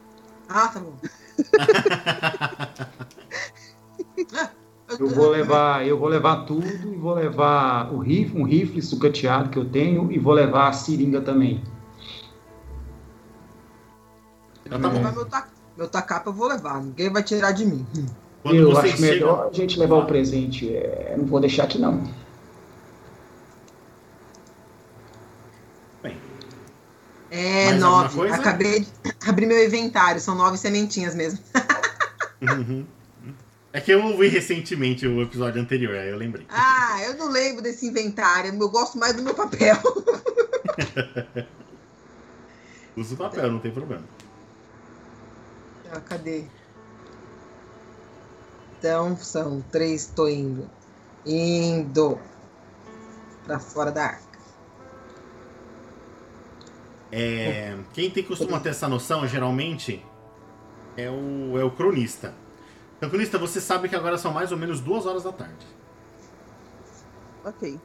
Ah, 0.48 0.68
tá 0.68 0.80
bom. 0.80 0.94
Eu 4.98 5.08
vou 5.08 5.30
levar, 5.30 5.86
eu 5.86 6.00
vou 6.00 6.08
levar 6.10 6.46
tudo 6.46 6.66
e 6.66 6.96
vou 6.96 7.14
levar 7.14 7.94
o 7.94 8.00
rifle, 8.00 8.42
um 8.42 8.44
rifle 8.44 8.82
sucateado 8.82 9.50
que 9.50 9.60
eu 9.60 9.70
tenho 9.70 10.12
e 10.12 10.18
vou 10.18 10.34
levar 10.34 10.68
a 10.70 10.74
seringa 10.74 11.22
também. 11.22 11.62
Então 14.66 14.82
tá 14.82 14.90
Vou 14.90 15.00
bom. 15.00 15.12
meu, 15.12 15.26
ta... 15.26 15.48
meu 15.78 15.88
tacapa 15.88 16.30
eu 16.30 16.34
vou 16.34 16.48
levar. 16.48 16.82
Ninguém 16.82 17.12
vai 17.12 17.22
tirar 17.22 17.52
de 17.52 17.66
mim. 17.68 17.86
Hum. 17.96 18.06
Quando 18.42 18.56
eu 18.56 18.76
acho 18.78 19.00
melhor 19.00 19.36
chegam. 19.36 19.50
a 19.50 19.54
gente 19.54 19.80
levar 19.80 19.96
o 19.98 20.06
presente. 20.08 20.74
É, 20.76 21.14
não 21.18 21.26
vou 21.26 21.40
deixar 21.40 21.66
aqui 21.66 21.78
não. 21.78 22.04
Bem, 26.02 26.18
É, 27.30 27.66
Mais 27.66 27.79
alguma 27.79 27.79
nove. 27.90 28.30
Acabei 28.30 28.80
de 28.82 28.88
abrir 29.28 29.46
meu 29.46 29.64
inventário. 29.66 30.22
São 30.22 30.36
nove 30.36 30.58
sementinhas 30.58 31.16
mesmo. 31.16 31.40
uhum. 32.42 32.86
É 33.72 33.80
que 33.80 33.92
eu 33.92 34.04
ouvi 34.04 34.28
recentemente 34.28 35.06
o 35.06 35.22
episódio 35.22 35.62
anterior, 35.62 35.96
aí 35.96 36.10
eu 36.10 36.18
lembrei. 36.18 36.48
Ah, 36.50 37.00
eu 37.04 37.16
não 37.16 37.30
lembro 37.30 37.62
desse 37.62 37.86
inventário. 37.86 38.52
Eu 38.52 38.70
gosto 38.70 38.98
mais 38.98 39.16
do 39.16 39.22
meu 39.22 39.36
papel. 39.36 39.78
Usa 42.98 43.14
o 43.14 43.18
papel, 43.18 43.52
não 43.52 43.60
tem 43.60 43.72
problema. 43.72 44.04
Ah, 45.92 46.02
cadê? 46.02 46.46
Então 48.78 49.16
são 49.18 49.62
três, 49.72 50.08
tô 50.08 50.28
indo. 50.28 50.70
Indo 51.26 52.18
pra 53.46 53.60
fora 53.60 53.92
da 53.92 54.06
arca. 54.06 54.29
É, 57.12 57.76
quem 57.94 58.10
tem 58.10 58.24
costuma 58.24 58.60
ter 58.60 58.70
essa 58.70 58.88
noção, 58.88 59.28
geralmente, 59.28 60.06
é 60.96 61.10
o, 61.10 61.58
é 61.58 61.64
o 61.64 61.72
cronista. 61.72 62.34
Então, 62.98 63.10
cronista, 63.10 63.38
você 63.38 63.60
sabe 63.62 63.90
que 63.90 63.96
agora 63.96 64.18
são 64.18 64.32
mais 64.32 64.52
ou 64.52 64.58
menos 64.58 64.82
duas 64.82 65.06
horas 65.06 65.24
da 65.24 65.32
tarde. 65.32 65.66
Ok. 67.44 67.80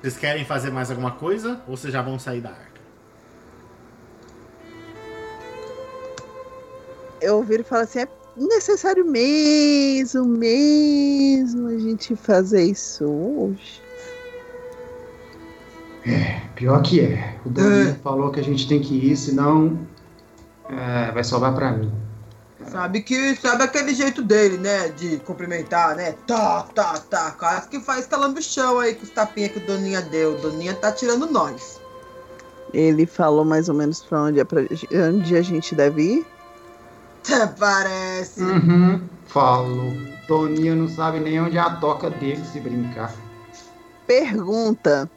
Vocês 0.00 0.16
querem 0.16 0.44
fazer 0.44 0.70
mais 0.70 0.90
alguma 0.90 1.12
coisa 1.12 1.62
ou 1.66 1.76
vocês 1.76 1.92
já 1.92 2.02
vão 2.02 2.18
sair 2.18 2.40
da 2.40 2.50
arca? 2.50 2.80
Eu 7.20 7.42
viro 7.42 7.62
e 7.62 7.64
falo 7.64 7.82
assim, 7.82 8.00
é 8.00 8.08
necessário 8.36 9.04
mesmo, 9.04 10.24
mesmo 10.24 11.68
a 11.68 11.78
gente 11.78 12.16
fazer 12.16 12.64
isso 12.64 13.04
hoje. 13.04 13.80
Pior 16.54 16.82
que 16.82 17.00
é. 17.00 17.36
O 17.44 17.48
Domingo 17.48 17.96
falou 18.02 18.30
que 18.30 18.40
a 18.40 18.44
gente 18.44 18.68
tem 18.68 18.80
que 18.80 18.94
ir, 18.94 19.16
senão 19.16 19.78
é, 20.68 21.10
vai 21.12 21.24
sobrar 21.24 21.54
pra 21.54 21.72
mim. 21.72 21.92
Sabe 22.68 23.02
que 23.02 23.34
sabe 23.36 23.64
aquele 23.64 23.92
jeito 23.94 24.22
dele, 24.22 24.56
né? 24.56 24.88
De 24.88 25.18
cumprimentar, 25.18 25.96
né? 25.96 26.14
Tá, 26.26 26.66
tá, 26.74 26.94
tá. 26.98 27.30
Quase 27.32 27.68
que 27.68 27.80
faz 27.80 28.06
calando 28.06 28.38
o 28.38 28.42
chão 28.42 28.78
aí 28.78 28.94
com 28.94 29.02
os 29.02 29.10
tapinhas 29.10 29.52
que 29.52 29.58
o 29.58 29.66
Doninha 29.66 30.00
deu. 30.00 30.34
O 30.34 30.38
Doninha 30.38 30.74
tá 30.74 30.92
tirando 30.92 31.30
nós. 31.30 31.80
Ele 32.72 33.04
falou 33.04 33.44
mais 33.44 33.68
ou 33.68 33.74
menos 33.74 34.00
pra 34.00 34.22
onde, 34.22 34.40
é 34.40 34.44
pra, 34.44 34.62
onde 35.08 35.36
a 35.36 35.42
gente 35.42 35.74
deve 35.74 36.02
ir. 36.02 36.26
Até 37.24 37.46
parece. 37.58 38.42
Uhum. 38.42 39.02
Falou. 39.26 39.92
Toninho 40.26 40.76
não 40.76 40.88
sabe 40.88 41.20
nem 41.20 41.40
onde 41.40 41.58
é 41.58 41.60
a 41.60 41.76
toca 41.76 42.08
dele 42.08 42.42
se 42.44 42.60
brincar. 42.60 43.12
Pergunta: 44.06 45.10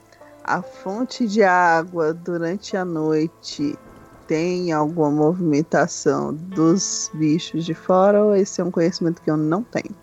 a 0.46 0.62
fonte 0.62 1.28
de 1.28 1.44
água 1.44 2.14
durante 2.14 2.78
a 2.78 2.86
noite 2.86 3.78
tem 4.28 4.72
alguma 4.72 5.10
movimentação 5.10 6.34
dos 6.34 7.10
bichos 7.14 7.66
de 7.66 7.74
fora 7.74 8.24
ou 8.24 8.36
esse 8.36 8.62
é 8.62 8.64
um 8.64 8.72
conhecimento 8.72 9.22
que 9.22 9.30
eu 9.30 9.38
não 9.38 9.64
tenho? 9.64 9.96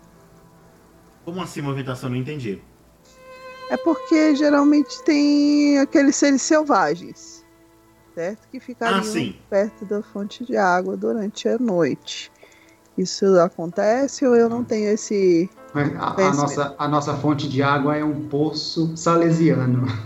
Como 1.25 1.41
assim, 1.41 1.61
movimentação? 1.61 2.09
Não 2.09 2.17
entendi. 2.17 2.61
É 3.69 3.77
porque 3.77 4.35
geralmente 4.35 5.01
tem 5.03 5.79
aqueles 5.79 6.15
seres 6.17 6.41
selvagens, 6.41 7.43
certo? 8.13 8.47
Que 8.49 8.59
ficariam 8.59 9.01
Ah, 9.01 9.45
perto 9.49 9.85
da 9.85 10.01
fonte 10.03 10.45
de 10.45 10.57
água 10.57 10.97
durante 10.97 11.47
a 11.47 11.57
noite. 11.57 12.29
Isso 12.97 13.25
acontece 13.39 14.25
ou 14.25 14.35
eu 14.35 14.49
não 14.49 14.63
tenho 14.63 14.89
esse. 14.89 15.49
Mas 15.73 15.95
a, 15.95 16.27
a 16.29 16.33
nossa, 16.33 16.75
a 16.77 16.87
nossa 16.87 17.13
fonte 17.15 17.49
de 17.49 17.63
água 17.63 17.97
é 17.97 18.03
um 18.03 18.27
poço 18.27 18.95
salesiano. 18.95 19.87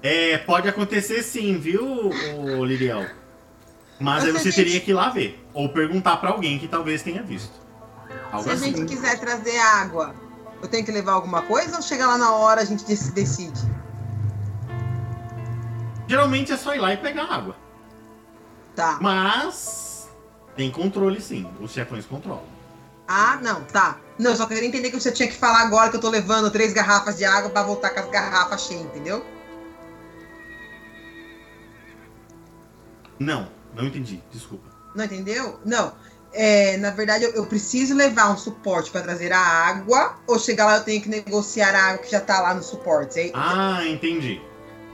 É, 0.00 0.38
pode 0.38 0.68
acontecer 0.68 1.22
sim, 1.22 1.58
viu, 1.58 2.10
Liriel? 2.64 3.04
Mas 3.98 4.24
aí 4.24 4.30
você 4.30 4.52
teria 4.52 4.80
que 4.80 4.92
ir 4.92 4.94
lá 4.94 5.10
ver. 5.10 5.44
Ou 5.52 5.68
perguntar 5.70 6.18
pra 6.18 6.30
alguém 6.30 6.58
que 6.58 6.68
talvez 6.68 7.02
tenha 7.02 7.22
visto. 7.22 7.52
Algo 8.30 8.44
Se 8.44 8.50
a 8.50 8.52
assim. 8.52 8.76
gente 8.76 8.84
quiser 8.84 9.18
trazer 9.18 9.58
água, 9.58 10.14
eu 10.62 10.68
tenho 10.68 10.84
que 10.84 10.92
levar 10.92 11.12
alguma 11.12 11.42
coisa 11.42 11.76
ou 11.76 11.82
chega 11.82 12.06
lá 12.06 12.16
na 12.16 12.32
hora 12.32 12.60
a 12.60 12.64
gente 12.64 12.84
dec- 12.84 13.12
decide? 13.12 13.60
Geralmente 16.06 16.52
é 16.52 16.56
só 16.56 16.74
ir 16.76 16.78
lá 16.78 16.92
e 16.92 16.96
pegar 16.96 17.24
água. 17.24 17.56
Tá. 18.76 18.98
Mas 19.00 19.87
tem 20.58 20.72
controle 20.72 21.20
sim. 21.20 21.48
Os 21.60 21.70
chefões 21.70 22.04
controlam. 22.04 22.42
Ah, 23.06 23.38
não, 23.40 23.62
tá. 23.62 23.98
Não, 24.18 24.32
eu 24.32 24.36
só 24.36 24.44
queria 24.44 24.66
entender 24.66 24.90
que 24.90 25.00
você 25.00 25.12
tinha 25.12 25.28
que 25.28 25.36
falar 25.36 25.60
agora 25.60 25.88
que 25.88 25.96
eu 25.96 26.00
tô 26.00 26.10
levando 26.10 26.50
três 26.50 26.72
garrafas 26.72 27.16
de 27.16 27.24
água 27.24 27.48
pra 27.48 27.62
voltar 27.62 27.90
com 27.90 28.00
as 28.00 28.10
garrafas 28.10 28.62
cheias, 28.62 28.82
entendeu? 28.82 29.24
Não, 33.20 33.48
não 33.74 33.86
entendi. 33.86 34.20
Desculpa. 34.32 34.68
Não 34.96 35.04
entendeu? 35.04 35.60
Não. 35.64 35.92
É, 36.32 36.76
na 36.78 36.90
verdade, 36.90 37.22
eu, 37.24 37.30
eu 37.30 37.46
preciso 37.46 37.94
levar 37.94 38.30
um 38.30 38.36
suporte 38.36 38.90
pra 38.90 39.00
trazer 39.00 39.32
a 39.32 39.40
água, 39.40 40.16
ou 40.26 40.38
chegar 40.40 40.66
lá 40.66 40.78
eu 40.78 40.84
tenho 40.84 41.00
que 41.00 41.08
negociar 41.08 41.74
a 41.74 41.90
água 41.90 41.98
que 41.98 42.10
já 42.10 42.20
tá 42.20 42.40
lá 42.40 42.52
no 42.52 42.62
suporte. 42.64 43.18
Aí, 43.18 43.30
Ah, 43.32 43.86
entendi. 43.86 44.42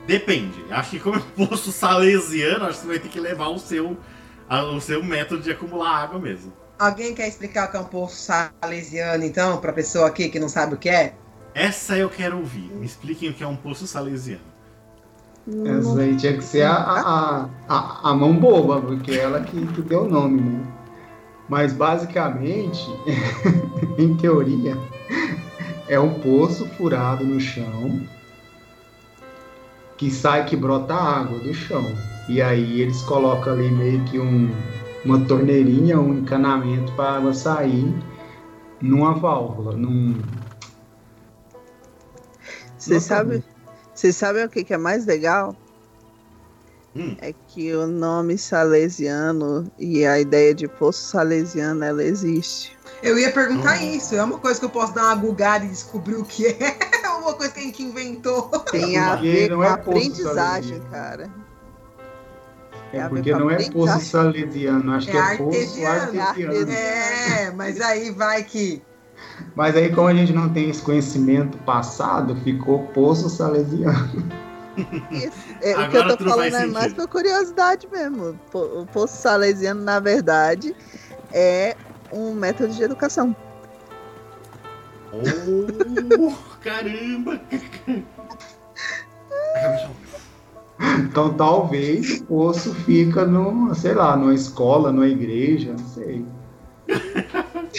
Depende. 0.07 0.63
Acho 0.71 0.91
que 0.91 1.01
como 1.01 1.17
é 1.17 1.19
um 1.19 1.47
poço 1.47 1.73
salesiano, 1.73 2.67
acho 2.67 2.81
que 2.81 2.85
você 2.85 2.89
vai 2.89 2.99
ter 2.99 3.09
que 3.09 3.19
levar 3.19 3.49
o 3.49 3.59
seu, 3.59 3.97
a- 4.49 4.65
o 4.65 4.81
seu 4.81 5.03
método 5.03 5.43
de 5.43 5.51
acumular 5.51 6.03
água 6.05 6.19
mesmo. 6.19 6.53
Alguém 6.79 7.15
quer 7.15 7.29
explicar 7.29 7.69
o 7.69 7.71
que 7.71 7.77
é 7.77 7.81
um 7.81 7.85
poço 7.85 8.17
salesiano, 8.61 9.25
então, 9.25 9.59
pra 9.59 9.73
pessoa 9.73 10.09
aqui 10.09 10.29
que 10.29 10.41
não 10.41 10.49
sabe 10.49 10.75
o 10.75 10.77
que 10.79 10.89
é? 10.89 11.15
Essa 11.55 11.97
eu 11.97 12.11
quero 12.11 12.39
ouvir. 12.39 12.69
Me 12.75 12.85
expliquem 12.85 13.31
o 13.31 13.35
que 13.35 13.45
é 13.45 13.47
um 13.47 13.55
poço 13.57 13.87
salesiano. 13.87 14.43
Essa 15.67 16.01
aí 16.01 16.17
tinha 16.17 16.37
que 16.37 16.43
ser 16.43 16.63
a, 16.63 16.75
a, 16.75 17.49
a, 17.69 18.11
a 18.11 18.15
mão 18.15 18.35
boba, 18.35 18.81
porque 18.81 19.13
é 19.13 19.19
ela 19.19 19.41
que, 19.43 19.67
que 19.69 19.83
deu 19.83 20.05
o 20.05 20.09
nome, 20.09 20.41
né? 20.41 20.67
Mas 21.49 21.73
basicamente, 21.75 22.81
em 23.99 24.17
teoria, 24.17 24.77
é 25.87 26.01
um 26.01 26.15
poço 26.19 26.67
furado 26.71 27.25
no 27.25 27.39
chão 27.39 28.01
que 29.97 30.11
sai 30.11 30.45
que 30.45 30.57
brota 30.57 30.95
água 30.95 31.39
do 31.39 31.53
chão. 31.55 31.85
E 32.29 32.41
aí 32.41 32.81
eles 32.81 33.03
colocam 33.03 33.53
ali 33.53 33.71
meio 33.71 34.03
que 34.05 34.19
um, 34.19 34.51
uma 35.05 35.21
torneirinha, 35.25 36.01
um 36.01 36.15
encanamento 36.15 36.93
para 36.93 37.11
a 37.11 37.17
água 37.19 37.35
sair 37.35 37.95
numa 38.81 39.15
válvula, 39.15 39.77
num. 39.77 40.21
Você 42.79 43.01
sabe, 43.01 43.43
você 43.95 44.13
sabe 44.13 44.45
o 44.45 44.49
que, 44.49 44.65
que 44.65 44.75
é 44.75 44.79
mais 44.79 45.07
legal? 45.07 45.57
Hum. 46.97 47.17
É 47.21 47.33
que 47.49 47.75
o 47.75 47.87
nome 47.87 48.39
salesiano 48.39 49.71
e 49.79 50.07
a 50.07 50.21
ideia 50.21 50.55
de 50.55 50.69
poço 50.69 51.03
salesiano, 51.09 51.83
ela 51.83 52.05
existe. 52.05 52.77
Eu 53.03 53.19
ia 53.19 53.33
perguntar 53.33 53.81
Hum. 53.81 53.97
isso. 53.97 54.15
É 54.15 54.23
uma 54.23 54.39
coisa 54.39 54.61
que 54.61 54.67
eu 54.67 54.71
posso 54.71 54.95
dar 54.95 55.05
uma 55.07 55.17
gugada 55.17 55.65
e 55.65 55.69
descobrir 55.69 56.15
o 56.15 56.25
que 56.25 56.47
é. 56.47 56.79
É 57.25 57.27
uma 57.27 57.35
coisa 57.35 57.55
que 57.55 57.61
a 57.61 57.63
gente 57.63 57.83
inventou. 57.83 58.43
Tem 58.71 58.99
a 58.99 59.13
Porque 59.13 59.33
ver 59.33 59.51
não 59.51 59.57
com 59.57 59.65
é 59.65 59.69
aprendizagem, 59.69 60.81
cara. 60.91 61.31
É 62.93 63.09
porque 63.09 63.33
não 63.33 63.51
é 63.51 63.71
poço 63.71 64.01
salesiano, 64.01 64.93
acho 64.93 65.09
É 65.09 65.13
que 65.13 65.17
é 65.17 65.37
poço 65.39 65.59
artesiano, 65.59 66.21
artesiano. 66.21 66.71
É, 66.71 67.51
mas 67.53 67.81
aí 67.81 68.11
vai 68.11 68.45
que. 68.45 68.83
Mas 69.57 69.75
aí, 69.75 69.93
como 69.93 70.09
a 70.09 70.15
gente 70.15 70.33
não 70.33 70.51
tem 70.51 70.69
esse 70.69 70.83
conhecimento 70.83 71.57
passado, 71.59 72.37
ficou 72.45 72.81
poço 72.89 73.29
salesiano. 73.31 74.45
É, 75.63 75.79
o 75.79 75.89
que 75.89 75.97
eu 75.97 76.17
tô 76.17 76.25
falando 76.29 76.55
é 76.57 76.67
mais 76.67 76.93
por 76.93 77.09
curiosidade 77.09 77.89
mesmo. 77.91 78.39
O 78.53 78.85
poço 78.87 79.17
salesiano, 79.17 79.83
na 79.83 79.99
verdade, 79.99 80.77
é 81.33 81.77
um 82.13 82.35
método 82.35 82.75
de 82.75 82.83
educação. 82.83 83.35
Oh, 86.19 86.33
caramba! 86.61 87.41
Então, 90.99 91.35
talvez 91.35 92.21
o 92.21 92.25
poço 92.25 92.75
fica 92.75 93.25
no, 93.25 93.75
sei 93.75 93.95
lá, 93.95 94.17
numa 94.17 94.35
escola, 94.35 94.91
numa 94.91 95.07
igreja, 95.07 95.73
não 95.73 95.87
sei. 95.87 96.27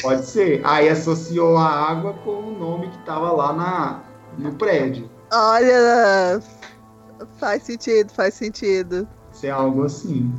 Pode 0.01 0.25
ser. 0.25 0.61
Aí 0.63 0.89
associou 0.89 1.57
a 1.57 1.67
água 1.67 2.13
com 2.23 2.31
o 2.31 2.57
nome 2.57 2.89
que 2.89 2.97
tava 2.99 3.31
lá 3.31 3.53
na, 3.53 4.03
no 4.37 4.53
prédio. 4.53 5.09
Olha, 5.31 6.41
faz 7.37 7.63
sentido, 7.63 8.11
faz 8.11 8.33
sentido. 8.33 9.07
Isso 9.33 9.45
é 9.45 9.49
algo 9.49 9.83
assim. 9.83 10.33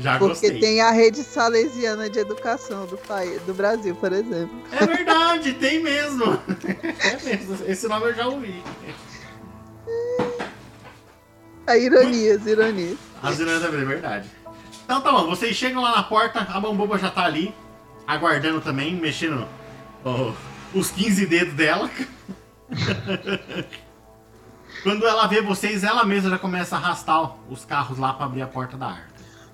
Já 0.00 0.18
Porque 0.18 0.48
gostei. 0.48 0.60
tem 0.60 0.80
a 0.80 0.90
rede 0.90 1.22
salesiana 1.22 2.08
de 2.08 2.18
educação 2.18 2.86
do, 2.86 2.96
país, 2.96 3.40
do 3.42 3.52
Brasil, 3.52 3.94
por 3.94 4.10
exemplo. 4.12 4.58
É 4.72 4.86
verdade, 4.86 5.52
tem 5.54 5.82
mesmo. 5.82 6.24
É 7.00 7.22
mesmo. 7.22 7.58
Esse 7.66 7.86
nome 7.86 8.06
eu 8.06 8.14
já 8.14 8.26
ouvi. 8.26 8.62
A 11.66 11.76
ironias, 11.76 12.46
ironias. 12.46 12.98
As 13.22 13.38
ironias 13.38 13.62
da 13.62 13.68
vida, 13.68 13.82
é 13.82 13.86
verdade. 13.86 14.28
Então 14.84 15.02
tá 15.02 15.12
bom, 15.12 15.26
vocês 15.28 15.54
chegam 15.54 15.82
lá 15.82 15.94
na 15.94 16.02
porta, 16.02 16.40
a 16.40 16.58
Bamboba 16.58 16.98
já 16.98 17.10
tá 17.10 17.24
ali, 17.24 17.54
aguardando 18.06 18.60
também, 18.60 18.94
mexendo 18.94 19.46
ó, 20.04 20.32
os 20.74 20.90
15 20.90 21.26
dedos 21.26 21.54
dela. 21.54 21.90
Quando 24.82 25.06
ela 25.06 25.26
vê 25.26 25.42
vocês, 25.42 25.84
ela 25.84 26.04
mesma 26.04 26.30
já 26.30 26.38
começa 26.38 26.74
a 26.74 26.78
arrastar 26.78 27.36
os 27.50 27.66
carros 27.66 27.98
lá 27.98 28.14
pra 28.14 28.24
abrir 28.26 28.40
a 28.42 28.46
porta 28.46 28.76
da 28.78 28.86
arca. 28.86 29.09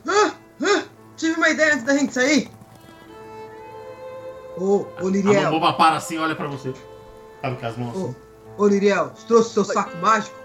Ah, 0.09 0.35
ah, 0.63 0.83
tive 1.17 1.35
uma 1.37 1.49
ideia 1.49 1.75
antes 1.75 1.85
da 1.85 1.97
gente 1.97 2.13
sair. 2.13 2.51
Ô, 4.59 4.87
ô 5.01 5.07
A 5.07 5.11
Liriel, 5.11 5.43
Bamboba 5.43 5.73
para 5.75 5.97
assim, 5.97 6.19
olha 6.19 6.35
pra 6.35 6.47
você. 6.49 6.73
Sabe 7.43 7.57
com 7.57 7.67
as 7.67 7.77
mãos 7.77 7.91
assim. 7.91 8.17
ô, 8.57 8.63
ô 8.63 8.67
Liriel, 8.67 9.13
você 9.15 9.27
trouxe 9.27 9.53
seu 9.53 9.65
saco 9.65 9.97
mágico? 9.99 10.37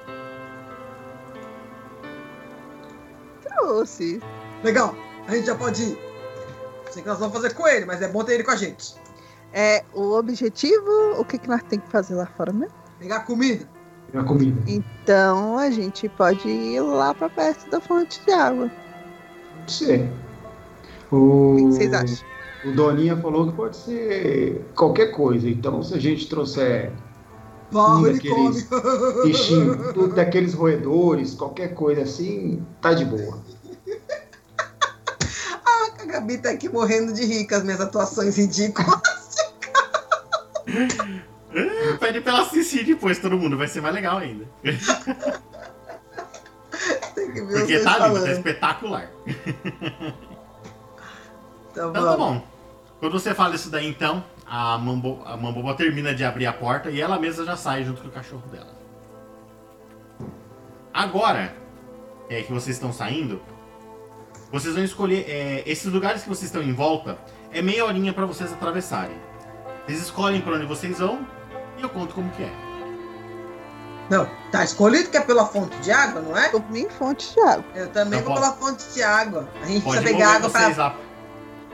Trouxe. 3.42 4.22
Legal, 4.64 4.96
a 5.28 5.36
gente 5.36 5.46
já 5.46 5.56
pode 5.56 5.84
ir. 5.84 6.12
Sei 6.92 7.02
que 7.02 7.08
nós 7.08 7.20
vamos 7.20 7.34
fazer 7.34 7.54
com 7.54 7.68
ele, 7.68 7.86
mas 7.86 8.02
é 8.02 8.08
bom 8.08 8.24
ter 8.24 8.34
ele 8.34 8.44
com 8.44 8.52
a 8.52 8.56
gente. 8.56 8.96
É, 9.54 9.84
o 9.94 10.14
objetivo, 10.14 11.16
o 11.18 11.26
que, 11.26 11.38
que 11.38 11.48
nós 11.48 11.62
temos 11.64 11.86
que 11.86 11.92
fazer 11.92 12.16
lá 12.16 12.26
fora 12.26 12.52
mesmo? 12.52 12.76
Pegar 13.00 13.22
comida. 13.22 13.68
A 14.14 14.24
comida. 14.24 14.62
Então 14.68 15.58
a 15.58 15.70
gente 15.70 16.10
pode 16.10 16.48
ir 16.50 16.82
lá 16.82 17.14
pra 17.14 17.30
perto 17.30 17.70
da 17.70 17.80
fonte 17.80 18.22
de 18.26 18.32
água. 18.32 18.70
Pode 19.62 19.72
ser. 19.72 20.10
O, 21.12 21.54
O 21.54 21.56
que 21.58 21.64
vocês 21.64 21.94
acham? 21.94 22.18
o 22.66 22.72
Doninha 22.74 23.18
falou 23.18 23.48
que 23.50 23.56
pode 23.56 23.76
ser 23.78 24.62
qualquer 24.76 25.08
coisa. 25.08 25.50
Então, 25.50 25.82
se 25.82 25.94
a 25.96 26.00
gente 26.00 26.28
trouxer 26.30 26.92
Barro, 27.72 28.02
Um 28.02 28.08
ele 28.08 28.16
daqueles 28.18 28.68
bichinho, 29.24 29.94
tudo 29.94 30.14
daqueles 30.16 30.54
roedores, 30.54 31.34
qualquer 31.34 31.74
coisa 31.74 32.02
assim, 32.04 32.64
tá 32.82 32.94
de 32.94 33.06
boa. 33.06 33.40
A 36.02 36.06
Gabi 36.06 36.38
tá 36.38 36.50
aqui 36.52 36.68
morrendo 36.68 37.14
de 37.14 37.24
rir 37.26 37.48
com 37.48 37.56
as 37.56 37.64
minhas 37.64 37.80
atuações 37.80 38.36
ridículas. 38.38 39.02
Ah, 40.68 40.92
Pede 42.00 42.22
pra 42.22 42.34
ela 42.34 42.42
assistir 42.42 42.86
depois, 42.86 43.20
todo 43.20 43.38
mundo. 43.38 43.58
Vai 43.58 43.68
ser 43.68 43.82
mais 43.82 43.94
legal 43.96 44.18
ainda. 44.18 44.46
Tem 47.34 47.46
que 47.46 47.54
ver 47.54 47.60
Porque 47.60 47.80
tá 47.80 48.08
lindo, 48.08 48.24
tá 48.24 48.32
espetacular. 48.32 49.10
Então, 49.26 50.14
Então 51.72 51.94
tá 51.94 52.00
vamos. 52.02 52.18
bom. 52.18 52.48
Quando 53.00 53.14
você 53.14 53.34
fala 53.34 53.56
isso 53.56 53.70
daí, 53.70 53.88
então, 53.88 54.24
a, 54.46 54.78
Mambo, 54.78 55.22
a 55.26 55.36
Mamboba 55.38 55.74
termina 55.74 56.14
de 56.14 56.24
abrir 56.24 56.46
a 56.46 56.54
porta 56.54 56.92
e 56.92 57.02
ela 57.02 57.18
mesma 57.18 57.46
já 57.46 57.56
sai 57.56 57.84
junto 57.84 58.02
com 58.02 58.10
o 58.10 58.12
cachorro 58.12 58.44
dela. 58.52 58.76
Agora, 60.94 61.56
é 62.30 62.42
que 62.42 62.52
vocês 62.52 62.76
estão 62.76 62.92
saindo, 62.94 63.42
vocês 64.52 64.76
vão 64.76 64.84
escolher. 64.84 65.26
é, 65.28 65.64
esses 65.66 65.92
lugares 65.92 66.24
que 66.24 66.30
vocês 66.30 66.46
estão 66.46 66.62
em 66.62 66.74
volta, 66.74 67.18
é 67.52 67.62
meia 67.62 67.86
horinha 67.86 68.14
pra 68.14 68.26
vocês 68.26 68.52
atravessarem. 68.52 69.16
Vocês 69.86 70.02
escolhem 70.02 70.42
pra 70.42 70.54
onde 70.56 70.66
vocês 70.66 71.00
vão 71.00 71.26
e 71.78 71.82
eu 71.82 71.90
conto 71.90 72.14
como 72.14 72.30
que 72.32 72.44
é. 72.44 72.71
Não, 74.10 74.28
tá 74.52 74.64
escolhido 74.64 75.10
que 75.10 75.16
é 75.18 75.22
pela 75.22 75.46
fonte 75.46 75.76
de 75.78 75.92
água, 75.92 76.22
não 76.22 76.38
é? 76.38 76.50
Por 76.50 76.70
mim, 76.70 76.88
fonte 76.90 77.34
de 77.34 77.40
água. 77.42 77.64
Eu 77.74 77.88
também 77.90 78.20
Então 78.20 78.34
vou 78.34 78.42
pode- 78.42 78.56
pela 78.58 78.70
fonte 78.72 78.94
de 78.94 79.02
água. 79.04 79.50
A 79.62 79.66
gente 79.66 79.84
Pode 79.84 79.98
precisa 80.02 80.18
pegar 80.18 80.36
água 80.36 80.50
vocês 80.50 80.76
pra, 80.76 80.96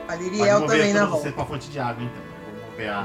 Pode 0.07 0.23
Liriel 0.23 0.67
também 0.67 0.93
na 0.93 0.99
todos 1.01 1.13
volta. 1.15 1.31
pra 1.31 1.45
fonte 1.45 1.69
de 1.69 1.79
água, 1.79 2.03
então. 2.03 2.21
Vou 2.61 2.69
mover 2.71 2.89
a... 2.89 3.03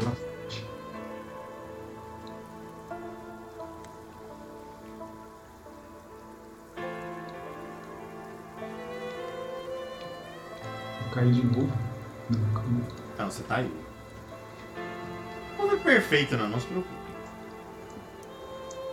Vou 11.00 11.10
cair 11.14 11.32
de 11.32 11.44
novo. 11.46 11.72
Não. 12.30 12.62
Não, 13.18 13.30
você 13.30 13.42
tá 13.44 13.56
aí. 13.56 13.72
Não 15.58 15.72
é 15.72 15.76
perfeito, 15.76 16.36
não, 16.36 16.48
não 16.48 16.60
se 16.60 16.66
preocupe. 16.66 17.01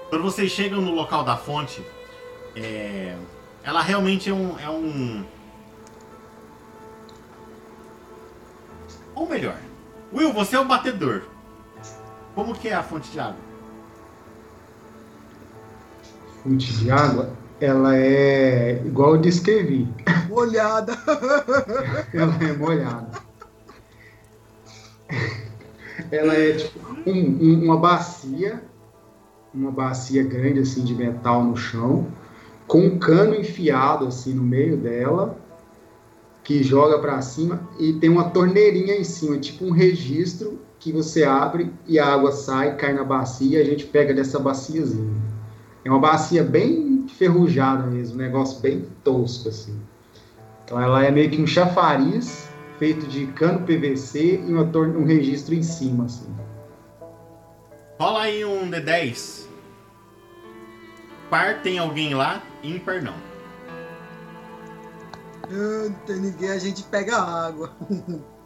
Quando 0.10 0.24
vocês 0.24 0.52
chegam 0.52 0.82
no 0.82 0.92
local 0.92 1.24
da 1.24 1.38
fonte, 1.38 1.84
é, 2.56 3.16
ela 3.64 3.82
realmente 3.82 4.30
é 4.30 4.34
um, 4.34 4.58
é 4.60 4.70
um. 4.70 5.24
Ou 9.14 9.28
melhor, 9.30 9.58
Will, 10.14 10.34
você 10.34 10.56
é 10.56 10.60
o 10.60 10.66
batedor. 10.66 11.24
Como 12.34 12.56
que 12.56 12.70
é 12.70 12.74
a 12.74 12.82
fonte 12.84 13.12
de 13.12 13.20
água? 13.20 13.36
Fonte 16.44 16.74
de 16.74 16.90
água, 16.90 17.34
ela 17.60 17.96
é 17.98 18.82
igual 18.86 19.16
eu 19.16 19.22
descrevi. 19.22 19.88
Molhada. 20.30 20.94
Ela 22.14 22.36
é 22.44 22.54
molhada. 22.54 23.20
Ela 26.12 26.34
é 26.36 26.54
tipo 26.54 26.80
um- 27.10 27.38
um- 27.42 27.64
uma 27.66 27.78
bacia, 27.78 28.64
uma 29.54 29.72
bacia 29.72 30.24
grande 30.24 30.60
assim 30.60 30.84
de 30.84 30.94
metal 30.94 31.44
no 31.44 31.56
chão, 31.56 32.08
com 32.68 32.82
um 32.82 33.00
cano 33.00 33.36
enfiado 33.36 34.08
assim 34.08 34.34
no 34.34 34.44
meio 34.44 34.78
dela, 34.78 35.38
que 36.44 36.64
joga 36.64 37.00
para 37.00 37.22
cima 37.22 37.62
e 37.80 37.94
tem 37.94 38.10
uma 38.10 38.30
torneirinha 38.30 38.96
em 38.96 39.04
cima, 39.04 39.38
tipo 39.38 39.66
um 39.66 39.72
registro 39.72 40.60
que 40.80 40.92
você 40.92 41.24
abre 41.24 41.72
e 41.88 42.00
a 42.00 42.08
água 42.08 42.32
sai, 42.32 42.76
cai 42.76 42.94
na 42.94 43.04
bacia 43.04 43.60
e 43.60 43.62
a 43.62 43.66
gente 43.66 43.86
pega 43.86 44.14
dessa 44.14 44.40
baciazinha. 44.40 45.22
É 45.84 45.90
uma 45.90 46.00
bacia 46.00 46.44
bem 46.44 47.06
ferrujada 47.08 47.86
mesmo, 47.86 48.16
um 48.16 48.20
negócio 48.20 48.60
bem 48.62 48.86
tosco 49.04 49.50
assim. 49.50 49.76
Então 50.64 50.82
ela 50.82 51.04
é 51.04 51.12
meio 51.12 51.30
que 51.30 51.42
um 51.42 51.48
chafariz 51.48 52.48
feito 52.78 53.06
de 53.08 53.26
cano 53.28 53.66
PVC 53.66 54.42
e 54.48 54.54
uma 54.54 54.64
um 54.64 55.04
registro 55.04 55.54
em 55.54 55.64
cima 55.64 56.06
assim. 56.06 56.30
Rola 58.00 58.22
aí 58.22 58.46
um 58.46 58.72
D10. 58.72 59.46
Par 61.30 61.62
tem 61.62 61.78
alguém 61.78 62.16
lá, 62.16 62.42
ímpar 62.64 63.04
não. 63.04 63.14
Não 65.50 65.94
tem 66.06 66.16
ninguém, 66.16 66.50
a 66.50 66.58
gente 66.58 66.82
pega 66.84 67.18
água. 67.18 67.76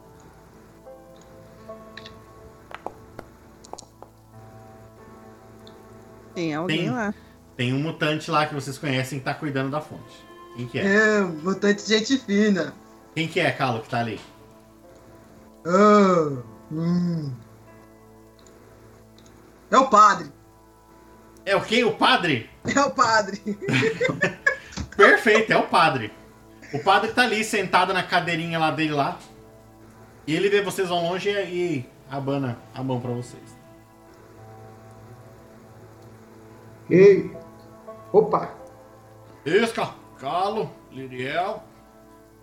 Tem 6.34 6.56
alguém 6.56 6.80
Tem. 6.80 6.90
lá. 6.90 7.14
Tem 7.56 7.74
um 7.74 7.80
mutante 7.80 8.32
lá 8.32 8.48
que 8.48 8.56
vocês 8.56 8.76
conhecem 8.80 9.20
que 9.20 9.26
tá 9.26 9.36
cuidando 9.36 9.70
da 9.70 9.80
fonte. 9.80 10.26
Quem 10.56 10.66
que 10.66 10.80
é? 10.80 10.84
É, 10.84 11.22
mutante 11.22 11.88
gente 11.88 12.18
fina. 12.18 12.74
Quem 13.14 13.28
que 13.28 13.40
é, 13.40 13.52
Calo, 13.52 13.82
que 13.82 13.90
tá 13.90 14.00
ali? 14.00 14.20
Ah, 15.64 16.42
hum. 16.72 17.32
É 19.74 19.78
o 19.78 19.90
padre. 19.90 20.32
É 21.44 21.56
o 21.56 21.62
quê? 21.62 21.84
O 21.84 21.96
padre? 21.96 22.48
É 22.64 22.80
o 22.80 22.92
padre. 22.92 23.42
Perfeito, 24.96 25.52
é 25.52 25.58
o 25.58 25.68
padre. 25.68 26.14
O 26.72 26.78
padre 26.78 27.12
tá 27.12 27.24
ali 27.24 27.44
sentado 27.44 27.92
na 27.92 28.04
cadeirinha 28.04 28.60
lá 28.60 28.70
dele 28.70 28.94
lá. 28.94 29.18
E 30.28 30.36
ele 30.36 30.48
vê 30.48 30.62
vocês 30.62 30.92
ao 30.92 31.02
longe 31.02 31.28
e 31.28 31.90
abana 32.08 32.60
a 32.72 32.84
mão 32.84 33.02
pra 33.02 33.14
vocês. 33.14 33.58
Ei! 36.88 37.36
Opa! 38.12 38.54
Isca, 39.44 39.90
Calo, 40.20 40.72
Liriel. 40.92 41.64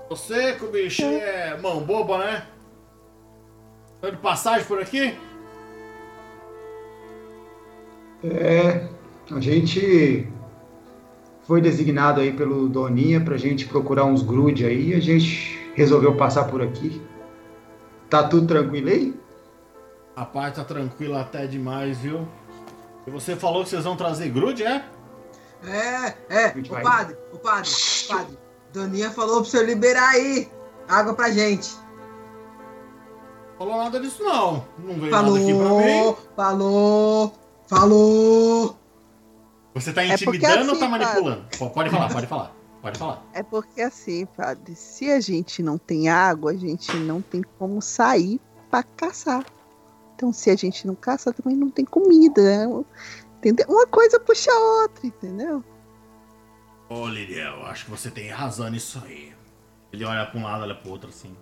Você 0.08 0.54
que 0.56 0.64
o 0.64 0.72
bicho 0.72 1.04
é 1.04 1.56
mão 1.58 1.80
boba, 1.80 2.18
né? 2.18 2.46
Tá 4.00 4.10
de 4.10 4.16
passagem 4.16 4.66
por 4.66 4.82
aqui? 4.82 5.16
É, 8.22 8.88
a 9.30 9.40
gente 9.40 10.28
foi 11.46 11.60
designado 11.60 12.20
aí 12.20 12.32
pelo 12.32 12.68
Doninha 12.68 13.20
pra 13.20 13.36
gente 13.36 13.66
procurar 13.66 14.04
uns 14.04 14.22
grude 14.22 14.64
aí, 14.66 14.94
a 14.94 15.00
gente 15.00 15.58
resolveu 15.74 16.16
passar 16.16 16.44
por 16.44 16.62
aqui. 16.62 17.00
Tá 18.08 18.24
tudo 18.28 18.46
tranquilo 18.46 18.88
aí? 18.88 19.14
A 20.16 20.24
parte 20.24 20.56
tá 20.56 20.64
tranquila 20.64 21.20
até 21.20 21.46
demais, 21.46 21.98
viu? 21.98 22.26
E 23.06 23.10
você 23.10 23.34
falou 23.36 23.62
que 23.62 23.70
vocês 23.70 23.84
vão 23.84 23.96
trazer 23.96 24.28
grude, 24.28 24.62
é? 24.64 24.84
É, 25.64 26.14
é. 26.28 26.54
O 26.56 26.62
vai- 26.70 26.82
padre, 26.82 27.16
o 27.32 27.38
padre, 27.38 27.70
o 27.70 28.08
padre. 28.12 28.38
Doninha 28.72 29.10
falou 29.10 29.36
pro 29.40 29.50
senhor 29.50 29.66
liberar 29.66 30.10
aí 30.10 30.48
água 30.88 31.14
pra 31.14 31.30
gente. 31.30 31.70
Falou 33.58 33.76
nada 33.76 34.00
disso 34.00 34.22
não. 34.22 34.64
Não 34.78 34.94
veio 34.94 35.10
nada 35.10 35.28
aqui 35.36 35.54
pra 35.54 35.64
Falou, 35.64 35.80
mim. 35.80 35.92
falou, 35.92 36.18
falou. 36.36 37.34
Você 39.74 39.92
tá 39.92 40.04
É 40.04 40.12
intimidando 40.14 40.72
ou 40.72 40.78
tá 40.78 40.86
assim, 40.86 40.88
manipulando? 40.88 41.44
P- 41.48 41.56
Pode 41.70 41.90
falar, 41.90 42.08
pode 42.12 42.26
falar. 42.26 42.52
Pode 42.82 42.98
falar. 42.98 43.22
É 43.32 43.42
porque 43.42 43.80
assim, 43.82 44.26
padre, 44.26 44.74
se 44.74 45.10
a 45.10 45.20
gente 45.20 45.62
não 45.62 45.78
tem 45.78 46.08
água, 46.08 46.50
a 46.52 46.56
gente 46.56 46.94
não 46.96 47.20
tem 47.22 47.42
como 47.58 47.80
sair 47.80 48.40
pra 48.70 48.82
caçar. 48.82 49.44
Então, 50.14 50.32
se 50.32 50.50
a 50.50 50.56
gente 50.56 50.86
não 50.86 50.94
caça, 50.94 51.32
também 51.32 51.56
não 51.56 51.70
tem 51.70 51.84
comida. 51.84 52.42
né? 52.42 52.84
Entendeu? 53.38 53.66
Uma 53.68 53.86
coisa 53.86 54.18
puxa 54.20 54.50
a 54.50 54.58
outra, 54.82 55.06
entendeu? 55.06 55.64
Ô, 56.88 57.06
Liriel, 57.06 57.64
acho 57.66 57.84
que 57.84 57.90
você 57.90 58.10
tem 58.10 58.28
razão 58.30 58.68
nisso 58.68 59.00
aí. 59.04 59.32
Ele 59.92 60.04
olha 60.04 60.26
pra 60.26 60.38
um 60.38 60.42
lado, 60.42 60.62
olha 60.62 60.74
pro 60.74 60.90
outro 60.90 61.08
assim. 61.10 61.34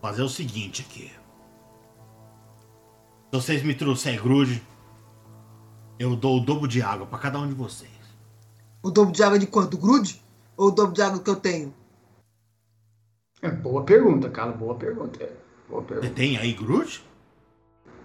Fazer 0.00 0.22
o 0.22 0.28
seguinte 0.28 0.82
aqui. 0.88 1.10
Se 3.30 3.40
vocês 3.40 3.62
me 3.62 3.74
trouxerem 3.74 4.20
grude, 4.20 4.62
eu 5.98 6.14
dou 6.16 6.38
o 6.38 6.40
dobro 6.44 6.68
de 6.68 6.80
água 6.82 7.06
pra 7.06 7.18
cada 7.18 7.38
um 7.38 7.48
de 7.48 7.54
vocês. 7.54 7.90
O 8.82 8.90
dobro 8.90 9.12
de 9.12 9.22
água 9.22 9.38
de 9.38 9.46
quanto? 9.46 9.76
Grude? 9.76 10.22
Ou 10.56 10.68
o 10.68 10.70
dobro 10.70 10.94
de 10.94 11.02
água 11.02 11.18
que 11.20 11.28
eu 11.28 11.36
tenho? 11.36 11.74
É 13.42 13.50
boa 13.50 13.82
pergunta, 13.84 14.30
cara, 14.30 14.52
boa 14.52 14.74
pergunta. 14.74 15.22
é, 15.22 15.32
Boa 15.68 15.82
Você 15.82 15.88
pergunta. 15.88 16.14
tem 16.14 16.36
aí 16.38 16.52
grude? 16.52 17.04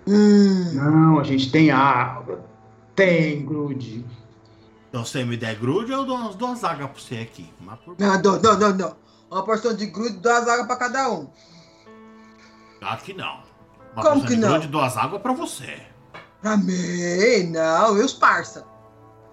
Hum. 0.08 0.74
Não, 0.74 1.20
a 1.20 1.24
gente 1.24 1.52
tem 1.52 1.70
água, 1.72 2.44
tem 2.96 3.46
grude. 3.46 4.04
Então 4.90 5.06
se 5.06 5.12
você 5.12 5.24
me 5.24 5.38
der 5.38 5.56
grude, 5.58 5.92
eu 5.92 6.04
dou 6.04 6.18
umas 6.18 6.36
duas 6.36 6.64
águas 6.64 6.90
pra 6.90 7.00
você 7.00 7.18
aqui. 7.20 7.50
Por 7.86 7.96
Não, 8.00 8.22
não, 8.22 8.42
não, 8.42 8.60
não, 8.60 8.76
não. 8.76 8.96
Uma 9.30 9.46
porção 9.46 9.74
de 9.76 9.86
grude, 9.86 10.18
duas 10.18 10.48
águas 10.48 10.68
pra 10.68 10.76
cada 10.76 11.10
um. 11.12 11.30
Claro 12.80 13.02
que 13.02 13.14
não. 13.14 13.44
Uma 13.94 14.04
Como 14.04 14.22
que 14.22 14.36
de 14.36 14.42
não? 14.42 14.50
grude, 14.50 14.68
duas 14.68 14.96
águas 14.98 15.22
pra 15.22 15.34
você. 15.34 15.80
Pra 16.42 16.58
mim, 16.58 17.44
não. 17.52 17.98
E 17.98 18.02
os 18.04 18.14
parça? 18.14 18.66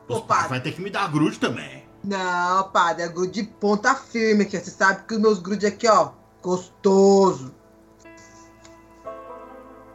Os 0.09 0.17
Ô, 0.17 0.23
padre. 0.23 0.49
vai 0.49 0.61
ter 0.61 0.73
que 0.73 0.81
me 0.81 0.91
dar 0.91 1.11
grude 1.11 1.39
também. 1.39 1.87
Não, 2.05 2.69
padre, 2.71 3.03
é 3.05 3.09
grude 3.09 3.33
de 3.33 3.43
ponta 3.45 3.95
firme 3.95 4.43
aqui. 4.45 4.59
Você 4.59 4.71
sabe 4.71 5.03
que 5.07 5.15
os 5.15 5.21
meus 5.21 5.39
grude 5.39 5.67
aqui, 5.67 5.89
ó, 5.89 6.11
gostoso. 6.43 7.55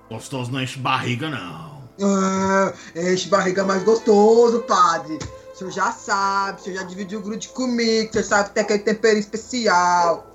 Gostoso 0.10 0.52
não 0.52 0.62
enche 0.62 0.80
barriga, 0.80 1.30
não. 1.30 1.82
Ah, 2.02 2.74
enche 2.96 3.30
barriga 3.30 3.64
mais 3.64 3.84
gostoso, 3.84 4.60
padre. 4.64 5.18
O 5.54 5.58
senhor 5.58 5.72
já 5.72 5.92
sabe, 5.92 6.60
o 6.60 6.64
senhor 6.64 6.78
já 6.78 6.84
dividiu 6.84 7.20
o 7.20 7.22
grude 7.22 7.48
comigo, 7.50 8.10
o 8.10 8.14
senhor 8.14 8.24
sabe 8.26 8.50
que 8.50 8.56
tem 8.56 8.64
aquele 8.64 8.80
tempero 8.80 9.18
especial. 9.18 10.28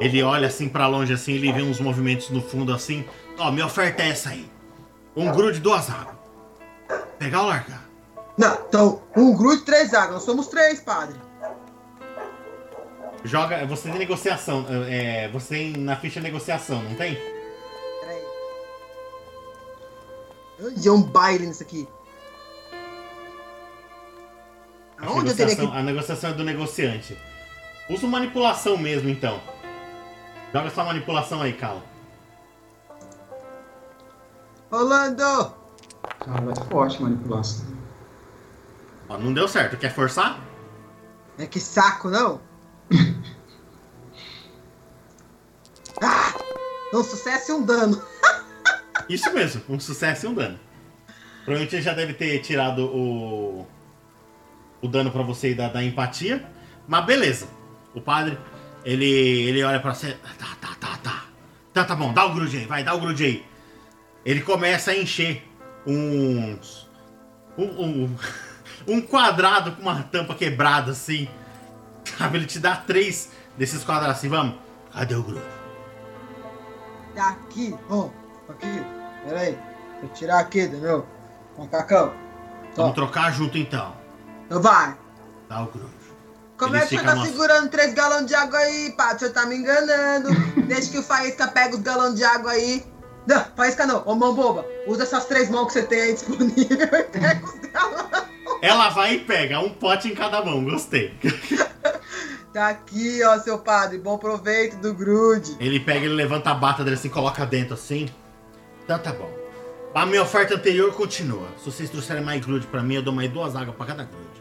Ele 0.00 0.22
olha 0.22 0.46
assim 0.46 0.68
pra 0.68 0.86
longe, 0.86 1.12
assim, 1.12 1.32
ele 1.32 1.52
vê 1.52 1.62
uns 1.62 1.80
movimentos 1.80 2.30
no 2.30 2.40
fundo 2.40 2.72
assim. 2.72 3.04
Ó, 3.38 3.50
minha 3.50 3.66
oferta 3.66 4.02
é 4.02 4.08
essa 4.08 4.30
aí. 4.30 4.50
Um 5.14 5.30
grude, 5.32 5.60
duas 5.60 5.90
águas. 5.90 6.16
Pegar 7.18 7.42
ou 7.42 7.48
largar? 7.48 7.84
Não, 8.36 8.54
então, 8.68 9.02
um 9.16 9.34
grude, 9.34 9.62
três 9.62 9.94
águas. 9.94 10.12
Nós 10.14 10.22
somos 10.24 10.48
três, 10.48 10.80
padre. 10.80 11.16
Joga. 13.24 13.66
Você 13.66 13.88
tem 13.88 13.98
negociação. 13.98 14.66
É, 14.88 15.28
você 15.28 15.54
tem 15.54 15.72
na 15.72 15.96
ficha 15.96 16.20
negociação, 16.20 16.82
não 16.82 16.94
tem? 16.94 17.14
Peraí. 18.00 18.22
E 20.76 20.86
é 20.88 20.92
um 20.92 21.02
baile 21.02 21.46
nisso 21.46 21.62
aqui. 21.62 21.88
A 24.98 25.06
Aonde 25.06 25.30
eu 25.30 25.36
teria 25.36 25.46
negociação, 25.46 25.70
que. 25.70 25.76
a 25.76 25.82
negociação 25.82 26.30
é 26.30 26.32
do 26.32 26.44
negociante. 26.44 27.18
Usa 27.88 28.06
manipulação 28.06 28.76
mesmo, 28.76 29.08
então. 29.08 29.40
Joga 30.52 30.70
sua 30.70 30.84
manipulação 30.84 31.42
aí, 31.42 31.52
Cala. 31.52 31.82
Rolando! 34.70 35.54
Cara, 36.24 36.52
é 36.52 36.54
forte 36.68 37.02
manipulação. 37.02 37.66
Ó, 39.08 39.16
não 39.18 39.32
deu 39.32 39.46
certo. 39.46 39.76
Quer 39.76 39.94
forçar? 39.94 40.40
É 41.38 41.46
que 41.46 41.60
saco, 41.60 42.10
não? 42.10 42.40
ah! 46.02 46.34
Um 46.92 47.02
sucesso 47.02 47.52
e 47.52 47.54
um 47.54 47.64
dano. 47.64 48.02
Isso 49.08 49.32
mesmo, 49.32 49.62
um 49.68 49.78
sucesso 49.78 50.26
e 50.26 50.28
um 50.28 50.34
dano. 50.34 50.58
Provavelmente 51.44 51.76
ele 51.76 51.82
já 51.82 51.94
deve 51.94 52.14
ter 52.14 52.40
tirado 52.40 52.86
o. 52.86 53.66
o 54.82 54.88
dano 54.88 55.12
pra 55.12 55.22
você 55.22 55.54
da, 55.54 55.68
da 55.68 55.84
empatia. 55.84 56.44
Mas 56.88 57.04
beleza. 57.04 57.48
O 57.94 58.00
padre, 58.00 58.38
ele, 58.84 59.04
ele 59.04 59.62
olha 59.62 59.78
pra 59.78 59.94
você. 59.94 60.12
Tá, 60.38 60.56
tá, 60.60 60.74
tá, 60.80 60.98
tá. 61.02 61.24
Tá, 61.72 61.84
tá 61.84 61.94
bom, 61.94 62.12
dá 62.12 62.24
o 62.24 62.34
grude 62.34 62.56
aí, 62.56 62.64
vai, 62.64 62.82
dá 62.82 62.94
o 62.94 63.00
grude 63.00 63.24
aí. 63.24 63.55
Ele 64.26 64.40
começa 64.42 64.90
a 64.90 64.96
encher 64.96 65.48
uns. 65.86 66.90
Um, 67.56 67.64
um, 67.64 68.16
um 68.88 69.00
quadrado 69.00 69.70
com 69.76 69.82
uma 69.82 70.02
tampa 70.02 70.34
quebrada 70.34 70.90
assim. 70.90 71.28
Sabe? 72.18 72.38
Ele 72.38 72.46
te 72.46 72.58
dá 72.58 72.74
três 72.74 73.30
desses 73.56 73.84
quadrados 73.84 74.18
assim, 74.18 74.28
vamos. 74.28 74.56
Cadê 74.92 75.14
o 75.14 75.22
grude? 75.22 75.46
Tá 77.14 77.28
aqui, 77.30 77.72
ó. 77.88 78.08
Aqui. 78.48 78.84
Pera 79.24 79.40
aí. 79.40 79.58
Vou 80.00 80.10
tirar 80.10 80.40
aqui, 80.40 80.62
entendeu? 80.62 81.06
Macacão. 81.56 82.12
Vamos 82.74 82.94
trocar 82.94 83.32
junto 83.32 83.56
então. 83.56 83.96
Então 84.44 84.60
vai. 84.60 84.96
Dá 85.48 85.62
o 85.62 85.66
grude. 85.66 85.94
Como 86.58 86.74
Ele 86.74 86.82
é 86.82 86.86
que 86.86 86.96
fica 86.96 87.04
tá 87.04 87.14
uma- 87.14 87.24
segurando 87.26 87.68
três 87.70 87.94
galões 87.94 88.26
de 88.26 88.34
água 88.34 88.58
aí, 88.58 88.92
padre? 88.96 89.16
O 89.16 89.18
senhor 89.20 89.32
tá 89.32 89.46
me 89.46 89.56
enganando. 89.56 90.28
Deixa 90.66 90.90
que 90.90 90.98
o 90.98 91.02
Faísca 91.02 91.46
pega 91.48 91.76
os 91.76 91.82
galões 91.82 92.14
de 92.16 92.24
água 92.24 92.50
aí. 92.50 92.84
Não, 93.26 93.44
Faísca 93.56 93.86
não. 93.86 94.02
Ô, 94.06 94.14
mão 94.14 94.34
boba. 94.34 94.64
Usa 94.86 95.02
essas 95.02 95.26
três 95.26 95.50
mãos 95.50 95.66
que 95.66 95.72
você 95.74 95.82
tem 95.82 96.00
aí 96.00 96.12
disponível 96.14 96.88
e 96.92 97.02
pega 97.04 97.44
os 97.44 97.70
galões. 97.70 98.26
Ela 98.62 98.88
vai 98.90 99.14
e 99.14 99.18
pega 99.20 99.60
um 99.60 99.70
pote 99.70 100.08
em 100.08 100.14
cada 100.14 100.44
mão, 100.44 100.64
gostei. 100.64 101.14
Tá 102.56 102.70
aqui, 102.70 103.22
ó, 103.22 103.38
seu 103.38 103.58
padre. 103.58 103.98
Bom 103.98 104.16
proveito 104.16 104.78
do 104.78 104.94
grude. 104.94 105.54
Ele 105.60 105.78
pega, 105.78 106.06
ele 106.06 106.14
levanta 106.14 106.48
a 106.48 106.54
bata 106.54 106.82
dele 106.82 106.96
assim, 106.96 107.10
coloca 107.10 107.44
dentro 107.44 107.74
assim. 107.74 108.08
Então 108.82 108.98
tá 108.98 109.12
bom. 109.12 109.30
A 109.94 110.06
minha 110.06 110.22
oferta 110.22 110.54
anterior 110.54 110.90
continua. 110.94 111.46
Se 111.58 111.70
vocês 111.70 111.90
trouxerem 111.90 112.24
mais 112.24 112.42
grude 112.42 112.66
pra 112.66 112.82
mim, 112.82 112.94
eu 112.94 113.02
dou 113.02 113.12
mais 113.12 113.30
duas 113.30 113.54
águas 113.54 113.76
pra 113.76 113.84
cada 113.84 114.04
grude. 114.04 114.40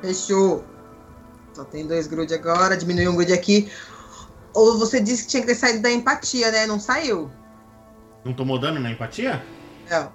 Fechou. 0.00 0.64
Só 1.52 1.62
tem 1.62 1.86
dois 1.86 2.08
grude 2.08 2.34
agora, 2.34 2.76
diminuiu 2.76 3.12
um 3.12 3.14
grude 3.14 3.32
aqui. 3.32 3.70
Ou 4.52 4.76
você 4.76 5.00
disse 5.00 5.22
que 5.22 5.28
tinha 5.28 5.42
que 5.42 5.46
ter 5.46 5.54
saído 5.54 5.82
da 5.82 5.90
empatia, 5.92 6.50
né? 6.50 6.66
Não 6.66 6.80
saiu. 6.80 7.30
Não 8.26 8.34
tomou 8.34 8.58
dano 8.58 8.80
na 8.80 8.90
empatia? 8.90 9.40
Não. 9.88 10.12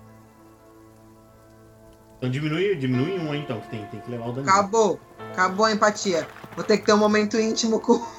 Então 2.18 2.30
diminui, 2.30 2.76
diminui 2.76 3.18
um 3.18 3.32
aí 3.32 3.40
então, 3.40 3.62
que 3.62 3.70
tem, 3.70 3.86
tem 3.86 4.02
que 4.02 4.12
levar 4.12 4.28
o 4.28 4.34
dano. 4.34 4.50
Acabou. 4.50 5.00
Acabou 5.32 5.66
a 5.66 5.72
empatia. 5.72 6.28
Vou 6.54 6.66
ter 6.66 6.78
que 6.80 6.86
ter 6.86 6.92
um 6.92 6.98
momento 6.98 7.40
íntimo 7.40 7.80
com. 7.80 8.00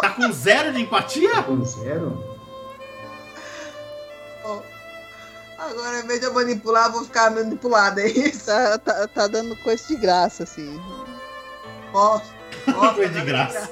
Tá 0.00 0.10
com 0.10 0.30
zero 0.32 0.70
de 0.72 0.82
empatia? 0.82 1.42
Com 1.44 1.64
zero? 1.64 2.34
Agora, 5.58 6.00
em 6.00 6.06
vez 6.06 6.20
de 6.20 6.26
eu 6.26 6.34
manipular, 6.34 6.86
eu 6.86 6.92
vou 6.92 7.04
ficar 7.04 7.30
manipulada, 7.30 8.02
é 8.02 8.08
isso? 8.08 8.46
Tá, 8.50 8.78
tá, 8.78 9.08
tá 9.08 9.26
dando 9.26 9.56
coisa 9.56 9.86
de 9.86 9.96
graça, 9.96 10.42
assim. 10.42 10.78
Posso. 11.90 12.34
posso 12.70 12.94
Foi 12.94 13.08
de 13.08 13.20
graça. 13.22 13.70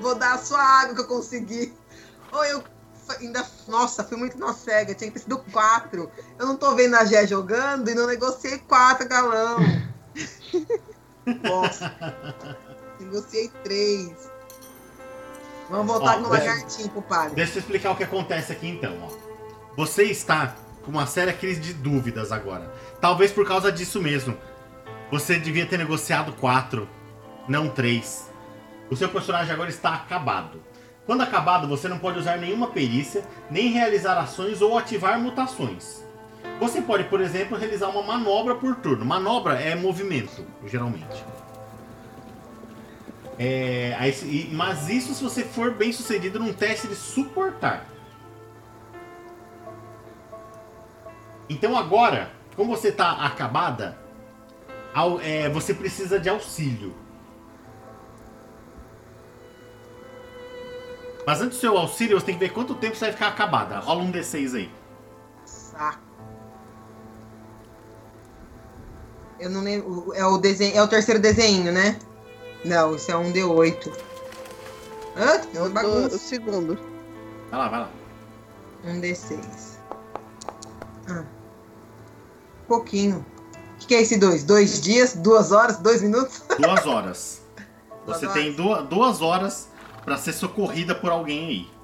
Vou 0.00 0.14
dar 0.14 0.34
a 0.34 0.38
sua 0.38 0.62
água 0.62 0.94
que 0.94 1.00
eu 1.00 1.06
consegui. 1.06 1.74
Ou 2.30 2.44
eu 2.44 2.62
ainda. 3.10 3.44
Nossa, 3.68 4.04
fui 4.04 4.16
muito 4.16 4.38
na 4.38 4.52
cega. 4.52 4.94
Tinha 4.94 5.10
que 5.10 5.18
ter 5.18 5.24
sido 5.24 5.38
quatro. 5.52 6.10
Eu 6.38 6.46
não 6.46 6.56
tô 6.56 6.74
vendo 6.74 6.94
a 6.96 7.04
Gé 7.04 7.26
jogando 7.26 7.88
e 7.90 7.94
não 7.94 8.06
negociei 8.06 8.58
quatro 8.58 9.08
galão. 9.08 9.58
Nossa. 11.42 11.94
negociei 12.98 13.50
três. 13.62 14.30
Vamos 15.68 15.86
voltar 15.86 16.18
Ó, 16.18 16.22
com 16.22 16.28
o 16.28 16.30
lagartinho 16.30 16.88
pro 16.90 17.02
padre. 17.02 17.36
Deixa 17.36 17.54
eu 17.54 17.60
explicar 17.60 17.92
o 17.92 17.96
que 17.96 18.04
acontece 18.04 18.52
aqui 18.52 18.68
então, 18.68 18.98
ó. 19.02 19.30
Você 19.76 20.02
está 20.04 20.56
com 20.84 20.90
uma 20.90 21.06
séria 21.06 21.32
crise 21.32 21.60
de 21.60 21.72
dúvidas 21.72 22.32
agora. 22.32 22.72
Talvez 23.00 23.30
por 23.30 23.46
causa 23.46 23.70
disso 23.70 24.00
mesmo. 24.00 24.36
Você 25.10 25.38
devia 25.38 25.66
ter 25.66 25.78
negociado 25.78 26.32
quatro, 26.34 26.88
não 27.48 27.68
três. 27.68 28.28
O 28.90 28.96
seu 28.96 29.08
personagem 29.08 29.52
agora 29.52 29.70
está 29.70 29.94
acabado. 29.94 30.60
Quando 31.10 31.22
acabado, 31.22 31.66
você 31.66 31.88
não 31.88 31.98
pode 31.98 32.20
usar 32.20 32.36
nenhuma 32.36 32.68
perícia, 32.68 33.24
nem 33.50 33.72
realizar 33.72 34.16
ações 34.16 34.62
ou 34.62 34.78
ativar 34.78 35.18
mutações. 35.18 36.04
Você 36.60 36.80
pode, 36.80 37.02
por 37.02 37.20
exemplo, 37.20 37.58
realizar 37.58 37.88
uma 37.88 38.00
manobra 38.00 38.54
por 38.54 38.76
turno. 38.76 39.04
Manobra 39.04 39.54
é 39.54 39.74
movimento, 39.74 40.46
geralmente. 40.68 41.24
É, 43.36 43.96
mas 44.52 44.88
isso 44.88 45.12
se 45.12 45.24
você 45.24 45.42
for 45.42 45.74
bem 45.74 45.90
sucedido 45.92 46.38
num 46.38 46.52
teste 46.52 46.86
de 46.86 46.94
suportar. 46.94 47.86
Então 51.48 51.76
agora, 51.76 52.30
como 52.54 52.76
você 52.76 52.92
tá 52.92 53.26
acabada, 53.26 53.98
é, 55.24 55.48
você 55.48 55.74
precisa 55.74 56.20
de 56.20 56.28
auxílio. 56.28 56.94
Mas 61.26 61.40
antes 61.40 61.58
do 61.58 61.60
seu 61.60 61.76
auxílio, 61.76 62.18
você 62.18 62.26
tem 62.26 62.34
que 62.34 62.40
ver 62.40 62.52
quanto 62.52 62.74
tempo 62.74 62.96
você 62.96 63.06
vai 63.06 63.12
ficar 63.12 63.28
acabada. 63.28 63.78
Rola 63.78 64.02
um 64.02 64.10
D6 64.12 64.54
aí. 64.56 64.70
Saco. 65.44 66.00
Eu 69.38 69.50
não 69.50 69.62
lembro. 69.62 70.12
É 70.14 70.24
o, 70.24 70.38
desenho, 70.38 70.76
é 70.76 70.82
o 70.82 70.88
terceiro 70.88 71.20
desenho, 71.20 71.72
né? 71.72 71.98
Não, 72.64 72.94
isso 72.94 73.10
é 73.10 73.16
um 73.16 73.32
D8. 73.32 73.90
Hã? 75.16 75.38
Tem 75.38 75.54
Eu 75.54 75.62
uma 75.62 75.70
bagunça. 75.70 76.16
o 76.16 76.18
segundo. 76.18 76.78
Vai 77.50 77.58
lá, 77.58 77.68
vai 77.68 77.80
lá. 77.80 77.90
Um 78.84 79.00
D6. 79.00 79.38
Ah. 81.08 81.24
Pouquinho. 82.68 83.24
O 83.74 83.78
que, 83.80 83.86
que 83.88 83.94
é 83.94 84.02
esse 84.02 84.18
dois? 84.18 84.44
Dois 84.44 84.80
dias, 84.80 85.14
duas 85.14 85.52
horas, 85.52 85.78
dois 85.78 86.02
minutos? 86.02 86.42
Duas 86.58 86.86
horas. 86.86 87.40
Você 88.06 88.26
Duas 88.26 88.32
tem 88.34 88.52
duas, 88.52 88.88
duas 88.88 89.22
horas 89.22 89.68
pra 90.04 90.16
ser 90.16 90.32
socorrida 90.32 90.94
por 90.94 91.10
alguém 91.10 91.46
aí. 91.46 91.80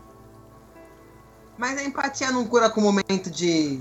Mas 1.59 1.79
a 1.79 1.85
empatia 1.85 2.31
não 2.31 2.47
cura 2.47 2.69
com 2.69 2.81
o 2.81 2.85
momento 2.85 3.31
de. 3.31 3.81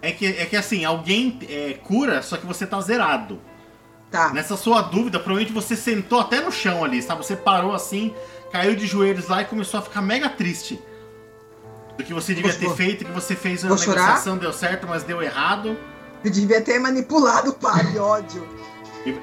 É 0.00 0.12
que, 0.12 0.26
é 0.26 0.46
que 0.46 0.56
assim, 0.56 0.84
alguém 0.84 1.38
é, 1.48 1.74
cura, 1.74 2.22
só 2.22 2.36
que 2.36 2.46
você 2.46 2.66
tá 2.66 2.80
zerado. 2.80 3.40
Tá. 4.10 4.32
Nessa 4.32 4.56
sua 4.56 4.82
dúvida, 4.82 5.18
provavelmente 5.18 5.52
você 5.52 5.74
sentou 5.74 6.20
até 6.20 6.40
no 6.40 6.52
chão 6.52 6.84
ali, 6.84 7.02
sabe? 7.02 7.24
Você 7.24 7.36
parou 7.36 7.74
assim, 7.74 8.14
caiu 8.52 8.76
de 8.76 8.86
joelhos 8.86 9.28
lá 9.28 9.42
e 9.42 9.44
começou 9.44 9.80
a 9.80 9.82
ficar 9.82 10.00
mega 10.00 10.28
triste. 10.28 10.80
Do 11.98 12.04
que 12.04 12.14
você 12.14 12.34
devia 12.34 12.52
ter 12.52 12.70
feito, 12.74 13.04
que 13.04 13.12
você 13.12 13.34
fez 13.34 13.64
a 13.64 13.68
vou 13.68 13.78
chorar? 13.78 14.02
negociação, 14.02 14.36
deu 14.36 14.52
certo, 14.52 14.86
mas 14.86 15.02
deu 15.02 15.22
errado. 15.22 15.76
Eu 16.22 16.30
devia 16.30 16.60
ter 16.60 16.78
manipulado 16.78 17.50
o 17.50 17.54
padre, 17.54 17.98
ódio. 17.98 18.46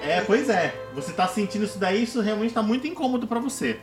É, 0.01 0.21
pois 0.21 0.49
é. 0.49 0.73
Você 0.93 1.11
tá 1.13 1.27
sentindo 1.27 1.65
isso 1.65 1.77
daí, 1.77 2.03
isso 2.03 2.21
realmente 2.21 2.53
tá 2.53 2.61
muito 2.63 2.87
incômodo 2.87 3.27
pra 3.27 3.39
você. 3.39 3.79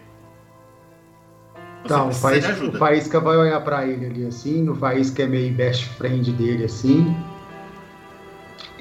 Você 1.82 1.85
Então, 1.85 2.09
o 2.09 2.09
precisa 2.09 2.48
Faísca, 2.55 2.64
o 2.64 2.78
Faísca 2.78 3.20
vai 3.20 3.36
olhar 3.36 3.60
pra 3.62 3.86
ele 3.86 4.06
ali 4.06 4.27
assim, 4.27 4.68
o 4.68 4.74
Faísca 4.74 5.22
é 5.22 5.27
meio 5.27 5.55
best 5.55 5.86
friend 5.97 6.31
dele 6.32 6.64
assim. 6.64 7.14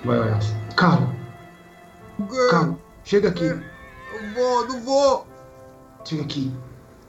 Vai 0.04 0.20
olhar 0.20 0.38
assim. 0.38 0.56
Calma, 0.76 1.16
calma, 2.50 2.80
chega 3.04 3.30
aqui, 3.30 3.50
Não 3.50 4.34
vou, 4.34 4.68
não 4.68 4.82
vou, 4.82 5.28
chega 6.06 6.24
aqui. 6.24 6.54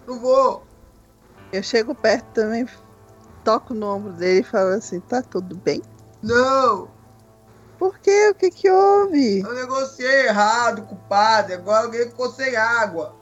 não 0.07 0.19
vou. 0.21 0.65
Eu 1.53 1.63
chego 1.63 1.95
perto 1.95 2.27
também, 2.35 2.67
toco 3.45 3.75
no 3.75 3.87
ombro 3.87 4.13
dele 4.13 4.41
e 4.41 4.45
falo 4.45 4.71
assim, 4.71 5.01
tá 5.01 5.23
tudo 5.23 5.57
bem? 5.57 5.83
Não, 6.23 6.89
Por 7.81 7.99
quê? 7.99 8.29
O 8.29 8.35
que 8.35 8.51
que 8.51 8.71
houve? 8.71 9.41
eu 9.41 9.55
negociei 9.55 10.27
errado 10.27 10.83
com 10.83 10.95
o 10.95 10.99
padre, 11.09 11.55
agora 11.55 11.85
alguém 11.87 12.07
ficou 12.11 12.31
sem 12.31 12.55
água. 12.55 13.17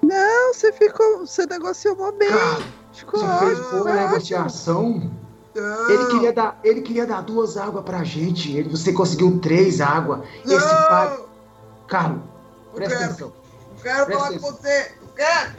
Não, 0.00 0.54
você 0.54 0.72
ficou. 0.72 1.26
Você 1.26 1.44
negociou 1.46 1.96
mó 1.96 2.12
bem. 2.12 2.28
Cara, 2.30 2.62
Ficou 2.92 3.18
você 3.20 3.38
fez 3.46 3.58
ótimo. 3.58 3.70
boa 3.70 3.82
foi 3.82 3.90
ótimo. 3.92 4.06
negociação. 4.08 5.10
Não, 5.52 5.90
Ele 5.90 6.06
queria 6.06 6.32
dar, 6.32 6.60
ele 6.62 6.80
queria 6.82 7.06
dar 7.06 7.22
duas 7.22 7.56
águas 7.56 7.84
pra 7.84 8.04
gente. 8.04 8.56
Ele, 8.56 8.68
você 8.68 8.92
conseguiu 8.92 9.40
três 9.40 9.80
águas. 9.80 10.20
Esse 10.44 10.54
não, 10.54 10.88
padre. 10.88 11.24
Carlos, 11.88 12.22
presta 12.74 12.96
quero, 12.96 13.10
atenção. 13.10 13.32
não 13.74 13.82
quero 13.82 14.06
Presta 14.06 14.24
falar 14.24 14.38
com 14.38 14.46
atenção. 14.48 14.52
você, 14.62 14.92
não 15.02 15.08
quero. 15.16 15.52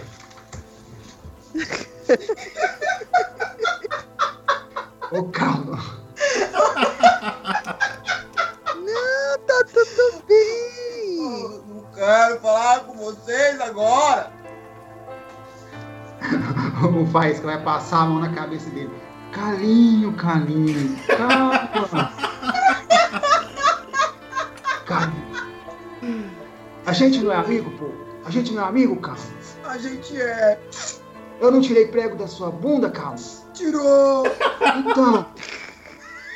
Ô, 5.11 5.23
Carlos. 5.25 5.79
Tá 9.39 9.63
tudo 9.65 10.23
bem. 10.27 11.63
Não 11.67 11.83
quero 11.93 12.39
falar 12.39 12.79
com 12.81 12.93
vocês 12.93 13.59
agora. 13.59 14.31
O 16.83 17.05
Faísca 17.07 17.45
vai 17.45 17.61
passar 17.61 18.01
a 18.01 18.05
mão 18.05 18.19
na 18.19 18.29
cabeça 18.33 18.69
dele. 18.69 18.91
Calinho, 19.31 20.13
calinho. 20.13 20.97
Calma. 21.05 22.11
Calinho. 24.85 25.25
A 26.85 26.93
gente 26.93 27.19
não 27.19 27.31
é 27.31 27.35
amigo, 27.35 27.71
pô? 27.71 27.89
A 28.25 28.31
gente 28.31 28.53
não 28.53 28.63
é 28.63 28.67
amigo, 28.67 28.95
Carlos? 28.97 29.25
A 29.65 29.77
gente 29.77 30.19
é. 30.19 30.59
Eu 31.39 31.51
não 31.51 31.59
tirei 31.59 31.87
prego 31.87 32.15
da 32.15 32.27
sua 32.27 32.49
bunda, 32.49 32.89
Carlos? 32.89 33.43
Tirou. 33.53 34.25
Então. 34.77 35.25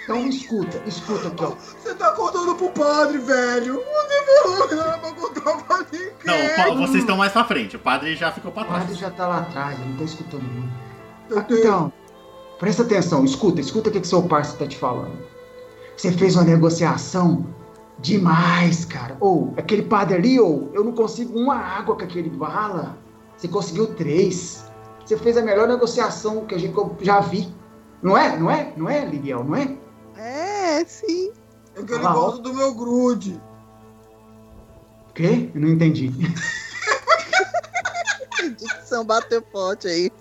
Então 0.10 0.27
escuta, 0.27 0.81
escuta 0.88 1.27
aqui, 1.27 1.44
ó. 1.44 1.49
Você 1.52 1.94
tá 1.94 2.11
contando 2.14 2.56
pro 2.56 2.69
padre, 2.72 3.19
velho. 3.19 3.76
Você 3.76 4.41
falou 4.44 4.68
que 4.68 4.73
não 4.73 4.84
era 4.84 4.98
pra 4.98 5.11
contar 5.11 5.57
pra 5.64 5.86
ninguém. 5.91 6.10
Não, 6.26 6.77
vocês 6.77 6.95
estão 7.03 7.15
mais 7.15 7.31
pra 7.31 7.44
frente. 7.44 7.76
O 7.76 7.80
padre 7.80 8.15
já 8.15 8.31
ficou 8.31 8.52
pra 8.52 8.64
O 8.64 8.65
padre 8.65 8.86
trás. 8.86 8.98
já 8.98 9.11
tá 9.11 9.27
lá 9.27 9.38
atrás, 9.41 9.80
ele 9.80 9.90
não 9.90 9.98
tá 9.98 10.03
escutando. 10.06 10.44
Eu 11.30 11.44
tenho- 11.44 11.60
Então, 11.60 11.94
presta 12.57 12.81
atenção, 12.81 13.23
escuta, 13.23 13.61
escuta 13.61 13.90
o 13.90 13.91
que, 13.94 13.99
que 14.02 14.07
seu 14.07 14.23
parceiro 14.23 14.57
tá 14.57 14.65
te 14.68 14.77
falando. 14.80 15.15
Você 15.95 16.11
fez 16.11 16.36
uma 16.36 16.44
negociação 16.44 17.45
demais, 17.99 18.86
cara. 18.86 19.15
Ou, 19.19 19.53
aquele 19.57 19.84
padre 19.84 20.15
ali, 20.15 20.40
ou, 20.40 20.72
eu 20.73 20.84
não 20.84 20.94
consigo 20.94 21.38
uma 21.38 21.56
água 21.56 21.95
com 21.95 22.02
aquele 22.03 22.31
bala. 22.31 22.98
Você 23.38 23.48
conseguiu 23.48 23.94
três. 23.94 24.65
Você 25.06 25.15
fez 25.18 25.38
a 25.38 25.44
melhor 25.44 25.68
negociação 25.68 26.45
que 26.45 26.56
a 26.56 26.57
gente 26.57 26.73
já 27.02 27.19
vi. 27.19 27.53
Não 28.02 28.18
é? 28.18 28.36
Não 28.38 28.49
é? 28.49 28.73
Não 28.76 28.90
é, 28.90 29.06
Liguel? 29.06 29.44
Não 29.44 29.56
é? 29.56 29.77
É, 30.22 30.84
sim. 30.86 31.32
É 31.76 31.82
que 31.84 31.94
ele 31.94 32.06
Ah, 32.06 32.12
ó. 32.12 32.14
gosta 32.14 32.41
do 32.41 32.54
meu 32.54 32.74
grude. 32.74 33.41
O 35.10 35.14
quê? 35.14 35.50
Eu 35.56 35.62
não 35.62 35.70
entendi. 35.70 36.10
Dicção 38.58 39.06
bateu 39.06 39.41
forte 39.52 39.88
aí. 39.88 40.12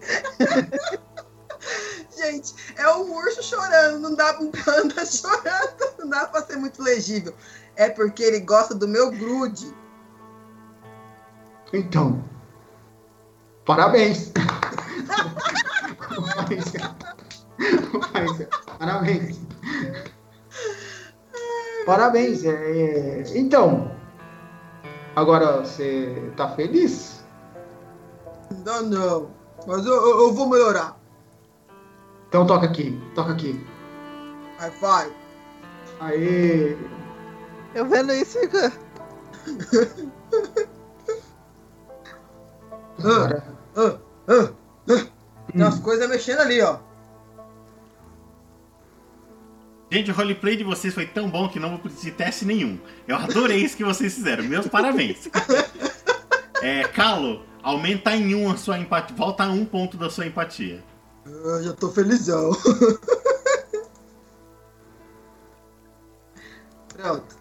Gente, 2.17 2.55
é 2.77 2.89
um 2.95 3.13
urso 3.15 3.43
chorando, 3.43 3.99
não 4.01 4.15
dá 4.15 4.39
um 4.41 4.51
panda 4.53 5.05
chorando, 5.07 5.99
não 5.99 6.09
dá 6.09 6.27
pra 6.27 6.43
ser 6.43 6.57
muito 6.57 6.81
legível. 6.83 7.35
É 7.77 7.89
porque 7.91 8.23
ele 8.23 8.41
gosta 8.41 8.75
do 8.75 8.87
meu 8.89 9.11
grude. 9.11 9.75
Então, 11.73 12.25
parabéns. 13.65 14.33
Mas, 18.13 18.47
parabéns. 18.79 19.39
Parabéns. 21.87 22.45
é, 22.45 22.51
é, 22.51 23.23
Então, 23.39 23.91
agora 25.17 25.61
você 25.65 26.31
tá 26.37 26.51
feliz? 26.51 27.25
Não, 28.65 28.83
não. 28.83 29.31
Mas 29.67 29.85
eu, 29.87 29.93
eu, 29.95 30.21
eu 30.21 30.33
vou 30.35 30.49
melhorar. 30.49 30.99
Então 32.29 32.47
toca 32.47 32.67
aqui, 32.67 33.01
toca 33.15 33.33
aqui. 33.33 33.65
High 34.59 34.71
five. 34.73 35.15
Aê! 36.01 36.77
Eu 37.75 37.87
vendo 37.87 38.13
isso, 38.13 38.39
fica. 38.41 38.73
Agora, 42.99 43.45
Ah, 43.77 43.97
ah, 44.29 44.53
ah. 44.89 45.07
Tem 45.53 45.63
umas 45.63 45.79
coisas 45.79 46.09
mexendo 46.09 46.41
ali, 46.41 46.61
ó. 46.61 46.79
Gente, 49.91 50.11
o 50.11 50.15
roleplay 50.15 50.55
de 50.57 50.65
vocês 50.65 50.93
foi 50.93 51.07
tão 51.07 51.31
bom 51.31 51.49
que 51.49 51.59
não 51.59 51.71
vou 51.71 51.79
pedir 51.79 52.13
teste 52.13 52.45
nenhum. 52.45 52.79
Eu 53.07 53.17
adorei 53.17 53.59
isso 53.59 53.77
que 53.77 53.85
vocês 53.85 54.15
fizeram. 54.15 54.45
Meus 54.45 54.67
parabéns. 54.67 55.29
É, 56.61 56.83
Calo, 56.89 57.45
aumenta 57.63 58.17
em 58.17 58.35
um 58.35 58.51
a 58.51 58.57
sua 58.57 58.77
empatia. 58.81 59.17
Volta 59.17 59.45
a 59.45 59.49
um 59.49 59.65
ponto 59.65 59.97
da 59.97 60.11
sua 60.11 60.27
empatia. 60.27 60.83
Eu 61.25 61.63
já 61.63 61.73
tô 61.73 61.89
felizão. 61.89 62.51
Pronto. 66.89 67.37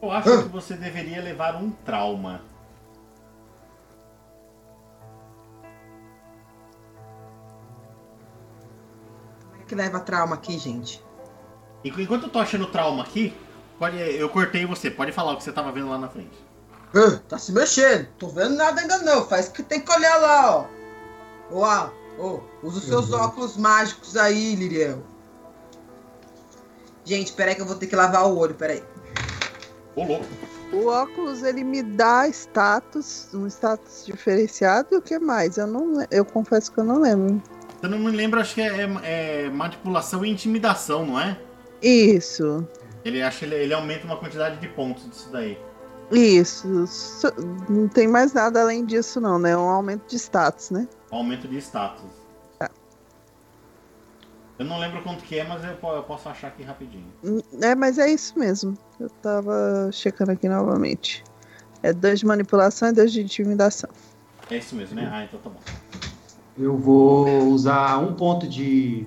Eu 0.00 0.12
acho 0.12 0.44
que 0.44 0.48
você 0.48 0.74
deveria 0.76 1.20
levar 1.20 1.56
um 1.56 1.72
trauma. 1.72 2.40
Como 9.50 9.60
é 9.60 9.64
que 9.66 9.74
leva 9.74 9.98
trauma 9.98 10.36
aqui, 10.36 10.56
gente? 10.56 11.03
Enquanto 11.84 12.24
eu 12.24 12.28
tô 12.30 12.38
achando 12.38 12.66
trauma 12.66 13.02
aqui, 13.02 13.34
pode, 13.78 13.96
eu 13.98 14.28
cortei 14.28 14.64
você. 14.64 14.90
Pode 14.90 15.12
falar 15.12 15.32
o 15.32 15.36
que 15.36 15.44
você 15.44 15.52
tava 15.52 15.70
vendo 15.70 15.90
lá 15.90 15.98
na 15.98 16.08
frente. 16.08 16.32
Ah, 16.94 17.20
tá 17.28 17.38
se 17.38 17.52
mexendo. 17.52 18.06
Tô 18.18 18.28
vendo 18.28 18.54
nada 18.56 18.80
ainda 18.80 18.98
não. 18.98 19.26
Faz 19.26 19.48
que 19.48 19.62
tem 19.62 19.80
que 19.80 19.92
olhar 19.92 20.16
lá, 20.18 20.56
ó. 20.56 20.64
Ó, 21.50 21.64
ah, 21.64 21.92
ó. 22.18 22.40
Usa 22.62 22.78
os 22.78 22.84
seus 22.84 23.10
Uhum. 23.10 23.20
óculos 23.20 23.56
mágicos 23.56 24.16
aí, 24.16 24.54
Liriel. 24.54 25.02
Gente, 27.04 27.32
peraí 27.32 27.54
que 27.54 27.60
eu 27.60 27.66
vou 27.66 27.76
ter 27.76 27.86
que 27.86 27.96
lavar 27.96 28.24
o 28.26 28.38
olho, 28.38 28.54
peraí. 28.54 28.82
Ô, 29.94 30.04
louco. 30.04 30.24
O 30.72 30.86
óculos 30.86 31.42
ele 31.42 31.62
me 31.62 31.82
dá 31.82 32.26
status, 32.28 33.28
um 33.34 33.46
status 33.46 34.04
diferenciado 34.06 34.88
e 34.92 34.96
o 34.96 35.02
que 35.02 35.18
mais? 35.18 35.56
Eu 35.58 35.66
não, 35.66 36.04
eu 36.10 36.24
confesso 36.24 36.72
que 36.72 36.78
eu 36.80 36.84
não 36.84 36.98
lembro. 37.00 37.40
Eu 37.82 37.88
não 37.90 37.98
me 37.98 38.10
lembro, 38.10 38.40
acho 38.40 38.54
que 38.54 38.62
é, 38.62 38.82
é- 38.82 39.44
é 39.46 39.50
manipulação 39.50 40.24
e 40.24 40.30
intimidação, 40.30 41.04
não 41.04 41.20
é? 41.20 41.38
Isso, 41.86 42.66
Ele 43.04 43.20
acha 43.22 43.44
ele, 43.44 43.56
ele 43.56 43.74
aumenta 43.74 44.06
uma 44.06 44.16
quantidade 44.16 44.56
de 44.58 44.68
pontos 44.68 45.08
disso 45.08 45.28
daí. 45.30 45.58
isso. 46.10 46.86
So- 46.86 47.34
Não 47.68 47.86
tem 47.88 48.08
mais 48.08 48.32
nada 48.32 48.62
além 48.62 48.84
disso 48.86 49.20
não, 49.20 49.38
né? 49.38 49.50
É 49.50 49.56
um 49.56 49.68
aumento 49.68 50.08
de 50.08 50.16
status, 50.16 50.70
né? 50.70 50.88
Um 51.12 51.16
aumento 51.16 51.46
de 51.46 51.58
status. 51.58 52.04
Tá. 52.58 52.70
Eu 54.58 54.64
não 54.64 54.78
lembro 54.78 55.02
quanto 55.02 55.22
que 55.24 55.38
é, 55.38 55.44
mas 55.44 55.62
eu, 55.64 55.70
eu 55.90 56.02
posso 56.04 56.28
achar 56.28 56.48
aqui 56.48 56.62
rapidinho. 56.62 57.12
É, 57.60 57.74
mas 57.74 57.98
é 57.98 58.08
isso 58.10 58.38
mesmo. 58.38 58.78
Eu 58.98 59.10
tava 59.10 59.90
checando 59.92 60.30
aqui 60.32 60.48
novamente. 60.48 61.22
É 61.82 61.92
dois 61.92 62.20
de 62.20 62.24
manipulação 62.26 62.88
e 62.88 62.92
dois 62.92 63.12
de 63.12 63.20
intimidação. 63.22 63.90
É 64.50 64.56
isso 64.56 64.74
mesmo, 64.74 64.96
né? 64.96 65.10
Ah, 65.12 65.24
então 65.24 65.38
tá 65.40 65.50
bom. 65.50 65.60
eu 66.56 66.76
vou 66.78 67.26
usar 67.48 67.98
um 67.98 68.14
ponto 68.14 68.46
de, 68.48 69.06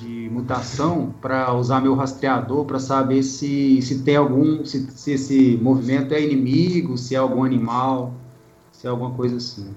de 0.00 0.28
mutação 0.30 1.14
para 1.20 1.52
usar 1.54 1.80
meu 1.80 1.94
rastreador 1.94 2.64
para 2.64 2.78
saber 2.78 3.22
se, 3.22 3.80
se 3.82 4.02
tem 4.02 4.16
algum. 4.16 4.64
Se, 4.64 4.90
se 4.90 5.12
esse 5.12 5.58
movimento 5.60 6.14
é 6.14 6.22
inimigo, 6.22 6.96
se 6.96 7.14
é 7.14 7.18
algum 7.18 7.44
animal, 7.44 8.14
se 8.72 8.86
é 8.86 8.90
alguma 8.90 9.12
coisa 9.12 9.36
assim. 9.36 9.74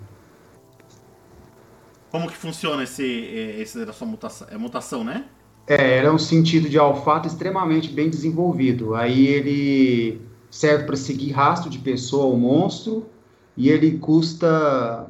Como 2.10 2.28
que 2.28 2.38
funciona 2.38 2.84
esse, 2.84 3.04
eh, 3.04 3.62
esse 3.62 3.92
sua 3.92 4.08
mutação? 4.08 4.48
É 4.50 4.58
mutação, 4.58 5.04
né? 5.04 5.26
É, 5.66 5.98
era 5.98 6.14
um 6.14 6.20
sentido 6.20 6.70
de 6.70 6.78
olfato 6.78 7.28
extremamente 7.28 7.90
bem 7.90 8.10
desenvolvido. 8.10 8.96
Aí 8.96 9.28
ele 9.28 10.22
serve 10.50 10.86
para 10.86 10.96
seguir 10.96 11.32
rastro 11.32 11.70
de 11.70 11.80
pessoa 11.80 12.26
ou 12.26 12.38
monstro 12.38 13.06
e 13.58 13.70
ele 13.70 13.98
custa 13.98 15.10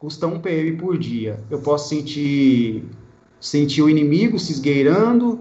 custa 0.00 0.26
1 0.26 0.40
PM 0.40 0.76
por 0.78 0.98
dia. 0.98 1.38
Eu 1.48 1.60
posso 1.60 1.88
sentir 1.88 2.84
sentir 3.42 3.82
o 3.82 3.90
inimigo 3.90 4.38
se 4.38 4.52
esgueirando 4.52 5.40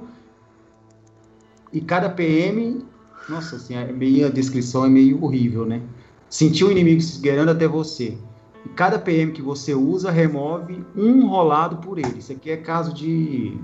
e 1.72 1.80
cada 1.80 2.10
PM, 2.10 2.84
nossa 3.30 3.56
assim, 3.57 3.76
a 3.78 4.30
descrição 4.30 4.84
é 4.84 4.90
meio 4.90 5.23
horrível, 5.23 5.65
né? 5.65 5.82
Sentir 6.28 6.64
o 6.65 6.72
inimigo 6.72 6.99
se 6.99 7.11
esgueirando 7.14 7.52
até 7.52 7.68
você. 7.68 8.18
E 8.65 8.69
cada 8.69 8.98
PM 8.98 9.32
que 9.32 9.41
você 9.41 9.73
usa 9.76 10.10
remove 10.10 10.84
um 10.95 11.28
rolado 11.28 11.78
por 11.78 11.99
ele. 11.99 12.18
Isso 12.18 12.32
aqui 12.32 12.49
é 12.49 12.57
caso 12.57 12.91
de. 12.94 13.57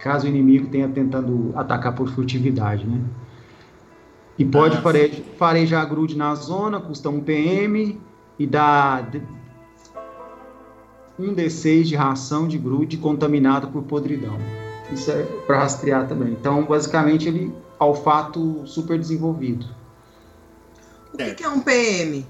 Caso 0.00 0.26
o 0.26 0.28
inimigo 0.28 0.66
tenha 0.68 0.88
tentando 0.88 1.52
atacar 1.54 1.94
por 1.94 2.08
furtividade, 2.08 2.86
né? 2.86 3.00
E 4.38 4.44
pode 4.44 4.78
Ah, 4.78 4.82
fare- 4.82 5.24
farejar 5.36 5.88
grude 5.88 6.16
na 6.16 6.34
zona, 6.34 6.80
custa 6.80 7.08
1 7.10 7.20
PM 7.20 8.00
e 8.38 8.46
dá 8.46 9.06
um 11.20 11.34
D6 11.34 11.82
de 11.84 11.96
ração 11.96 12.48
de 12.48 12.56
grude 12.58 12.96
contaminado 12.96 13.68
por 13.68 13.82
podridão. 13.82 14.38
Isso 14.92 15.10
é 15.10 15.22
para 15.46 15.58
rastrear 15.60 16.08
também. 16.08 16.32
Então, 16.32 16.64
basicamente, 16.64 17.28
ele 17.28 17.52
olfato 17.78 18.66
super 18.66 18.98
desenvolvido. 18.98 19.66
O 21.12 21.16
que, 21.16 21.34
que 21.34 21.44
é 21.44 21.48
um 21.48 21.60
PM? 21.60 22.26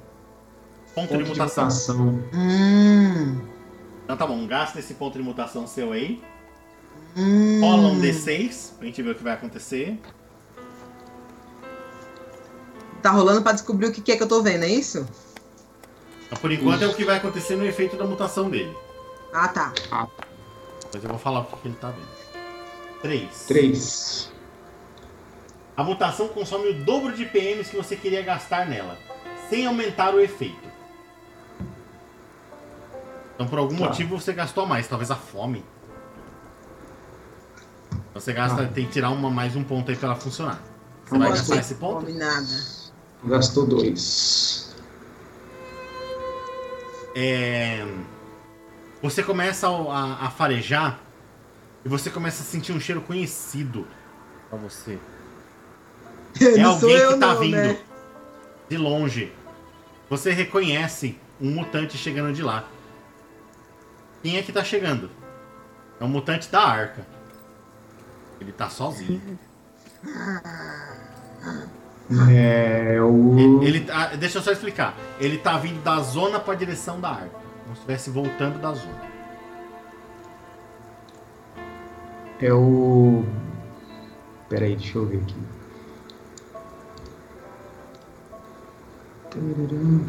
Ponto, 0.94 1.08
Ponto 1.08 1.22
de 1.24 1.30
mutação. 1.30 1.64
mutação. 1.64 2.22
Hum. 2.34 3.38
Então 4.04 4.16
tá 4.16 4.26
bom, 4.26 4.44
gasta 4.46 4.78
esse 4.80 4.94
ponto 4.94 5.16
de 5.16 5.22
mutação 5.24 5.66
seu 5.66 5.92
aí. 5.92 6.20
hum. 7.16 7.60
Rola 7.60 7.88
um 7.88 8.00
D6 8.00 8.72
pra 8.76 8.86
gente 8.86 9.02
ver 9.02 9.10
o 9.10 9.14
que 9.14 9.22
vai 9.22 9.34
acontecer. 9.34 9.98
Tá 13.00 13.10
rolando 13.10 13.40
pra 13.42 13.52
descobrir 13.52 13.86
o 13.86 13.92
que, 13.92 14.00
que 14.02 14.12
é 14.12 14.16
que 14.16 14.22
eu 14.22 14.28
tô 14.28 14.42
vendo, 14.42 14.64
é 14.64 14.68
isso? 14.68 15.06
Então, 16.30 16.38
por 16.38 16.52
enquanto 16.52 16.82
é 16.82 16.86
o 16.86 16.94
que 16.94 17.04
vai 17.04 17.16
acontecer 17.16 17.56
no 17.56 17.66
efeito 17.66 17.96
da 17.96 18.04
mutação 18.04 18.48
dele. 18.48 18.76
Ah, 19.34 19.48
tá. 19.48 19.72
Mas 20.92 21.02
eu 21.02 21.10
vou 21.10 21.18
falar 21.18 21.40
o 21.40 21.44
que 21.44 21.66
ele 21.66 21.74
tá 21.74 21.90
vendo. 21.90 22.08
3. 23.02 23.44
3. 23.48 24.32
A 25.76 25.82
mutação 25.82 26.28
consome 26.28 26.68
o 26.68 26.84
dobro 26.84 27.12
de 27.14 27.24
PMs 27.24 27.70
que 27.70 27.76
você 27.76 27.96
queria 27.96 28.22
gastar 28.22 28.66
nela, 28.68 28.96
sem 29.48 29.66
aumentar 29.66 30.14
o 30.14 30.20
efeito. 30.20 30.68
Então, 33.34 33.48
por 33.48 33.58
algum 33.58 33.76
Tá. 33.78 33.86
motivo, 33.86 34.20
você 34.20 34.32
gastou 34.32 34.64
a 34.64 34.66
mais, 34.66 34.86
talvez 34.86 35.10
a 35.10 35.16
fome. 35.16 35.64
Você 38.14 38.32
gasta, 38.32 38.62
Ah. 38.62 38.68
tem 38.68 38.84
que 38.86 38.92
tirar 38.92 39.10
uma, 39.10 39.30
mais 39.30 39.56
um 39.56 39.64
ponto 39.64 39.90
aí 39.90 39.96
pra 39.96 40.10
ela 40.10 40.16
funcionar. 40.16 40.60
Você 41.06 41.12
Não 41.14 41.20
vai 41.20 41.30
gastar 41.30 41.56
esse 41.56 41.74
ponto? 41.76 42.04
Come 42.04 42.12
nada. 42.12 42.46
Gastou 43.24 43.66
2. 43.66 44.69
É, 47.14 47.84
Você 49.02 49.22
começa 49.22 49.68
a, 49.68 50.26
a 50.26 50.30
farejar 50.30 51.00
e 51.84 51.88
você 51.88 52.10
começa 52.10 52.42
a 52.42 52.46
sentir 52.46 52.72
um 52.72 52.80
cheiro 52.80 53.00
conhecido 53.00 53.86
pra 54.48 54.58
você. 54.58 54.98
É 56.40 56.62
alguém 56.62 56.96
que 57.08 57.16
tá 57.16 57.34
não, 57.34 57.40
vindo 57.40 57.56
né? 57.56 57.78
de 58.68 58.76
longe. 58.76 59.32
Você 60.08 60.30
reconhece 60.30 61.18
um 61.40 61.50
mutante 61.50 61.98
chegando 61.98 62.32
de 62.32 62.42
lá. 62.42 62.68
Quem 64.22 64.36
é 64.36 64.42
que 64.42 64.52
tá 64.52 64.62
chegando? 64.62 65.10
É 65.98 66.04
um 66.04 66.08
mutante 66.08 66.48
da 66.50 66.62
arca. 66.62 67.06
Ele 68.40 68.52
tá 68.52 68.70
sozinho. 68.70 69.38
É 72.28 73.00
o. 73.00 73.38
Ele, 73.38 73.66
ele 73.66 73.80
tá- 73.80 74.08
deixa 74.16 74.38
eu 74.38 74.42
só 74.42 74.50
explicar. 74.50 74.96
Ele 75.20 75.38
tá 75.38 75.56
vindo 75.58 75.80
da 75.82 76.00
zona 76.00 76.40
pra 76.40 76.54
direção 76.54 77.00
da 77.00 77.10
arca. 77.10 77.30
Como 77.62 77.74
se 77.74 77.80
estivesse 77.82 78.10
voltando 78.10 78.60
da 78.60 78.72
zona. 78.72 79.10
É 82.42 82.52
o. 82.52 83.24
Peraí, 84.48 84.74
deixa 84.74 84.98
eu 84.98 85.06
ver 85.06 85.18
aqui. 85.18 85.36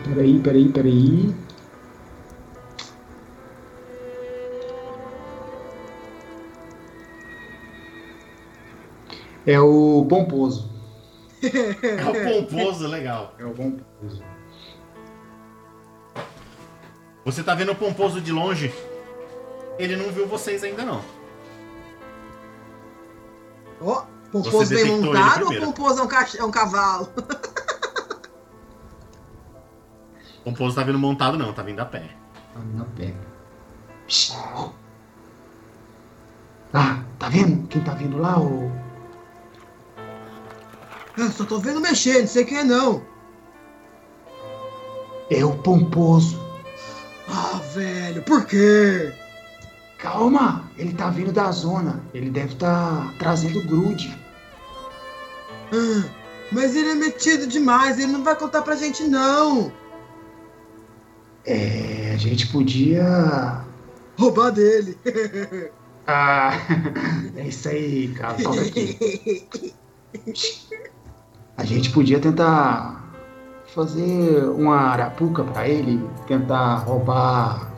Peraí, 0.03 0.39
peraí, 0.39 0.69
peraí. 0.69 1.35
É 9.45 9.59
o 9.59 10.05
Pomposo. 10.07 10.70
É 11.41 12.05
o 12.05 12.13
pomposo, 12.45 12.87
legal. 12.87 13.33
É 13.39 13.45
o 13.45 13.51
Pomposo. 13.51 14.23
Você 17.25 17.43
tá 17.43 17.53
vendo 17.55 17.71
o 17.71 17.75
pomposo 17.75 18.19
de 18.21 18.31
longe. 18.31 18.73
Ele 19.77 19.95
não 19.95 20.11
viu 20.11 20.27
vocês 20.27 20.63
ainda 20.63 20.83
não. 20.83 21.01
Ó, 23.81 24.05
Pomposo 24.31 24.51
Você 24.65 24.75
bem 24.83 25.01
montado 25.01 25.45
ou. 25.51 25.59
Pomposo 25.59 25.99
é 25.99 26.03
um, 26.03 26.07
cach- 26.07 26.35
é 26.35 26.43
um 26.43 26.51
cavalo? 26.51 27.09
O 30.39 30.43
Pomposo 30.45 30.75
tá 30.75 30.83
vindo 30.83 30.97
montado 30.99 31.37
não, 31.37 31.53
tá 31.53 31.61
vindo 31.63 31.79
a 31.79 31.85
pé. 31.85 32.09
Não 32.75 32.85
pega. 32.91 33.17
Psst. 34.07 34.35
Ah, 36.73 37.03
tá 37.19 37.29
vendo? 37.29 37.67
Quem 37.67 37.81
tá 37.83 37.93
vindo 37.93 38.17
lá? 38.17 38.39
O... 38.39 38.71
Eu 41.17 41.29
só 41.31 41.45
tô 41.45 41.59
vendo 41.59 41.81
mexer, 41.81 42.21
não 42.21 42.27
sei 42.27 42.45
quem 42.45 42.59
é 42.59 42.63
não. 42.63 43.03
É 45.29 45.43
o 45.43 45.55
Pomposo. 45.57 46.39
Ah, 47.27 47.59
velho, 47.73 48.21
por 48.23 48.45
quê? 48.45 49.13
Calma, 49.97 50.69
ele 50.77 50.93
tá 50.93 51.09
vindo 51.09 51.31
da 51.31 51.51
zona. 51.51 52.03
Ele 52.13 52.29
deve 52.29 52.55
tá 52.55 53.13
trazendo 53.19 53.65
grude. 53.65 54.17
Ah, 55.73 56.09
mas 56.51 56.75
ele 56.75 56.89
é 56.89 56.95
metido 56.95 57.47
demais, 57.47 57.99
ele 57.99 58.11
não 58.11 58.23
vai 58.23 58.35
contar 58.35 58.61
pra 58.61 58.75
gente 58.75 59.03
não. 59.03 59.71
É, 61.45 62.11
a 62.13 62.17
gente 62.17 62.47
podia. 62.47 63.63
Roubar 64.17 64.51
dele. 64.51 64.97
Ah, 66.07 66.51
é 67.37 67.47
isso 67.47 67.69
aí, 67.69 68.09
cara. 68.09 68.37
Solta 68.39 68.61
aqui. 68.61 69.75
A 71.61 71.63
gente 71.63 71.91
podia 71.91 72.19
tentar 72.19 73.07
fazer 73.67 74.45
uma 74.45 74.77
arapuca 74.77 75.43
pra 75.43 75.69
ele, 75.69 76.03
tentar 76.27 76.77
roubar. 76.77 77.71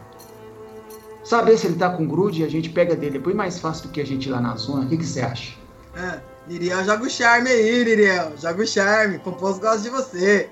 Saber 1.22 1.58
se 1.58 1.68
ele 1.68 1.76
tá 1.76 1.90
com 1.90 2.08
grude, 2.08 2.46
a 2.46 2.50
gente 2.50 2.70
pega 2.70 2.96
dele. 2.96 3.18
É 3.18 3.20
bem 3.20 3.34
mais 3.34 3.60
fácil 3.60 3.88
do 3.88 3.92
que 3.92 4.00
a 4.00 4.06
gente 4.06 4.30
ir 4.30 4.32
lá 4.32 4.40
na 4.40 4.56
zona. 4.56 4.86
O 4.86 4.88
que, 4.88 4.96
você 5.06 5.20
acha? 5.20 5.58
Ah, 5.98 6.20
Liriel, 6.48 6.86
joga 6.86 7.04
o 7.04 7.10
charme 7.10 7.50
aí, 7.50 7.84
Liriel. 7.84 8.32
Joga 8.42 8.64
o 8.64 8.66
charme. 8.66 9.20
Pomposo 9.20 9.60
gosta 9.60 9.82
de 9.82 9.90
você. 9.90 10.50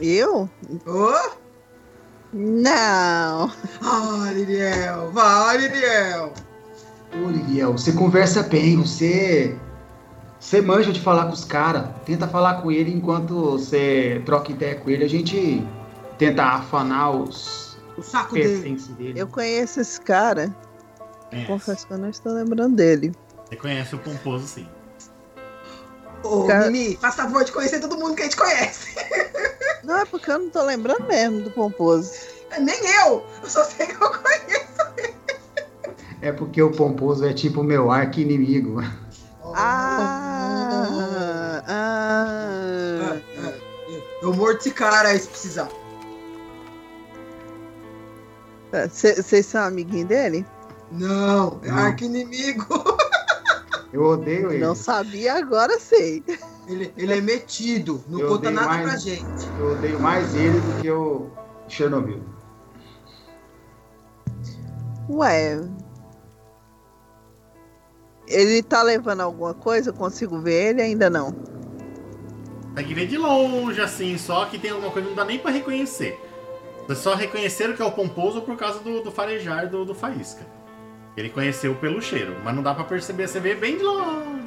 Eu? 0.00 0.48
Ô! 0.86 1.30
Não. 2.32 3.50
Ah, 3.82 4.30
Liriel. 4.32 5.10
Vai, 5.10 5.58
Liriel. 5.58 6.32
Ô, 7.20 7.30
Liriel, 7.30 7.72
você 7.72 7.90
conversa 7.90 8.44
bem, 8.44 8.76
você. 8.76 9.58
Você 10.40 10.60
manja 10.62 10.90
de 10.92 11.00
falar 11.00 11.26
com 11.26 11.32
os 11.32 11.44
caras. 11.44 11.88
Tenta 12.06 12.26
falar 12.26 12.62
com 12.62 12.72
ele 12.72 12.90
enquanto 12.92 13.34
você 13.52 14.22
troca 14.24 14.50
ideia 14.50 14.74
com 14.74 14.88
ele. 14.88 15.04
A 15.04 15.08
gente 15.08 15.62
tenta 16.18 16.42
afanar 16.42 17.10
os 17.14 17.76
O 17.96 18.02
saco 18.02 18.34
dele. 18.34 18.76
dele. 18.98 19.20
Eu 19.20 19.26
conheço 19.28 19.80
esse 19.80 20.00
cara. 20.00 20.54
É, 21.30 21.44
Confesso 21.44 21.86
que 21.86 21.92
eu 21.92 21.98
não 21.98 22.08
estou 22.08 22.32
lembrando 22.32 22.74
dele. 22.74 23.12
Você 23.48 23.56
conhece 23.56 23.94
o 23.94 23.98
Pomposo 23.98 24.46
sim. 24.46 24.66
Ô, 26.22 26.44
Cara- 26.44 26.70
Mimi, 26.70 26.96
faz 26.96 27.14
favor 27.14 27.44
de 27.44 27.52
conhecer 27.52 27.80
todo 27.80 27.96
mundo 27.98 28.14
que 28.14 28.22
a 28.22 28.24
gente 28.24 28.36
conhece. 28.36 28.94
Não, 29.84 29.96
é 29.98 30.04
porque 30.04 30.30
eu 30.30 30.38
não 30.38 30.50
tô 30.50 30.62
lembrando 30.62 31.06
mesmo 31.08 31.40
do 31.40 31.50
Pomposo. 31.50 32.12
Nem 32.60 32.78
eu. 33.06 33.24
Eu 33.42 33.48
só 33.48 33.64
sei 33.64 33.86
que 33.86 33.94
eu 33.94 34.10
conheço. 34.10 35.16
É 36.20 36.30
porque 36.30 36.60
o 36.62 36.70
Pomposo 36.70 37.24
é 37.24 37.32
tipo 37.32 37.62
meu 37.62 37.90
arco 37.90 38.20
inimigo. 38.20 38.82
Ah, 39.54 40.19
Eu 44.22 44.34
morto 44.34 44.60
esse 44.60 44.70
cara 44.72 45.08
aí 45.08 45.18
se 45.18 45.28
precisar. 45.28 45.68
Vocês 48.72 49.46
são 49.46 49.62
amiguinho 49.64 50.06
dele? 50.06 50.46
Não, 50.92 51.60
é 51.62 51.68
Não. 51.68 51.76
arco 51.78 52.04
inimigo. 52.04 52.66
Eu 53.92 54.04
odeio 54.04 54.52
ele. 54.52 54.64
Não 54.64 54.74
sabia, 54.74 55.34
agora 55.34 55.78
sei. 55.80 56.22
Ele, 56.68 56.92
ele 56.96 57.18
é 57.18 57.20
metido, 57.20 58.04
não 58.08 58.20
Eu 58.20 58.28
conta 58.28 58.48
nada 58.48 58.68
mais. 58.68 58.82
pra 58.84 58.96
gente. 58.96 59.48
Eu 59.58 59.72
odeio 59.72 59.98
mais 59.98 60.32
ele 60.36 60.60
do 60.60 60.72
que 60.80 60.88
o 60.88 61.28
Chernobyl. 61.66 62.22
Ué. 65.08 65.60
Ele 68.28 68.62
tá 68.62 68.80
levando 68.84 69.22
alguma 69.22 69.54
coisa? 69.54 69.90
Eu 69.90 69.94
consigo 69.94 70.38
ver 70.38 70.68
ele? 70.68 70.82
Ainda 70.82 71.10
não. 71.10 71.34
Tem 72.74 72.84
que 72.86 72.94
ver 72.94 73.06
de 73.06 73.18
longe, 73.18 73.80
assim, 73.80 74.16
só 74.16 74.44
que 74.46 74.58
tem 74.58 74.70
alguma 74.70 74.90
coisa 74.90 75.08
que 75.08 75.14
não 75.14 75.22
dá 75.24 75.24
nem 75.28 75.38
pra 75.38 75.50
reconhecer. 75.50 76.18
Vocês 76.86 76.98
só 76.98 77.14
reconheceram 77.14 77.74
que 77.74 77.82
é 77.82 77.84
o 77.84 77.92
Pomposo 77.92 78.42
por 78.42 78.56
causa 78.56 78.80
do, 78.80 79.02
do 79.02 79.10
farejar 79.12 79.68
do, 79.68 79.84
do 79.84 79.94
Faísca. 79.94 80.44
Ele 81.16 81.28
conheceu 81.28 81.74
pelo 81.74 82.00
cheiro, 82.00 82.36
mas 82.44 82.54
não 82.54 82.62
dá 82.62 82.72
pra 82.74 82.84
perceber, 82.84 83.28
você 83.28 83.40
vê 83.40 83.54
bem 83.54 83.76
de 83.76 83.82
longe. 83.82 84.40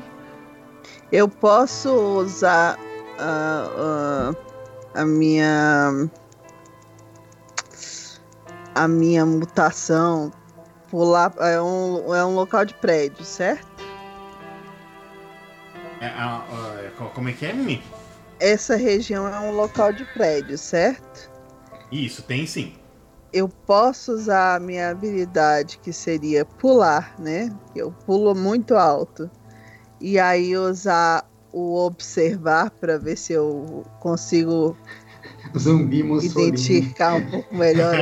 Eu 1.12 1.28
posso 1.30 1.92
usar 1.94 2.78
a, 3.20 4.34
a, 4.96 5.02
a 5.02 5.06
minha. 5.06 6.10
A 8.74 8.88
minha 8.88 9.26
mutação. 9.26 10.32
Pular. 10.90 11.34
É 11.40 11.62
um, 11.62 12.16
é 12.16 12.26
um 12.26 12.34
local 12.36 12.66
de 12.66 12.74
prédio, 12.74 13.24
certo? 13.24 13.68
É, 16.02 16.08
a- 16.08 16.38
a- 16.38 16.92
co- 16.98 17.10
como 17.10 17.30
é 17.30 17.34
que 17.34 17.46
é, 17.46 17.54
Mimi? 17.54 17.82
Essa 18.44 18.76
região 18.76 19.26
é 19.26 19.40
um 19.40 19.52
local 19.52 19.94
de 19.94 20.04
prédio, 20.04 20.58
certo? 20.58 21.32
Isso, 21.90 22.22
tem 22.24 22.46
sim. 22.46 22.74
Eu 23.32 23.48
posso 23.48 24.12
usar 24.12 24.56
a 24.56 24.60
minha 24.60 24.90
habilidade, 24.90 25.80
que 25.82 25.94
seria 25.94 26.44
pular, 26.44 27.16
né? 27.18 27.56
Eu 27.74 27.94
pulo 28.06 28.36
muito 28.36 28.76
alto. 28.76 29.32
E 29.98 30.20
aí 30.20 30.58
usar 30.58 31.26
o 31.54 31.86
observar 31.86 32.70
para 32.70 33.00
ver 33.00 33.16
se 33.16 33.32
eu 33.32 33.86
consigo 34.02 34.76
Zumbi 35.58 36.04
Mussolini. 36.04 36.50
identificar 36.50 37.14
um 37.14 37.32
pouco 37.32 37.56
melhor 37.56 37.96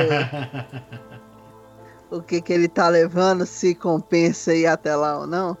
o, 2.10 2.16
o 2.18 2.20
que, 2.20 2.42
que 2.42 2.52
ele 2.52 2.66
tá 2.66 2.88
levando, 2.88 3.46
se 3.46 3.76
compensa 3.76 4.52
ir 4.52 4.66
até 4.66 4.96
lá 4.96 5.20
ou 5.20 5.26
não. 5.28 5.56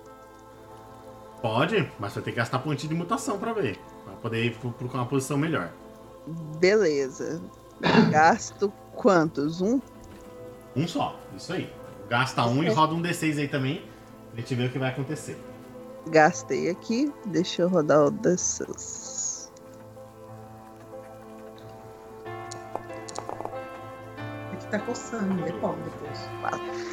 Pode, 1.40 1.88
mas 2.00 2.12
vai 2.14 2.22
ter 2.24 2.32
que 2.32 2.38
gastar 2.38 2.58
pontinho 2.58 2.88
de 2.88 2.98
mutação 2.98 3.38
pra 3.38 3.52
ver. 3.52 3.78
Poder 4.22 4.44
ir 4.44 4.54
pro- 4.56 4.70
procurar 4.72 5.02
uma 5.02 5.08
posição 5.08 5.36
melhor. 5.36 5.70
Beleza. 6.58 7.42
Gasto 8.10 8.72
quantos? 8.94 9.60
Um? 9.60 9.80
Um 10.76 10.86
só, 10.86 11.18
isso 11.36 11.52
aí. 11.52 11.70
Gasta 12.08 12.44
um 12.46 12.62
e 12.62 12.68
roda 12.70 12.94
um 12.94 13.02
D6 13.02 13.38
aí 13.38 13.48
também. 13.48 13.82
Pra 14.30 14.40
gente 14.40 14.54
ver 14.54 14.68
o 14.68 14.72
que 14.72 14.78
vai 14.78 14.90
acontecer. 14.90 15.36
Gastei 16.08 16.70
aqui. 16.70 17.12
Deixa 17.26 17.62
eu 17.62 17.68
rodar 17.68 18.06
o 18.06 18.10
desses. 18.10 19.50
Aqui 24.52 24.66
tá 24.68 24.78
coçando, 24.80 25.42
depois. 25.44 25.76
depois. 25.84 26.91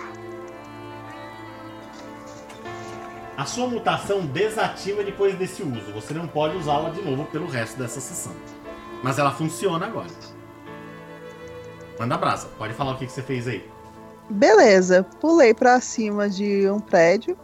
A 3.40 3.46
sua 3.46 3.68
mutação 3.68 4.26
desativa 4.26 5.02
depois 5.02 5.34
desse 5.38 5.64
uso. 5.64 5.94
Você 5.94 6.14
não 6.14 6.28
pode 6.28 6.58
usá-la 6.58 6.90
de 6.90 7.02
novo 7.02 7.24
pelo 7.24 7.48
resto 7.48 7.80
dessa 7.80 8.02
sessão. 8.02 8.34
Mas 9.02 9.18
ela 9.18 9.32
funciona 9.32 9.86
agora. 9.86 10.10
Manda 11.98 12.18
brasa. 12.18 12.50
Pode 12.58 12.74
falar 12.74 12.92
o 12.92 12.98
que, 12.98 13.06
que 13.06 13.12
você 13.14 13.22
fez 13.22 13.48
aí. 13.48 13.66
Beleza, 14.30 15.04
pulei 15.22 15.54
pra 15.54 15.80
cima 15.80 16.30
de 16.30 16.70
um 16.70 16.82
prédio. 16.82 17.38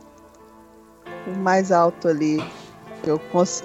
O 1.28 1.40
mais 1.40 1.72
alto 1.72 2.10
ali 2.10 2.44
que 3.02 3.10
eu, 3.10 3.22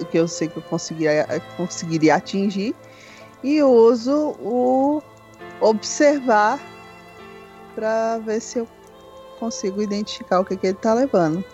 que 0.08 0.16
eu 0.16 0.28
sei 0.28 0.46
que 0.46 0.58
eu 0.58 0.62
conseguiria, 0.62 1.26
conseguiria 1.56 2.14
atingir. 2.14 2.76
E 3.42 3.60
uso 3.60 4.36
o 4.38 5.02
observar 5.60 6.60
pra 7.74 8.18
ver 8.18 8.40
se 8.40 8.60
eu 8.60 8.68
consigo 9.40 9.82
identificar 9.82 10.38
o 10.38 10.44
que, 10.44 10.56
que 10.56 10.68
ele 10.68 10.78
tá 10.78 10.94
levando. 10.94 11.44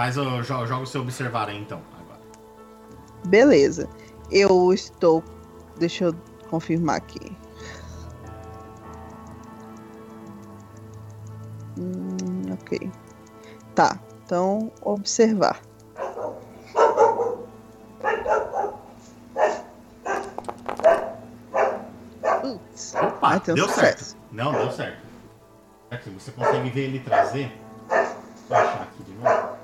Faz 0.00 0.16
o, 0.16 0.40
jo- 0.40 0.64
joga 0.64 0.78
o 0.84 0.86
seu 0.86 1.02
observar 1.02 1.50
aí 1.50 1.58
então. 1.60 1.82
Agora. 1.92 2.20
Beleza. 3.26 3.86
Eu 4.30 4.72
estou. 4.72 5.22
Deixa 5.78 6.04
eu 6.04 6.14
confirmar 6.48 6.96
aqui. 6.96 7.36
Hum, 11.78 12.16
ok. 12.50 12.90
Tá. 13.74 14.00
Então, 14.24 14.72
observar. 14.80 15.60
Putz. 22.40 22.94
Opa, 22.94 23.36
um 23.36 23.54
deu 23.54 23.68
sucesso. 23.68 24.04
certo. 24.04 24.16
Não, 24.32 24.52
deu 24.52 24.70
certo. 24.72 25.02
Aqui, 25.90 26.08
você 26.08 26.30
consegue 26.32 26.70
ver 26.70 26.84
ele 26.84 27.00
trazer. 27.00 27.52
Vou 28.48 28.56
achar 28.56 28.82
aqui 28.82 29.02
de 29.02 29.12
novo. 29.12 29.59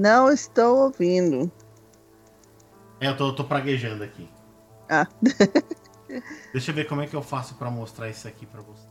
Não 0.00 0.32
estou 0.32 0.84
ouvindo. 0.84 1.52
É, 2.98 3.08
eu 3.08 3.16
tô, 3.18 3.34
tô 3.34 3.44
praguejando 3.44 4.02
aqui. 4.02 4.26
Ah. 4.88 5.06
Deixa 6.54 6.70
eu 6.70 6.74
ver 6.74 6.88
como 6.88 7.02
é 7.02 7.06
que 7.06 7.14
eu 7.14 7.20
faço 7.20 7.54
pra 7.56 7.70
mostrar 7.70 8.08
isso 8.08 8.26
aqui 8.26 8.46
pra 8.46 8.62
você. 8.62 8.88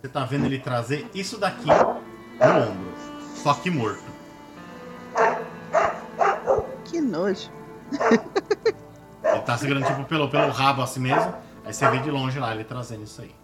Você 0.00 0.08
tá 0.08 0.24
vendo 0.24 0.46
ele 0.46 0.58
trazer 0.58 1.06
isso 1.14 1.36
daqui 1.36 1.66
no 1.66 2.46
ombro, 2.46 2.94
só 3.42 3.52
que 3.52 3.68
morto. 3.70 4.02
Que 6.86 6.98
nojo. 6.98 7.50
Ele 9.24 9.40
tá 9.40 9.56
segurando 9.58 9.86
tipo 9.86 10.04
pelo, 10.04 10.28
pelo 10.28 10.50
rabo 10.52 10.82
assim 10.82 11.00
mesmo. 11.00 11.34
Aí 11.64 11.72
você 11.72 11.88
vê 11.88 11.98
de 11.98 12.10
longe 12.10 12.38
lá 12.38 12.54
ele 12.54 12.64
trazendo 12.64 13.04
isso 13.04 13.22
aí. 13.22 13.34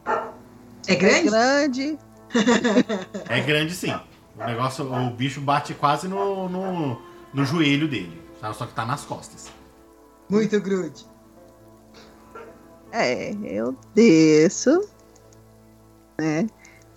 É 0.87 0.95
grande? 0.95 1.31
Grande. 1.31 1.99
É 3.29 3.41
grande 3.41 3.75
sim. 3.75 3.93
O 4.39 4.45
negócio, 4.45 4.93
o 4.93 5.11
bicho 5.11 5.41
bate 5.41 5.75
quase 5.75 6.07
no, 6.09 6.49
no, 6.49 7.01
no 7.33 7.45
joelho 7.45 7.89
dele. 7.89 8.21
sabe? 8.41 8.57
Só 8.57 8.67
que 8.67 8.75
tá 8.75 8.85
nas 8.85 9.05
costas. 9.05 9.51
Muito 10.29 10.61
grande. 10.61 11.05
É, 12.93 13.33
eu 13.43 13.77
desço. 13.95 14.87
Né? 16.19 16.47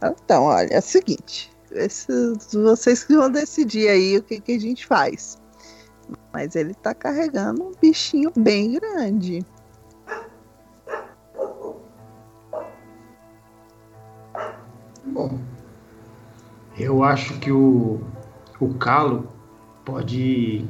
Então, 0.03 0.43
olha, 0.43 0.73
é 0.73 0.80
o 0.80 0.81
seguinte. 0.81 1.51
esses- 1.72 2.53
vocês 2.53 3.03
que 3.03 3.15
vão 3.15 3.31
decidir 3.31 3.88
aí 3.89 4.18
o 4.18 4.23
que, 4.23 4.39
que 4.39 4.51
a 4.53 4.60
gente 4.60 4.85
faz. 4.85 5.39
Mas 6.32 6.56
ele 6.56 6.74
tá 6.74 6.94
carregando 6.94 7.64
um 7.64 7.72
bichinho 7.80 8.32
bem 8.36 8.74
grande. 8.74 9.46
Bom, 15.06 15.38
eu 16.78 17.04
acho 17.04 17.40
que 17.40 17.52
o, 17.52 18.02
o 18.60 18.74
Calo 18.76 19.28
pode 19.86 20.66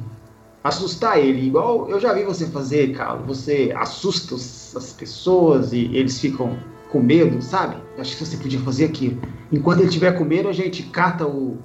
assustar 0.62 1.18
ele, 1.18 1.46
igual 1.46 1.88
eu 1.88 1.98
já 1.98 2.12
vi 2.12 2.24
você 2.24 2.46
fazer, 2.46 2.94
Calo. 2.94 3.24
Você 3.26 3.72
assusta 3.76 4.34
as 4.34 4.92
pessoas 4.92 5.72
e 5.72 5.84
eles 5.96 6.20
ficam 6.20 6.58
com 6.90 7.00
medo, 7.00 7.40
sabe? 7.42 7.76
Acho 7.98 8.16
que 8.16 8.24
você 8.24 8.36
podia 8.36 8.60
fazer 8.60 8.86
aquilo. 8.86 9.20
Enquanto 9.50 9.80
ele 9.80 9.90
tiver 9.90 10.12
com 10.12 10.24
medo, 10.24 10.48
a 10.48 10.52
gente 10.52 10.82
cata 10.84 11.26
o, 11.26 11.58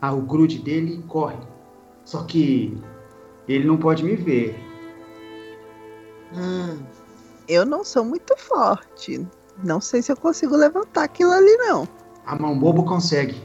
a, 0.00 0.12
o 0.12 0.20
grude 0.20 0.58
dele 0.58 0.94
e 0.94 1.02
corre. 1.02 1.36
Só 2.04 2.22
que 2.24 2.76
ele 3.54 3.66
não 3.66 3.76
pode 3.76 4.04
me 4.04 4.14
ver. 4.14 4.56
Hum. 6.32 6.82
Eu 7.48 7.66
não 7.66 7.82
sou 7.84 8.04
muito 8.04 8.36
forte. 8.36 9.26
Não 9.62 9.80
sei 9.80 10.02
se 10.02 10.12
eu 10.12 10.16
consigo 10.16 10.56
levantar 10.56 11.04
aquilo 11.04 11.32
ali, 11.32 11.56
não. 11.56 11.88
A 12.24 12.36
mão 12.36 12.56
bobo 12.56 12.84
consegue. 12.84 13.44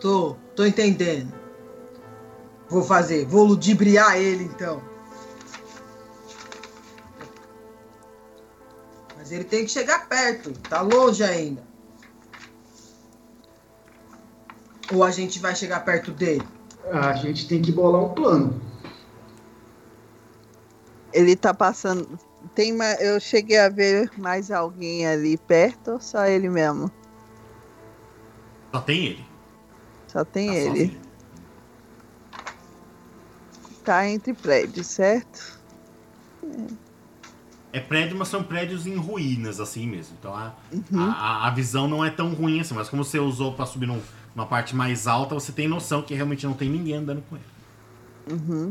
Tô, 0.00 0.36
tô 0.54 0.64
entendendo. 0.64 1.32
Vou 2.68 2.82
fazer, 2.82 3.26
vou 3.26 3.44
ludibriar 3.44 4.16
ele 4.16 4.44
então. 4.44 4.80
Mas 9.16 9.32
ele 9.32 9.44
tem 9.44 9.64
que 9.64 9.70
chegar 9.70 10.08
perto, 10.08 10.52
tá 10.68 10.80
longe 10.82 11.24
ainda. 11.24 11.62
Ou 14.94 15.02
a 15.02 15.10
gente 15.10 15.40
vai 15.40 15.54
chegar 15.56 15.84
perto 15.84 16.12
dele? 16.12 16.46
A 16.90 17.12
gente 17.14 17.48
tem 17.48 17.60
que 17.60 17.72
bolar 17.72 18.02
um 18.04 18.14
plano. 18.14 18.60
Ele 21.12 21.34
tá 21.34 21.52
passando. 21.52 22.18
Tem 22.54 22.72
ma- 22.72 22.94
Eu 22.94 23.18
cheguei 23.20 23.58
a 23.58 23.68
ver 23.68 24.10
mais 24.16 24.50
alguém 24.50 25.06
ali 25.06 25.36
perto 25.36 25.92
ou 25.92 26.00
só 26.00 26.26
ele 26.26 26.48
mesmo? 26.48 26.90
Só 28.72 28.80
tem 28.80 29.06
ele. 29.06 29.24
Só 30.08 30.24
tem 30.24 30.48
Tá 30.48 30.54
ele. 30.54 30.68
sozinho. 30.86 31.06
Tá 33.84 34.08
entre 34.08 34.34
prédios, 34.34 34.86
certo? 34.88 35.56
É 37.72 37.80
prédio, 37.80 38.16
mas 38.16 38.28
são 38.28 38.42
prédios 38.42 38.86
em 38.86 38.96
ruínas, 38.96 39.60
assim 39.60 39.86
mesmo. 39.86 40.16
Então 40.18 40.34
a, 40.34 40.54
Uhum. 40.72 41.10
a, 41.10 41.46
a 41.46 41.50
visão 41.50 41.86
não 41.88 42.04
é 42.04 42.10
tão 42.10 42.32
ruim 42.34 42.60
assim, 42.60 42.74
mas 42.74 42.88
como 42.88 43.04
você 43.04 43.18
usou 43.18 43.52
pra 43.54 43.66
subir 43.66 43.86
num- 43.86 44.00
numa 44.36 44.46
parte 44.46 44.76
mais 44.76 45.06
alta, 45.06 45.34
você 45.34 45.50
tem 45.50 45.66
noção 45.66 46.02
que 46.02 46.12
realmente 46.12 46.44
não 46.46 46.52
tem 46.52 46.68
ninguém 46.68 46.96
andando 46.96 47.22
com 47.22 47.36
ele. 47.36 47.44
Uhum. 48.30 48.70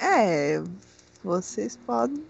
É, 0.00 0.60
vocês 1.22 1.78
podem. 1.86 2.24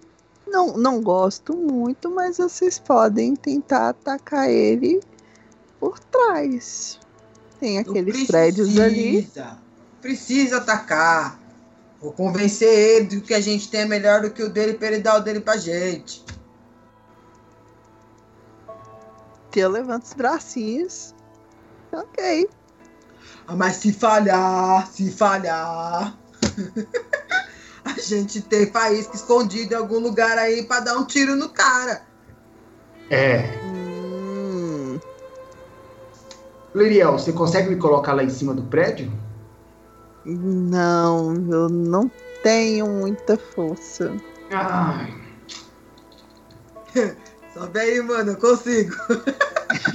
Não, 0.47 0.77
não 0.77 1.01
gosto 1.01 1.57
muito, 1.57 2.11
mas 2.11 2.37
vocês 2.37 2.79
podem 2.79 3.35
tentar 3.35 3.89
atacar 3.89 4.51
ele 4.51 5.01
por 5.81 5.99
trás. 5.99 7.01
Tem 7.59 7.79
aqueles 7.79 8.27
prédios 8.27 8.79
ali. 8.79 9.23
precisa. 9.23 9.59
Precisa 10.03 10.57
atacar. 10.59 11.41
Vou 12.03 12.13
convencer 12.13 12.69
ele 12.69 13.07
de 13.07 13.21
que 13.23 13.33
a 13.33 13.41
gente 13.41 13.71
tem 13.71 13.83
é 13.83 13.87
melhor 13.87 14.21
do 14.21 14.31
que 14.31 14.43
o 14.43 14.51
dele 14.51 14.75
pra 14.75 14.89
ele 14.89 14.99
dar 14.99 15.17
o 15.17 15.21
dele 15.21 15.41
pra 15.41 15.57
gente. 15.57 16.23
Eu 19.61 19.71
levanto 19.71 20.05
os 20.05 20.13
bracinhos. 20.15 21.15
Ok. 21.93 22.49
Ah, 23.47 23.57
mas 23.57 23.77
se 23.77 23.93
falhar, 23.93 24.87
se 24.87 25.11
falhar. 25.11 26.17
a 27.85 28.01
gente 28.01 28.41
tem 28.43 28.71
faísca 28.71 29.17
escondido 29.17 29.75
em 29.75 29.77
algum 29.77 29.99
lugar 29.99 30.39
aí 30.39 30.63
pra 30.65 30.81
dar 30.81 30.97
um 30.97 31.05
tiro 31.05 31.37
no 31.37 31.51
cara. 31.51 32.03
É. 33.11 33.59
Hum, 33.65 34.99
Liriel, 36.75 37.13
você 37.13 37.33
consegue 37.33 37.69
me 37.69 37.77
colocar 37.77 38.15
lá 38.15 38.25
em 38.25 38.31
cima 38.31 38.55
do 38.55 38.63
prédio? 38.63 39.13
não, 40.25 41.35
eu 41.51 41.69
não 41.69 42.11
tenho 42.43 42.87
muita 42.87 43.37
força. 43.37 44.17
Ai, 44.51 45.13
Sobe 47.55 47.79
aí, 47.81 48.01
mano, 48.01 48.33
eu 48.33 48.37
consigo. 48.37 48.95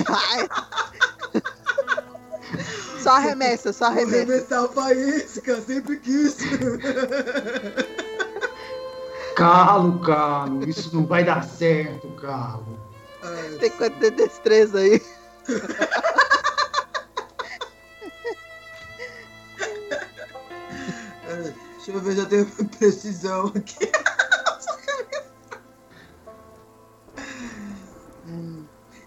Vai. 0.07 0.47
Só 3.01 3.11
arremessa, 3.11 3.71
só 3.73 3.85
Vou 3.85 3.93
arremessa. 3.95 4.21
arremessar 4.34 4.63
o 4.65 4.69
faísca, 4.69 5.61
sempre 5.61 5.97
quis. 5.97 6.38
calo, 9.35 9.99
calo. 9.99 10.67
Isso 10.69 10.93
não 10.95 11.05
vai 11.05 11.23
dar 11.23 11.43
certo, 11.43 12.07
calo. 12.21 12.77
Ai, 13.23 13.57
Tem 13.59 13.69
quanto 13.71 13.97
de 13.99 14.11
destreza 14.11 14.79
aí? 14.79 15.01
ai, 21.29 21.53
Deixa 21.77 21.91
eu 21.91 21.99
ver 22.01 22.13
se 22.13 22.19
eu 22.19 22.25
tenho 22.25 22.45
precisão 22.77 23.47
aqui. 23.55 23.89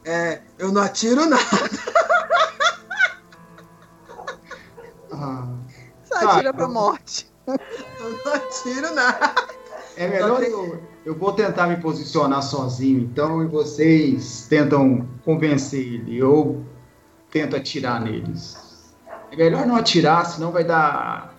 É, 0.04 0.40
eu 0.58 0.72
não 0.72 0.82
atiro 0.82 1.26
nada. 1.26 1.42
Ah, 5.12 5.46
Só 6.04 6.14
Tá, 6.20 6.32
atira 6.32 6.52
pra 6.54 6.64
eu- 6.64 6.70
morte. 6.70 7.30
Eu 7.46 7.58
não 8.24 8.32
atiro 8.34 8.94
nada. 8.94 9.34
é 9.96 10.08
melhor 10.08 10.42
eu, 10.42 10.82
eu 11.04 11.14
vou 11.14 11.32
tentar 11.32 11.66
me 11.66 11.76
posicionar 11.78 12.42
sozinho, 12.42 13.00
então, 13.00 13.42
e 13.42 13.46
vocês 13.46 14.46
tentam 14.48 15.08
convencer 15.24 15.80
ele. 15.80 16.16
Eu 16.16 16.64
tento 17.30 17.56
atirar 17.56 18.00
neles. 18.00 18.94
É 19.32 19.36
melhor 19.36 19.66
não 19.66 19.76
atirar, 19.76 20.24
senão 20.26 20.52
vai 20.52 20.64
dar 20.64 21.34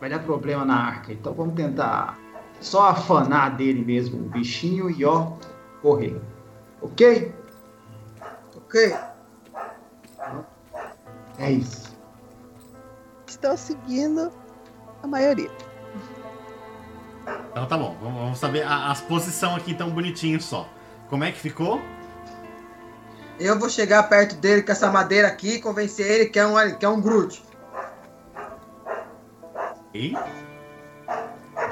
vai 0.00 0.08
dar 0.08 0.20
problema 0.20 0.64
na 0.64 0.76
arca. 0.76 1.12
Então 1.12 1.34
vamos 1.34 1.54
tentar 1.54 2.18
só 2.60 2.88
afanar 2.90 3.54
dele 3.56 3.84
mesmo 3.84 4.18
o 4.18 4.28
bichinho 4.30 4.88
e 4.88 5.04
ó, 5.04 5.32
correr. 5.82 6.18
Ok? 6.80 7.32
Ok. 8.70 8.96
É 11.38 11.50
isso. 11.50 11.90
Estou 13.26 13.56
seguindo 13.56 14.32
a 15.02 15.06
maioria. 15.08 15.50
Então 17.50 17.66
tá 17.66 17.76
bom, 17.76 17.96
vamos, 18.00 18.38
saber 18.38 18.62
a- 18.62 18.92
as 18.92 19.00
posições 19.00 19.56
aqui 19.56 19.74
tão 19.74 19.90
bonitinho 19.90 20.40
só. 20.40 20.68
Como 21.08 21.24
é 21.24 21.32
que 21.32 21.40
ficou? 21.40 21.80
Eu 23.40 23.58
vou 23.58 23.68
chegar 23.68 24.04
perto 24.04 24.36
dele 24.36 24.62
com 24.62 24.70
essa 24.70 24.88
madeira 24.90 25.26
aqui 25.26 25.54
e 25.54 25.60
convencer 25.60 26.08
ele 26.08 26.26
que 26.26 26.38
é 26.38 26.46
um, 26.46 26.76
que 26.78 26.84
é 26.84 26.88
um 26.88 27.00
grude. 27.00 27.42
E 29.92 30.14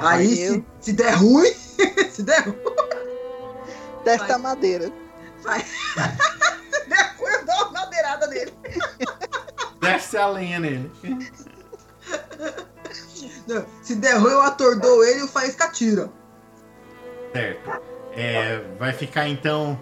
Aí, 0.01 0.41
Eu- 0.41 0.53
se, 0.55 0.65
se 0.81 0.93
der 0.93 1.13
ruim, 1.15 1.51
se 2.11 2.23
der 2.23 2.41
ruim, 2.41 2.57
Testa 4.03 4.25
Vai. 4.27 4.35
a 4.35 4.39
madeira. 4.39 4.91
vai. 5.43 5.65
Se 6.89 6.95
der 6.95 7.15
ruim, 7.17 7.31
eu 7.31 7.45
dou 7.45 7.55
uma 7.55 7.71
madeirada 7.71 8.27
nele. 8.27 8.53
desce 9.79 10.17
a 10.17 10.27
lenha 10.27 10.59
nele. 10.59 10.91
Não, 13.47 13.65
se 13.81 13.95
der 13.95 14.17
ruim, 14.17 14.31
eu 14.31 14.41
atordou 14.41 15.03
ele 15.03 15.19
e 15.19 15.23
o 15.23 15.27
Faísca 15.27 15.69
tira. 15.69 16.09
Certo. 17.33 17.81
É, 18.13 18.59
vai 18.79 18.91
ficar 18.91 19.27
então 19.27 19.79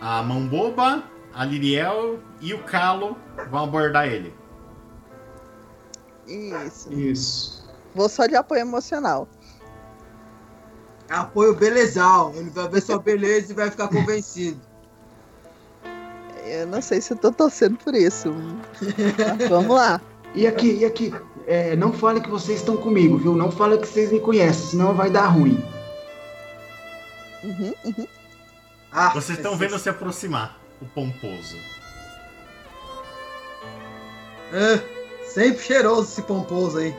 a 0.00 0.22
mão 0.22 0.46
boba, 0.46 1.02
a 1.34 1.44
Liriel 1.44 2.20
e 2.40 2.54
o 2.54 2.62
Calo 2.64 3.16
vão 3.50 3.64
abordar 3.64 4.06
ele. 4.06 4.34
Isso. 6.26 6.92
Isso. 6.92 7.66
Vou 7.94 8.08
só 8.08 8.26
de 8.26 8.36
apoio 8.36 8.60
emocional. 8.60 9.28
Apoio 11.08 11.54
belezal. 11.54 12.32
Ele 12.34 12.50
vai 12.50 12.68
ver 12.68 12.82
sua 12.82 12.98
beleza 12.98 13.52
e 13.52 13.54
vai 13.54 13.70
ficar 13.70 13.88
convencido. 13.88 14.60
Eu 16.48 16.66
não 16.66 16.80
sei 16.80 17.00
se 17.00 17.12
eu 17.12 17.16
tô 17.16 17.32
torcendo 17.32 17.76
por 17.78 17.94
isso. 17.94 18.32
Mas 19.38 19.48
vamos 19.48 19.74
lá. 19.76 20.00
E 20.34 20.46
aqui, 20.46 20.76
e 20.78 20.84
aqui? 20.84 21.14
É, 21.46 21.74
não 21.76 21.92
fale 21.92 22.20
que 22.20 22.28
vocês 22.28 22.58
estão 22.60 22.76
comigo, 22.76 23.16
viu? 23.18 23.34
Não 23.34 23.50
fale 23.50 23.78
que 23.78 23.86
vocês 23.86 24.12
me 24.12 24.20
conhecem, 24.20 24.70
senão 24.70 24.94
vai 24.94 25.10
dar 25.10 25.26
ruim. 25.26 25.62
Uhum, 27.44 27.74
uhum. 27.84 28.06
Ah, 28.92 29.10
Vocês 29.10 29.38
estão 29.38 29.52
esse- 29.52 29.60
vendo 29.60 29.78
se 29.78 29.88
aproximar, 29.88 30.58
o 30.80 30.86
pomposo. 30.86 31.56
Ah, 34.52 34.80
sempre 35.26 35.62
cheiroso 35.62 36.02
esse 36.10 36.22
pomposo 36.22 36.78
aí. 36.78 36.94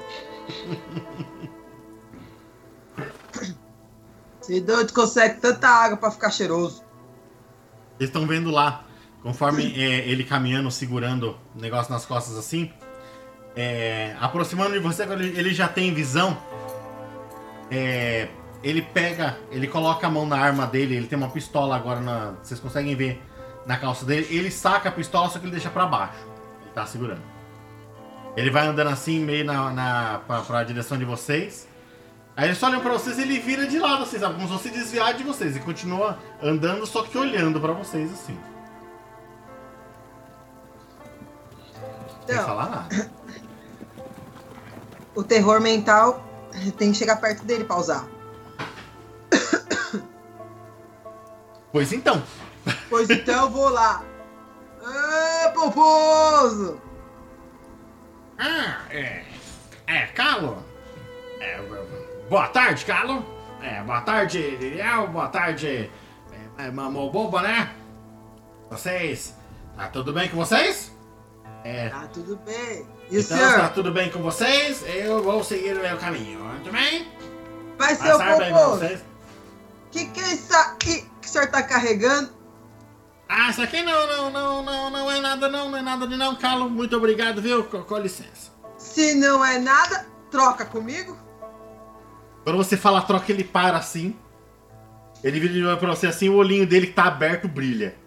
Se 4.42 4.62
de 4.62 4.72
onde 4.72 4.94
consegue 4.94 5.40
tanta 5.42 5.68
água 5.68 5.98
pra 5.98 6.12
ficar 6.12 6.32
cheiroso? 6.32 6.82
Vocês 7.98 8.10
estão 8.10 8.26
vendo 8.26 8.50
lá, 8.52 8.86
conforme 9.22 9.74
é, 9.76 10.08
ele 10.08 10.24
caminhando, 10.24 10.70
segurando 10.72 11.38
o 11.56 11.62
negócio 11.62 11.92
nas 11.92 12.06
costas 12.06 12.38
assim, 12.38 12.72
é, 13.56 14.16
aproximando 14.20 14.74
de 14.74 14.80
você, 14.80 15.06
quando 15.06 15.22
ele 15.22 15.54
já 15.54 15.68
tem 15.68 15.94
visão, 15.94 16.38
é, 17.72 18.28
ele 18.64 18.82
pega, 18.82 19.38
ele 19.52 19.68
coloca 19.68 20.06
a 20.08 20.10
mão 20.10 20.26
na 20.26 20.38
arma 20.38 20.66
dele, 20.66 20.96
ele 20.96 21.08
tem 21.08 21.18
uma 21.18 21.30
pistola 21.30 21.76
agora, 21.76 22.00
na, 22.00 22.34
vocês 22.42 22.60
conseguem 22.60 22.96
ver 22.96 23.22
na 23.66 23.78
calça 23.78 24.06
dele, 24.06 24.28
ele 24.30 24.50
saca 24.50 24.90
a 24.90 24.92
pistola, 24.92 25.30
só 25.30 25.40
que 25.40 25.46
ele 25.46 25.52
deixa 25.52 25.70
pra 25.70 25.86
baixo. 25.86 26.26
Ele 26.62 26.72
tá 26.74 26.86
segurando. 26.86 27.22
Ele 28.36 28.52
vai 28.52 28.68
andando 28.68 28.90
assim, 28.90 29.20
meio 29.20 29.44
na, 29.44 29.72
na, 29.72 30.22
pra, 30.28 30.42
pra 30.42 30.64
direção 30.64 30.98
de 30.98 31.04
vocês. 31.04 31.68
Aí 32.36 32.50
ele 32.50 32.56
só 32.56 32.68
olha 32.68 32.80
pra 32.80 32.94
vocês 32.94 33.18
e 33.18 33.24
ele 33.24 33.40
vira 33.40 33.66
de 33.66 33.80
lado, 33.80 34.04
assim, 34.04 34.20
sabe? 34.20 34.36
Como 34.36 34.48
se 34.48 34.54
fosse 34.54 34.70
desviar 34.70 35.16
de 35.16 35.24
vocês. 35.24 35.56
E 35.56 35.60
continua 35.60 36.20
andando, 36.42 36.86
só 36.86 37.02
que 37.02 37.18
olhando 37.18 37.60
pra 37.60 37.74
vocês, 37.74 38.14
assim. 38.14 38.38
Sem 42.28 42.36
Então, 42.36 42.46
falar 42.46 42.70
nada. 42.70 43.12
o 45.16 45.24
terror 45.24 45.62
mental 45.62 46.24
tem 46.78 46.92
que 46.92 46.98
chegar 46.98 47.18
perto 47.18 47.44
dele 47.46 47.64
pra 47.64 47.78
usar. 47.78 48.06
Pois 51.72 51.92
então. 51.94 52.22
Pois 52.90 53.10
então 53.10 53.44
eu 53.46 53.50
vou 53.50 53.70
lá. 53.70 54.04
Ah, 54.84 55.52
pomposo! 55.54 56.82
Ah, 58.40 58.82
é. 58.90 59.26
É, 59.86 60.06
Calo. 60.08 60.64
É, 61.40 61.60
boa 62.30 62.48
tarde, 62.48 62.86
Calo. 62.86 63.26
É, 63.62 63.82
boa 63.84 64.02
tarde, 64.02 64.40
Liriel. 64.40 65.08
Boa 65.08 65.28
tarde, 65.28 65.92
é, 66.58 66.66
é, 66.66 66.72
Mamô 66.72 67.10
Boba, 67.10 67.42
né? 67.42 67.74
Vocês. 68.70 69.36
Tá 69.76 69.88
tudo 69.88 70.14
bem 70.14 70.30
com 70.30 70.38
vocês? 70.38 70.96
É. 71.68 71.90
Tá 71.90 72.08
tudo 72.14 72.38
bem. 72.46 72.88
E 73.12 73.18
o 73.18 73.20
Então, 73.20 73.38
tá 73.38 73.50
senhor? 73.52 73.70
tudo 73.74 73.92
bem 73.92 74.10
com 74.10 74.22
vocês? 74.22 74.86
Eu 74.88 75.22
vou 75.22 75.44
seguir 75.44 75.76
o 75.76 75.82
meu 75.82 75.98
caminho. 75.98 76.40
Muito 76.40 76.72
bem? 76.72 77.12
Vai 77.78 77.94
ser 77.94 78.14
o 78.14 78.18
vocês? 78.18 79.04
Que 79.92 80.06
que 80.06 80.20
é 80.22 80.34
isso 80.34 80.56
aqui 80.56 81.06
que 81.22 81.28
o 81.28 81.30
senhor 81.30 81.48
tá 81.48 81.62
carregando? 81.62 82.30
Ah, 83.28 83.50
isso 83.50 83.62
aqui 83.62 83.84
não, 83.84 84.08
não, 84.08 84.32
não, 84.32 84.64
não, 84.64 84.90
não 84.90 85.12
é 85.12 85.20
nada 85.20 85.50
não, 85.50 85.70
não 85.70 85.78
é 85.78 85.82
nada 85.82 86.08
de 86.08 86.16
não, 86.16 86.38
Calo. 86.38 86.70
Muito 86.70 86.96
obrigado, 86.96 87.42
viu? 87.42 87.66
Com, 87.66 87.84
com 87.84 87.98
licença. 87.98 88.52
Se 88.78 89.14
não 89.16 89.44
é 89.44 89.60
nada, 89.60 90.08
troca 90.32 90.64
comigo. 90.66 91.18
Quando 92.46 92.56
você 92.56 92.78
fala 92.78 93.02
troca, 93.02 93.30
ele 93.30 93.44
para 93.44 93.78
assim. 93.78 94.16
Ele 95.22 95.38
vira 95.38 95.54
de 95.54 95.60
novo 95.60 95.78
pra 95.78 95.90
você 95.90 96.08
assim, 96.08 96.30
o 96.30 96.36
olhinho 96.36 96.66
dele 96.66 96.88
que 96.88 96.94
tá 96.94 97.06
aberto 97.06 97.50
brilha. 97.50 97.98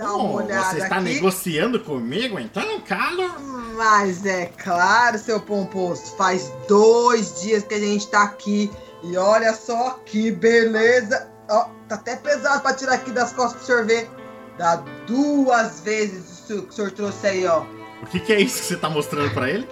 Dá 0.00 0.12
Oh, 0.14 0.18
uma 0.18 0.42
olhada 0.44 0.70
você 0.70 0.78
está 0.78 0.96
aqui. 0.96 1.04
negociando 1.04 1.80
comigo, 1.80 2.38
então, 2.38 2.80
Calo? 2.80 3.28
Mas 3.76 4.24
é 4.24 4.46
claro, 4.46 5.18
seu 5.18 5.38
pomposo, 5.40 6.16
faz 6.16 6.50
dois 6.66 7.42
dias 7.42 7.62
que 7.64 7.74
a 7.74 7.78
gente 7.78 8.06
tá 8.08 8.22
aqui. 8.22 8.70
E 9.02 9.16
olha 9.16 9.52
só 9.54 10.00
que 10.06 10.30
beleza. 10.30 11.28
Ó, 11.50 11.64
tá 11.88 11.96
até 11.96 12.16
pesado 12.16 12.62
pra 12.62 12.72
tirar 12.74 12.94
aqui 12.94 13.10
das 13.10 13.32
costas 13.32 13.58
pro 13.58 13.66
senhor 13.66 13.84
ver. 13.84 14.08
Dá 14.56 14.76
duas 15.06 15.80
vezes 15.80 16.30
isso 16.40 16.62
que 16.62 16.68
o 16.68 16.72
senhor 16.72 16.90
trouxe 16.92 17.26
aí, 17.26 17.46
ó. 17.46 17.64
O 18.02 18.06
que, 18.06 18.20
que 18.20 18.32
é 18.32 18.40
isso 18.40 18.60
que 18.60 18.66
você 18.68 18.76
tá 18.76 18.88
mostrando 18.88 19.30
pra 19.34 19.48
ele? 19.50 19.68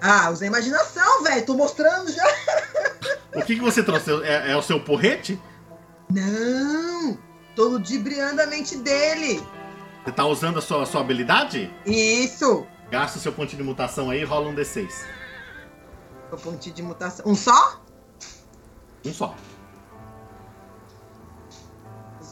Ah, 0.00 0.30
usa 0.30 0.44
a 0.44 0.48
imaginação, 0.48 1.22
velho. 1.22 1.44
Tô 1.46 1.54
mostrando 1.54 2.10
já. 2.12 2.24
O 3.34 3.42
que, 3.42 3.54
que 3.56 3.60
você 3.60 3.82
trouxe? 3.84 4.10
É, 4.24 4.50
é 4.52 4.56
o 4.56 4.62
seu 4.62 4.80
porrete? 4.80 5.40
Não! 6.10 7.16
Tô 7.54 7.64
ludibriando 7.68 8.40
a 8.42 8.46
mente 8.46 8.76
dele. 8.78 9.40
Você 10.08 10.12
tá 10.12 10.24
usando 10.24 10.58
a 10.58 10.62
sua, 10.62 10.84
a 10.84 10.86
sua 10.86 11.02
habilidade? 11.02 11.70
Isso! 11.84 12.66
Gasta 12.90 13.18
o 13.18 13.20
seu 13.20 13.30
ponto 13.30 13.54
de 13.54 13.62
mutação 13.62 14.08
aí 14.08 14.22
e 14.22 14.24
rola 14.24 14.48
um 14.48 14.54
D6. 14.54 14.88
O 16.32 16.36
pontinho 16.38 16.74
de 16.74 16.82
mutação. 16.82 17.26
Um 17.30 17.34
só? 17.34 17.82
Um 19.04 19.12
só. 19.12 19.34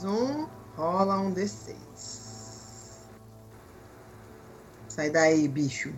Um, 0.03 0.49
rola 0.75 1.21
um 1.21 1.35
D6. 1.35 1.75
Sai 4.89 5.11
daí, 5.11 5.47
bicho. 5.47 5.93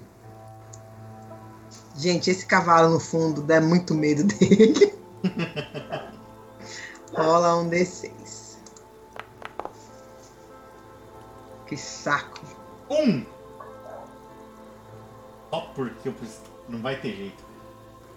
Gente, 1.94 2.28
esse 2.28 2.44
cavalo 2.44 2.88
no 2.94 2.98
fundo 2.98 3.40
dá 3.40 3.60
muito 3.60 3.94
medo 3.94 4.24
dele. 4.34 4.98
rola 7.14 7.54
um 7.54 7.70
D6. 7.70 8.17
Que 11.68 11.76
saco. 11.76 12.40
Um! 12.90 13.22
Só 15.50 15.60
porque 15.74 16.08
eu 16.08 16.12
preciso. 16.12 16.40
Não 16.68 16.80
vai 16.80 16.96
ter 16.96 17.14
jeito. 17.14 17.44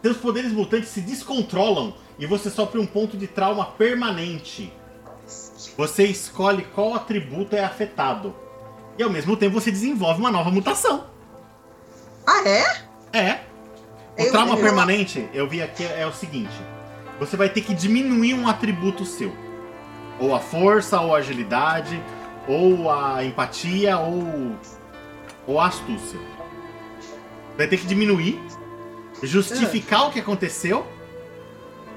Seus 0.02 0.18
poderes 0.18 0.52
mutantes 0.52 0.90
se 0.90 1.00
descontrolam 1.02 1.94
e 2.18 2.26
você 2.26 2.50
sofre 2.50 2.80
um 2.80 2.86
ponto 2.86 3.16
de 3.18 3.28
trauma 3.28 3.66
permanente. 3.66 4.74
Você 5.78 6.04
escolhe 6.06 6.64
qual 6.74 6.94
atributo 6.96 7.56
é 7.56 7.64
afetado. 7.64 8.36
E 8.98 9.04
ao 9.04 9.10
mesmo 9.10 9.38
tempo 9.38 9.54
você 9.60 9.72
desenvolve 9.72 10.20
uma 10.20 10.32
nova 10.32 10.50
mutação. 10.52 11.06
Ah, 12.28 12.44
é? 12.48 12.82
É. 13.14 13.40
O 14.18 14.24
Eu- 14.26 14.32
trauma 14.32 14.56
eu- 14.56 14.62
permanente, 14.62 15.30
eu 15.34 15.48
vi 15.48 15.62
aqui, 15.62 15.86
é 15.86 16.06
o 16.06 16.12
seguinte: 16.14 16.54
você 17.20 17.38
vai 17.38 17.48
ter 17.50 17.62
que 17.62 17.74
diminuir 17.74 18.34
um 18.34 18.48
atributo 18.48 19.06
seu. 19.06 19.32
Ou 20.20 20.36
a 20.36 20.40
força, 20.40 21.00
ou 21.00 21.16
a 21.16 21.20
agilidade, 21.20 22.02
ou 22.48 22.90
a 22.92 23.24
empatia, 23.24 23.98
ou, 23.98 24.56
ou 25.48 25.60
a 25.60 25.68
astúcia. 25.68 26.20
Vai 27.58 27.68
ter 27.68 27.78
que 27.78 27.86
diminuir, 27.86 28.42
justificar 29.22 30.08
o 30.08 30.12
que 30.12 30.20
aconteceu. 30.20 30.86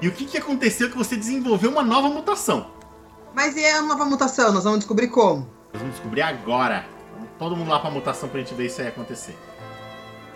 E 0.01 0.07
o 0.07 0.11
que, 0.11 0.25
que 0.25 0.37
aconteceu 0.37 0.89
que 0.89 0.97
você 0.97 1.15
desenvolveu 1.15 1.71
uma 1.71 1.81
nova 1.81 2.09
mutação. 2.09 2.69
Mas 3.33 3.55
e 3.55 3.65
a 3.65 3.81
nova 3.81 4.05
mutação? 4.05 4.51
Nós 4.51 4.63
vamos 4.63 4.79
descobrir 4.79 5.07
como. 5.07 5.49
Nós 5.73 5.81
vamos 5.81 5.95
descobrir 5.95 6.21
agora. 6.21 6.85
Vamos 7.13 7.29
todo 7.39 7.55
mundo 7.55 7.69
lá 7.69 7.79
pra 7.79 7.89
mutação 7.89 8.27
pra 8.27 8.39
gente 8.39 8.53
ver 8.53 8.65
isso 8.65 8.81
aí 8.81 8.87
acontecer. 8.87 9.37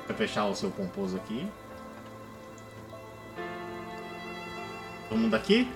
Vou 0.08 0.16
fechar 0.16 0.46
o 0.46 0.56
seu 0.56 0.72
pomposo 0.72 1.18
aqui. 1.18 1.46
Todo 5.10 5.18
mundo 5.18 5.36
aqui? 5.36 5.70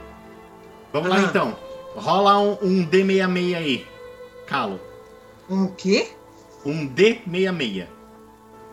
Vamos 0.92 1.10
lá 1.10 1.18
Aham. 1.18 1.28
então. 1.28 1.58
Rola 1.96 2.40
um, 2.40 2.58
um 2.62 2.88
D66 2.88 3.56
aí. 3.56 3.88
Calo. 4.54 4.80
Um 5.50 5.66
quê? 5.68 6.12
Um 6.64 6.88
D66. 6.88 7.88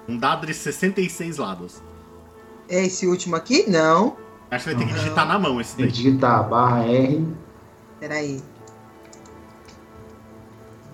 Um 0.07 0.19
dado 0.19 0.47
de 0.47 0.53
66 0.53 1.39
lados. 1.39 1.83
É 2.69 2.85
esse 2.85 3.07
último 3.07 3.35
aqui? 3.35 3.65
Não. 3.67 4.15
Acho 4.51 4.69
que 4.69 4.75
vai 4.75 4.85
ter 4.85 4.93
que 4.93 4.99
digitar 4.99 5.27
na 5.27 5.39
mão 5.39 5.59
esse 5.59 5.75
Tem 5.77 5.87
que 5.87 5.93
daí. 5.93 6.03
digitar 6.03 6.47
barra 6.51 6.85
R, 6.85 7.27
Peraí. 7.99 8.43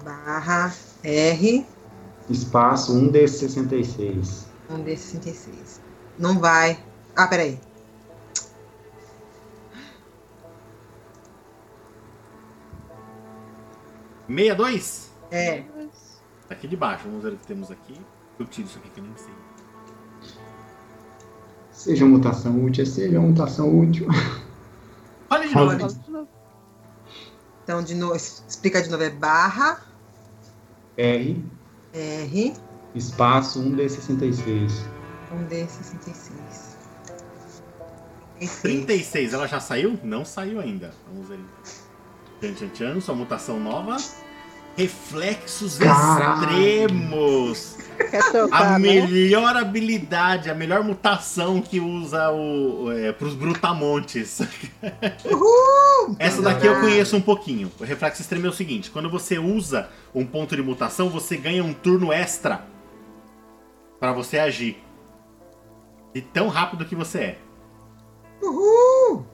Barra 0.05 0.73
R. 1.03 1.67
espaço 2.31 2.95
1D66. 2.95 4.45
Um 4.71 4.85
D66. 4.85 5.81
Não 6.17 6.39
vai. 6.39 6.79
Ah, 7.17 7.27
peraí. 7.27 7.59
62? 14.29 15.11
É. 15.31 15.61
Tá 16.49 16.55
aqui 16.55 16.69
de 16.69 16.77
baixo. 16.77 17.05
Vamos 17.07 17.23
ver 17.25 17.33
o 17.33 17.37
que 17.37 17.47
temos 17.47 17.71
aqui. 17.71 18.01
Eu 18.39 18.47
tiro 18.47 18.69
isso 18.69 18.79
aqui 18.79 18.91
que 18.91 19.01
eu 19.01 19.05
nem 19.05 19.17
sei. 19.17 19.33
Seja 21.73 22.05
uma 22.05 22.17
mutação 22.19 22.65
útil, 22.65 22.87
seja 22.87 23.19
uma 23.19 23.29
mutação 23.29 23.79
útil. 23.79 24.07
Fale 25.29 25.49
de 25.49 25.55
novo. 25.55 26.29
Então, 27.65 27.83
de 27.83 27.95
novo, 27.95 28.15
explica 28.17 28.81
de 28.81 28.89
novo, 28.89 29.03
é 29.03 29.11
barra 29.11 29.81
R, 30.97 31.45
R 31.93 32.55
espaço 32.95 33.61
1D66. 33.61 34.71
1D66. 35.33 36.77
Esse- 38.41 38.63
36, 38.63 39.33
ela 39.35 39.49
já 39.49 39.59
saiu? 39.61 39.99
Não 40.05 40.25
saiu 40.25 40.61
ainda. 40.61 40.93
Vamos 41.11 41.29
ver. 41.29 41.41
Tchan, 42.41 42.53
tchan, 42.55 42.69
tchan, 42.69 43.01
sua 43.01 43.15
mutação 43.15 43.59
nova. 43.59 43.97
Reflexos 44.77 45.79
Caralho. 45.79 46.43
extremos. 46.43 47.79
Trocar, 48.31 48.63
A 48.63 48.73
não? 48.73 48.79
melhor 48.79 49.57
habilidade, 49.57 50.51
a 50.51 50.55
melhor 50.55 50.85
mutação 50.85 51.63
que 51.63 51.81
usa 51.81 52.31
o, 52.31 52.93
é, 52.93 53.11
pros 53.11 53.35
brutamontes. 53.35 54.41
Uhul! 55.25 56.15
Essa 56.19 56.43
daqui 56.43 56.67
eu 56.67 56.79
conheço 56.79 57.17
um 57.17 57.23
pouquinho. 57.23 57.73
O 57.81 57.85
reflexo 57.85 58.21
extremo 58.21 58.45
é 58.47 58.51
o 58.51 58.53
seguinte: 58.53 58.91
quando 58.91 59.09
você 59.09 59.39
usa 59.39 59.89
um 60.15 60.27
ponto 60.27 60.55
de 60.55 60.63
mutação, 60.63 61.09
você 61.09 61.39
ganha 61.39 61.65
um 61.65 61.73
turno 61.73 62.13
extra 62.13 62.67
pra 63.99 64.13
você 64.13 64.39
agir. 64.39 64.77
De 66.13 66.21
tão 66.21 66.49
rápido 66.49 66.85
que 66.85 66.95
você 66.95 67.19
é. 67.19 67.39
Uhul! 68.43 69.27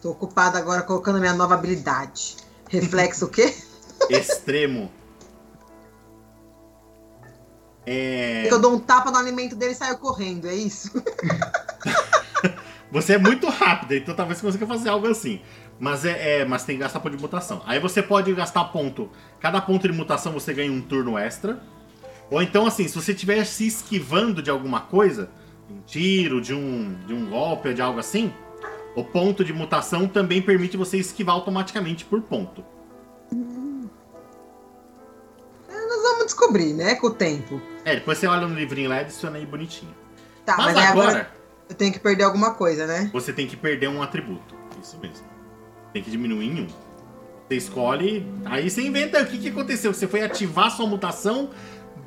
Tô 0.00 0.10
ocupada 0.10 0.58
agora 0.58 0.82
colocando 0.82 1.20
minha 1.20 1.34
nova 1.34 1.54
habilidade. 1.54 2.36
Reflexo 2.68 3.26
o 3.26 3.28
quê? 3.28 3.54
Extremo. 4.08 4.90
É. 7.86 8.46
Eu 8.50 8.58
dou 8.60 8.74
um 8.74 8.78
tapa 8.78 9.10
no 9.10 9.16
alimento 9.16 9.56
dele 9.56 9.72
e 9.72 9.74
saio 9.74 9.98
correndo, 9.98 10.46
é 10.46 10.54
isso? 10.54 10.90
Você 12.92 13.14
é 13.14 13.18
muito 13.18 13.48
rápida, 13.48 13.96
então 13.96 14.16
talvez 14.16 14.38
você 14.38 14.46
consiga 14.46 14.66
fazer 14.66 14.88
algo 14.88 15.06
assim. 15.06 15.40
Mas 15.78 16.04
é, 16.04 16.40
é- 16.40 16.44
mas 16.44 16.64
tem 16.64 16.74
que 16.74 16.80
gastar 16.80 16.98
ponto 16.98 17.16
de 17.16 17.22
mutação. 17.22 17.62
Aí 17.64 17.78
você 17.78 18.02
pode 18.02 18.34
gastar 18.34 18.64
ponto. 18.64 19.08
Cada 19.38 19.60
ponto 19.60 19.86
de 19.86 19.94
mutação 19.96 20.32
você 20.32 20.52
ganha 20.52 20.72
um 20.72 20.80
turno 20.80 21.16
extra. 21.16 21.62
Ou 22.28 22.42
então, 22.42 22.66
assim, 22.66 22.88
se 22.88 22.94
você 22.96 23.12
estiver 23.12 23.44
se 23.44 23.64
esquivando 23.66 24.42
de 24.42 24.50
alguma 24.50 24.80
coisa, 24.80 25.30
de 25.68 25.74
um 25.74 25.80
tiro, 25.82 26.40
de 26.40 26.52
um, 26.52 26.96
de 27.06 27.14
um 27.14 27.30
golpe, 27.30 27.72
de 27.72 27.80
algo 27.80 28.00
assim, 28.00 28.32
o 28.94 29.04
ponto 29.04 29.44
de 29.44 29.52
mutação 29.52 30.08
também 30.08 30.42
permite 30.42 30.76
você 30.76 30.98
esquivar 30.98 31.34
automaticamente 31.34 32.04
por 32.04 32.20
ponto. 32.22 32.64
É, 35.68 35.86
Nós 35.86 36.02
vamos 36.02 36.26
descobrir, 36.26 36.74
né, 36.74 36.96
com 36.96 37.06
o 37.08 37.10
tempo. 37.10 37.60
É, 37.84 37.94
depois 37.96 38.18
você 38.18 38.26
olha 38.26 38.46
no 38.46 38.54
livrinho 38.54 38.88
lá 38.88 38.96
e 38.96 39.00
adiciona 39.00 39.38
aí 39.38 39.46
bonitinho. 39.46 39.94
Tá, 40.44 40.56
mas 40.56 40.74
mas, 40.74 40.90
agora... 40.90 41.08
agora 41.08 41.40
eu 41.68 41.76
tenho 41.76 41.92
que 41.92 42.00
perder 42.00 42.24
alguma 42.24 42.54
coisa, 42.54 42.84
né? 42.84 43.08
você 43.12 43.32
tem 43.32 43.46
que 43.46 43.56
perder 43.56 43.88
um 43.88 44.02
atributo. 44.02 44.56
Isso 44.82 44.98
mesmo. 44.98 45.24
Tem 45.92 46.02
que 46.02 46.10
diminuir 46.10 46.46
em 46.46 46.62
um. 46.62 46.66
Você 47.46 47.56
escolhe. 47.56 48.26
Aí 48.44 48.68
você 48.68 48.82
inventa 48.82 49.22
o 49.22 49.26
que, 49.26 49.38
que 49.38 49.48
aconteceu. 49.48 49.94
Você 49.94 50.08
foi 50.08 50.22
ativar 50.22 50.70
sua 50.70 50.86
mutação, 50.86 51.50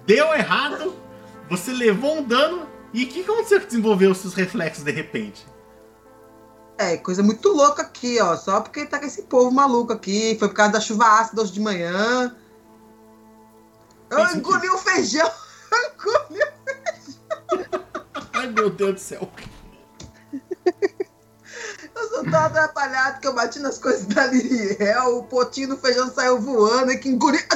deu 0.05 0.33
errado, 0.33 0.93
você 1.49 1.71
levou 1.71 2.17
um 2.17 2.23
dano. 2.23 2.67
E 2.93 3.05
o 3.05 3.07
que 3.07 3.21
aconteceu 3.21 3.59
que 3.61 3.67
desenvolveu 3.67 4.11
os 4.11 4.17
seus 4.17 4.33
reflexos 4.33 4.83
de 4.83 4.91
repente? 4.91 5.45
É, 6.77 6.97
coisa 6.97 7.21
muito 7.21 7.49
louca 7.49 7.83
aqui, 7.83 8.19
ó. 8.19 8.35
Só 8.35 8.61
porque 8.61 8.85
tá 8.85 8.99
com 8.99 9.05
esse 9.05 9.23
povo 9.23 9.51
maluco 9.51 9.93
aqui. 9.93 10.35
Foi 10.39 10.47
por 10.47 10.55
causa 10.55 10.73
da 10.73 10.79
chuva 10.79 11.05
ácida 11.19 11.41
hoje 11.41 11.53
de 11.53 11.61
manhã. 11.61 12.35
Eu 14.09 14.17
Faz 14.17 14.35
engoli 14.35 14.69
o 14.69 14.77
feijão. 14.77 15.29
Eu 15.71 15.93
engoli. 15.93 16.41
Ai 18.33 18.47
meu 18.47 18.69
Deus 18.69 18.93
do 18.93 18.99
céu. 18.99 19.29
Eu 21.95 22.09
sou 22.09 22.23
tão 22.23 22.39
atrapalhado 22.45 23.19
que 23.19 23.27
eu 23.27 23.33
bati 23.33 23.59
nas 23.59 23.77
coisas 23.77 24.05
da 24.05 24.25
Liriel. 24.27 25.17
O 25.19 25.23
potinho 25.23 25.69
do 25.69 25.77
feijão 25.77 26.11
saiu 26.11 26.39
voando 26.41 26.91
e 26.91 26.97
que 26.97 27.09
engoli. 27.09 27.39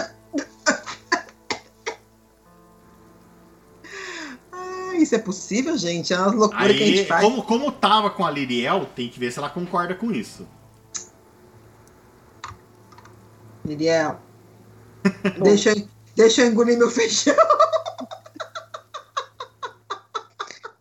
Isso 4.98 5.16
é 5.16 5.20
possível, 5.20 5.78
gente? 5.78 6.14
É 6.14 6.18
uma 6.18 6.32
loucura 6.32 6.74
que 6.74 6.84
a 6.84 6.86
Aí, 6.86 6.96
gente 6.98 7.08
faz. 7.08 7.22
como, 7.24 7.44
como 7.44 7.72
tava 7.72 8.10
com 8.10 8.26
a 8.26 8.32
Liriel, 8.32 8.86
tem 8.96 9.10
que 9.10 9.20
ver 9.20 9.32
se 9.32 9.40
ela 9.40 9.50
concorda 9.50 9.96
com 9.96 10.12
isso. 10.12 10.48
Liriel, 13.66 14.20
deixa 15.44 15.72
eu, 15.72 15.88
deixa 16.16 16.42
eu 16.42 16.48
engolir 16.48 16.78
meu 16.78 16.90
feijão. 16.90 17.36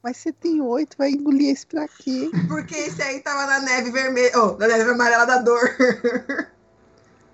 Mas 0.03 0.19
você 0.19 0.33
tem 0.33 0.61
oito, 0.61 0.97
vai 0.97 1.11
engolir 1.11 1.51
esse 1.51 1.67
pra 1.67 1.89
quê? 1.89 2.31
Porque 2.47 2.77
esse 2.77 3.03
aí 3.03 3.19
tava 3.21 3.45
na 3.47 3.59
neve 3.61 3.91
vermelha. 3.91 4.31
Oh, 4.39 4.57
na 4.57 4.69
neve 4.69 4.89
amarela 4.91 5.25
da 5.27 5.39
dor. 5.39 5.77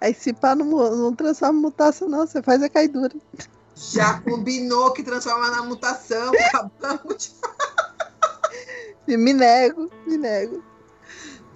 Aí 0.00 0.14
se 0.14 0.32
pá, 0.32 0.54
não, 0.54 0.66
não 0.96 1.14
transforma 1.14 1.58
em 1.58 1.62
mutação, 1.62 2.08
não. 2.08 2.26
Você 2.26 2.42
faz 2.42 2.62
a 2.62 2.70
caidura. 2.70 3.14
Já 3.74 4.20
combinou 4.20 4.92
que 4.92 5.02
transforma 5.02 5.50
na 5.50 5.62
mutação. 5.62 6.32
Acabamos 6.54 7.32
de. 9.06 9.16
Me 9.16 9.32
nego, 9.32 9.90
me 10.06 10.16
nego. 10.16 10.62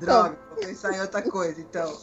Droga, 0.00 0.38
vou 0.50 0.58
pensar 0.58 0.92
em 0.92 1.00
outra 1.00 1.22
coisa, 1.22 1.60
então. 1.60 1.94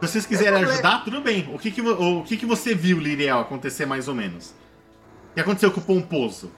Se 0.00 0.08
vocês 0.10 0.26
quiserem 0.26 0.62
ajudar, 0.64 1.02
tudo 1.04 1.20
bem. 1.22 1.52
O 1.54 1.58
que 1.58 1.70
que, 1.70 1.80
vo- 1.82 2.20
o 2.20 2.24
que, 2.24 2.36
que 2.36 2.46
você 2.46 2.74
viu, 2.74 2.98
Liriel, 2.98 3.40
acontecer 3.40 3.86
mais 3.86 4.06
ou 4.08 4.14
menos? 4.14 4.50
O 5.30 5.34
que 5.34 5.40
aconteceu 5.40 5.70
com 5.72 5.80
o 5.80 5.84
Pomposo? 5.84 6.50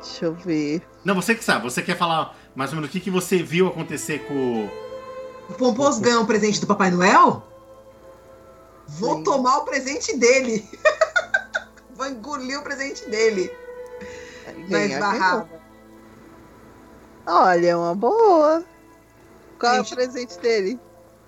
Deixa 0.00 0.26
eu 0.26 0.34
ver. 0.34 0.82
Não, 1.04 1.14
você 1.14 1.34
que 1.34 1.42
sabe. 1.44 1.64
Você 1.64 1.82
quer 1.82 1.96
falar 1.96 2.36
mais 2.54 2.70
ou 2.70 2.76
menos 2.76 2.88
o 2.88 2.92
que, 2.92 3.00
que 3.00 3.10
você 3.10 3.42
viu 3.42 3.66
acontecer 3.68 4.20
com 4.26 4.68
o... 5.48 5.54
Pomposo 5.54 6.00
ganhou 6.00 6.22
um 6.22 6.26
presente 6.26 6.60
do 6.60 6.66
Papai 6.66 6.90
Noel? 6.90 7.42
Vou 8.86 9.16
Sim. 9.18 9.24
tomar 9.24 9.58
o 9.58 9.64
presente 9.64 10.16
dele. 10.16 10.68
Vou 11.96 12.06
engolir 12.06 12.58
o 12.58 12.62
presente 12.62 13.08
dele. 13.08 13.50
Ganha, 14.68 14.94
esbarrada. 14.94 15.44
ganhou. 15.44 15.60
Olha, 17.26 17.68
é 17.68 17.76
uma 17.76 17.94
boa. 17.94 18.64
Qual 19.58 19.76
Gente. 19.76 19.90
é 19.90 19.92
o 19.92 19.96
presente 19.96 20.38
dele? 20.40 20.78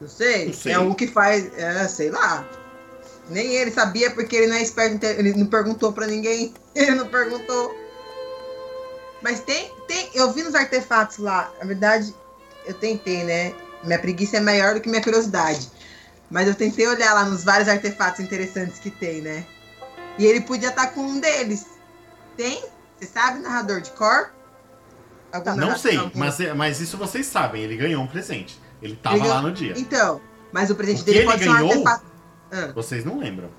Não 0.01 0.09
sei. 0.09 0.47
Não 0.47 0.53
sei. 0.53 0.73
É 0.73 0.79
um 0.79 0.93
que 0.93 1.07
faz. 1.07 1.51
É, 1.57 1.89
sei 1.89 2.11
lá. 2.11 2.45
Nem 3.31 3.55
ele 3.55 3.71
sabia 3.71 4.11
porque 4.11 4.37
ele 4.37 4.49
não 4.49 4.57
é 4.57 4.63
esperto. 4.63 4.99
ter- 4.99 5.19
Ele 5.19 5.33
não 5.35 5.47
perguntou 5.47 5.93
pra 5.93 6.07
ninguém. 6.07 6.53
Ele 6.75 6.91
não 6.97 7.09
perguntou. 7.09 7.75
Mas 9.23 9.41
tem, 9.41 9.73
tem. 9.89 10.11
Eu 10.15 10.31
vi 10.33 10.43
nos 10.43 10.55
artefatos 10.55 11.17
lá. 11.19 11.51
Na 11.59 11.65
verdade, 11.65 12.15
eu 12.67 12.75
tentei, 12.75 13.25
né? 13.25 13.55
Minha 13.87 13.99
preguiça 13.99 14.37
é 14.37 14.41
maior 14.41 14.75
do 14.75 14.81
que 14.81 14.89
minha 14.89 15.03
curiosidade. 15.03 15.71
Mas 16.31 16.49
eu 16.49 16.55
tentei 16.55 16.87
olhar 16.89 17.15
lá 17.15 17.25
nos 17.25 17.45
vários 17.45 17.69
artefatos 17.69 18.21
interessantes 18.21 18.79
que 18.81 18.91
tem, 18.91 19.21
né? 19.23 19.47
E 20.19 20.27
ele 20.27 20.41
podia 20.41 20.71
estar 20.71 20.89
com 20.89 21.01
um 21.03 21.21
deles. 21.21 21.67
Tem? 22.37 22.63
Você 22.99 23.07
sabe, 23.07 23.39
narrador 23.41 23.81
de 23.81 23.91
cor? 23.93 24.31
Algum 25.33 25.51
Não 25.51 25.57
narrador- 25.57 25.79
sei, 25.79 25.97
algum- 25.97 26.19
mas, 26.19 26.41
é- 26.41 26.53
mas 26.55 26.81
isso 26.81 26.97
vocês 26.97 27.27
sabem. 27.27 27.63
Ele 27.63 27.77
ganhou 27.77 28.03
um 28.03 28.07
presente. 28.07 28.61
Ele 28.83 28.97
tava 28.97 29.17
Ele 29.17 29.23
ganhou- 29.23 29.37
lá 29.37 29.43
no 29.43 29.53
dia. 29.53 29.75
Então, 29.77 30.21
mas 30.53 30.71
o 30.71 30.75
presente 30.75 31.03
O 31.03 31.05
dele 31.05 31.19
ele 31.21 31.27
pode 31.27 31.43
ser 31.45 31.49
um 31.51 31.53
ganhou? 31.55 31.71
artefato. 31.71 32.07
Ah. 32.53 32.73
Vocês 32.75 33.05
não 33.05 33.19
lembram. 33.19 33.51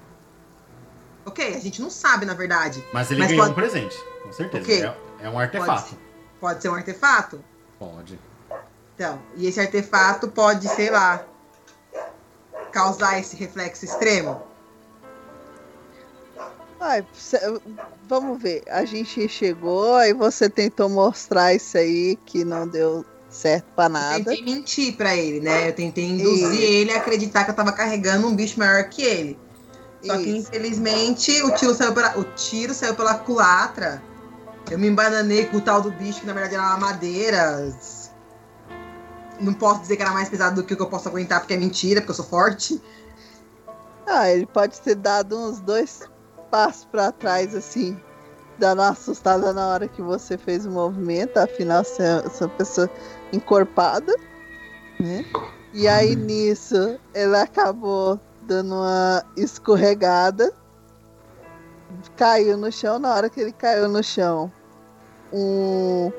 Ok, 1.25 1.55
a 1.55 1.59
gente 1.59 1.81
não 1.81 1.89
sabe, 1.89 2.25
na 2.25 2.33
verdade. 2.33 2.83
Mas 2.93 3.11
ele 3.11 3.19
Mas 3.19 3.29
ganhou 3.29 3.43
pode- 3.45 3.51
um 3.51 3.55
presente. 3.55 3.97
Com 4.23 4.31
certeza. 4.31 4.63
Ok. 4.63 4.83
É, 5.21 5.27
é 5.27 5.29
um 5.29 5.37
artefato. 5.39 5.97
Pode 6.39 6.61
ser 6.61 6.69
um 6.69 6.75
artefato? 6.75 7.43
Pode. 7.77 8.19
Então, 8.97 9.21
e 9.35 9.45
esse 9.45 9.59
artefato 9.59 10.27
pode, 10.27 10.67
sei 10.69 10.89
lá, 10.89 11.23
causar 12.71 13.19
esse 13.19 13.35
reflexo 13.35 13.85
extremo? 13.85 14.41
Ai, 16.79 17.05
vamos 18.07 18.41
ver. 18.41 18.63
A 18.67 18.85
gente 18.85 19.29
chegou, 19.29 19.93
aí 19.93 20.13
você 20.13 20.49
tentou 20.49 20.89
mostrar 20.89 21.53
isso 21.53 21.77
aí 21.77 22.15
que 22.25 22.43
não 22.43 22.67
deu 22.67 23.05
certo 23.29 23.65
pra 23.75 23.85
Eu 23.85 23.89
nada. 23.89 24.23
tentei 24.23 24.43
mentir 24.43 24.97
pra 24.97 25.15
ele, 25.15 25.41
né? 25.41 25.69
Eu 25.69 25.73
tentei 25.73 26.05
induzir 26.05 26.59
E- 26.59 26.63
ele 26.81 26.91
a 26.91 26.97
acreditar 26.97 27.43
que 27.45 27.51
eu 27.51 27.55
tava 27.55 27.71
carregando 27.73 28.25
um 28.27 28.35
bicho 28.35 28.57
maior 28.57 28.83
que 28.89 29.03
ele. 29.03 29.39
Só 30.01 30.17
que, 30.17 30.23
Isso. 30.23 30.47
infelizmente, 30.47 31.43
o 31.43 31.53
tiro 31.53 31.75
saiu 31.75 31.93
pela, 31.93 32.17
o 32.17 32.23
tiro 32.23 32.73
saiu 32.73 32.95
pela 32.95 33.13
culatra. 33.15 34.01
Eu 34.71 34.79
me 34.79 34.87
embananei 34.87 35.45
com 35.45 35.57
o 35.57 35.61
tal 35.61 35.81
do 35.83 35.91
bicho, 35.91 36.21
que 36.21 36.25
na 36.25 36.33
verdade 36.33 36.55
era 36.55 36.63
uma 36.63 36.77
madeira. 36.77 37.71
Não 39.39 39.53
posso 39.53 39.81
dizer 39.81 39.97
que 39.97 40.01
era 40.01 40.11
mais 40.11 40.29
pesado 40.29 40.55
do 40.55 40.63
que 40.65 40.73
o 40.73 40.77
que 40.77 40.83
eu 40.83 40.89
posso 40.89 41.07
aguentar, 41.07 41.39
porque 41.39 41.53
é 41.53 41.57
mentira, 41.57 42.01
porque 42.01 42.11
eu 42.11 42.15
sou 42.15 42.25
forte. 42.25 42.81
Ah, 44.07 44.29
ele 44.29 44.45
pode 44.45 44.79
ter 44.81 44.95
dado 44.95 45.37
uns 45.37 45.59
dois 45.59 46.09
passos 46.49 46.85
pra 46.85 47.11
trás, 47.11 47.53
assim, 47.53 47.99
dando 48.57 48.81
uma 48.81 48.89
assustada 48.89 49.53
na 49.53 49.67
hora 49.67 49.87
que 49.87 50.01
você 50.01 50.37
fez 50.37 50.65
o 50.65 50.71
movimento, 50.71 51.37
afinal 51.37 51.81
é 51.81 51.83
você 51.83 52.03
é 52.43 52.45
uma 52.47 52.55
pessoa 52.55 52.89
encorpada, 53.33 54.15
né? 54.99 55.25
E 55.73 55.87
aí 55.87 56.15
nisso 56.15 56.97
ele 57.13 57.35
acabou 57.35 58.19
dando 58.43 58.75
uma 58.75 59.23
escorregada, 59.35 60.53
caiu 62.15 62.57
no 62.57 62.71
chão, 62.71 62.97
na 62.97 63.13
hora 63.13 63.29
que 63.29 63.41
ele 63.41 63.51
caiu 63.51 63.89
no 63.89 64.01
chão, 64.01 64.51
um, 65.31 66.11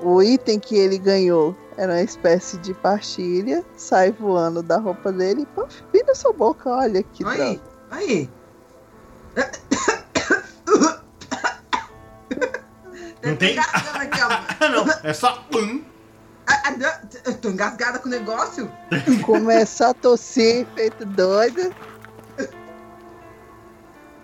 O 0.00 0.22
item 0.22 0.60
que 0.60 0.76
ele 0.76 0.98
ganhou 0.98 1.56
era 1.76 1.92
uma 1.92 2.02
espécie 2.02 2.56
de 2.58 2.72
pastilha, 2.74 3.64
sai 3.76 4.10
voando 4.12 4.62
da 4.62 4.78
roupa 4.78 5.12
dele 5.12 5.42
e 5.42 5.46
puf, 5.46 5.82
vira 5.92 6.14
sua 6.14 6.32
boca, 6.32 6.70
olha 6.70 7.02
que 7.02 7.24
Aí, 7.24 7.36
droga. 7.36 7.60
aí. 7.90 8.30
Não 13.22 13.36
tem- 13.36 13.58
aqui, 13.58 14.20
ó. 14.22 14.68
Não. 14.68 14.86
É 15.02 15.12
só. 15.12 15.32
Pum. 15.50 15.82
Ah, 16.48 16.62
ah, 16.66 17.00
Eu 17.24 17.36
tô 17.38 17.48
engasgada 17.48 17.98
com 17.98 18.06
o 18.06 18.10
negócio. 18.10 18.70
Começou 19.24 19.88
a 19.88 19.94
tossir, 19.94 20.66
feito 20.74 21.04
doida. 21.04 21.72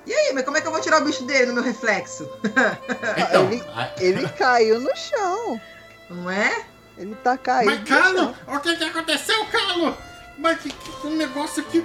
E 0.07 0.13
aí, 0.13 0.33
mas 0.35 0.45
como 0.45 0.57
é 0.57 0.61
que 0.61 0.67
eu 0.67 0.73
vou 0.73 0.81
tirar 0.81 1.01
o 1.01 1.05
bicho 1.05 1.25
dele 1.25 1.47
no 1.47 1.55
meu 1.55 1.63
reflexo? 1.63 2.29
Então. 3.19 3.51
ele- 3.51 3.63
Ele 3.99 4.29
caiu 4.31 4.81
no 4.81 4.95
chão. 4.97 5.61
Não 6.11 6.31
é? 6.31 6.65
Ele 7.03 7.15
tá 7.17 7.37
caído. 7.37 7.71
Mas, 7.73 7.89
chão. 7.89 8.35
o 8.47 8.61
que 8.61 8.77
que 8.77 8.85
aconteceu, 8.85 9.45
Carlo? 9.47 9.97
Mas 10.39 10.59
que, 10.61 10.69
que 10.71 11.07
um 11.07 11.17
negócio 11.17 11.63
aqui. 11.63 11.85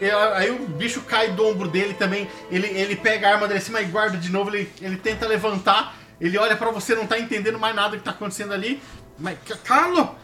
E 0.00 0.10
Aí 0.10 0.50
o 0.50 0.66
bicho 0.66 1.02
cai 1.02 1.30
do 1.32 1.46
ombro 1.46 1.68
dele 1.68 1.94
também. 1.94 2.28
Ele, 2.50 2.66
ele 2.68 2.96
pega 2.96 3.28
a 3.28 3.32
arma 3.34 3.46
dele 3.46 3.60
assim, 3.60 3.70
mas 3.72 3.88
guarda 3.90 4.16
de 4.16 4.30
novo. 4.30 4.50
Ele, 4.50 4.72
ele 4.80 4.96
tenta 4.96 5.26
levantar. 5.26 5.94
Ele 6.20 6.38
olha 6.38 6.56
pra 6.56 6.70
você, 6.70 6.94
não 6.94 7.06
tá 7.06 7.18
entendendo 7.18 7.58
mais 7.58 7.74
nada 7.76 7.96
que 7.96 8.02
tá 8.02 8.10
acontecendo 8.12 8.52
ali. 8.54 8.82
Mas, 9.18 9.38
Ca- 9.46 9.56
Carlo! 9.62 10.16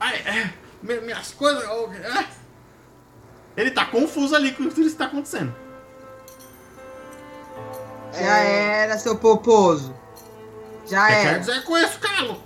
Ai, 0.00 0.16
é, 0.24 0.50
mi- 0.82 1.00
minhas 1.02 1.30
coisas. 1.32 1.62
é. 1.62 2.24
Ele 3.56 3.70
tá 3.70 3.84
confuso 3.84 4.34
ali 4.34 4.50
com 4.52 4.64
tudo 4.68 4.80
isso 4.80 4.92
que 4.92 4.96
tá 4.98 5.04
acontecendo. 5.06 5.54
Já 8.12 8.38
É. 8.40 8.82
era, 8.84 8.98
seu 8.98 9.16
poposo. 9.16 9.94
Já 10.86 11.04
O 11.04 11.06
que 11.06 11.12
quer 11.14 11.26
era. 11.26 11.38
dizer 11.38 11.62
com 11.64 11.78
isso, 11.78 11.98
Carlo? 11.98 12.42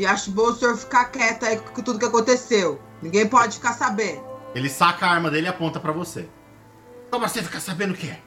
E 0.00 0.06
acho 0.06 0.30
bom 0.30 0.44
o 0.44 0.54
senhor 0.56 0.74
ficar 0.78 1.04
quieto 1.10 1.44
aí 1.44 1.58
com 1.58 1.82
tudo 1.82 1.98
que 1.98 2.06
aconteceu. 2.06 2.80
Ninguém 3.02 3.28
pode 3.28 3.56
ficar 3.56 3.74
sabendo. 3.74 4.24
Ele 4.54 4.70
saca 4.70 5.04
a 5.04 5.10
arma 5.10 5.30
dele 5.30 5.46
e 5.46 5.50
aponta 5.50 5.78
pra 5.78 5.92
você. 5.92 6.26
Como 7.10 7.28
você 7.28 7.42
fica 7.42 7.60
sabendo 7.60 7.92
o 7.92 7.96
que 7.96 8.08
é? 8.08 8.18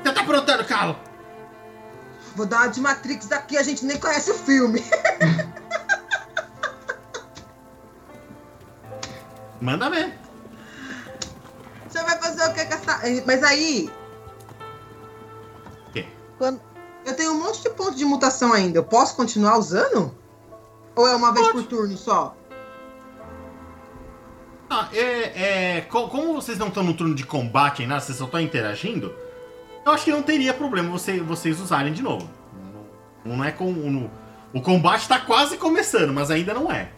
Você 0.00 0.12
tá 0.12 0.20
aprontando, 0.20 0.64
Carlo? 0.64 0.96
Vou 2.36 2.46
dar 2.46 2.58
uma 2.58 2.68
de 2.68 2.80
Matrix 2.80 3.26
daqui, 3.26 3.58
a 3.58 3.64
gente 3.64 3.84
nem 3.84 3.98
conhece 3.98 4.30
o 4.30 4.34
filme. 4.34 4.80
Manda 9.60 9.90
ver. 9.90 10.16
O 11.84 11.90
senhor 11.90 12.04
vai 12.06 12.16
fazer 12.20 12.48
o 12.48 12.54
que 12.54 12.64
com 12.64 12.74
essa. 12.74 13.00
Mas 13.26 13.42
aí, 13.42 13.90
Quando- 16.38 16.60
eu 17.04 17.16
tenho 17.16 17.32
um 17.32 17.42
monte 17.42 17.60
de 17.64 17.70
pontos 17.70 17.96
de 17.96 18.04
mutação 18.04 18.52
ainda. 18.52 18.78
Eu 18.78 18.84
posso 18.84 19.16
continuar 19.16 19.58
usando? 19.58 20.16
Ou 20.98 21.06
é 21.06 21.14
uma 21.14 21.32
vez 21.32 21.46
Pode. 21.46 21.58
por 21.62 21.68
turno 21.68 21.96
só? 21.96 22.34
Ah, 24.68 24.88
é, 24.92 25.76
é, 25.76 25.80
co- 25.82 26.08
como 26.08 26.34
vocês 26.34 26.58
não 26.58 26.68
estão 26.68 26.82
no 26.82 26.92
turno 26.92 27.14
de 27.14 27.24
combate 27.24 27.78
nem 27.78 27.88
nada, 27.88 28.00
vocês 28.00 28.18
só 28.18 28.24
estão 28.24 28.40
interagindo, 28.40 29.14
eu 29.86 29.92
acho 29.92 30.04
que 30.04 30.10
não 30.10 30.22
teria 30.22 30.52
problema 30.52 30.90
você- 30.90 31.20
vocês 31.20 31.60
usarem 31.60 31.92
de 31.92 32.02
novo. 32.02 32.28
Não, 33.24 33.36
não 33.36 33.44
é 33.44 33.50
com. 33.52 33.70
no- 33.72 34.10
o 34.52 34.60
combate 34.60 35.06
tá 35.08 35.18
quase 35.20 35.56
começando, 35.56 36.12
mas 36.12 36.30
ainda 36.30 36.52
não 36.52 36.70
é. 36.70 36.90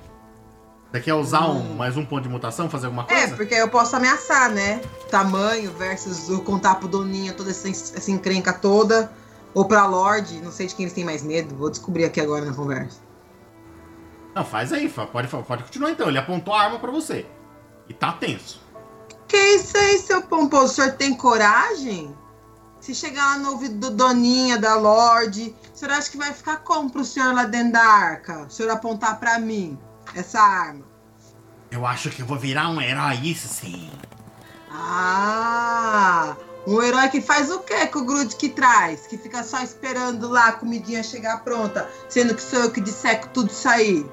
Você 0.90 1.01
quer 1.01 1.14
usar 1.14 1.48
um, 1.48 1.74
mais 1.77 1.97
um 1.97 2.05
ponto 2.05 2.22
de 2.22 2.28
mutação, 2.28 2.68
fazer 2.68 2.86
alguma 2.86 3.05
É, 3.05 3.20
coisa? 3.20 3.36
porque 3.36 3.55
eu 3.55 3.68
posso 3.68 3.94
ameaçar, 3.94 4.51
né? 4.51 4.81
Tamanho 5.09 5.70
versus 5.72 6.28
o 6.31 6.40
contar 6.40 6.77
pro 6.77 6.89
Doninha 6.89 7.32
toda 7.32 7.51
essa, 7.51 7.68
essa 7.68 8.10
encrenca 8.10 8.52
toda. 8.52 9.12
Ou 9.55 9.64
pra 9.66 9.85
Lorde, 9.86 10.40
não 10.40 10.51
sei 10.51 10.66
de 10.66 10.74
quem 10.74 10.85
eles 10.85 10.94
têm 10.94 11.05
mais 11.05 11.22
medo. 11.22 11.55
Vou 11.55 11.70
descobrir 11.70 12.05
aqui 12.05 12.20
agora 12.20 12.44
na 12.44 12.55
conversa. 12.55 12.98
Não, 14.35 14.44
faz 14.44 14.73
aí, 14.73 14.89
pode, 14.89 15.28
pode 15.28 15.65
continuar 15.65 15.90
então. 15.90 16.09
Ele 16.09 16.19
apontou 16.19 16.55
a 16.55 16.62
arma 16.62 16.78
pra 16.78 16.90
você. 16.90 17.27
E 17.89 17.94
tá 17.94 18.12
tenso. 18.12 18.61
Que 19.27 19.36
isso 19.36 19.77
aí, 19.77 19.98
seu 19.98 20.23
pomposo? 20.23 20.65
O 20.65 20.69
senhor 20.69 20.93
tem 20.93 21.15
coragem? 21.16 22.16
Se 22.81 22.94
chegar 22.94 23.36
lá 23.36 23.39
no 23.39 23.51
ouvido 23.51 23.78
do 23.78 23.90
Doninha, 23.90 24.59
da 24.59 24.74
Lorde, 24.74 25.55
o 25.73 25.77
senhor 25.77 25.93
acha 25.93 26.11
que 26.11 26.16
vai 26.16 26.32
ficar 26.32 26.59
como 26.59 26.90
pro 26.90 27.05
senhor 27.05 27.35
lá 27.35 27.44
dentro 27.44 27.73
da 27.73 27.82
arca? 27.82 28.47
O 28.47 28.51
senhor 28.51 28.70
apontar 28.70 29.20
pra 29.20 29.39
mim 29.39 29.78
essa 30.15 30.40
arma. 30.40 30.85
Eu 31.70 31.86
acho 31.86 32.11
que 32.11 32.23
eu 32.23 32.27
vou 32.27 32.39
virar 32.39 32.69
um 32.70 32.81
herói, 32.81 33.16
isso 33.23 33.48
sim. 33.48 33.90
Ah! 34.73 36.36
Um 36.66 36.82
herói 36.82 37.09
que 37.09 37.20
faz 37.20 37.51
o 37.51 37.61
quê 37.61 37.87
com 37.87 38.01
o 38.01 38.05
grude 38.05 38.37
que 38.37 38.49
traz? 38.51 39.07
Que 39.07 39.16
fica 39.16 39.43
só 39.43 39.61
esperando 39.62 40.28
lá 40.28 40.49
a 40.49 40.53
comidinha 40.53 41.03
chegar 41.03 41.43
pronta, 41.43 41.89
sendo 42.09 42.35
que 42.35 42.43
sou 42.43 42.59
eu 42.61 42.70
que 42.70 42.81
disseco 42.81 43.28
tudo 43.28 43.51
isso 43.51 43.69
aí. 43.69 44.05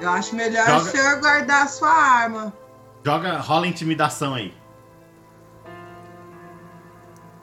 Eu 0.00 0.10
acho 0.10 0.36
melhor 0.36 0.66
Joga- 0.66 0.82
o 0.82 0.84
senhor 0.90 1.20
guardar 1.20 1.62
a 1.64 1.68
sua 1.68 1.90
arma. 1.90 2.52
Joga, 3.04 3.38
rola 3.38 3.66
intimidação 3.66 4.34
aí. 4.34 4.54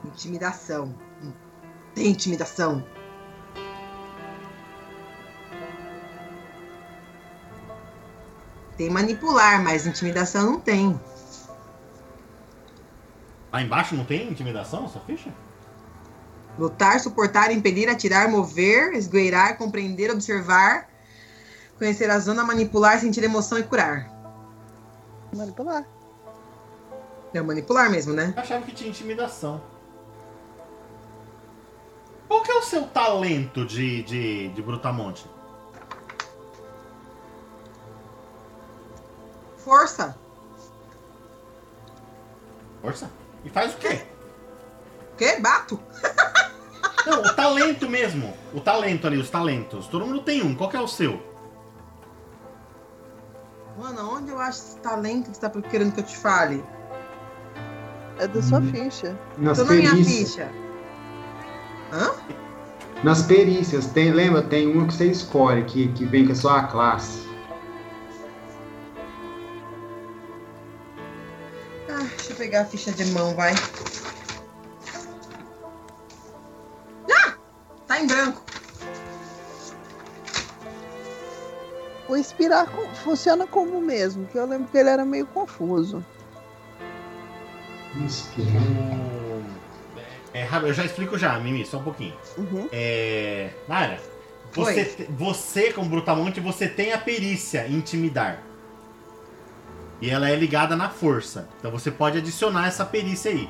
Intimidação. 0.04 0.94
Hum, 1.22 1.32
Tem 1.94 2.06
intimidação. 2.06 2.84
Tem 8.76 8.90
manipular, 8.90 9.62
mas 9.62 9.86
intimidação 9.86 10.44
não 10.52 10.60
tem. 10.60 10.98
Lá 13.54 13.62
embaixo 13.62 13.94
não 13.94 14.04
tem 14.04 14.28
intimidação, 14.28 14.84
essa 14.84 14.98
ficha? 14.98 15.32
Lutar, 16.58 16.98
suportar, 16.98 17.52
impedir, 17.52 17.88
atirar, 17.88 18.28
mover, 18.28 18.94
esgueirar, 18.94 19.56
compreender, 19.56 20.10
observar, 20.10 20.88
conhecer 21.78 22.10
a 22.10 22.18
zona, 22.18 22.42
manipular, 22.42 22.98
sentir 22.98 23.22
emoção 23.22 23.56
e 23.56 23.62
curar. 23.62 24.10
Manipular. 25.32 25.86
É 27.32 27.40
manipular 27.40 27.88
mesmo, 27.88 28.12
né? 28.12 28.34
Eu 28.36 28.42
achava 28.42 28.66
que 28.66 28.72
tinha 28.72 28.90
intimidação. 28.90 29.62
Qual 32.26 32.42
que 32.42 32.50
é 32.50 32.56
o 32.56 32.62
seu 32.62 32.88
talento 32.88 33.64
de, 33.64 34.02
de, 34.02 34.48
de 34.48 34.62
Brutamonte? 34.62 35.30
Força. 39.58 40.18
Força? 42.82 43.08
E 43.44 43.50
faz 43.50 43.74
o 43.74 43.76
quê? 43.78 44.00
O 45.12 45.16
quê? 45.16 45.36
Bato? 45.40 45.78
Não, 47.06 47.20
o 47.20 47.34
talento 47.34 47.88
mesmo. 47.88 48.34
O 48.54 48.60
talento 48.60 49.06
ali, 49.06 49.18
os 49.18 49.28
talentos. 49.28 49.86
Todo 49.88 50.06
mundo 50.06 50.22
tem 50.22 50.42
um. 50.42 50.54
Qual 50.54 50.70
que 50.70 50.76
é 50.76 50.80
o 50.80 50.88
seu? 50.88 51.20
Mano, 53.78 54.16
onde 54.16 54.30
eu 54.30 54.38
acho 54.38 54.58
esse 54.58 54.76
talento 54.78 55.30
que 55.30 55.36
você 55.36 55.48
tá 55.48 55.50
querendo 55.62 55.92
que 55.92 56.00
eu 56.00 56.04
te 56.04 56.16
fale? 56.16 56.64
É 58.18 58.26
da 58.28 58.40
sua 58.40 58.60
Hum. 58.60 58.70
ficha. 58.72 59.18
Nas 59.36 59.58
Tô 59.58 59.64
na 59.64 59.72
minha 59.74 59.90
perícias. 59.90 60.28
ficha. 60.30 60.50
Hã? 61.92 62.10
Nas 63.02 63.22
perícias, 63.22 63.86
tem, 63.88 64.12
lembra? 64.12 64.40
Tem 64.42 64.70
uma 64.70 64.86
que 64.86 64.94
você 64.94 65.06
escolhe, 65.10 65.64
que, 65.64 65.88
que 65.92 66.04
vem 66.06 66.24
com 66.24 66.32
a 66.32 66.36
sua 66.36 66.62
classe. 66.68 67.23
Ah, 71.96 72.02
deixa 72.16 72.32
eu 72.32 72.36
pegar 72.36 72.62
a 72.62 72.64
ficha 72.64 72.90
de 72.90 73.04
mão, 73.06 73.34
vai. 73.36 73.52
Ah! 77.08 77.34
Tá 77.86 78.00
em 78.00 78.06
branco. 78.08 78.42
O 82.08 82.16
inspirar 82.16 82.66
funciona 83.04 83.46
como 83.46 83.78
o 83.78 83.80
mesmo, 83.80 84.26
que 84.26 84.36
eu 84.36 84.44
lembro 84.44 84.68
que 84.68 84.76
ele 84.76 84.88
era 84.88 85.04
meio 85.04 85.26
confuso. 85.26 86.04
Inspirar. 87.94 88.60
O... 88.60 89.44
É, 90.34 90.42
rápido, 90.42 90.68
eu 90.68 90.74
já 90.74 90.84
explico 90.84 91.16
já, 91.16 91.38
Mimi, 91.38 91.64
só 91.64 91.78
um 91.78 91.84
pouquinho. 91.84 92.16
Uhum. 92.36 92.68
É. 92.72 93.50
Nara, 93.68 94.00
você, 94.52 94.96
Oi. 94.98 95.06
você, 95.10 95.72
como 95.72 95.88
Brutamonte, 95.88 96.40
você 96.40 96.66
tem 96.66 96.92
a 96.92 96.98
perícia 96.98 97.68
intimidar. 97.68 98.42
E 100.04 100.10
ela 100.10 100.28
é 100.28 100.36
ligada 100.36 100.76
na 100.76 100.90
força. 100.90 101.48
Então 101.58 101.70
você 101.70 101.90
pode 101.90 102.18
adicionar 102.18 102.66
essa 102.66 102.84
perícia 102.84 103.30
aí. 103.30 103.48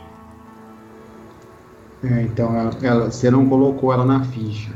É, 2.04 2.22
então, 2.22 2.54
ela, 2.56 2.70
ela- 2.80 3.10
você 3.10 3.28
não 3.28 3.48
colocou 3.48 3.92
ela 3.92 4.04
na 4.04 4.22
ficha. 4.24 4.70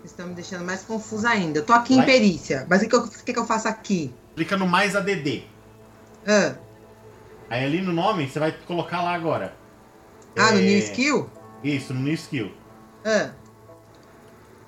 Vocês 0.00 0.10
estão 0.10 0.26
me 0.26 0.34
deixando 0.34 0.66
mais 0.66 0.82
confusa 0.82 1.30
ainda. 1.30 1.60
Eu 1.60 1.64
tô 1.64 1.72
aqui 1.72 1.94
Vai. 1.96 2.04
em 2.04 2.06
perícia. 2.06 2.66
Mas 2.68 2.82
o 2.82 2.88
que, 2.90 2.94
eu- 2.94 3.08
que 3.08 3.32
que 3.32 3.38
eu 3.38 3.46
faço 3.46 3.66
aqui? 3.66 4.14
Clica 4.36 4.54
no 4.54 4.66
mais 4.68 4.94
ADD. 4.94 5.44
Ah, 6.26 6.56
Aí 7.48 7.64
ali 7.64 7.80
no 7.80 7.92
nome 7.92 8.28
você 8.28 8.38
vai 8.38 8.52
colocar 8.52 9.00
lá 9.02 9.14
agora. 9.14 9.54
ah 10.38 10.50
no 10.52 10.58
É, 10.58 10.60
New 10.60 10.78
Skill? 10.78 11.30
Isso, 11.62 11.94
no 11.94 12.00
New 12.00 12.12
Skill. 12.14 12.52
Ah, 13.02 13.30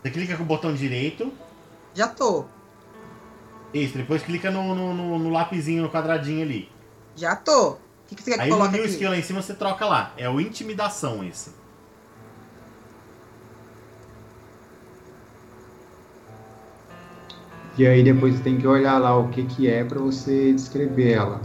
Você 0.02 0.10
clica 0.10 0.36
com 0.38 0.42
o 0.42 0.46
botão 0.46 0.72
direito. 0.74 1.30
já 1.92 2.08
tô. 2.08 2.46
Isso, 3.84 3.96
depois 3.98 4.22
clica 4.22 4.50
no, 4.50 4.74
no, 4.74 4.94
no- 4.94 5.18
no 5.18 5.30
lapisinho, 5.30 5.82
no 5.82 5.90
quadradinho 5.90 6.42
ali. 6.42 6.68
Já 7.14 7.36
tô. 7.36 7.72
O 7.72 7.78
que, 8.08 8.14
que 8.14 8.22
você 8.22 8.30
quer 8.30 8.36
que 8.36 8.42
Aí 8.44 8.50
no 8.50 8.56
coloque 8.56 8.74
new 8.74 8.84
aqui? 8.84 8.92
skill 8.92 9.10
lá 9.10 9.16
em 9.16 9.22
cima 9.22 9.42
você 9.42 9.54
troca 9.54 9.84
lá. 9.84 10.12
É 10.16 10.28
o 10.30 10.40
intimidação 10.40 11.22
esse. 11.24 11.50
E 17.78 17.86
aí 17.86 18.02
depois 18.02 18.34
você 18.36 18.42
tem 18.42 18.58
que 18.58 18.66
olhar 18.66 18.98
lá 18.98 19.16
o 19.18 19.28
que 19.28 19.44
que 19.44 19.68
é 19.68 19.84
pra 19.84 19.98
você 19.98 20.52
descrever 20.52 21.12
ela. 21.12 21.40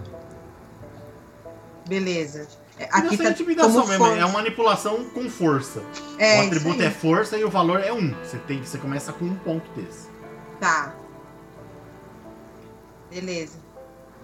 Beleza. 1.87 2.47
É, 2.79 2.85
Aqui 2.85 3.17
tá 3.17 3.23
tá 3.25 3.29
intimidação 3.31 3.73
como 3.73 3.87
mesmo, 3.89 4.05
força. 4.05 4.21
é 4.21 4.25
uma 4.25 4.33
manipulação 4.33 5.03
com 5.09 5.29
força. 5.29 5.83
É, 6.17 6.39
o 6.39 6.43
isso 6.45 6.47
atributo 6.47 6.81
aí. 6.81 6.87
é 6.87 6.91
força 6.91 7.37
e 7.37 7.43
o 7.43 7.49
valor 7.49 7.81
é 7.81 7.91
um. 7.91 8.13
Você 8.23 8.37
tem, 8.39 8.63
você 8.63 8.77
começa 8.77 9.11
com 9.11 9.25
um 9.25 9.35
ponto 9.35 9.69
desse. 9.73 10.07
Tá. 10.59 10.90
Beleza. 13.11 13.59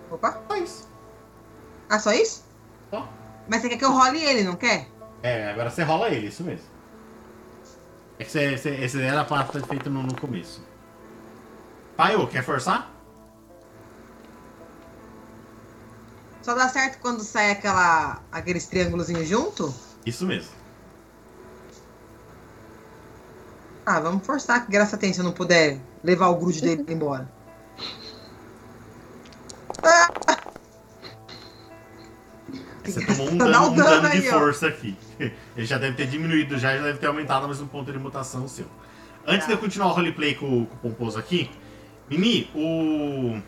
Opa. 0.09 0.41
Só 0.47 0.55
isso. 0.55 0.89
Ah, 1.89 1.99
só 1.99 2.11
isso? 2.13 2.45
Só. 2.89 3.07
Mas 3.47 3.61
você 3.61 3.69
quer 3.69 3.77
que 3.77 3.85
eu 3.85 3.91
role 3.91 4.23
ele, 4.23 4.43
não 4.43 4.55
quer? 4.55 4.87
É, 5.21 5.51
agora 5.51 5.69
você 5.69 5.83
rola 5.83 6.09
ele, 6.09 6.27
isso 6.27 6.43
mesmo. 6.43 6.65
É 8.17 8.23
que 8.23 8.31
você, 8.31 8.57
você, 8.57 8.69
esse 8.75 9.01
era 9.01 9.23
pra 9.25 9.43
ter 9.43 9.65
feito 9.65 9.89
no, 9.89 10.03
no 10.03 10.19
começo. 10.19 10.61
Paio, 11.95 12.27
quer 12.27 12.43
forçar? 12.43 12.91
Só 16.41 16.55
dá 16.55 16.69
certo 16.69 16.99
quando 16.99 17.21
sai 17.23 17.51
aquela, 17.51 18.21
aqueles 18.31 18.65
triângulozinhos 18.67 19.27
junto? 19.27 19.73
Isso 20.05 20.25
mesmo. 20.25 20.51
Ah, 23.85 23.99
vamos 23.99 24.25
forçar, 24.25 24.65
que 24.65 24.71
graça 24.71 24.97
tem 24.97 25.11
se 25.13 25.19
eu 25.19 25.25
não 25.25 25.31
puder 25.31 25.79
levar 26.03 26.27
o 26.29 26.35
grude 26.35 26.61
dele 26.61 26.85
embora. 26.91 27.29
Você 32.83 33.05
tomou 33.05 33.29
um 33.29 33.37
dano, 33.37 33.67
um 33.71 33.75
dano 33.75 34.09
de 34.09 34.21
força 34.29 34.67
aqui. 34.67 34.97
Ele 35.19 35.65
já 35.65 35.77
deve 35.77 35.95
ter 35.95 36.07
diminuído, 36.07 36.57
já, 36.57 36.75
já 36.75 36.83
deve 36.83 36.99
ter 36.99 37.07
aumentado 37.07 37.47
mais 37.47 37.59
um 37.61 37.67
ponto 37.67 37.91
de 37.91 37.97
mutação 37.99 38.47
seu. 38.47 38.65
Antes 39.25 39.41
Tá. 39.41 39.47
de 39.47 39.51
eu 39.53 39.57
continuar 39.57 39.87
o 39.87 39.91
roleplay 39.91 40.35
com, 40.35 40.65
com 40.65 40.73
o 40.73 40.77
Pomposo 40.77 41.19
aqui, 41.19 41.51
Mimi, 42.09 42.49
o... 42.55 43.41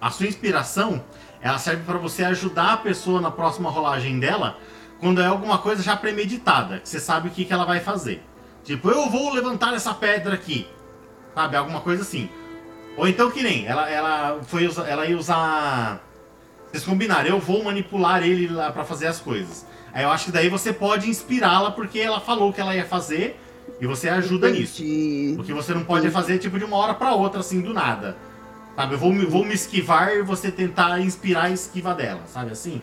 a 0.00 0.10
sua 0.10 0.26
inspiração 0.26 1.04
ela 1.40 1.58
serve 1.58 1.82
para 1.82 1.98
você 1.98 2.22
ajudar 2.24 2.74
a 2.74 2.76
pessoa 2.76 3.20
na 3.20 3.30
próxima 3.30 3.68
rolagem 3.68 4.20
dela 4.20 4.56
quando 5.00 5.20
é 5.20 5.26
alguma 5.26 5.58
coisa 5.58 5.82
já 5.82 5.96
premeditada, 5.96 6.78
que 6.78 6.88
você 6.88 7.00
sabe 7.00 7.26
o 7.26 7.30
que, 7.32 7.44
que 7.44 7.52
ela 7.52 7.64
vai 7.64 7.80
fazer. 7.80 8.22
Tipo, 8.62 8.88
eu 8.90 9.10
vou 9.10 9.32
levantar 9.32 9.74
essa 9.74 9.92
pedra 9.92 10.34
aqui. 10.34 10.68
Sabe, 11.34 11.56
alguma 11.56 11.80
coisa 11.80 12.02
assim. 12.02 12.30
Ou 12.96 13.08
então 13.08 13.30
que 13.30 13.42
nem, 13.42 13.66
ela, 13.66 13.88
ela, 13.88 14.40
foi, 14.42 14.68
ela 14.86 15.06
ia 15.06 15.16
usar. 15.16 16.00
Vocês 16.70 16.84
combinaram, 16.84 17.28
eu 17.28 17.38
vou 17.38 17.62
manipular 17.64 18.22
ele 18.22 18.48
lá 18.48 18.70
pra 18.72 18.84
fazer 18.84 19.06
as 19.06 19.18
coisas. 19.18 19.66
Aí 19.92 20.04
eu 20.04 20.10
acho 20.10 20.26
que 20.26 20.32
daí 20.32 20.48
você 20.48 20.72
pode 20.72 21.08
inspirá-la 21.08 21.70
porque 21.70 21.98
ela 21.98 22.20
falou 22.20 22.52
que 22.52 22.60
ela 22.60 22.74
ia 22.74 22.84
fazer 22.84 23.38
e 23.80 23.86
você 23.86 24.08
ajuda 24.08 24.48
nisso. 24.50 24.82
Entendi. 24.82 25.36
O 25.38 25.44
que 25.44 25.52
você 25.52 25.74
não 25.74 25.84
pode 25.84 26.06
é 26.06 26.10
fazer 26.10 26.38
tipo 26.38 26.58
de 26.58 26.64
uma 26.64 26.76
hora 26.76 26.94
pra 26.94 27.12
outra, 27.14 27.40
assim, 27.40 27.60
do 27.60 27.74
nada. 27.74 28.16
Sabe, 28.74 28.94
eu 28.94 28.98
vou, 28.98 29.12
me- 29.12 29.26
vou 29.26 29.44
me 29.44 29.52
esquivar 29.54 30.14
e 30.16 30.22
você 30.22 30.50
tentar 30.50 30.98
inspirar 31.00 31.44
a 31.44 31.50
esquiva 31.50 31.94
dela, 31.94 32.20
sabe 32.26 32.52
assim? 32.52 32.80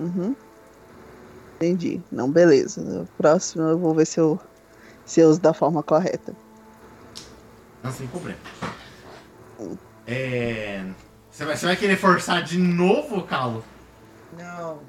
Uhum. 0.00 0.34
Entendi. 1.56 2.00
Não, 2.10 2.30
beleza. 2.30 2.80
No 2.82 3.06
próximo 3.18 3.62
eu 3.64 3.78
vou 3.78 3.94
ver 3.94 4.06
se 4.06 4.18
eu, 4.18 4.40
se 5.04 5.20
eu 5.20 5.28
uso 5.28 5.40
da 5.40 5.52
forma 5.52 5.82
correta. 5.82 6.34
Não, 7.82 7.92
sem 7.92 8.06
problema. 8.06 8.38
É. 10.06 10.84
Você 11.30 11.44
vai, 11.44 11.56
você 11.56 11.66
vai 11.66 11.76
querer 11.76 11.96
forçar 11.96 12.42
de 12.42 12.58
novo, 12.58 13.22
Calo? 13.22 13.64
Não. 14.36 14.80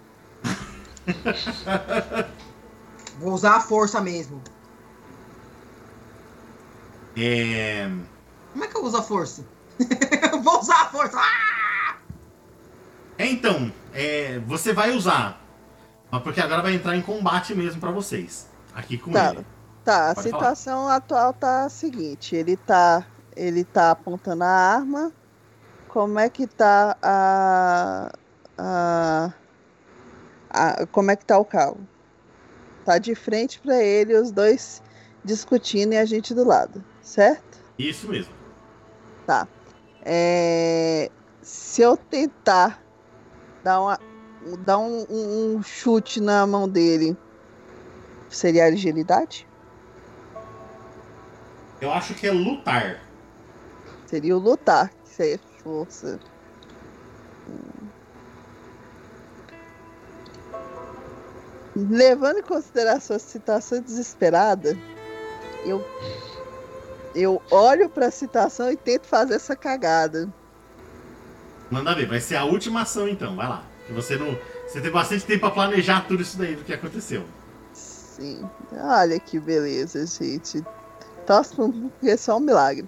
Vou 3.19 3.33
usar 3.33 3.57
a 3.57 3.59
força 3.59 4.01
mesmo. 4.01 4.41
É. 7.15 7.89
Como 8.51 8.63
é 8.63 8.67
que 8.67 8.77
eu 8.77 8.83
uso 8.83 8.97
a 8.97 9.03
força? 9.03 9.45
Eu 10.31 10.41
Vou 10.41 10.59
usar 10.59 10.81
a 10.81 10.85
força! 10.85 11.17
Ah! 11.19 11.95
É, 13.17 13.27
então, 13.27 13.71
é, 13.93 14.39
você 14.39 14.73
vai 14.73 14.91
usar. 14.91 15.39
Mas 16.11 16.21
porque 16.23 16.41
agora 16.41 16.61
vai 16.61 16.73
entrar 16.73 16.95
em 16.95 17.01
combate 17.01 17.53
mesmo 17.55 17.79
pra 17.79 17.91
vocês. 17.91 18.47
Aqui 18.73 18.97
com 18.97 19.11
Tá. 19.11 19.33
ele. 19.33 19.45
Tá, 19.83 20.11
a 20.11 20.15
Pode 20.15 20.27
situação 20.27 20.87
atual 20.87 21.33
tá 21.33 21.65
a 21.65 21.69
seguinte, 21.69 22.35
ele 22.35 22.55
tá, 22.55 23.05
ele 23.35 23.63
tá 23.63 23.91
apontando 23.91 24.43
a 24.43 24.47
arma. 24.47 25.11
Como 25.89 26.17
é 26.19 26.29
que 26.29 26.47
tá 26.47 26.97
a, 27.01 28.11
a, 28.57 29.33
a- 30.49 30.85
como 30.87 31.11
é 31.11 31.15
que 31.15 31.25
tá 31.25 31.37
o 31.37 31.45
carro? 31.45 31.87
Tá 32.85 32.97
de 32.97 33.15
frente 33.15 33.59
pra 33.61 33.81
ele, 33.81 34.15
os 34.15 34.31
dois 34.31 34.81
discutindo 35.23 35.93
e 35.93 35.97
a 35.97 36.05
gente 36.05 36.33
do 36.33 36.43
lado, 36.43 36.83
certo? 37.01 37.59
Isso 37.77 38.07
mesmo. 38.09 38.33
Tá. 39.25 39.47
É, 40.05 41.09
se 41.41 41.81
eu 41.81 41.95
tentar 41.95 42.83
dar, 43.63 43.79
uma, 43.81 43.99
dar 44.65 44.79
um, 44.79 45.05
um- 45.09 45.55
um 45.57 45.63
chute 45.63 46.19
na 46.19 46.45
mão 46.45 46.67
dele, 46.67 47.15
seria 48.29 48.65
agilidade? 48.65 49.47
Eu 51.79 51.91
acho 51.91 52.13
que 52.15 52.27
é 52.27 52.31
lutar. 52.31 53.02
Seria 54.13 54.37
o 54.37 54.39
lutar, 54.39 54.89
que 54.89 55.09
seria 55.09 55.39
força. 55.63 56.19
Levando 61.75 62.37
em 62.37 62.43
consideração 62.43 63.15
a 63.15 63.19
situação 63.19 63.81
desesperada, 63.81 64.77
eu, 65.65 65.83
eu 67.15 67.41
olho 67.49 67.89
para 67.89 68.05
a 68.05 68.11
situação 68.11 68.71
e 68.71 68.77
tento 68.77 69.07
fazer 69.07 69.33
essa 69.33 69.55
cagada. 69.55 70.31
Manda 71.71 71.95
ver, 71.95 72.07
vai 72.07 72.21
ser 72.21 72.35
a 72.35 72.45
última 72.45 72.83
ação 72.83 73.07
então, 73.07 73.35
vai 73.35 73.49
lá. 73.49 73.63
Que 73.87 73.93
você 73.93 74.15
não. 74.15 74.37
Você 74.67 74.79
tem 74.79 74.91
bastante 74.91 75.25
tempo 75.25 75.39
pra 75.39 75.49
planejar 75.49 76.05
tudo 76.07 76.21
isso 76.21 76.37
daí 76.37 76.55
do 76.55 76.63
que 76.63 76.71
aconteceu. 76.71 77.23
Sim. 77.73 78.47
Olha 78.73 79.19
que 79.19 79.39
beleza, 79.39 80.05
gente. 80.05 80.63
Porque 81.25 82.09
é 82.09 82.15
só 82.15 82.37
um 82.37 82.41
milagre. 82.41 82.87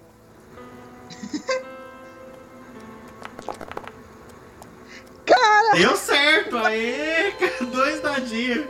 Deu 5.76 5.94
certo! 5.94 6.56
Aê! 6.56 7.32
Dois 7.70 8.00
dadinhos. 8.00 8.66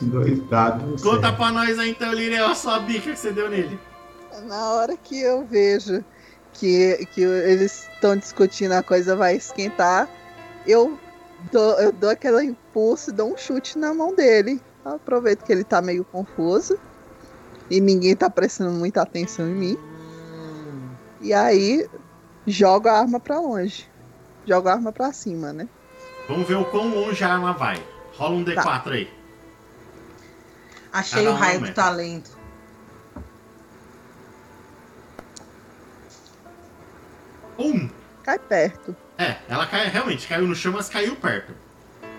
Dois 0.00 0.42
dados. 0.48 1.02
Conta 1.02 1.28
é. 1.28 1.32
pra 1.32 1.52
nós 1.52 1.78
aí 1.78 1.90
então, 1.90 2.12
Liriel, 2.12 2.46
a 2.46 2.54
sua 2.54 2.78
bica 2.78 3.12
que 3.12 3.18
você 3.18 3.32
deu 3.32 3.50
nele. 3.50 3.78
Na 4.44 4.72
hora 4.72 4.96
que 4.96 5.20
eu 5.20 5.44
vejo 5.44 6.02
que, 6.54 7.06
que 7.12 7.20
eles 7.20 7.88
estão 7.92 8.16
discutindo, 8.16 8.72
a 8.72 8.82
coisa 8.82 9.14
vai 9.14 9.36
esquentar, 9.36 10.08
eu 10.66 10.98
dou, 11.52 11.72
eu 11.74 11.92
dou 11.92 12.10
aquele 12.10 12.44
impulso 12.44 13.10
e 13.10 13.12
dou 13.12 13.34
um 13.34 13.36
chute 13.36 13.78
na 13.78 13.92
mão 13.92 14.14
dele. 14.14 14.60
Aproveito 14.84 15.44
que 15.44 15.52
ele 15.52 15.64
tá 15.64 15.82
meio 15.82 16.04
confuso 16.04 16.78
e 17.68 17.80
ninguém 17.80 18.16
tá 18.16 18.30
prestando 18.30 18.70
muita 18.70 19.02
atenção 19.02 19.46
em 19.48 19.54
mim. 19.54 19.78
E 21.26 21.34
aí 21.34 21.90
jogo 22.46 22.88
a 22.88 23.00
arma 23.00 23.18
pra 23.18 23.40
longe. 23.40 23.90
Jogo 24.46 24.68
a 24.68 24.74
arma 24.74 24.92
pra 24.92 25.12
cima, 25.12 25.52
né? 25.52 25.68
Vamos 26.28 26.46
ver 26.46 26.54
o 26.54 26.64
quão 26.66 26.88
longe 26.88 27.24
a 27.24 27.32
arma 27.34 27.52
vai. 27.52 27.82
Rola 28.14 28.36
um 28.36 28.44
D4 28.44 28.92
aí. 28.92 29.10
achei 30.92 31.24
Cada 31.24 31.34
o 31.34 31.34
um 31.34 31.36
raio 31.36 31.60
do 31.62 31.74
talento. 31.74 32.30
Um! 37.58 37.90
Cai 38.22 38.38
perto. 38.38 38.94
É, 39.18 39.38
ela 39.48 39.66
cai, 39.66 39.88
realmente 39.88 40.28
caiu 40.28 40.46
no 40.46 40.54
chão, 40.54 40.72
mas 40.72 40.88
caiu 40.88 41.16
perto. 41.16 41.52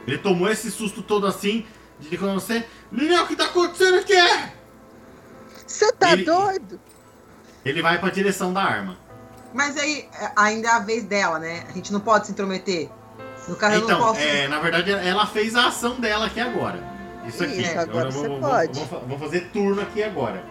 Ele 0.05 0.17
tomou 0.17 0.49
esse 0.49 0.69
susto 0.69 1.01
todo 1.01 1.25
assim, 1.25 1.65
de 1.97 2.17
quando 2.17 2.33
você. 2.33 2.65
Liriel, 2.91 3.23
o 3.23 3.27
que 3.27 3.37
tá 3.37 3.45
acontecendo 3.45 3.99
aqui? 3.99 4.15
Você 5.65 5.93
tá 5.93 6.11
Ele- 6.11 6.25
doido? 6.25 6.77
Ele 7.67 7.81
vai 7.81 7.99
pra 7.99 8.09
direção 8.09 8.53
da 8.53 8.61
arma. 8.63 8.97
Mas 9.53 9.77
aí, 9.77 10.07
é, 10.19 10.31
ainda 10.35 10.67
é 10.67 10.71
a 10.71 10.79
vez 10.79 11.03
dela, 11.03 11.39
né? 11.39 11.63
A 11.69 11.71
gente 11.71 11.91
não 11.91 11.99
pode 11.99 12.25
se 12.27 12.31
intrometer. 12.31 12.89
No 13.47 13.55
caso, 13.55 13.75
eu 13.75 13.79
não 13.81 13.87
Então, 13.87 13.99
posso. 13.99 14.19
é, 14.19 14.47
na 14.47 14.59
verdade, 14.59 14.91
ela 14.91 15.25
fez 15.25 15.55
a 15.55 15.67
ação 15.67 15.99
dela 15.99 16.25
aqui 16.25 16.39
agora. 16.39 16.83
Isso 17.25 17.43
aqui. 17.43 17.61
Isso, 17.61 17.79
agora 17.79 18.07
eu 18.07 18.11
você 18.11 18.27
vou, 18.27 18.39
pode. 18.39 18.79
Vou, 18.79 18.85
vou- 18.87 19.07
vou 19.07 19.19
fazer 19.19 19.49
turno 19.51 19.81
aqui 19.81 20.03
agora. 20.03 20.43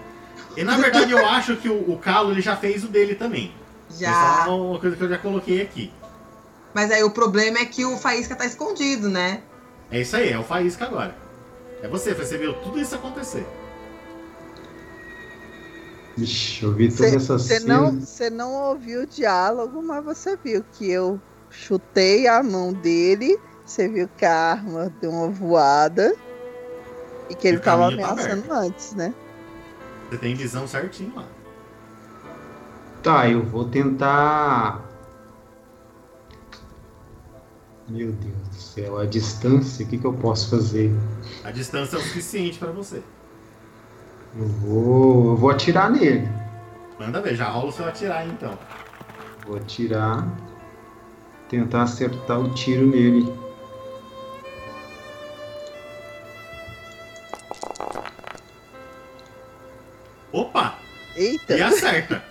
E 0.57 0.65
na 0.65 0.77
verdade 0.77 1.13
eu 1.13 1.27
acho 1.27 1.57
que 1.57 1.69
o, 1.69 1.91
o 1.93 1.99
Calo 1.99 2.31
ele 2.33 2.41
já 2.41 2.57
fez 2.57 2.83
o 2.85 2.89
dele 2.89 3.15
também. 3.15 3.55
Já. 3.91 4.11
Isso 4.41 4.49
é 4.49 4.53
uma 4.53 4.79
coisa 4.81 4.97
que 4.97 5.03
eu 5.03 5.09
já 5.09 5.19
coloquei 5.19 5.61
aqui. 5.63 5.93
Mas 6.75 6.91
aí 6.91 7.03
o 7.03 7.11
problema 7.11 7.59
é 7.59 7.65
que 7.67 7.85
o 7.85 7.97
Faísca 7.97 8.35
tá 8.35 8.45
escondido, 8.45 9.09
né? 9.09 9.43
É 9.91 10.01
isso 10.01 10.17
aí, 10.17 10.31
é 10.33 10.39
o 10.39 10.43
Faísca 10.43 10.85
agora. 10.87 11.15
É 11.83 11.89
você, 11.89 12.13
você 12.15 12.37
viu 12.37 12.55
tudo 12.55 12.79
isso 12.79 12.95
acontecer. 12.95 13.47
Vixe, 16.17 16.65
eu 16.65 16.73
vi 16.73 16.91
toda 16.91 17.17
essa 17.17 17.39
Você 17.39 17.61
cena. 17.61 17.75
não, 17.81 18.01
você 18.01 18.31
não 18.31 18.55
ouviu 18.71 19.03
o 19.03 19.07
diálogo, 19.07 19.83
mas 19.83 20.05
você 20.05 20.37
viu 20.37 20.65
que 20.73 20.91
eu 20.91 21.21
chutei 21.51 22.27
a 22.27 22.43
mão 22.43 22.73
dele 22.73 23.39
você 23.67 23.89
viu 23.89 24.09
que 24.17 24.25
a 24.25 24.53
arma 24.53 24.93
deu 25.01 25.11
uma 25.11 25.29
voada 25.29 26.15
e 27.29 27.35
que 27.35 27.49
ele 27.49 27.57
o 27.57 27.61
tava 27.61 27.83
caminho 27.91 28.01
tá 28.01 28.13
ameaçando 28.13 28.53
antes, 28.53 28.95
né? 28.95 29.13
Você 30.09 30.19
tem 30.19 30.37
visão 30.37 30.69
certinho 30.69 31.13
lá. 31.17 31.27
Tá, 33.03 33.29
eu 33.29 33.43
vou 33.43 33.69
tentar. 33.69 34.85
Meu 37.89 38.13
Deus 38.13 38.49
do 38.49 38.55
céu, 38.55 38.99
a 38.99 39.05
distância, 39.05 39.85
o 39.85 39.89
que, 39.89 39.99
que 39.99 40.05
eu 40.05 40.13
posso 40.13 40.49
fazer? 40.49 40.93
A 41.43 41.51
distância 41.51 41.97
é 41.97 41.99
o 41.99 42.03
suficiente 42.03 42.61
pra 42.61 42.71
você. 42.71 43.03
Eu 44.35 44.47
vou. 44.47 45.31
Eu 45.31 45.37
vou 45.37 45.51
atirar 45.51 45.91
nele. 45.91 46.29
Manda 46.99 47.21
ver, 47.21 47.35
já 47.37 47.47
rola 47.49 47.69
o 47.69 47.73
seu 47.73 47.87
atirar 47.87 48.27
então. 48.27 48.59
Vou 49.47 49.57
atirar. 49.57 50.27
Tentar 51.49 51.83
acertar 51.83 52.41
o 52.41 52.53
tiro 52.55 52.87
nele. 52.87 53.33
Opa! 60.33 60.79
Eita! 61.15 61.57
E 61.57 61.63
acerta. 61.63 62.23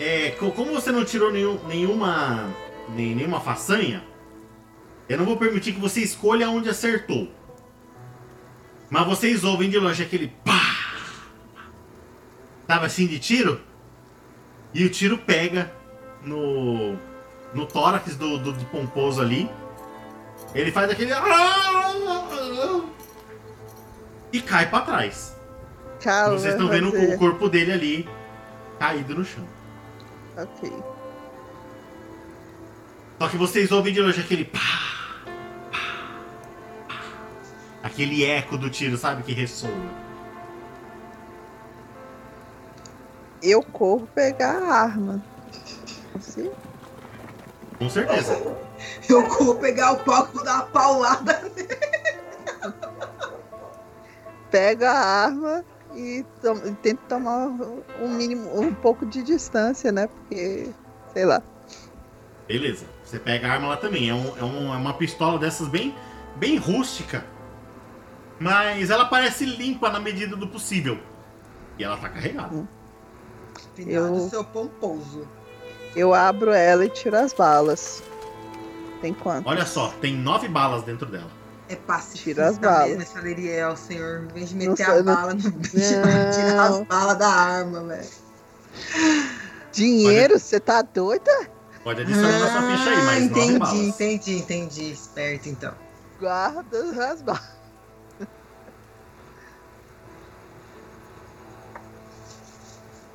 É, 0.00 0.30
co- 0.32 0.50
como 0.52 0.72
você 0.72 0.90
não 0.90 1.04
tirou 1.04 1.32
nenhum- 1.32 1.58
nenhuma, 1.66 2.48
nem- 2.88 3.14
nenhuma 3.14 3.40
façanha, 3.40 4.02
eu 5.08 5.18
não 5.18 5.24
vou 5.24 5.36
permitir 5.36 5.72
que 5.72 5.80
você 5.80 6.00
escolha 6.00 6.48
onde 6.48 6.68
acertou. 6.68 7.28
Mas 8.90 9.06
vocês 9.06 9.44
ouvem 9.44 9.68
de 9.70 9.78
longe 9.78 10.02
aquele 10.02 10.28
pá! 10.44 10.60
Tava 12.66 12.86
assim 12.86 13.06
de 13.06 13.18
tiro? 13.18 13.60
E 14.74 14.84
o 14.84 14.90
tiro 14.90 15.18
pega 15.18 15.72
no, 16.22 16.96
no 17.54 17.66
tórax 17.66 18.16
do, 18.16 18.38
do, 18.38 18.52
do 18.52 18.64
pomposo 18.66 19.20
ali. 19.20 19.50
Ele 20.54 20.70
faz 20.72 20.90
aquele. 20.90 21.12
E 24.32 24.40
cai 24.40 24.68
pra 24.68 24.80
trás. 24.82 25.36
Calma, 26.02 26.38
Vocês 26.38 26.54
estão 26.54 26.68
vendo 26.68 26.90
fazer. 26.90 27.14
o 27.14 27.18
corpo 27.18 27.48
dele 27.48 27.72
ali 27.72 28.08
caído 28.78 29.14
no 29.14 29.24
chão. 29.24 29.46
Ok. 30.36 30.72
Só 33.18 33.28
que 33.28 33.36
vocês 33.36 33.72
ouvem 33.72 33.92
de 33.92 34.00
longe 34.00 34.20
aquele 34.20 34.44
pá, 34.44 34.60
aquele 37.98 38.24
eco 38.24 38.56
do 38.56 38.70
tiro, 38.70 38.96
sabe? 38.96 39.24
Que 39.24 39.32
ressoa. 39.32 39.72
Eu 43.42 43.60
corro 43.60 44.08
pegar 44.14 44.56
a 44.62 44.72
arma. 44.82 45.22
Você? 46.14 46.50
Com 47.78 47.90
certeza. 47.90 48.34
Eu 49.08 49.28
vou 49.28 49.56
pegar 49.56 49.92
o 49.92 49.96
pau 50.04 50.28
e 50.32 50.44
dar 50.44 50.54
uma 50.56 50.62
paulada. 50.66 51.50
Pega 54.50 54.90
a 54.90 55.24
arma 55.24 55.64
e, 55.94 56.24
to- 56.40 56.62
e 56.68 56.72
tento 56.76 57.00
tomar 57.08 57.48
um 58.00 58.08
mínimo, 58.08 58.60
um 58.60 58.72
pouco 58.72 59.04
de 59.06 59.22
distância, 59.22 59.90
né? 59.90 60.06
Porque, 60.06 60.68
sei 61.12 61.24
lá. 61.24 61.42
Beleza. 62.46 62.86
Você 63.04 63.18
pega 63.18 63.48
a 63.48 63.52
arma 63.54 63.68
lá 63.68 63.76
também. 63.76 64.08
É, 64.08 64.14
um- 64.14 64.38
é 64.38 64.44
um- 64.44 64.72
é 64.74 64.76
uma 64.76 64.94
pistola 64.94 65.38
dessas 65.38 65.66
bem, 65.68 65.94
bem 66.36 66.56
rústica. 66.56 67.24
Mas 68.40 68.90
ela 68.90 69.04
parece 69.06 69.44
limpa 69.44 69.90
na 69.90 69.98
medida 70.00 70.36
do 70.36 70.46
possível. 70.48 70.98
E 71.78 71.84
ela 71.84 71.96
tá 71.96 72.08
carregada. 72.08 72.66
Eu- 73.78 74.12
do 74.12 74.28
seu 74.30 74.44
pomposo. 74.44 75.26
Eu 75.96 76.14
abro 76.14 76.52
ela 76.52 76.84
e 76.84 76.88
tiro 76.88 77.16
as 77.16 77.32
balas. 77.32 78.02
Tem 79.00 79.14
quanto? 79.14 79.48
Olha 79.48 79.64
só, 79.64 79.88
tem 80.00 80.14
nove 80.16 80.48
balas 80.48 80.82
dentro 80.82 81.06
dela. 81.06 81.30
É 81.68 81.76
pacifista 81.76 82.24
Tira 82.34 82.48
as 82.48 82.58
balas. 82.58 82.88
mesmo, 82.88 83.02
essa 83.02 83.20
Leriel, 83.20 83.76
senhor. 83.76 84.24
Em 84.24 84.28
vez 84.34 84.48
de 84.50 84.56
Não 84.56 84.70
meter 84.70 84.84
a 84.90 84.94
não- 85.02 85.14
bala 85.14 85.34
no 85.34 85.50
bicho, 85.52 86.00
vai 86.02 86.30
tirar 86.32 86.62
as 86.64 86.70
Não. 86.78 86.84
balas 86.84 87.18
da 87.18 87.28
arma, 87.28 87.80
velho. 87.84 88.08
Dinheiro? 89.72 90.38
Você 90.38 90.58
tá 90.60 90.82
doida? 90.82 91.30
Pode 91.84 92.02
adicionar 92.02 92.38
na 92.38 92.50
sua 92.50 92.62
ficha 92.76 92.90
aí, 92.90 92.96
mas 92.96 93.06
nove 93.06 93.40
Ah, 93.40 93.44
entendi, 93.44 93.58
balas. 93.58 93.78
entendi, 93.78 94.36
entendi. 94.38 94.90
Esperto, 94.92 95.48
então. 95.48 95.74
Guarda 96.20 96.78
as 97.12 97.22
balas. 97.22 97.57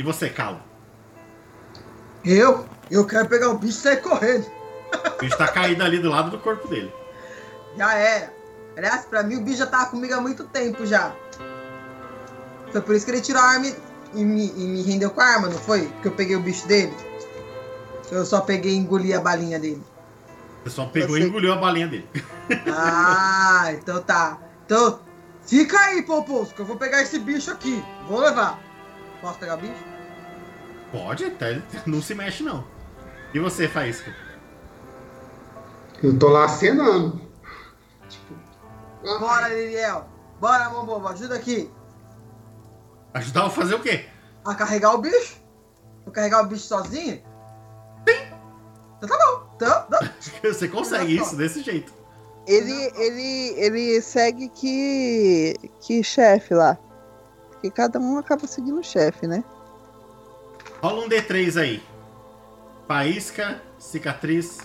E 0.03 0.05
você, 0.05 0.29
Calo? 0.29 0.59
Eu? 2.25 2.65
Eu 2.91 3.07
quero 3.07 3.25
pegar 3.29 3.47
o 3.51 3.57
bicho 3.57 3.77
e 3.77 3.81
sair 3.81 4.01
correndo. 4.01 4.45
O 5.15 5.21
bicho 5.21 5.37
tá 5.37 5.47
caído 5.47 5.81
ali 5.81 5.97
do 5.97 6.09
lado 6.09 6.29
do 6.29 6.37
corpo 6.39 6.67
dele. 6.67 6.93
Já 7.77 7.93
era. 7.93 8.33
Aliás, 8.75 9.05
pra 9.05 9.23
mim 9.23 9.37
o 9.37 9.41
bicho 9.41 9.59
já 9.59 9.65
tava 9.65 9.85
comigo 9.85 10.13
há 10.13 10.19
muito 10.19 10.43
tempo 10.43 10.85
já. 10.85 11.15
Foi 12.73 12.81
por 12.81 12.93
isso 12.93 13.05
que 13.05 13.11
ele 13.11 13.21
tirou 13.21 13.41
a 13.41 13.45
arma 13.45 13.67
e- 14.13 14.25
me, 14.25 14.47
e 14.49 14.67
me 14.67 14.81
rendeu 14.81 15.09
com 15.09 15.21
a 15.21 15.25
arma, 15.25 15.47
não 15.47 15.57
foi? 15.57 15.87
Porque 15.87 16.09
eu 16.09 16.11
peguei 16.11 16.35
o 16.35 16.41
bicho 16.41 16.67
dele. 16.67 16.93
Eu 18.11 18.25
só 18.25 18.41
peguei 18.41 18.73
e 18.73 18.77
engoli 18.77 19.13
a 19.13 19.21
balinha 19.21 19.57
dele. 19.57 19.81
Você 20.65 20.71
só 20.75 20.85
pegou 20.85 21.15
Você- 21.15 21.23
e 21.23 21.27
engoliu 21.29 21.53
a 21.53 21.55
balinha 21.55 21.87
dele. 21.87 22.09
Ah, 22.75 23.67
então 23.71 24.01
tá. 24.03 24.37
Então, 24.65 24.99
fica 25.47 25.79
aí, 25.79 26.01
Pomposo, 26.01 26.53
que 26.53 26.59
eu 26.59 26.65
vou 26.65 26.75
pegar 26.75 27.01
esse 27.01 27.19
bicho 27.19 27.49
aqui. 27.51 27.81
Vou 28.09 28.19
levar. 28.19 28.59
Posso 29.21 29.39
pegar 29.39 29.55
o 29.55 29.59
bicho? 29.59 29.92
Pode, 30.93 31.25
até 31.25 31.53
ele 31.53 31.63
não 31.87 32.03
se 32.03 32.13
mexe 32.13 32.43
não. 32.43 32.63
E 33.33 33.39
você, 33.39 33.67
Faísca? 33.67 34.15
Eu 36.03 36.19
tô 36.19 36.27
lá 36.27 36.45
acenando. 36.45 37.19
Tipo. 38.07 38.35
Bora, 39.19 39.49
Liriel. 39.49 40.07
Bora, 40.39 40.69
Mombobo, 40.69 41.07
ajuda 41.07 41.33
aqui. 41.33 41.71
Ajudar 43.11 43.47
a 43.47 43.49
fazer 43.49 43.73
o 43.73 43.79
quê? 43.79 44.05
A 44.45 44.53
carregar 44.53 44.93
o 44.93 44.99
bicho? 44.99 45.41
Vou 46.05 46.13
carregar 46.13 46.43
o 46.43 46.45
bicho 46.45 46.67
sozinho? 46.67 47.23
Sim. 48.07 48.27
Então 48.97 49.09
tá 49.09 49.17
bom. 49.17 49.49
Então. 49.55 49.87
Você 50.53 50.67
consegue 50.67 51.17
isso 51.17 51.35
desse 51.35 51.63
jeito. 51.63 51.91
Ele, 52.45 52.91
ele, 52.95 53.53
ele 53.57 54.01
segue 54.01 54.47
que, 54.49 55.55
que 55.81 56.03
chefe 56.03 56.53
lá. 56.53 56.77
Porque 57.49 57.71
cada 57.71 57.97
um 57.97 58.19
acaba 58.19 58.45
seguindo 58.45 58.79
o 58.79 58.83
chefe, 58.83 59.25
né? 59.25 59.43
Rola 60.83 61.05
um 61.05 61.07
D3 61.07 61.61
aí. 61.61 61.81
Faísca, 62.85 63.61
cicatriz. 63.79 64.57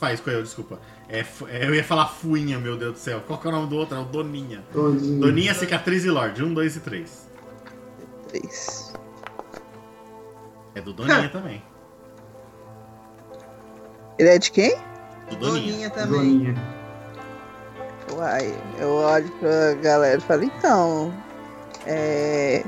Faísca 0.00 0.30
eu, 0.30 0.42
desculpa. 0.42 0.80
É, 1.06 1.20
é, 1.48 1.66
eu 1.66 1.74
ia 1.74 1.84
falar 1.84 2.06
fuinha, 2.06 2.58
meu 2.58 2.78
Deus 2.78 2.94
do 2.94 2.98
céu. 2.98 3.20
Qual 3.26 3.38
que 3.38 3.46
é 3.46 3.50
o 3.50 3.52
nome 3.52 3.68
do 3.68 3.76
outro? 3.76 3.94
É 3.94 4.00
o 4.00 4.04
Doninha. 4.04 4.64
Doninha. 4.72 5.20
Doninha, 5.20 5.54
cicatriz 5.54 6.02
e 6.06 6.08
Lorde. 6.08 6.42
Um, 6.42 6.54
dois 6.54 6.76
e 6.76 6.80
três. 6.80 7.28
Três. 8.28 8.94
É 10.74 10.80
do 10.80 10.94
Doninha 10.94 11.28
também. 11.28 11.62
Ele 14.18 14.30
é 14.30 14.38
de 14.38 14.50
quem? 14.50 14.78
Do 15.28 15.36
Doninha. 15.36 15.72
Doninha 15.72 15.90
também. 15.90 16.38
Doninha. 16.38 16.54
Uai, 18.14 18.58
eu 18.78 18.94
olho 18.94 19.30
pra 19.32 19.74
galera 19.74 20.16
e 20.16 20.22
falo, 20.22 20.42
então, 20.44 21.12
é, 21.86 22.64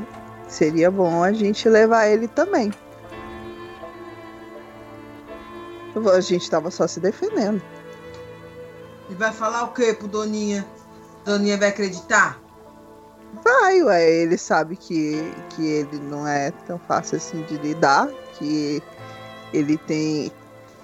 seria 0.47 0.91
bom 0.91 1.25
a 1.25 1.33
gente 1.33 1.67
levar 1.71 2.07
ele 2.07 2.29
também. 2.29 2.71
A 6.11 6.21
gente 6.21 6.51
tava 6.51 6.71
só 6.71 6.87
se 6.87 7.01
defendendo. 7.01 7.63
E 9.11 9.15
vai 9.15 9.33
falar 9.33 9.65
o 9.65 9.73
que 9.73 9.93
pro 9.95 10.07
Doninha? 10.07 10.67
Doninha 11.25 11.57
vai 11.57 11.69
acreditar? 11.69 12.41
Vai, 13.45 13.83
ué, 13.83 14.11
ele 14.11 14.39
sabe 14.39 14.77
que, 14.77 15.33
que 15.51 15.67
ele 15.67 15.99
não 15.99 16.27
é 16.27 16.51
tão 16.67 16.79
fácil 16.79 17.17
assim 17.17 17.43
de 17.43 17.57
lidar, 17.59 18.09
que 18.39 18.83
ele 19.53 19.77
tem 19.77 20.33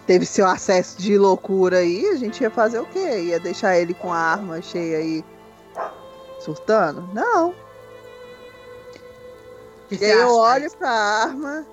teve 0.06 0.26
seu 0.26 0.46
acesso 0.46 1.00
de 1.00 1.16
loucura 1.16 1.78
aí, 1.78 2.06
a 2.08 2.16
gente 2.16 2.42
ia 2.42 2.50
fazer 2.50 2.78
o 2.78 2.86
quê? 2.86 3.22
Ia 3.22 3.40
deixar 3.40 3.78
ele 3.78 3.94
com 3.94 4.12
a 4.12 4.18
arma 4.18 4.60
cheia 4.60 4.98
aí 4.98 5.24
surtando? 6.40 7.08
Não. 7.14 7.54
Que 9.88 9.96
E 9.96 10.04
aí 10.04 10.18
eu 10.18 10.36
olho 10.36 10.70
pra 10.76 10.90
arma, 10.90 11.66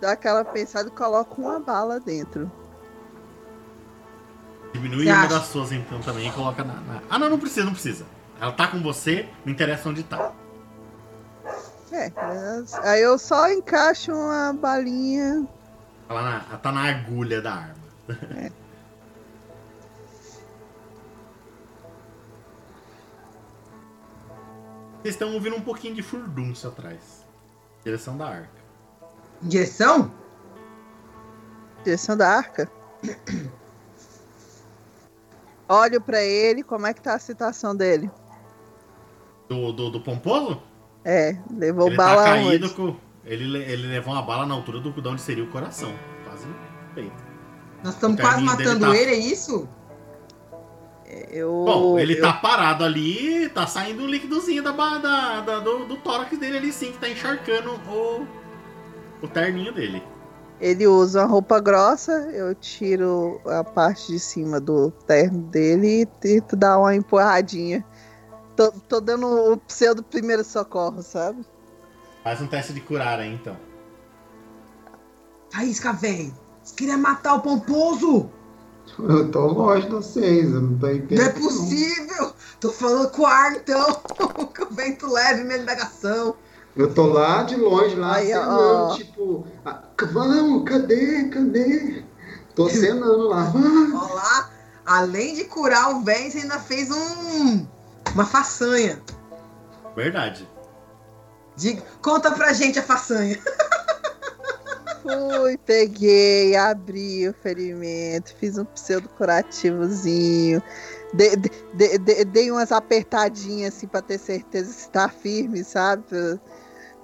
dou 0.00 0.10
aquela 0.10 0.44
pensada 0.44 0.88
e 0.88 0.92
coloco 0.92 1.40
uma 1.40 1.60
bala 1.60 2.00
dentro. 2.00 2.50
Diminui 4.72 5.04
Você 5.04 5.10
uma 5.12 5.20
acha? 5.20 5.28
das 5.34 5.46
suas 5.46 5.72
então 5.72 6.00
também 6.00 6.28
e 6.28 6.32
coloca 6.32 6.62
na, 6.64 6.74
na- 6.74 7.02
Ah, 7.10 7.18
não, 7.18 7.28
não 7.30 7.38
precisa, 7.38 7.64
não 7.66 7.72
precisa. 7.72 8.06
Ela 8.40 8.52
tá 8.52 8.68
com 8.68 8.80
você, 8.80 9.28
não 9.44 9.52
interessa 9.52 9.88
onde 9.88 10.02
tá. 10.02 10.32
É, 11.92 12.12
aí 12.84 13.02
eu 13.02 13.18
só 13.18 13.50
encaixo 13.50 14.12
uma 14.12 14.52
balinha. 14.52 15.46
Ela, 16.08 16.22
na- 16.22 16.44
ela 16.48 16.58
tá 16.58 16.70
na 16.72 16.84
agulha 16.88 17.42
da 17.42 17.52
arma. 17.52 17.80
Vocês 25.02 25.14
estão 25.14 25.32
ouvindo 25.32 25.56
um 25.56 25.60
pouquinho 25.62 25.94
de 25.94 26.02
furdúncio 26.02 26.68
atrás. 26.68 27.24
Direção 27.82 28.16
da 28.16 28.26
arca. 28.28 28.60
Direção? 29.42 30.12
Direção 31.84 32.16
da 32.16 32.28
arca. 32.28 32.70
Olho 35.68 36.00
pra 36.00 36.22
ele, 36.22 36.62
como 36.62 36.86
é 36.86 36.92
que 36.92 37.00
tá 37.00 37.14
a 37.14 37.18
situação 37.18 37.74
dele? 37.74 38.10
Do, 39.48 39.72
do, 39.72 39.90
do 39.90 40.00
Pomposo? 40.00 40.60
É, 41.04 41.36
levou 41.50 41.86
ele 41.86 41.96
bala 41.96 42.24
tá 42.24 42.30
caído 42.30 42.70
com. 42.74 42.96
Ele, 43.24 43.44
le- 43.44 43.64
ele 43.64 43.86
levou 43.86 44.12
uma 44.12 44.22
bala 44.22 44.44
na 44.46 44.54
altura 44.54 44.80
do 44.80 44.90
de 44.90 45.08
onde 45.08 45.20
seria 45.22 45.44
o 45.44 45.50
coração. 45.50 45.92
Quase 46.24 46.46
no 46.46 46.54
peito. 46.94 47.24
Nós 47.84 47.94
estamos 47.94 48.20
quase 48.20 48.42
matando 48.42 48.86
tá- 48.86 48.96
ele, 48.96 49.12
é 49.12 49.18
isso? 49.18 49.68
Eu, 51.30 51.64
Bom, 51.66 51.98
ele 51.98 52.18
eu- 52.18 52.20
tá 52.22 52.32
parado 52.34 52.84
ali, 52.84 53.48
tá 53.48 53.66
saindo 53.66 54.02
um 54.02 54.06
líquidozinho 54.06 54.62
da, 54.62 54.70
da, 54.72 55.40
da- 55.40 55.58
do, 55.60 55.86
do 55.86 55.96
tórax 55.96 56.36
dele 56.38 56.58
ali 56.58 56.72
sim, 56.72 56.92
que 56.92 56.98
tá 56.98 57.08
encharcando 57.08 57.72
o, 57.88 58.26
o 59.22 59.28
terninho 59.28 59.72
dele. 59.72 60.02
Ele 60.60 60.86
usa 60.86 61.22
uma 61.22 61.28
roupa 61.28 61.58
grossa, 61.58 62.12
eu 62.32 62.54
tiro 62.54 63.40
a 63.46 63.64
parte 63.64 64.12
de 64.12 64.18
cima 64.18 64.60
do 64.60 64.90
terno 65.06 65.38
dele 65.44 66.02
e 66.02 66.06
tento 66.06 66.54
dar 66.54 66.78
uma 66.78 66.94
empurradinha. 66.94 67.84
Tô, 68.54 68.70
tô 68.72 69.00
dando 69.00 69.52
o 69.52 69.56
pseudo 69.56 70.02
primeiro 70.02 70.44
socorro, 70.44 71.02
sabe? 71.02 71.46
Faz 72.22 72.42
um 72.42 72.46
teste 72.46 72.74
de 72.74 72.80
curar 72.82 73.20
aí 73.20 73.32
então. 73.32 73.56
Faísca, 75.50 75.94
velho. 75.94 76.34
Você 76.62 76.74
queria 76.74 76.98
matar 76.98 77.34
o 77.34 77.40
pomposo? 77.40 78.30
Eu 78.98 79.30
tô 79.30 79.46
longe 79.46 79.86
de 79.86 79.92
vocês, 79.92 80.52
eu 80.52 80.60
não 80.60 80.78
tô 80.78 80.90
entendendo. 80.90 81.18
Não 81.20 81.26
é 81.26 81.32
possível! 81.32 82.32
Tô 82.58 82.70
falando 82.70 83.08
com 83.10 83.22
o 83.22 83.26
ar, 83.26 83.54
então. 83.54 83.94
que 84.52 84.62
o 84.62 84.70
vento 84.70 85.10
leve 85.10 85.44
minha 85.44 85.58
indagação. 85.58 86.34
Eu 86.76 86.94
tô 86.94 87.06
lá 87.06 87.42
de 87.42 87.56
longe, 87.56 87.94
lá 87.96 88.12
ó. 88.12 88.22
cenando, 88.22 88.94
tipo, 88.96 89.46
ah, 89.64 89.82
vamos, 90.12 90.64
cadê, 90.68 91.28
cadê? 91.28 92.04
Tô 92.54 92.68
cenando 92.68 93.28
lá, 93.28 93.42
vamos. 93.44 93.94
Ó 94.10 94.14
lá, 94.14 94.50
além 94.86 95.34
de 95.34 95.44
curar 95.44 95.90
o 95.94 96.04
velho, 96.04 96.30
você 96.30 96.38
ainda 96.38 96.58
fez 96.60 96.90
um. 96.90 97.66
Uma 98.14 98.24
façanha. 98.24 99.00
Verdade. 99.96 100.48
Diga, 101.56 101.82
conta 102.02 102.30
pra 102.30 102.52
gente 102.52 102.78
a 102.78 102.82
façanha. 102.82 103.38
Fui, 105.02 105.56
peguei, 105.64 106.54
abri 106.56 107.26
o 107.28 107.32
ferimento, 107.32 108.34
fiz 108.38 108.58
um 108.58 108.64
pseudo 108.66 109.08
curativozinho. 109.10 110.62
de- 111.12 111.34
de- 111.36 111.50
de- 111.74 111.98
de- 111.98 112.24
dei 112.24 112.50
umas 112.52 112.70
apertadinhas 112.70 113.74
assim 113.74 113.88
pra 113.88 114.00
ter 114.00 114.16
certeza 114.18 114.72
que 114.72 114.80
está 114.80 115.08
firme, 115.08 115.64
sabe? 115.64 116.04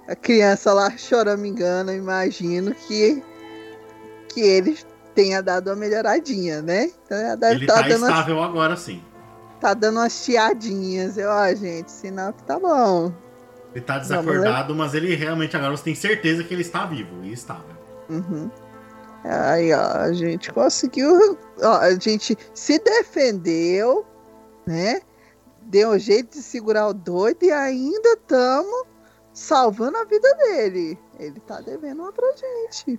A 0.08 0.14
criança 0.14 0.72
lá 0.72 0.96
choramingando, 0.96 1.90
eu 1.90 1.96
imagino 1.96 2.74
que, 2.74 3.22
que 4.28 4.40
ele 4.40 4.78
tenha 5.14 5.42
dado 5.42 5.68
uma 5.68 5.76
melhoradinha, 5.76 6.62
né? 6.62 6.90
Então 7.04 7.36
deve 7.36 7.54
Ele 7.56 7.64
estar 7.64 7.82
tá 7.82 7.88
dando, 7.88 7.98
umas- 7.98 8.10
estável 8.10 8.42
agora 8.42 8.76
sim. 8.76 9.02
tá 9.60 9.74
dando 9.74 9.96
umas 9.96 10.12
chiadinhas. 10.12 11.16
Eu, 11.16 11.30
ó, 11.30 11.52
gente, 11.54 11.90
sinal 11.90 12.32
que 12.32 12.44
tá 12.44 12.58
bom. 12.58 13.12
Ele 13.74 13.84
tá 13.84 13.98
desacordado, 13.98 14.74
mas 14.74 14.94
ele 14.94 15.14
realmente 15.14 15.56
agora 15.56 15.76
você 15.76 15.84
tem 15.84 15.94
certeza 15.94 16.44
que 16.44 16.54
ele 16.54 16.62
está 16.62 16.86
vivo 16.86 17.22
e 17.24 17.32
estável. 17.32 17.76
Uhum. 18.08 18.50
Aí, 19.24 19.72
ó, 19.72 19.98
a 20.02 20.12
gente 20.12 20.52
conseguiu. 20.52 21.36
Ó, 21.60 21.76
a 21.78 21.90
gente 21.98 22.38
se 22.54 22.78
defendeu, 22.78 24.06
né? 24.66 25.00
Deu 25.62 25.90
um 25.90 25.98
jeito 25.98 26.38
de 26.38 26.42
segurar 26.42 26.86
o 26.86 26.94
doido 26.94 27.42
e 27.42 27.50
ainda 27.50 28.12
estamos 28.12 28.86
salvando 29.36 29.98
a 29.98 30.04
vida 30.04 30.34
dele. 30.36 30.98
Ele 31.18 31.38
tá 31.40 31.60
devendo 31.60 32.00
uma 32.02 32.12
pra 32.12 32.26
gente. 32.34 32.98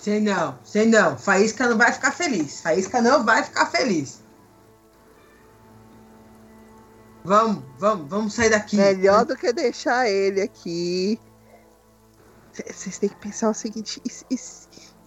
Sei 0.00 0.20
não, 0.20 0.58
sei 0.64 0.86
não. 0.86 1.16
Faísca 1.16 1.68
não 1.68 1.78
vai 1.78 1.92
ficar 1.92 2.10
feliz. 2.12 2.60
Faísca 2.60 3.00
não 3.00 3.24
vai 3.24 3.44
ficar 3.44 3.66
feliz. 3.66 4.22
Vamos, 7.24 7.62
vamos, 7.78 8.08
vamos 8.08 8.34
sair 8.34 8.50
daqui. 8.50 8.76
Melhor 8.76 9.24
do 9.24 9.36
que 9.36 9.52
deixar 9.52 10.08
ele 10.08 10.40
aqui. 10.42 11.18
Vocês 12.52 12.98
têm 12.98 13.08
que 13.08 13.16
pensar 13.16 13.50
o 13.50 13.54
seguinte: 13.54 14.00
e, 14.04 14.10
se- 14.10 14.26
e 14.30 14.36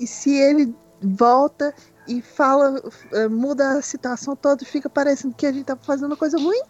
e 0.03 0.07
se 0.07 0.33
ele 0.37 0.73
volta 1.01 1.73
e 2.07 2.21
fala, 2.21 2.81
eh, 3.11 3.27
muda 3.27 3.71
a 3.77 3.81
situação 3.81 4.35
toda 4.35 4.63
e 4.63 4.65
fica 4.65 4.89
parecendo 4.89 5.33
que 5.35 5.45
a 5.45 5.51
gente 5.51 5.65
tá 5.65 5.75
fazendo 5.75 6.15
coisa 6.15 6.37
ruim? 6.37 6.61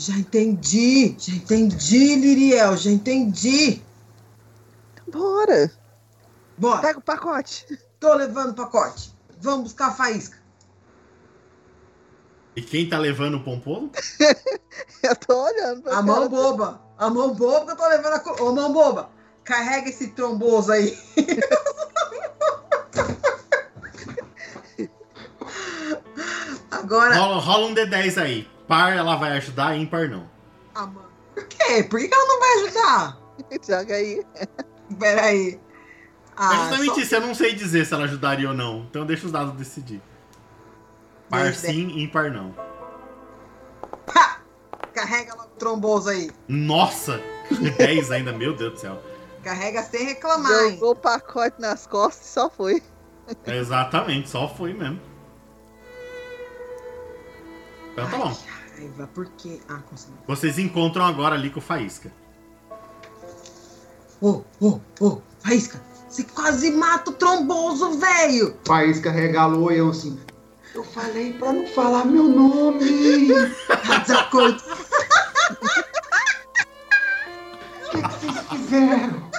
Já 0.00 0.14
entendi, 0.14 1.14
já 1.18 1.34
entendi, 1.34 2.16
Liriel, 2.16 2.74
já 2.74 2.90
entendi. 2.90 3.82
Bora! 5.12 5.70
Bora, 6.56 6.80
Pega 6.80 6.98
o 6.98 7.02
pacote. 7.02 7.78
tô 8.00 8.14
levando 8.14 8.52
o 8.52 8.54
pacote. 8.54 9.12
Vamos 9.42 9.64
buscar 9.64 9.88
a 9.88 9.94
faísca. 9.94 10.38
E 12.56 12.62
quem 12.62 12.88
tá 12.88 12.98
levando 12.98 13.34
o 13.36 13.44
pomposo? 13.44 13.90
Eu 15.02 15.14
tô 15.16 15.44
olhando 15.44 15.82
pra 15.82 15.98
A 15.98 16.02
mão 16.02 16.30
boba, 16.30 16.80
a 16.96 17.10
mão 17.10 17.34
boba 17.34 17.66
que 17.66 17.72
eu 17.72 17.76
tô 17.76 17.86
levando 17.88 18.14
a. 18.14 18.20
co- 18.20 18.42
Ô, 18.42 18.54
mão 18.54 18.72
boba, 18.72 19.10
carrega 19.44 19.90
esse 19.90 20.08
tromboso 20.12 20.72
aí. 20.72 20.98
Agora, 26.70 27.16
Rola, 27.16 27.38
rola 27.40 27.66
um 27.66 27.74
D10 27.74 28.20
aí. 28.22 28.48
Par 28.70 28.92
ela 28.96 29.16
vai 29.16 29.32
ajudar, 29.36 29.76
ímpar 29.76 30.08
não. 30.08 30.30
a 30.76 30.86
mão. 30.86 31.02
Por 31.34 31.44
quê? 31.48 31.82
Por 31.82 31.98
que 31.98 32.08
ela 32.14 32.24
não 32.26 32.38
vai 32.38 32.54
ajudar? 32.54 33.18
Joga 33.66 33.94
aí. 33.96 34.24
Peraí. 34.98 35.54
É 35.54 35.58
Ah, 36.36 36.54
justamente 36.54 36.94
só- 36.94 37.00
isso, 37.00 37.14
eu 37.16 37.20
não 37.20 37.34
sei 37.34 37.52
dizer 37.54 37.84
se 37.84 37.92
ela 37.92 38.04
ajudaria 38.04 38.48
ou 38.48 38.54
não. 38.54 38.86
Então 38.88 39.04
deixa 39.04 39.26
os 39.26 39.32
dados 39.32 39.54
decidir. 39.54 40.00
Par 41.28 41.52
sim, 41.52 41.98
ímpar 42.00 42.30
não. 42.30 42.54
Pá! 44.06 44.38
Carrega 44.94 45.34
logo 45.34 45.48
o 45.48 45.58
tromboso 45.58 46.08
aí. 46.08 46.30
Nossa! 46.46 47.20
10 47.76 48.10
ainda, 48.12 48.32
meu 48.32 48.54
Deus 48.54 48.74
do 48.74 48.78
céu. 48.78 49.02
Carrega 49.42 49.82
sem 49.82 50.04
reclamar, 50.04 50.52
hein? 50.66 50.74
Jogou 50.74 50.92
o 50.92 50.96
pacote 50.96 51.60
nas 51.60 51.88
costas 51.88 52.24
e 52.26 52.30
só 52.30 52.48
foi. 52.48 52.80
Exatamente, 53.46 54.28
só 54.30 54.48
foi 54.48 54.72
mesmo. 54.74 55.00
Então 57.92 58.08
tá 58.10 58.16
bom. 58.16 58.28
Ai, 58.28 58.59
raiva, 58.80 59.06
por 59.08 59.26
quê? 59.36 59.60
Ah, 59.68 59.80
consegui. 59.88 60.14
Vocês 60.26 60.58
encontram 60.58 61.04
agora 61.04 61.34
ali 61.34 61.50
com 61.50 61.58
o 61.58 61.62
Faísca. 61.62 62.10
Ô, 64.20 64.42
ô, 64.60 64.80
ô, 65.00 65.20
Faísca, 65.40 65.80
você 66.08 66.24
quase 66.24 66.70
mata 66.72 67.10
o 67.10 67.14
tromboso, 67.14 67.98
velho! 67.98 68.56
Faísca 68.66 69.10
regalou 69.10 69.70
e 69.70 69.78
eu 69.78 69.90
assim. 69.90 70.18
Eu 70.74 70.84
falei 70.84 71.32
pra 71.34 71.52
não 71.52 71.66
falar 71.66 72.04
meu 72.04 72.24
nome. 72.24 73.28
Tá 73.86 73.98
desacordo. 73.98 74.62
O 77.86 77.90
que, 77.90 78.02
que 78.02 78.08
vocês 78.08 78.38
fizeram? 78.48 79.30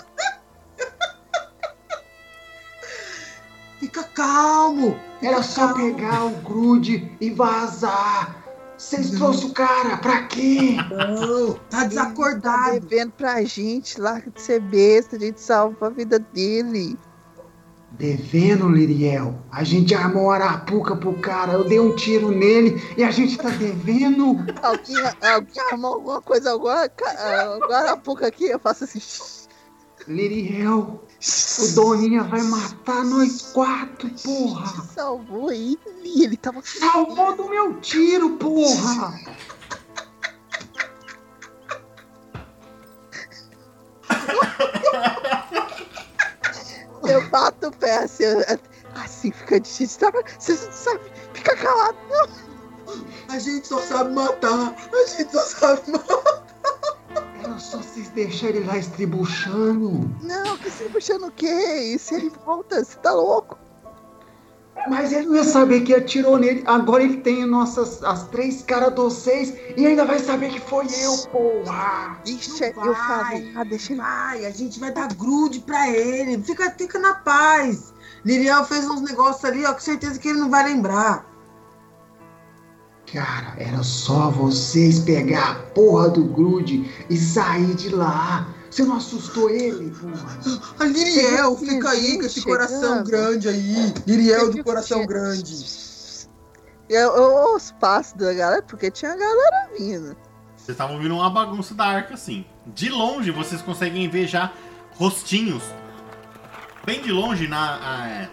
Fica 3.80 4.03
calmo. 4.03 5.00
Era 5.22 5.42
só 5.42 5.74
pegar 5.74 6.26
o 6.26 6.32
grude 6.42 7.16
e 7.22 7.30
vazar. 7.30 8.41
Vocês 8.82 9.11
trouxeram 9.11 9.50
o 9.50 9.53
cara, 9.53 9.98
pra 9.98 10.24
quê? 10.24 10.76
Não, 10.90 11.53
tá 11.53 11.82
Tá 11.82 11.84
desacordado. 11.85 12.80
devendo 12.80 13.11
pra 13.11 13.43
gente, 13.43 14.01
larga 14.01 14.32
de 14.32 14.42
ser 14.42 14.60
besta, 14.60 15.16
a 15.18 15.19
gente 15.19 15.40
salva 15.40 15.85
a 15.88 15.90
vida 15.92 16.18
dele. 16.18 16.98
Devendo, 17.92 18.68
Liriel. 18.69 19.35
A 19.51 19.64
gente 19.64 19.93
armou 19.93 20.24
uma 20.24 20.34
arapuca 20.35 20.95
pro 20.95 21.14
cara, 21.19 21.53
eu 21.53 21.64
dei 21.68 21.80
um 21.80 21.95
tiro 21.95 22.32
nele 22.32 22.82
e 22.98 23.03
a 23.03 23.11
gente 23.11 23.38
tá 23.38 23.50
devendo. 23.50 24.38
Alguém, 24.64 24.98
alguém 25.22 25.64
armou 25.72 25.93
alguma 25.95 26.22
coisa 26.22 26.51
agora, 26.53 26.90
ca- 26.90 27.53
agora 27.64 27.92
há 27.92 27.98
pouco 27.98 28.26
aqui, 28.26 28.45
eu 28.45 28.60
faço 28.60 28.85
assim. 28.85 29.00
Liriel, 30.07 31.03
o 31.59 31.67
Doninha 31.75 32.23
vai 32.23 32.41
matar 32.41 33.03
nós 33.03 33.51
quatro, 33.53 34.09
porra. 34.23 34.83
Salvou 34.93 35.51
ele, 35.51 35.77
ele 36.03 36.38
tava. 36.38 36.61
Salvou 36.63 37.35
do 37.35 37.49
meu 37.49 37.80
tiro, 37.80 38.38
porra. 38.38 39.13
Eu 47.07 47.30
bato 47.30 47.67
o 47.67 47.71
pé 47.71 48.03
assim, 48.03 48.23
assim 48.95 49.31
fica 49.31 49.59
difícil. 49.59 49.99
Tá? 49.99 50.23
Você 50.39 50.53
não 50.53 50.71
sabe, 50.71 51.01
fica 51.33 51.55
calado. 51.57 51.97
A 53.30 53.39
gente 53.39 53.67
só 53.67 53.80
sabe 53.80 54.13
matar. 54.13 54.75
A 54.93 55.05
gente 55.07 55.31
só 55.31 55.41
sabe 55.41 55.91
matar. 55.91 56.41
Era 57.44 57.58
só 57.58 57.78
vocês 57.78 58.10
deixarem 58.10 58.58
ele 58.58 58.66
lá 58.66 58.78
estribuchando. 58.78 60.10
Não, 60.22 60.58
que 60.58 60.70
puxando 60.90 61.28
o 61.28 61.32
quê? 61.32 61.94
E 61.94 62.00
se 62.00 62.16
ele 62.16 62.30
volta? 62.45 62.84
Você 62.84 62.98
tá 63.00 63.11
louco? 63.14 63.58
Mas 64.88 65.11
ele 65.11 65.28
não 65.28 65.36
ia 65.36 65.44
saber 65.44 65.82
que 65.82 65.94
atirou 65.94 66.38
nele. 66.38 66.64
Agora 66.66 67.03
ele 67.03 67.18
tem 67.18 67.45
nossas 67.45 68.03
as 68.03 68.28
três 68.30 68.61
caras 68.61 68.94
dos 68.94 69.14
seis 69.14 69.53
e 69.76 69.86
ainda 69.86 70.06
vai 70.06 70.20
saber 70.20 70.50
que 70.50 70.60
foi 70.60 70.86
eu, 70.86 71.18
porra. 71.32 72.20
Ixi, 72.26 72.74
Não 72.76 72.86
eu 72.86 72.95
falei, 72.95 73.52
ah, 73.56 73.64
deixa 73.64 73.94
ele. 73.94 74.02
Vai, 74.02 74.45
a 74.45 74.52
gente 74.52 74.80
vai 74.80 74.92
dar 74.92 75.14
grude 75.14 75.60
pra 75.60 75.90
ele. 75.90 76.42
Fica, 76.44 76.72
fica 76.72 76.98
na 77.00 77.16
paz. 77.16 77.94
Liriel 78.26 78.64
fez 78.66 78.88
uns 78.88 79.02
negócios 79.02 79.44
ali, 79.45 79.66
ó, 79.66 79.74
com 79.74 79.80
certeza 79.80 80.20
que 80.20 80.30
ele 80.30 80.40
não 80.40 80.50
vai 80.50 80.64
lembrar. 80.64 81.31
Cara, 83.14 83.56
era 83.57 83.83
só 83.83 84.30
vocês 84.30 84.99
pegar 84.99 85.51
a 85.51 85.56
porra 85.56 86.09
do 86.09 86.23
grude 86.23 86.90
e 87.09 87.17
sair 87.17 87.73
de 87.75 87.90
lá. 87.90 88.48
Você 88.69 88.83
não 88.85 88.95
assustou 88.95 89.49
ele, 89.49 89.91
porra? 89.91 90.40
A 90.80 90.85
Liriel, 90.85 91.56
Tem 91.57 91.67
fica 91.69 91.90
aí 91.90 92.17
com 92.17 92.23
esse 92.25 92.41
coração 92.41 93.03
grande 93.03 93.49
aí. 93.49 93.93
Liriel 94.07 94.51
do 94.51 94.64
coração 94.64 95.06
grande. 95.06 95.53
Eu, 96.90 97.15
eu 97.15 97.23
ouço 97.51 97.73
passos 97.75 98.14
da 98.14 98.33
galera, 98.33 98.61
porque 98.61 98.90
tinha 98.90 99.15
galera 99.15 99.69
vindo. 99.77 100.15
Vocês 100.56 100.69
estavam 100.69 100.95
ouvindo 100.95 101.15
uma 101.15 101.30
bagunça 101.30 101.73
da 101.73 101.85
arca 101.85 102.14
assim. 102.14 102.45
De 102.67 102.90
longe 102.90 103.30
vocês 103.31 103.61
conseguem 103.61 104.09
ver 104.09 104.27
já 104.27 104.53
rostinhos. 104.95 105.64
Bem 106.85 107.01
de 107.01 107.11
longe, 107.11 107.48
na. 107.48 107.75
a- 107.75 108.27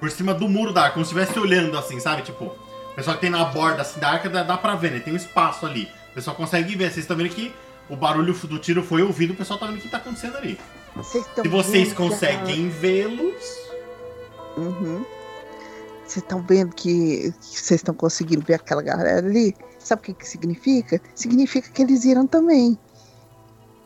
por 0.00 0.10
cima 0.10 0.34
do 0.34 0.48
muro 0.48 0.72
da 0.72 0.82
arca, 0.82 0.94
como 0.94 1.04
se 1.04 1.12
estivesse 1.14 1.38
olhando 1.38 1.76
assim, 1.78 1.98
sabe? 1.98 2.22
Tipo, 2.22 2.52
o 2.94 2.96
pessoal 2.96 3.16
que 3.16 3.22
tem 3.22 3.30
na 3.30 3.44
borda 3.44 3.82
assim, 3.82 3.98
da 3.98 4.08
arca 4.08 4.30
dá, 4.30 4.44
dá 4.44 4.56
pra 4.56 4.76
ver, 4.76 4.92
né? 4.92 5.00
Tem 5.00 5.12
um 5.12 5.16
espaço 5.16 5.66
ali. 5.66 5.90
O 6.12 6.14
pessoal 6.14 6.36
consegue 6.36 6.76
ver. 6.76 6.84
Vocês 6.92 6.98
estão 7.04 7.16
vendo 7.16 7.28
que 7.30 7.52
o 7.90 7.96
barulho 7.96 8.32
do 8.32 8.58
tiro 8.60 8.84
foi 8.84 9.02
ouvido, 9.02 9.32
o 9.32 9.36
pessoal 9.36 9.58
tá 9.58 9.66
vendo 9.66 9.78
o 9.78 9.80
que 9.80 9.88
tá 9.88 9.96
acontecendo 9.96 10.36
ali. 10.36 10.58
Vocês 10.94 11.24
Se 11.34 11.48
vocês 11.48 11.88
que 11.88 11.94
a- 11.94 11.96
conseguem 11.96 12.68
vê-los. 12.68 13.44
Uhum. 14.56 15.04
Vocês 16.06 16.22
estão 16.22 16.40
vendo 16.46 16.72
que, 16.72 17.34
vocês 17.40 17.80
estão 17.80 17.94
conseguindo 17.94 18.44
ver 18.46 18.54
aquela 18.54 18.80
galera 18.80 19.18
ali? 19.26 19.56
Sabe 19.80 20.00
o 20.00 20.04
que, 20.04 20.14
que 20.14 20.28
significa? 20.28 21.00
Significa 21.16 21.68
que 21.70 21.82
eles 21.82 22.04
viram 22.04 22.26
também. 22.28 22.78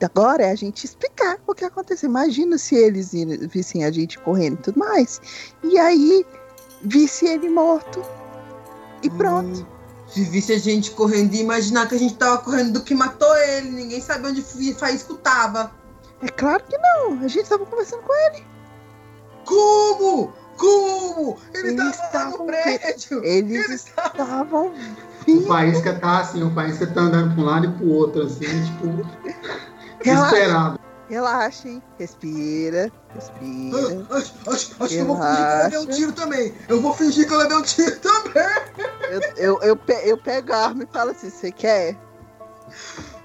Agora 0.02 0.44
é 0.44 0.50
a 0.52 0.54
gente 0.54 0.84
explicar 0.84 1.38
o 1.46 1.54
que 1.54 1.64
aconteceu. 1.64 2.08
Imagina 2.10 2.58
se 2.58 2.74
eles 2.76 3.12
vissem 3.50 3.84
a 3.84 3.90
gente 3.90 4.18
correndo 4.18 4.58
e 4.58 4.62
tudo 4.62 4.78
mais. 4.78 5.20
E 5.64 5.78
aí, 5.78 6.24
visse 6.82 7.26
ele 7.26 7.48
morto. 7.48 8.00
E 9.02 9.10
pronto. 9.10 9.60
Hum, 9.60 9.66
se 10.08 10.24
visse 10.24 10.52
a 10.52 10.58
gente 10.58 10.90
correndo 10.92 11.34
e 11.34 11.40
imaginar 11.40 11.88
que 11.88 11.94
a 11.94 11.98
gente 11.98 12.14
tava 12.14 12.38
correndo 12.38 12.72
do 12.72 12.82
que 12.82 12.94
matou 12.94 13.34
ele, 13.36 13.70
ninguém 13.70 14.00
sabe 14.00 14.28
onde 14.28 14.40
o 14.40 14.74
Faísco 14.74 15.14
tava. 15.16 15.70
É 16.22 16.28
claro 16.28 16.62
que 16.68 16.76
não. 16.78 17.22
A 17.22 17.28
gente 17.28 17.48
tava 17.48 17.64
conversando 17.66 18.02
com 18.02 18.14
ele. 18.14 18.44
Como? 19.44 20.32
Como? 20.56 21.38
Ele 21.54 21.68
Eles 21.68 21.96
tava 22.10 22.30
lá 22.30 22.38
no 22.38 22.44
prédio. 22.44 23.24
Eles 23.24 23.68
Ele 23.68 23.78
tava... 23.94 24.08
estavam 24.08 24.66
O 24.68 24.72
vivos. 25.24 25.46
Faísca 25.46 25.94
tá 25.94 26.20
assim, 26.20 26.42
o 26.42 26.52
Faísca 26.52 26.86
tá 26.86 27.02
andando 27.02 27.34
pra 27.34 27.42
um 27.42 27.46
lado 27.46 27.66
e 27.66 27.72
pro 27.72 27.88
outro, 27.88 28.22
assim, 28.22 28.46
tipo, 28.64 29.06
desesperado. 30.02 30.80
Relaxem. 31.08 31.82
Respira. 31.98 32.92
Respira. 33.14 34.06
Ah, 34.10 34.16
Acho, 34.16 34.34
acho, 34.50 34.76
acho 34.82 34.88
que 34.88 34.94
eu 34.96 35.06
vou 35.06 35.16
fingir 35.16 35.36
que 35.36 35.42
eu 35.42 35.62
levei 35.62 35.78
um 35.78 35.86
tiro 35.86 36.12
também. 36.12 36.54
Eu 36.68 36.80
vou 36.82 36.94
fingir 36.94 37.26
que 37.26 37.32
eu 37.34 37.38
levei 37.38 37.56
um 37.56 37.62
tiro 37.62 37.98
também. 38.00 38.44
Eu, 39.10 39.20
eu, 39.36 39.60
eu, 39.62 39.76
pe- 39.76 40.02
eu 40.04 40.18
pego 40.18 40.52
a 40.52 40.56
arma 40.66 40.82
e 40.84 40.86
falo 40.92 41.10
assim: 41.12 41.30
você 41.30 41.50
quer? 41.50 41.96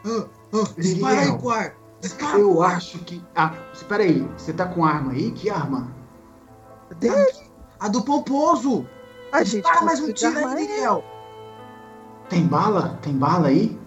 Ah, 0.06 0.26
ah, 0.54 0.68
dispara 0.78 1.14
aí, 1.14 1.20
Liriel. 1.26 1.38
Quar. 1.40 1.76
Dispara. 2.00 2.40
Eu 2.40 2.62
acho 2.64 3.00
que. 3.00 3.24
Ah, 3.36 3.54
espera 3.74 4.04
aí, 4.04 4.22
você 4.38 4.54
tá 4.54 4.66
com 4.66 4.86
arma 4.86 5.12
aí? 5.12 5.32
Que 5.32 5.50
arma? 5.50 5.92
Dele. 6.98 7.34
A 7.80 7.88
do 7.90 8.02
pomposo. 8.04 8.88
A 9.32 9.44
gente 9.44 9.62
Dispara 9.64 9.82
mais 9.86 10.00
um 10.00 10.14
tiro 10.14 10.38
aí. 10.38 10.56
Miguel. 10.56 11.04
Tem 12.30 12.46
bala? 12.48 12.98
Tem 13.02 13.14
bala 13.14 13.48
aí? 13.50 13.78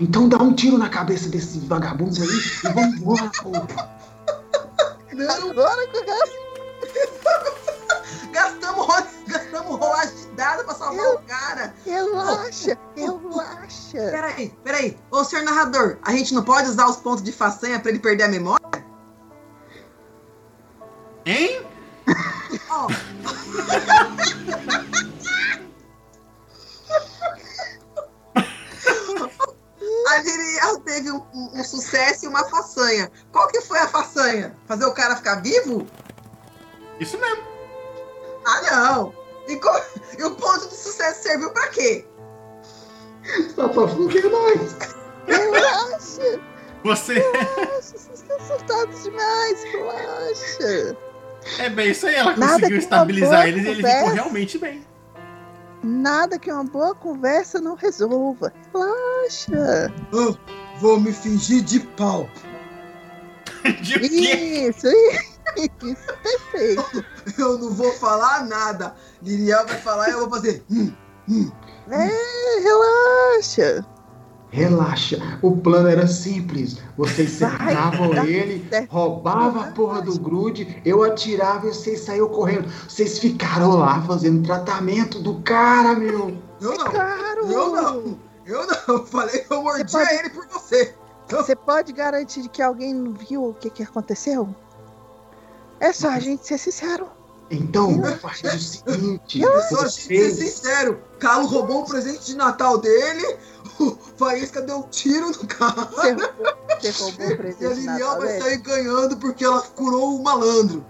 Então 0.00 0.28
dá 0.28 0.38
um 0.38 0.52
tiro 0.54 0.78
na 0.78 0.88
cabeça 0.88 1.28
desse 1.28 1.58
vagabundo 1.60 2.20
aí 2.22 2.28
e 2.28 2.68
vamos 2.72 2.96
embora, 2.96 3.30
porra. 3.42 4.00
Não, 5.12 5.50
Agora 5.50 5.86
que 5.88 5.96
eu 5.98 6.04
gasto. 6.06 6.40
gastamos, 8.32 8.86
ro- 8.86 9.06
gastamos 9.28 9.78
rolagem 9.78 10.16
de 10.16 10.26
dado 10.32 10.64
pra 10.64 10.74
salvar 10.74 11.14
o 11.14 11.18
cara. 11.22 11.74
Relaxa, 11.84 12.78
relaxa. 12.96 13.98
Peraí, 14.10 14.48
peraí. 14.64 14.98
Ô, 15.10 15.22
senhor 15.22 15.44
narrador, 15.44 15.98
a 16.02 16.12
gente 16.12 16.32
não 16.32 16.42
pode 16.42 16.70
usar 16.70 16.86
os 16.88 16.96
pontos 16.96 17.22
de 17.22 17.32
façanha 17.32 17.78
pra 17.78 17.90
ele 17.90 17.98
perder 17.98 18.22
a 18.24 18.28
memória? 18.28 18.64
Hein? 21.26 21.62
Ó. 22.70 22.86
A 30.10 30.18
Liriel 30.22 30.80
teve 30.80 31.10
um, 31.12 31.22
um- 31.32 31.60
um 31.60 31.64
sucesso 31.64 32.24
e 32.24 32.28
uma 32.28 32.44
façanha. 32.48 33.10
Qual 33.30 33.46
que 33.48 33.60
foi 33.60 33.78
a 33.78 33.86
façanha? 33.88 34.56
Fazer 34.66 34.84
o 34.84 34.92
cara 34.92 35.14
ficar 35.16 35.36
vivo? 35.42 35.86
Isso 36.98 37.16
mesmo. 37.18 37.42
Ah, 38.44 38.62
não. 38.70 39.14
E, 39.48 39.56
co- 39.56 39.82
e 40.18 40.24
o 40.24 40.32
ponto 40.34 40.68
de 40.68 40.74
sucesso 40.74 41.22
serviu 41.22 41.50
pra 41.50 41.68
quê? 41.68 42.04
Só 43.54 43.68
pra 43.68 43.86
fuder 43.88 44.28
nós. 44.30 44.76
Relaxa, 45.26 46.40
Você. 46.84 47.14
relaxa. 47.14 47.80
Vocês 47.80 48.10
estão 48.14 48.36
assustados 48.36 49.02
demais. 49.04 49.62
Relaxa. 49.64 50.96
É 51.58 51.68
bem 51.70 51.90
isso 51.92 52.06
aí, 52.06 52.14
ela 52.16 52.36
Nada 52.36 52.52
conseguiu 52.54 52.68
que 52.78 52.84
estabilizar 52.84 53.46
eles 53.48 53.64
e 53.64 53.68
eles 53.68 53.76
conversa. 53.82 53.98
ficam 54.00 54.14
realmente 54.14 54.58
bem. 54.58 54.86
Nada 55.82 56.38
que 56.38 56.52
uma 56.52 56.64
boa 56.64 56.94
conversa 56.94 57.60
não 57.60 57.74
resolva. 57.74 58.52
Relaxa. 58.72 59.92
Ah, 60.12 60.78
vou 60.78 61.00
me 61.00 61.12
fingir 61.12 61.62
de 61.62 61.80
pau. 61.80 62.28
De 63.82 63.98
quê? 63.98 64.68
Isso, 64.68 64.86
isso. 64.86 66.06
Perfeito. 66.22 67.04
Eu 67.38 67.58
não 67.58 67.70
vou 67.70 67.92
falar 67.94 68.46
nada. 68.46 68.94
Liriel 69.22 69.66
vai 69.66 69.78
falar 69.78 70.08
e 70.08 70.12
eu 70.12 70.20
vou 70.20 70.30
fazer. 70.30 70.64
Hum, 70.70 70.92
hum. 71.28 71.50
É, 71.90 72.60
relaxa. 72.60 73.84
Relaxa, 74.50 75.38
o 75.42 75.56
plano 75.56 75.88
era 75.88 76.06
simples. 76.08 76.78
Vocês 76.96 77.30
cercavam 77.38 78.12
ele, 78.24 78.68
roubava 78.88 79.60
a 79.60 79.70
porra 79.70 80.02
do 80.02 80.18
grude, 80.18 80.80
eu 80.84 81.02
atirava 81.04 81.68
e 81.68 81.72
vocês 81.74 82.00
saíam 82.00 82.28
correndo. 82.28 82.68
Vocês 82.88 83.18
ficaram 83.18 83.76
lá 83.76 84.02
fazendo 84.02 84.44
tratamento 84.44 85.20
do 85.20 85.40
cara, 85.42 85.94
meu. 85.94 86.36
Eu 86.60 86.76
não. 86.76 86.84
Claro. 86.90 87.46
Eu 87.50 87.70
não. 87.72 88.18
Eu 88.44 88.66
não. 88.66 89.06
Falei 89.06 89.38
que 89.40 89.52
eu 89.52 89.62
mordia 89.62 89.84
pode- 89.86 90.14
ele 90.14 90.30
por 90.30 90.46
você. 90.48 90.94
Você 91.28 91.54
pode 91.54 91.92
garantir 91.92 92.48
que 92.48 92.60
alguém 92.60 92.92
não 92.92 93.12
viu 93.12 93.44
o 93.50 93.54
que, 93.54 93.70
que 93.70 93.84
aconteceu? 93.84 94.52
É 95.78 95.92
só 95.92 96.08
a 96.10 96.18
gente 96.18 96.44
ser 96.46 96.58
sincero. 96.58 97.06
Então, 97.52 98.00
faz 98.20 98.42
o 98.42 98.58
seguinte, 98.58 99.40
Eu 99.40 99.60
só 99.62 99.82
gente 99.86 99.92
ser 99.92 100.30
sincero. 100.30 101.00
Calo 101.18 101.46
roubou 101.46 101.82
um 101.82 101.84
presente 101.84 102.26
de 102.26 102.36
Natal 102.36 102.78
dele. 102.78 103.36
O 103.80 103.96
Faísca 104.18 104.60
deu 104.62 104.78
um 104.78 104.82
tiro 104.82 105.28
no 105.30 105.46
cara. 105.46 105.84
Você, 105.86 106.14
você 106.80 107.02
roubou 107.02 107.26
o 107.26 107.30
E 107.30 107.32
a 107.32 107.36
presente 107.36 107.74
de 107.74 107.80
Liriel 107.80 107.98
Natal 107.98 108.18
vai 108.18 108.28
dele? 108.28 108.42
sair 108.42 108.56
ganhando 108.58 109.16
porque 109.16 109.44
ela 109.44 109.62
curou 109.62 110.16
o 110.16 110.22
malandro. 110.22 110.84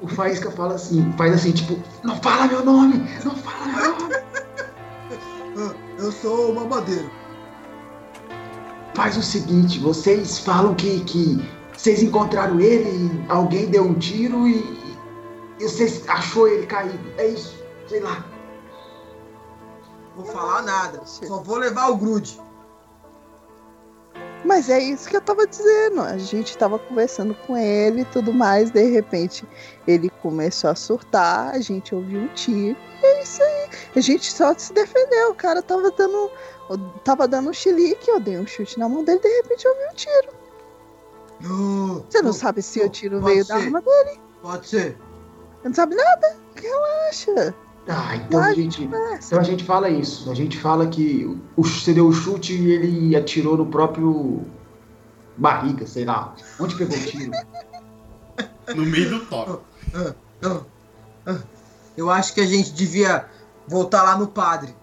o 0.00 0.08
Faísca 0.08 0.50
fala 0.52 0.74
assim, 0.74 1.12
faz 1.18 1.34
assim, 1.34 1.52
tipo, 1.52 1.78
não 2.04 2.16
fala 2.22 2.46
meu 2.46 2.64
nome, 2.64 3.04
não 3.24 3.34
fala 3.36 3.66
meu 3.66 3.98
nome. 3.98 4.14
Ah, 5.58 5.74
Eu 5.98 6.12
sou 6.12 6.50
o 6.52 6.54
mamadeiro. 6.54 7.10
Faz 8.94 9.16
o 9.16 9.22
seguinte, 9.22 9.78
vocês 9.80 10.38
falam 10.38 10.74
que, 10.74 11.00
que 11.04 11.42
vocês 11.76 12.02
encontraram 12.02 12.60
ele, 12.60 13.24
alguém 13.28 13.66
deu 13.66 13.84
um 13.84 13.94
tiro 13.94 14.46
e, 14.46 14.56
e 15.58 15.62
vocês 15.64 16.02
achou 16.08 16.46
ele 16.46 16.66
caído. 16.66 16.98
É 17.16 17.26
isso, 17.28 17.54
sei 17.88 18.00
lá. 18.00 18.24
Vou 20.16 20.24
falar 20.26 20.62
nada. 20.62 21.00
Só 21.04 21.38
vou 21.42 21.56
levar 21.56 21.88
o 21.88 21.96
grude. 21.96 22.40
Mas 24.44 24.68
é 24.68 24.78
isso 24.80 25.08
que 25.08 25.16
eu 25.16 25.20
tava 25.20 25.46
dizendo. 25.46 26.00
A 26.00 26.18
gente 26.18 26.58
tava 26.58 26.78
conversando 26.78 27.34
com 27.46 27.56
ele 27.56 28.02
e 28.02 28.04
tudo 28.06 28.32
mais. 28.32 28.70
De 28.72 28.82
repente, 28.90 29.46
ele 29.86 30.10
começou 30.20 30.68
a 30.70 30.74
surtar. 30.74 31.54
A 31.54 31.60
gente 31.60 31.94
ouviu 31.94 32.20
um 32.20 32.28
tiro. 32.28 32.76
E 33.02 33.06
é 33.06 33.22
isso 33.22 33.40
aí. 33.42 33.68
A 33.96 34.00
gente 34.00 34.32
só 34.32 34.52
se 34.56 34.72
defendeu. 34.72 35.30
O 35.30 35.34
cara 35.34 35.62
tava 35.62 35.90
dando. 35.92 36.30
Tava 37.04 37.28
dando 37.28 37.50
um 37.50 37.52
chilique. 37.52 38.10
Eu 38.10 38.18
dei 38.18 38.36
um 38.36 38.46
chute 38.46 38.78
na 38.78 38.88
mão 38.88 39.04
dele. 39.04 39.20
De 39.20 39.28
repente, 39.28 39.64
eu 39.64 39.72
ouvi 39.72 39.84
um 39.90 39.94
tiro. 39.94 40.28
Não, 41.40 42.04
Você 42.08 42.18
não 42.18 42.26
não, 42.26 42.32
sabe 42.32 42.62
se 42.62 42.80
o 42.80 42.88
tiro 42.88 43.20
veio 43.20 43.44
da 43.46 43.56
ser. 43.58 43.62
arma 43.64 43.80
dele. 43.80 44.20
Pode 44.42 44.68
ser. 44.68 44.98
Você 45.62 45.68
não 45.68 45.74
sabe 45.74 45.94
nada. 45.94 46.36
Relaxa. 46.56 47.54
Ah, 47.88 48.14
então 48.16 48.38
a 48.38 48.44
Vai, 48.44 48.54
gente, 48.54 48.84
Conversa. 48.84 49.26
então 49.26 49.40
a 49.40 49.42
gente 49.42 49.64
fala 49.64 49.88
isso. 49.90 50.30
A 50.30 50.34
gente 50.34 50.58
fala 50.58 50.86
que 50.86 51.24
o, 51.56 51.62
você 51.64 51.92
deu 51.92 52.06
o 52.06 52.12
chute 52.12 52.54
e 52.54 52.70
ele 52.70 53.16
atirou 53.16 53.56
no 53.56 53.66
próprio 53.66 54.42
barriga, 55.36 55.86
sei 55.86 56.04
lá. 56.04 56.34
Onde 56.60 56.76
pegou 56.76 56.96
o 56.96 57.00
tiro? 57.00 57.32
No 58.74 58.86
meio 58.86 59.10
do 59.10 59.26
top. 59.26 59.60
Ah, 59.92 60.14
ah. 61.26 61.38
Eu 61.96 62.08
acho 62.08 62.32
que 62.32 62.40
a 62.40 62.46
gente 62.46 62.72
devia 62.72 63.28
voltar 63.66 64.02
lá 64.02 64.16
no 64.16 64.28
padre. 64.28 64.74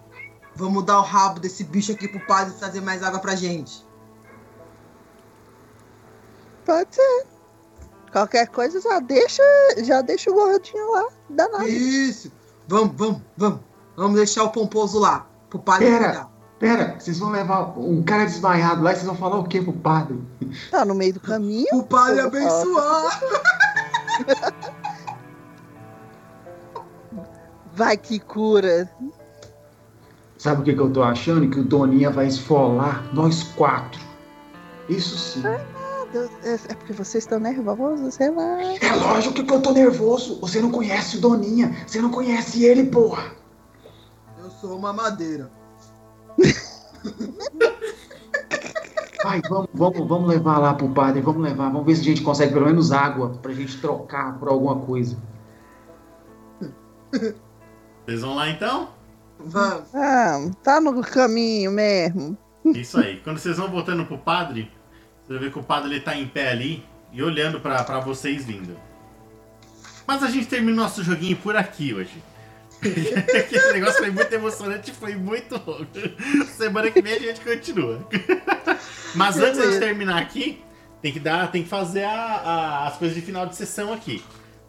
Vamos 0.54 0.84
dar 0.84 1.00
o 1.00 1.02
rabo 1.02 1.40
desse 1.40 1.64
bicho 1.64 1.94
aqui 1.94 2.08
pro 2.08 2.20
padre 2.28 2.54
trazer 2.56 2.82
mais 2.82 3.02
água 3.02 3.20
pra 3.20 3.36
gente. 3.36 3.84
Pode 6.66 6.94
ser. 6.94 7.26
Qualquer 8.12 8.48
coisa 8.50 8.82
já 8.82 9.00
deixa, 9.00 9.44
já 9.84 10.02
deixa 10.02 10.30
o 10.30 10.34
gordinho 10.34 10.92
lá. 10.92 11.08
Dá 11.30 11.48
nada. 11.48 11.68
Isso. 11.68 12.32
Vamos, 12.70 12.94
vamos, 12.96 13.22
vamos. 13.36 13.60
Vamos 13.98 14.16
deixar 14.16 14.44
o 14.44 14.50
pomposo 14.50 15.00
lá, 15.00 15.26
pro 15.50 15.60
padre 15.60 15.88
Pera. 15.88 16.06
cuidar. 16.06 16.30
Pera, 16.60 16.96
vocês 17.00 17.18
vão 17.20 17.32
levar 17.32 17.78
um 17.78 18.04
cara 18.04 18.26
desmaiado 18.26 18.84
lá 18.84 18.92
e 18.92 18.96
vocês 18.96 19.08
vão 19.08 19.16
falar 19.16 19.40
o 19.40 19.44
quê 19.46 19.60
pro 19.62 19.74
padre? 19.74 20.22
Tá 20.70 20.86
no 20.86 20.94
meio 20.94 21.14
do 21.14 21.20
caminho. 21.20 21.68
O 21.74 21.84
padre 21.84 22.20
abençoar. 22.22 23.20
Vai 27.74 27.98
que 27.98 28.20
cura. 28.20 28.90
Sabe 30.38 30.62
o 30.62 30.64
que, 30.64 30.74
que 30.74 30.80
eu 30.80 30.92
tô 30.92 31.02
achando? 31.02 31.50
Que 31.50 31.60
o 31.60 31.64
Doninha 31.64 32.12
vai 32.12 32.28
esfolar 32.28 33.04
nós 33.14 33.44
quatro. 33.44 34.00
Isso 34.88 35.18
sim. 35.18 35.42
Ah, 35.46 35.60
Deus, 36.12 36.32
É 36.44 36.54
é 36.72 36.76
porque 36.76 36.94
vocês 36.94 37.24
estão 37.24 37.40
nervosos, 37.40 38.14
sei 38.16 38.32
lá. 38.32 38.62
É 38.62 38.96
lógico 38.96 39.44
que 39.44 39.52
eu 39.52 39.62
tô 39.62 39.72
nervoso. 39.72 40.40
Você 40.40 40.62
não 40.62 40.72
conhece 40.72 41.18
o 41.18 41.22
Doninha. 41.22 41.76
Você 41.86 42.02
não 42.02 42.12
conhece 42.12 42.64
ele, 42.66 42.86
porra. 42.86 43.32
Eu 44.42 44.50
sou 44.52 44.78
uma 44.78 44.94
madeira. 44.94 45.52
Vai, 49.22 49.42
vamos, 49.50 49.68
vamos, 49.74 50.08
vamos 50.08 50.30
levar 50.30 50.60
lá 50.60 50.74
pro 50.74 50.90
padre. 50.90 51.22
Vamos 51.22 51.44
levar. 51.44 51.70
Vamos 51.70 51.86
ver 51.86 51.96
se 51.96 52.02
a 52.02 52.06
gente 52.06 52.22
consegue 52.22 52.54
pelo 52.54 52.66
menos 52.66 52.92
água 52.92 53.30
pra 53.42 53.54
gente 53.54 53.80
trocar 53.80 54.40
por 54.40 54.48
alguma 54.48 54.78
coisa. 54.78 55.18
Vocês 58.06 58.22
vão 58.22 58.36
lá 58.36 58.50
então? 58.50 58.90
Vamos. 59.40 59.94
Ah, 59.94 60.50
tá 60.64 60.80
no 60.80 61.02
caminho 61.02 61.72
mesmo. 61.72 62.38
Isso 62.66 63.00
aí. 63.00 63.18
Quando 63.22 63.40
vocês 63.40 63.58
vão 63.58 63.70
voltando 63.70 64.06
pro 64.06 64.18
padre, 64.18 64.72
você 65.30 65.40
ver 65.40 65.52
que 65.52 65.60
o 65.60 65.64
padre 65.64 65.92
ele 65.92 66.02
tá 66.02 66.16
em 66.16 66.28
pé 66.28 66.50
ali 66.52 66.84
e 67.14 67.22
olhando 67.24 67.60
pra, 67.60 67.84
pra 67.84 68.00
vocês 68.00 68.44
vindo. 68.46 68.78
Mas 70.08 70.24
a 70.24 70.28
gente 70.28 70.48
termina 70.48 70.74
o 70.74 70.84
nosso 70.84 71.04
joguinho 71.04 71.38
por 71.38 71.56
aqui 71.56 71.94
hoje. 71.94 72.22
Esse 72.82 73.74
negócio 73.74 73.98
foi 74.00 74.10
muito 74.10 74.32
emocionante, 74.34 74.92
foi 74.92 75.16
muito 75.16 75.54
louco. 75.66 75.86
Semana 76.58 76.90
que 76.90 77.02
vem 77.02 77.14
a 77.14 77.20
gente 77.20 77.42
continua. 77.42 78.08
Mas 79.16 79.38
antes 79.38 79.60
de 79.74 79.80
terminar 79.80 80.20
aqui, 80.22 80.64
tem 81.02 81.12
que 81.12 81.20
dar, 81.20 81.52
tem 81.52 81.64
que 81.64 81.70
fazer 81.70 82.04
a- 82.06 82.12
a- 82.12 82.88
as 82.88 82.98
coisas 82.98 83.16
de 83.16 83.22
final 83.22 83.46
de 83.46 83.56
sessão 83.56 83.92
aqui. 83.94 84.24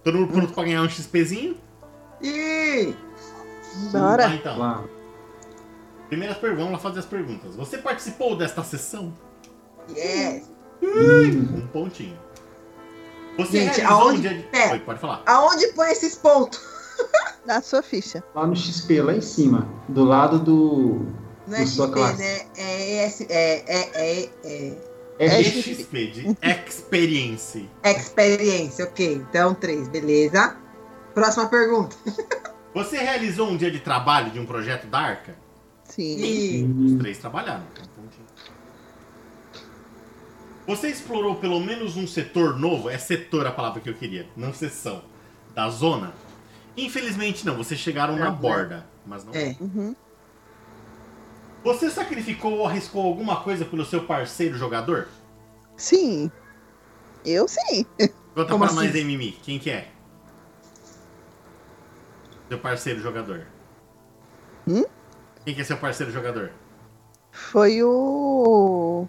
Todo 0.04 0.18
mundo 0.18 0.32
pronto 0.32 0.52
pra 0.52 0.64
ganhar 0.64 0.82
um 0.82 0.88
XPzinho? 0.88 1.56
Ih! 2.22 2.94
Bora. 3.92 4.26
Então. 4.34 4.58
Lá. 4.58 4.84
Primeiras 6.08 6.36
perguntas, 6.38 6.64
vamos 6.64 6.72
lá 6.72 6.78
fazer 6.90 6.98
as 7.00 7.06
perguntas. 7.06 7.54
Você 7.54 7.78
participou 7.78 8.34
desta 8.36 8.64
sessão? 8.64 9.14
Yes! 9.96 10.49
Um 10.82 11.66
pontinho. 11.68 12.18
Você 13.36 13.60
Gente, 13.60 13.80
realizou 13.80 14.02
aonde- 14.08 14.18
um 14.18 14.20
dia 14.20 14.34
de... 14.34 14.42
Pera. 14.44 14.72
Oi, 14.72 14.80
pode 14.80 14.98
falar. 15.00 15.22
Aonde 15.26 15.68
põe 15.68 15.90
esses 15.90 16.14
pontos? 16.16 16.60
Na 17.46 17.62
sua 17.62 17.82
ficha. 17.82 18.22
Lá 18.34 18.46
no 18.46 18.54
XP, 18.54 19.00
lá 19.00 19.14
em 19.14 19.20
cima. 19.20 19.66
Do 19.88 20.04
lado 20.04 20.38
do. 20.38 21.06
Não 21.46 21.56
é 21.56 21.66
XP, 21.66 21.88
classe. 21.92 22.18
né? 22.18 22.40
É, 22.56 23.06
ES, 23.06 23.20
é, 23.22 23.64
é, 23.66 23.90
é, 23.94 24.30
é 24.44 24.76
É, 25.18 25.42
XP 25.42 26.06
de 26.06 26.36
Experience. 26.68 27.66
experiência, 27.84 28.84
ok. 28.84 29.14
Então, 29.14 29.54
três, 29.54 29.88
beleza. 29.88 30.56
Próxima 31.14 31.48
pergunta. 31.48 31.96
Você 32.74 32.98
realizou 32.98 33.48
um 33.48 33.56
dia 33.56 33.70
de 33.70 33.80
trabalho 33.80 34.30
de 34.30 34.38
um 34.38 34.46
projeto 34.46 34.86
da 34.86 34.98
Arca? 34.98 35.34
Sim. 35.84 36.16
E 36.18 36.84
Os 36.92 36.98
três 37.00 37.18
trabalharam. 37.18 37.64
Você 40.66 40.88
explorou 40.88 41.36
pelo 41.36 41.60
menos 41.60 41.96
um 41.96 42.06
setor 42.06 42.58
novo? 42.58 42.88
É 42.88 42.98
setor 42.98 43.46
a 43.46 43.50
palavra 43.50 43.80
que 43.80 43.88
eu 43.88 43.94
queria, 43.94 44.26
não 44.36 44.52
seção. 44.52 45.02
Da 45.54 45.68
zona? 45.68 46.12
Infelizmente 46.76 47.44
não, 47.44 47.56
vocês 47.56 47.80
chegaram 47.80 48.16
na 48.16 48.30
borda. 48.30 48.86
Mas 49.04 49.24
não. 49.24 49.34
é. 49.34 49.56
Uhum. 49.60 49.96
Você 51.64 51.90
sacrificou 51.90 52.52
ou 52.58 52.66
arriscou 52.66 53.04
alguma 53.04 53.42
coisa 53.42 53.64
pelo 53.64 53.84
seu 53.84 54.04
parceiro 54.04 54.56
jogador? 54.56 55.08
Sim. 55.76 56.30
Eu 57.24 57.46
sim. 57.48 57.84
Conta 58.34 58.52
Como 58.52 58.58
pra 58.58 58.66
assim? 58.66 58.76
nós 58.86 58.94
aí, 58.94 59.04
Mimi. 59.04 59.32
Quem 59.42 59.58
que 59.58 59.70
é? 59.70 59.90
Seu 62.48 62.58
parceiro 62.58 63.00
jogador. 63.00 63.46
Hum? 64.66 64.84
Quem 65.44 65.54
que 65.54 65.60
é 65.60 65.64
seu 65.64 65.76
parceiro 65.76 66.12
jogador? 66.12 66.50
Foi 67.30 67.82
o. 67.82 69.06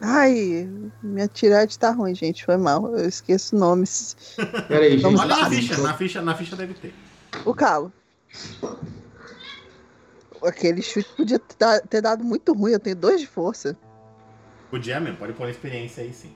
Ai, 0.00 0.68
minha 1.02 1.26
tiragem 1.28 1.78
tá 1.78 1.90
ruim, 1.90 2.14
gente. 2.14 2.44
Foi 2.44 2.56
mal. 2.56 2.96
Eu 2.96 3.08
esqueço 3.08 3.56
nomes. 3.56 4.16
Pera 4.68 4.84
aí, 4.84 4.92
gente. 4.92 5.02
Vamos 5.02 5.20
Olha 5.20 5.36
na 5.36 5.48
ficha, 5.50 5.78
na 5.78 5.94
ficha, 5.94 6.22
na 6.22 6.34
ficha 6.34 6.56
deve 6.56 6.74
ter. 6.74 6.94
O 7.44 7.54
Calo. 7.54 7.92
Aquele 10.42 10.82
chute 10.82 11.08
podia 11.16 11.38
ter 11.38 11.56
da- 11.58 11.80
ter 11.80 12.00
dado 12.02 12.22
muito 12.22 12.52
ruim. 12.52 12.72
Eu 12.72 12.80
tenho 12.80 12.96
dois 12.96 13.20
de 13.20 13.26
força. 13.26 13.76
Podia 14.70 15.00
mesmo, 15.00 15.16
pode 15.16 15.32
pôr 15.32 15.46
a 15.46 15.50
experiência 15.50 16.02
aí 16.02 16.12
sim. 16.12 16.34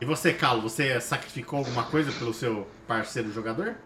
E 0.00 0.04
você, 0.04 0.32
Calo, 0.32 0.60
você 0.62 1.00
sacrificou 1.00 1.60
alguma 1.60 1.84
coisa 1.84 2.10
pelo 2.12 2.34
seu 2.34 2.66
parceiro 2.86 3.32
jogador? 3.32 3.76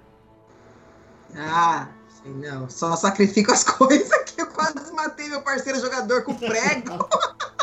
Ah, 1.37 1.89
sei 2.09 2.33
não. 2.33 2.69
Só 2.69 2.97
sacrifico 2.97 3.53
as 3.53 3.62
coisas 3.65 4.25
que 4.25 4.41
eu 4.41 4.47
quase 4.49 4.91
matei 4.93 5.29
meu 5.29 5.43
parceiro 5.43 5.79
jogador 5.79 6.23
com 6.25 6.35
prego. 6.35 7.07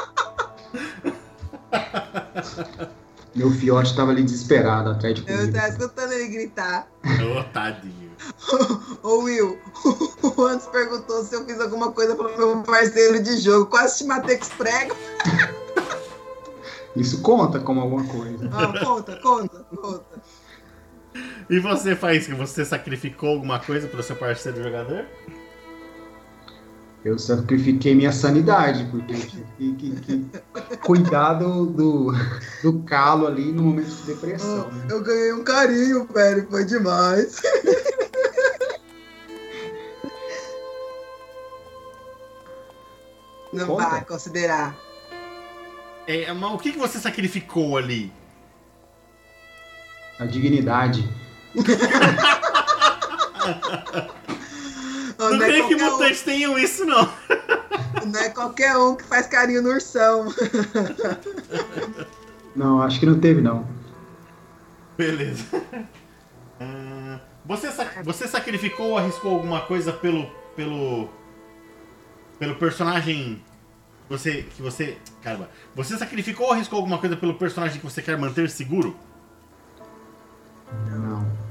Meu 3.36 3.52
fiote 3.52 3.96
tava 3.96 4.12
ali 4.12 4.24
desesperado 4.24 4.90
atrás 4.90 5.16
de 5.16 5.22
Eu 5.30 5.38
comida. 5.38 5.60
tava 5.60 5.70
escutando 5.72 6.12
ele 6.12 6.28
gritar. 6.28 6.88
Ô, 7.06 7.44
tadinho. 7.54 8.08
Ô 9.04 9.20
Will, 9.20 9.60
o 10.24 10.42
Anderson 10.44 10.72
perguntou 10.72 11.24
se 11.24 11.36
eu 11.36 11.46
fiz 11.46 11.60
alguma 11.62 11.92
coisa 11.92 12.16
pro 12.16 12.36
meu 12.36 12.64
parceiro 12.64 13.22
de 13.22 13.38
jogo. 13.38 13.68
Quase 13.68 14.00
te 14.00 14.04
matei 14.06 14.38
com 14.38 14.44
os 14.44 14.50
pregos. 14.50 14.98
Isso 16.96 17.22
conta 17.22 17.60
como 17.60 17.82
alguma 17.82 18.04
coisa. 18.06 18.50
Ah, 18.52 18.84
conta, 18.84 19.16
conta, 19.18 19.66
conta. 19.76 20.22
E 21.50 21.60
você, 21.60 21.96
Faísca, 21.96 22.36
você 22.36 22.66
sacrificou 22.66 23.30
alguma 23.30 23.60
coisa 23.60 23.88
pelo 23.88 24.02
seu 24.02 24.16
parceiro 24.16 24.64
jogador? 24.64 25.06
Eu 27.08 27.18
sacrifiquei 27.18 27.96
minha 27.96 28.12
sanidade, 28.12 28.86
porque 28.92 29.14
eu 29.14 29.20
tive 29.20 29.46
que, 29.58 29.74
que- 30.02 30.02
que 30.02 30.78
cuidar 30.78 31.36
do, 31.36 31.66
do, 31.66 32.12
do 32.62 32.80
calo 32.84 33.26
ali 33.26 33.50
no 33.54 33.64
momento 33.64 33.88
de 33.88 34.04
depressão. 34.04 34.70
né? 34.70 34.88
Eu 34.90 35.02
ganhei 35.02 35.32
um 35.32 35.42
carinho, 35.42 36.06
velho. 36.14 36.46
Foi 36.50 36.66
demais. 36.66 37.38
Não 43.54 43.66
Conta. 43.68 43.90
vai 43.90 44.04
considerar. 44.06 44.76
É, 46.06 46.32
mas 46.34 46.54
o 46.54 46.58
que, 46.58 46.72
que 46.74 46.78
você 46.78 47.00
sacrificou 47.00 47.78
ali? 47.78 48.12
A 50.20 50.26
dignidade. 50.26 51.08
Não, 55.18 55.30
Não 55.32 55.38
não, 55.38 55.46
é 55.46 55.48
creio 55.50 55.68
que 55.68 55.76
mutantes 55.76 56.22
tenham 56.22 56.58
isso, 56.60 56.86
não. 56.86 57.04
um, 57.04 58.06
não 58.12 58.20
é 58.20 58.30
qualquer 58.30 58.78
um 58.78 58.96
que 58.96 59.04
faz 59.04 59.26
carinho 59.28 59.62
no 59.62 59.70
ursão. 59.70 60.28
Não, 62.56 62.82
acho 62.82 63.00
que 63.00 63.06
não 63.06 63.20
teve, 63.20 63.40
não. 63.42 63.68
Beleza. 64.98 65.44
Ah, 66.60 67.20
você, 67.46 67.72
sac- 67.72 68.04
você 68.04 68.28
sacrificou 68.28 68.88
ou 68.88 68.98
arriscou 68.98 69.32
alguma 69.36 69.62
coisa 69.62 69.94
pelo. 69.94 70.26
pelo. 70.56 71.08
pelo 72.40 72.56
personagem. 72.56 73.44
Você. 74.10 74.42
que 74.56 74.60
você. 74.60 74.98
Caramba. 75.22 75.48
Você 75.76 75.96
sacrificou 76.00 76.48
ou 76.48 76.54
arriscou 76.54 76.78
alguma 76.78 76.98
coisa 76.98 77.16
pelo 77.16 77.36
personagem 77.36 77.80
que 77.80 77.86
você 77.86 78.02
quer 78.02 78.18
manter 78.18 78.50
seguro? 78.50 78.96
Não. 80.90 81.47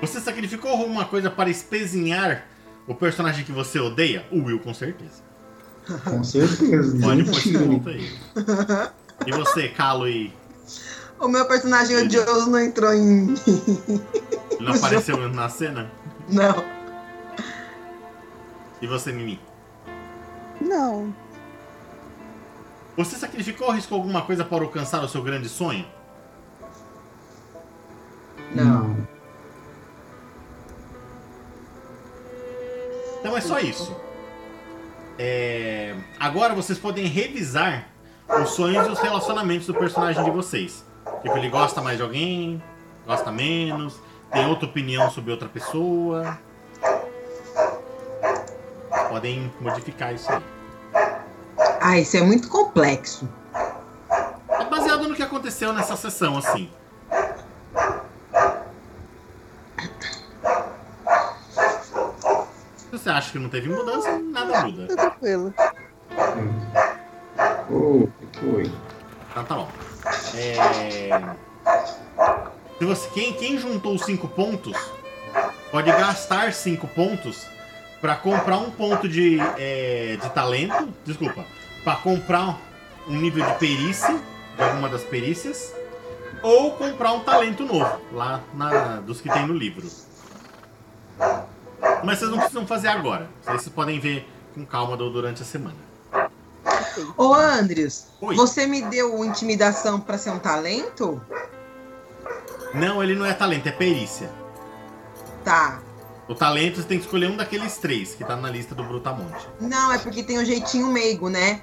Você 0.00 0.20
sacrificou 0.20 0.70
alguma 0.70 1.04
coisa 1.04 1.30
para 1.30 1.50
espezinhar 1.50 2.46
o 2.86 2.94
personagem 2.94 3.44
que 3.44 3.52
você 3.52 3.78
odeia? 3.78 4.26
O 4.30 4.44
Will, 4.44 4.58
com 4.60 4.72
certeza. 4.72 5.22
Com 6.04 6.24
certeza. 6.24 6.98
Pode 7.00 7.24
pôr 7.24 7.38
esse 7.38 7.58
ponto 7.58 7.88
aí. 7.88 8.10
E 9.26 9.32
você, 9.32 9.68
Calo 9.68 10.08
e. 10.08 10.32
O 11.18 11.28
meu 11.28 11.46
personagem 11.46 11.96
odioso 11.96 12.50
não 12.50 12.58
entrou 12.58 12.92
em. 12.94 13.34
Ele 13.46 14.60
não 14.60 14.74
apareceu 14.74 15.28
na 15.28 15.48
cena? 15.48 15.90
Não. 16.28 16.64
E 18.80 18.86
você, 18.86 19.12
Mimi? 19.12 19.38
Não. 20.60 21.14
Você 22.96 23.16
sacrificou 23.16 23.66
ou 23.66 23.72
arriscou 23.72 23.98
alguma 23.98 24.22
coisa 24.22 24.44
para 24.44 24.62
alcançar 24.62 25.02
o 25.04 25.08
seu 25.08 25.22
grande 25.22 25.48
sonho? 25.48 25.86
Não. 28.54 28.89
Então 33.20 33.36
é 33.36 33.40
só 33.40 33.58
isso. 33.58 33.94
É, 35.18 35.94
Agora 36.18 36.54
vocês 36.54 36.78
podem 36.78 37.06
revisar 37.06 37.88
os 38.42 38.50
sonhos 38.50 38.86
e 38.86 38.90
os 38.90 38.98
relacionamentos 38.98 39.66
do 39.66 39.74
personagem 39.74 40.24
de 40.24 40.30
vocês. 40.30 40.84
Tipo, 41.22 41.36
ele 41.36 41.48
gosta 41.50 41.80
mais 41.80 41.96
de 41.96 42.02
alguém, 42.02 42.62
gosta 43.06 43.30
menos. 43.30 44.00
tem 44.32 44.46
outra 44.46 44.66
opinião 44.66 45.10
sobre 45.10 45.30
outra 45.30 45.48
pessoa. 45.48 46.38
Podem 49.08 49.52
modificar 49.60 50.14
isso 50.14 50.30
aí. 50.32 50.42
Ah, 51.80 51.98
isso 51.98 52.16
é 52.16 52.22
muito 52.22 52.48
complexo. 52.48 53.28
É 54.48 54.64
baseado 54.64 55.08
no 55.08 55.14
que 55.14 55.22
aconteceu 55.22 55.72
nessa 55.72 55.96
sessão, 55.96 56.38
assim. 56.38 56.70
Você 63.00 63.10
acha 63.10 63.32
que 63.32 63.38
não 63.38 63.48
teve 63.48 63.68
mudança, 63.68 64.18
nada 64.18 64.62
muda. 64.62 64.86
Tá 64.88 65.10
tranquilo. 65.10 65.54
Ô, 67.70 67.74
o 67.74 68.12
que 68.18 68.38
foi? 68.38 68.72
Então 69.30 69.44
tá 69.44 69.54
bom. 69.54 69.68
É... 70.34 71.08
Se 72.78 72.84
você, 72.84 73.08
quem, 73.10 73.32
quem 73.34 73.58
juntou 73.58 73.94
os 73.94 74.04
5 74.04 74.28
pontos 74.28 74.76
pode 75.70 75.90
gastar 75.90 76.52
5 76.52 76.86
pontos 76.88 77.46
para 78.00 78.16
comprar 78.16 78.58
um 78.58 78.70
ponto 78.70 79.08
de, 79.08 79.38
é, 79.58 80.18
de 80.20 80.30
talento. 80.30 80.88
Desculpa. 81.04 81.44
Para 81.84 81.96
comprar 81.96 82.58
um 83.06 83.16
nível 83.16 83.44
de 83.44 83.54
perícia, 83.58 84.18
de 84.56 84.62
alguma 84.62 84.88
das 84.88 85.02
perícias. 85.02 85.74
Ou 86.42 86.72
comprar 86.72 87.12
um 87.12 87.20
talento 87.20 87.64
novo, 87.64 88.00
lá 88.12 88.40
na, 88.54 88.96
dos 89.00 89.20
que 89.20 89.30
tem 89.30 89.46
no 89.46 89.52
livro. 89.52 89.86
Mas 92.04 92.18
vocês 92.18 92.30
não 92.30 92.38
precisam 92.38 92.66
fazer 92.66 92.88
agora. 92.88 93.28
Vocês 93.44 93.68
podem 93.68 93.98
ver 94.00 94.28
com 94.54 94.64
calma 94.64 94.96
durante 94.96 95.42
a 95.42 95.44
semana. 95.44 95.76
Ô, 97.16 97.34
Andres, 97.34 98.08
Oi. 98.20 98.34
você 98.34 98.66
me 98.66 98.82
deu 98.82 99.24
intimidação 99.24 100.00
pra 100.00 100.18
ser 100.18 100.30
um 100.30 100.38
talento? 100.38 101.20
Não, 102.74 103.02
ele 103.02 103.14
não 103.14 103.24
é 103.24 103.32
talento, 103.32 103.68
é 103.68 103.72
perícia. 103.72 104.30
Tá. 105.44 105.80
O 106.28 106.34
talento 106.34 106.76
você 106.76 106.86
tem 106.86 106.98
que 106.98 107.04
escolher 107.04 107.28
um 107.28 107.36
daqueles 107.36 107.76
três 107.78 108.14
que 108.14 108.24
tá 108.24 108.36
na 108.36 108.50
lista 108.50 108.74
do 108.74 108.84
Brutamonte. 108.84 109.48
Não, 109.60 109.92
é 109.92 109.98
porque 109.98 110.22
tem 110.22 110.38
o 110.38 110.44
jeitinho 110.44 110.86
meigo, 110.86 111.28
né? 111.28 111.60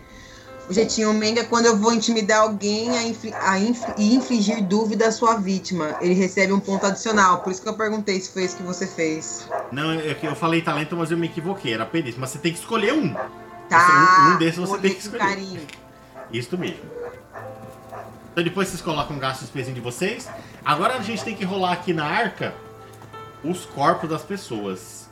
O 0.70 0.74
jeitinho 0.74 1.14
meigo 1.14 1.40
é 1.40 1.46
quando 1.46 1.66
eu 1.66 1.78
vou 1.78 1.94
intimidar 1.94 2.42
alguém 2.42 2.90
a 2.98 3.04
infli- 3.04 3.34
a 3.34 3.58
e 3.58 4.16
infligir 4.16 4.62
dúvida 4.66 5.08
à 5.08 5.12
sua 5.12 5.36
vítima. 5.38 5.96
Ele 6.02 6.14
recebe 6.14 6.52
um 6.52 6.60
ponto 6.60 6.86
adicional. 6.86 7.40
Por 7.42 7.52
isso 7.52 7.62
que 7.62 7.70
eu 7.70 7.74
perguntei 7.78 8.20
se 8.20 8.32
foi 8.32 8.44
isso 8.44 8.58
que 8.58 8.64
você 8.64 8.86
fez. 8.86 9.48
Não, 9.72 9.92
é 9.92 10.14
que 10.14 10.26
eu 10.26 10.36
falei 10.36 10.62
talento, 10.62 10.96
mas 10.98 11.10
eu 11.10 11.18
me 11.18 11.28
equivoquei, 11.28 11.74
era 11.74 11.86
perícia. 11.86 12.20
Mas 12.20 12.32
você 12.32 12.40
tem 12.40 12.52
que 12.52 12.60
escolher 12.60 12.94
um. 12.94 13.14
Tá. 13.70 14.28
Um- 14.30 14.36
um 14.36 14.38
desses 14.38 14.58
você 14.60 14.78
tem 14.78 14.94
que 14.94 15.00
escolher. 15.00 15.20
carinho. 15.20 15.62
Isso 16.34 16.58
mesmo. 16.58 16.84
Então 18.34 18.44
depois 18.44 18.68
vocês 18.68 18.82
colocam 18.82 19.16
um 19.16 19.20
gasto 19.20 19.46
de 19.46 19.80
vocês. 19.82 20.28
Agora 20.66 20.96
a 20.98 21.02
gente 21.02 21.24
tem 21.24 21.34
que 21.36 21.46
rolar 21.46 21.72
aqui 21.72 21.94
na 21.94 22.06
arca 22.06 22.54
os 23.44 23.66
corpos 23.66 24.10
das 24.10 24.22
pessoas. 24.22 25.08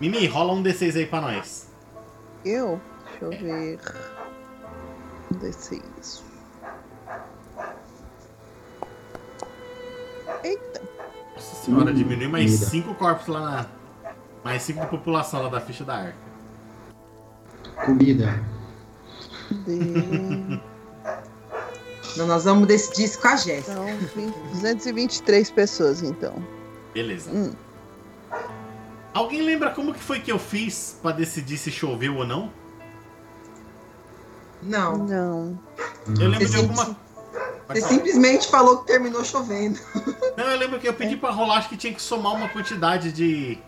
Mimi, 0.00 0.26
rola 0.26 0.52
um 0.52 0.62
D6 0.62 0.96
aí 0.96 1.06
pra 1.06 1.20
nós. 1.20 1.66
Eu? 2.44 2.80
Deixa 3.20 3.24
eu 3.24 3.30
ver. 3.30 3.78
Um 5.32 5.38
D6. 5.38 6.22
Eita, 10.44 10.82
Nossa 11.34 11.64
senhora, 11.64 11.92
diminui 11.92 12.28
mais 12.28 12.52
comida. 12.52 12.70
5 12.70 12.94
corpos 12.94 13.26
lá 13.26 13.40
na. 13.40 13.66
Mais 14.44 14.62
5 14.62 14.80
de 14.80 14.86
população 14.86 15.42
lá 15.42 15.48
da 15.48 15.60
ficha 15.60 15.84
da 15.84 15.94
arca. 15.94 16.16
Comida. 17.84 18.40
D... 19.50 20.60
Não, 22.16 22.26
nós 22.26 22.44
vamos 22.44 22.66
decidir 22.66 23.04
isso 23.04 23.20
com 23.20 23.28
a 23.28 23.36
Jéssica. 23.36 23.72
Então, 23.72 23.84
20 24.14 24.34
223 24.52 25.50
pessoas, 25.50 26.02
então. 26.02 26.34
Beleza. 26.94 27.30
Hum. 27.30 27.52
Alguém 29.12 29.42
lembra 29.42 29.70
como 29.70 29.92
que 29.92 30.00
foi 30.00 30.20
que 30.20 30.30
eu 30.30 30.38
fiz 30.38 30.98
pra 31.02 31.10
decidir 31.12 31.58
se 31.58 31.70
choveu 31.70 32.16
ou 32.16 32.26
não? 32.26 32.50
Não. 34.62 34.98
Não. 34.98 35.58
Eu 36.08 36.28
lembro 36.28 36.46
Você 36.46 36.52
de 36.52 36.56
alguma. 36.56 36.96
Você 37.68 37.80
simplesmente 37.82 38.48
falou 38.48 38.78
que 38.78 38.86
terminou 38.86 39.22
chovendo. 39.24 39.78
Não, 40.36 40.44
eu 40.50 40.58
lembro 40.58 40.78
que 40.80 40.88
eu 40.88 40.94
pedi 40.94 41.16
pra 41.16 41.30
rolar, 41.30 41.58
acho 41.58 41.68
que 41.68 41.76
tinha 41.76 41.92
que 41.92 42.00
somar 42.00 42.34
uma 42.34 42.48
quantidade 42.48 43.12
de. 43.12 43.58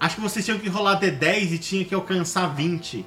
Acho 0.00 0.16
que 0.16 0.20
vocês 0.20 0.44
tinham 0.44 0.58
que 0.58 0.68
rolar 0.68 0.98
D10 1.00 1.52
e 1.52 1.58
tinha 1.58 1.84
que 1.84 1.94
alcançar 1.94 2.52
20. 2.54 3.06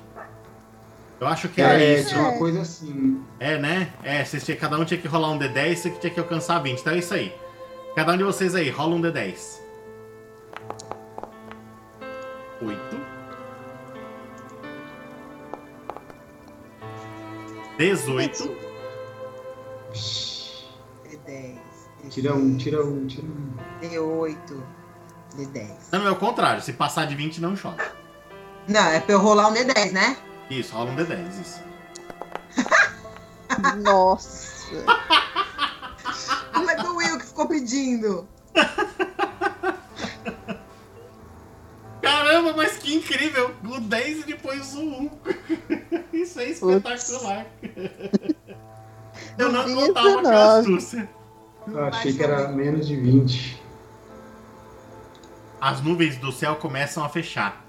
Eu 1.19 1.27
acho 1.27 1.49
que 1.49 1.61
era 1.61 1.81
É, 1.81 1.99
isso. 1.99 2.09
tinha 2.09 2.21
uma 2.21 2.37
coisa 2.37 2.61
assim. 2.61 3.21
É, 3.39 3.57
né? 3.57 3.93
É, 4.03 4.23
vocês 4.23 4.43
tinham, 4.45 4.57
cada 4.59 4.77
um 4.79 4.85
tinha 4.85 4.99
que 4.99 5.07
rolar 5.07 5.31
um 5.31 5.39
D10 5.39 5.85
e 5.85 5.89
tinha 5.99 6.13
que 6.13 6.19
alcançar 6.19 6.59
20. 6.59 6.79
Então 6.79 6.93
é 6.93 6.97
isso 6.99 7.13
aí. 7.13 7.35
Cada 7.95 8.13
um 8.13 8.17
de 8.17 8.23
vocês 8.23 8.55
aí, 8.55 8.69
rola 8.69 8.95
um 8.95 9.01
D10. 9.01 9.59
8. 12.61 13.04
18. 17.77 18.57
D10. 21.05 21.59
Tira 22.09 22.33
um, 22.33 22.57
tira 22.57 22.85
um, 22.85 23.07
tira 23.07 23.27
um. 23.27 23.53
D8. 23.81 24.63
D10. 25.35 25.75
Não, 25.91 26.07
é 26.07 26.11
o 26.11 26.15
contrário. 26.15 26.61
Se 26.61 26.71
passar 26.73 27.05
de 27.05 27.15
20, 27.15 27.41
não 27.41 27.55
chove. 27.55 27.81
Não, 28.67 28.87
é 28.87 28.99
pra 28.99 29.13
eu 29.13 29.19
rolar 29.19 29.49
um 29.49 29.53
D10, 29.53 29.91
né? 29.91 30.17
Isso, 30.49 30.73
rola 30.73 30.91
um 30.91 30.95
D10. 30.95 31.41
Isso. 31.41 31.61
Nossa. 33.83 34.55
Não 36.53 36.69
é 36.69 36.75
do 36.77 36.95
Will 36.95 37.17
que 37.19 37.25
ficou 37.25 37.47
pedindo. 37.47 38.27
Caramba, 42.05 42.53
mas 42.55 42.77
que 42.77 42.93
incrível! 42.93 43.55
O 43.63 43.79
10 43.79 44.19
e 44.19 44.23
depois 44.23 44.75
o 44.75 44.81
1. 44.81 45.11
Isso 46.13 46.39
é 46.39 46.49
espetacular. 46.49 47.47
Eu 49.37 49.51
não 49.51 49.63
contava 49.73 50.13
com 50.13 50.19
a 50.19 50.21
19. 50.21 50.59
astúcia. 50.59 51.09
Eu 51.67 51.83
achei 51.85 52.13
que 52.13 52.23
era 52.23 52.47
menos 52.49 52.87
de 52.87 52.95
20. 52.95 53.61
As 55.59 55.81
nuvens 55.81 56.17
do 56.17 56.31
céu 56.31 56.55
começam 56.57 57.03
a 57.03 57.09
fechar. 57.09 57.65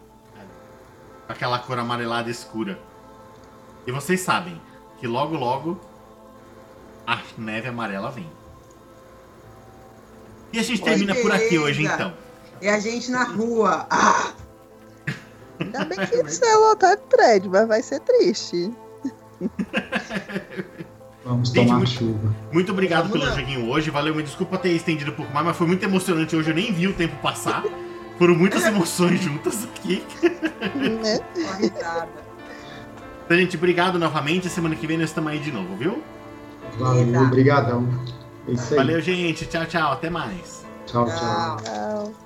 Com 1.27 1.33
Aquela 1.33 1.59
cor 1.59 1.79
amarelada 1.79 2.31
escura. 2.31 2.79
E 3.87 3.93
vocês 3.93 4.21
sabem 4.21 4.61
que 4.99 5.07
logo 5.07 5.35
logo 5.35 5.81
a 7.07 7.21
neve 7.39 7.69
amarela 7.69 8.11
vem. 8.11 8.31
E 10.53 10.59
a 10.59 10.63
gente 10.63 10.83
Oi, 10.83 10.89
termina 10.89 11.15
por 11.15 11.33
aqui 11.33 11.59
hoje 11.59 11.85
então. 11.85 12.26
É 12.61 12.71
a 12.71 12.79
gente 12.81 13.11
na 13.11 13.25
rua. 13.25 13.87
Ah, 13.91 14.33
Ainda 15.61 15.85
bem 15.87 15.99
que 16.07 16.17
isso 16.23 16.45
é 16.45 16.55
lotado 16.57 16.99
de 17.01 17.07
prédio, 17.07 17.51
mas 17.51 17.67
vai 17.67 17.83
ser 17.83 18.01
triste. 18.01 18.71
Vamos 21.25 21.49
Gente, 21.49 21.67
tomar 21.67 21.79
muito- 21.79 21.91
chuva. 21.91 22.35
Muito 22.53 22.73
obrigado 22.73 23.09
Vamos 23.09 23.25
pelo 23.27 23.39
joguinho 23.41 23.69
hoje. 23.71 23.91
Valeu, 23.91 24.15
me 24.15 24.23
desculpa 24.23 24.59
ter 24.59 24.71
estendido 24.71 25.11
um 25.11 25.15
pouco 25.15 25.33
mais, 25.33 25.47
mas 25.47 25.57
foi 25.57 25.67
muito 25.67 25.83
emocionante 25.85 26.37
hoje. 26.37 26.51
Eu 26.51 26.55
nem 26.55 26.73
vi 26.73 26.87
o 26.89 26.93
tempo 26.95 27.17
passar. 27.23 27.65
Foram 28.19 28.35
muitas 28.35 28.65
emoções 28.67 29.21
juntas 29.21 29.65
aqui. 29.65 30.05
Né? 30.75 31.21
Então, 33.27 33.37
gente, 33.39 33.57
obrigado 33.57 33.99
novamente. 33.99 34.49
Semana 34.49 34.77
que 34.77 34.87
vem 34.87 34.97
nós 34.97 35.09
estamos 35.09 35.33
aí 35.33 35.41
de 35.41 35.51
novo, 35.51 35.75
viu? 35.75 36.01
Valeu, 36.79 37.23
obrigadão. 37.23 37.89
É 38.47 38.53
isso 38.53 38.73
aí. 38.73 38.77
Valeu, 38.77 39.01
gente. 39.01 39.47
Tchau, 39.47 39.67
tchau. 39.67 39.93
Até 39.95 40.09
mais. 40.09 40.65
Tchau. 40.87 41.07
Tchau. 41.07 41.57
Tchau. 41.57 42.26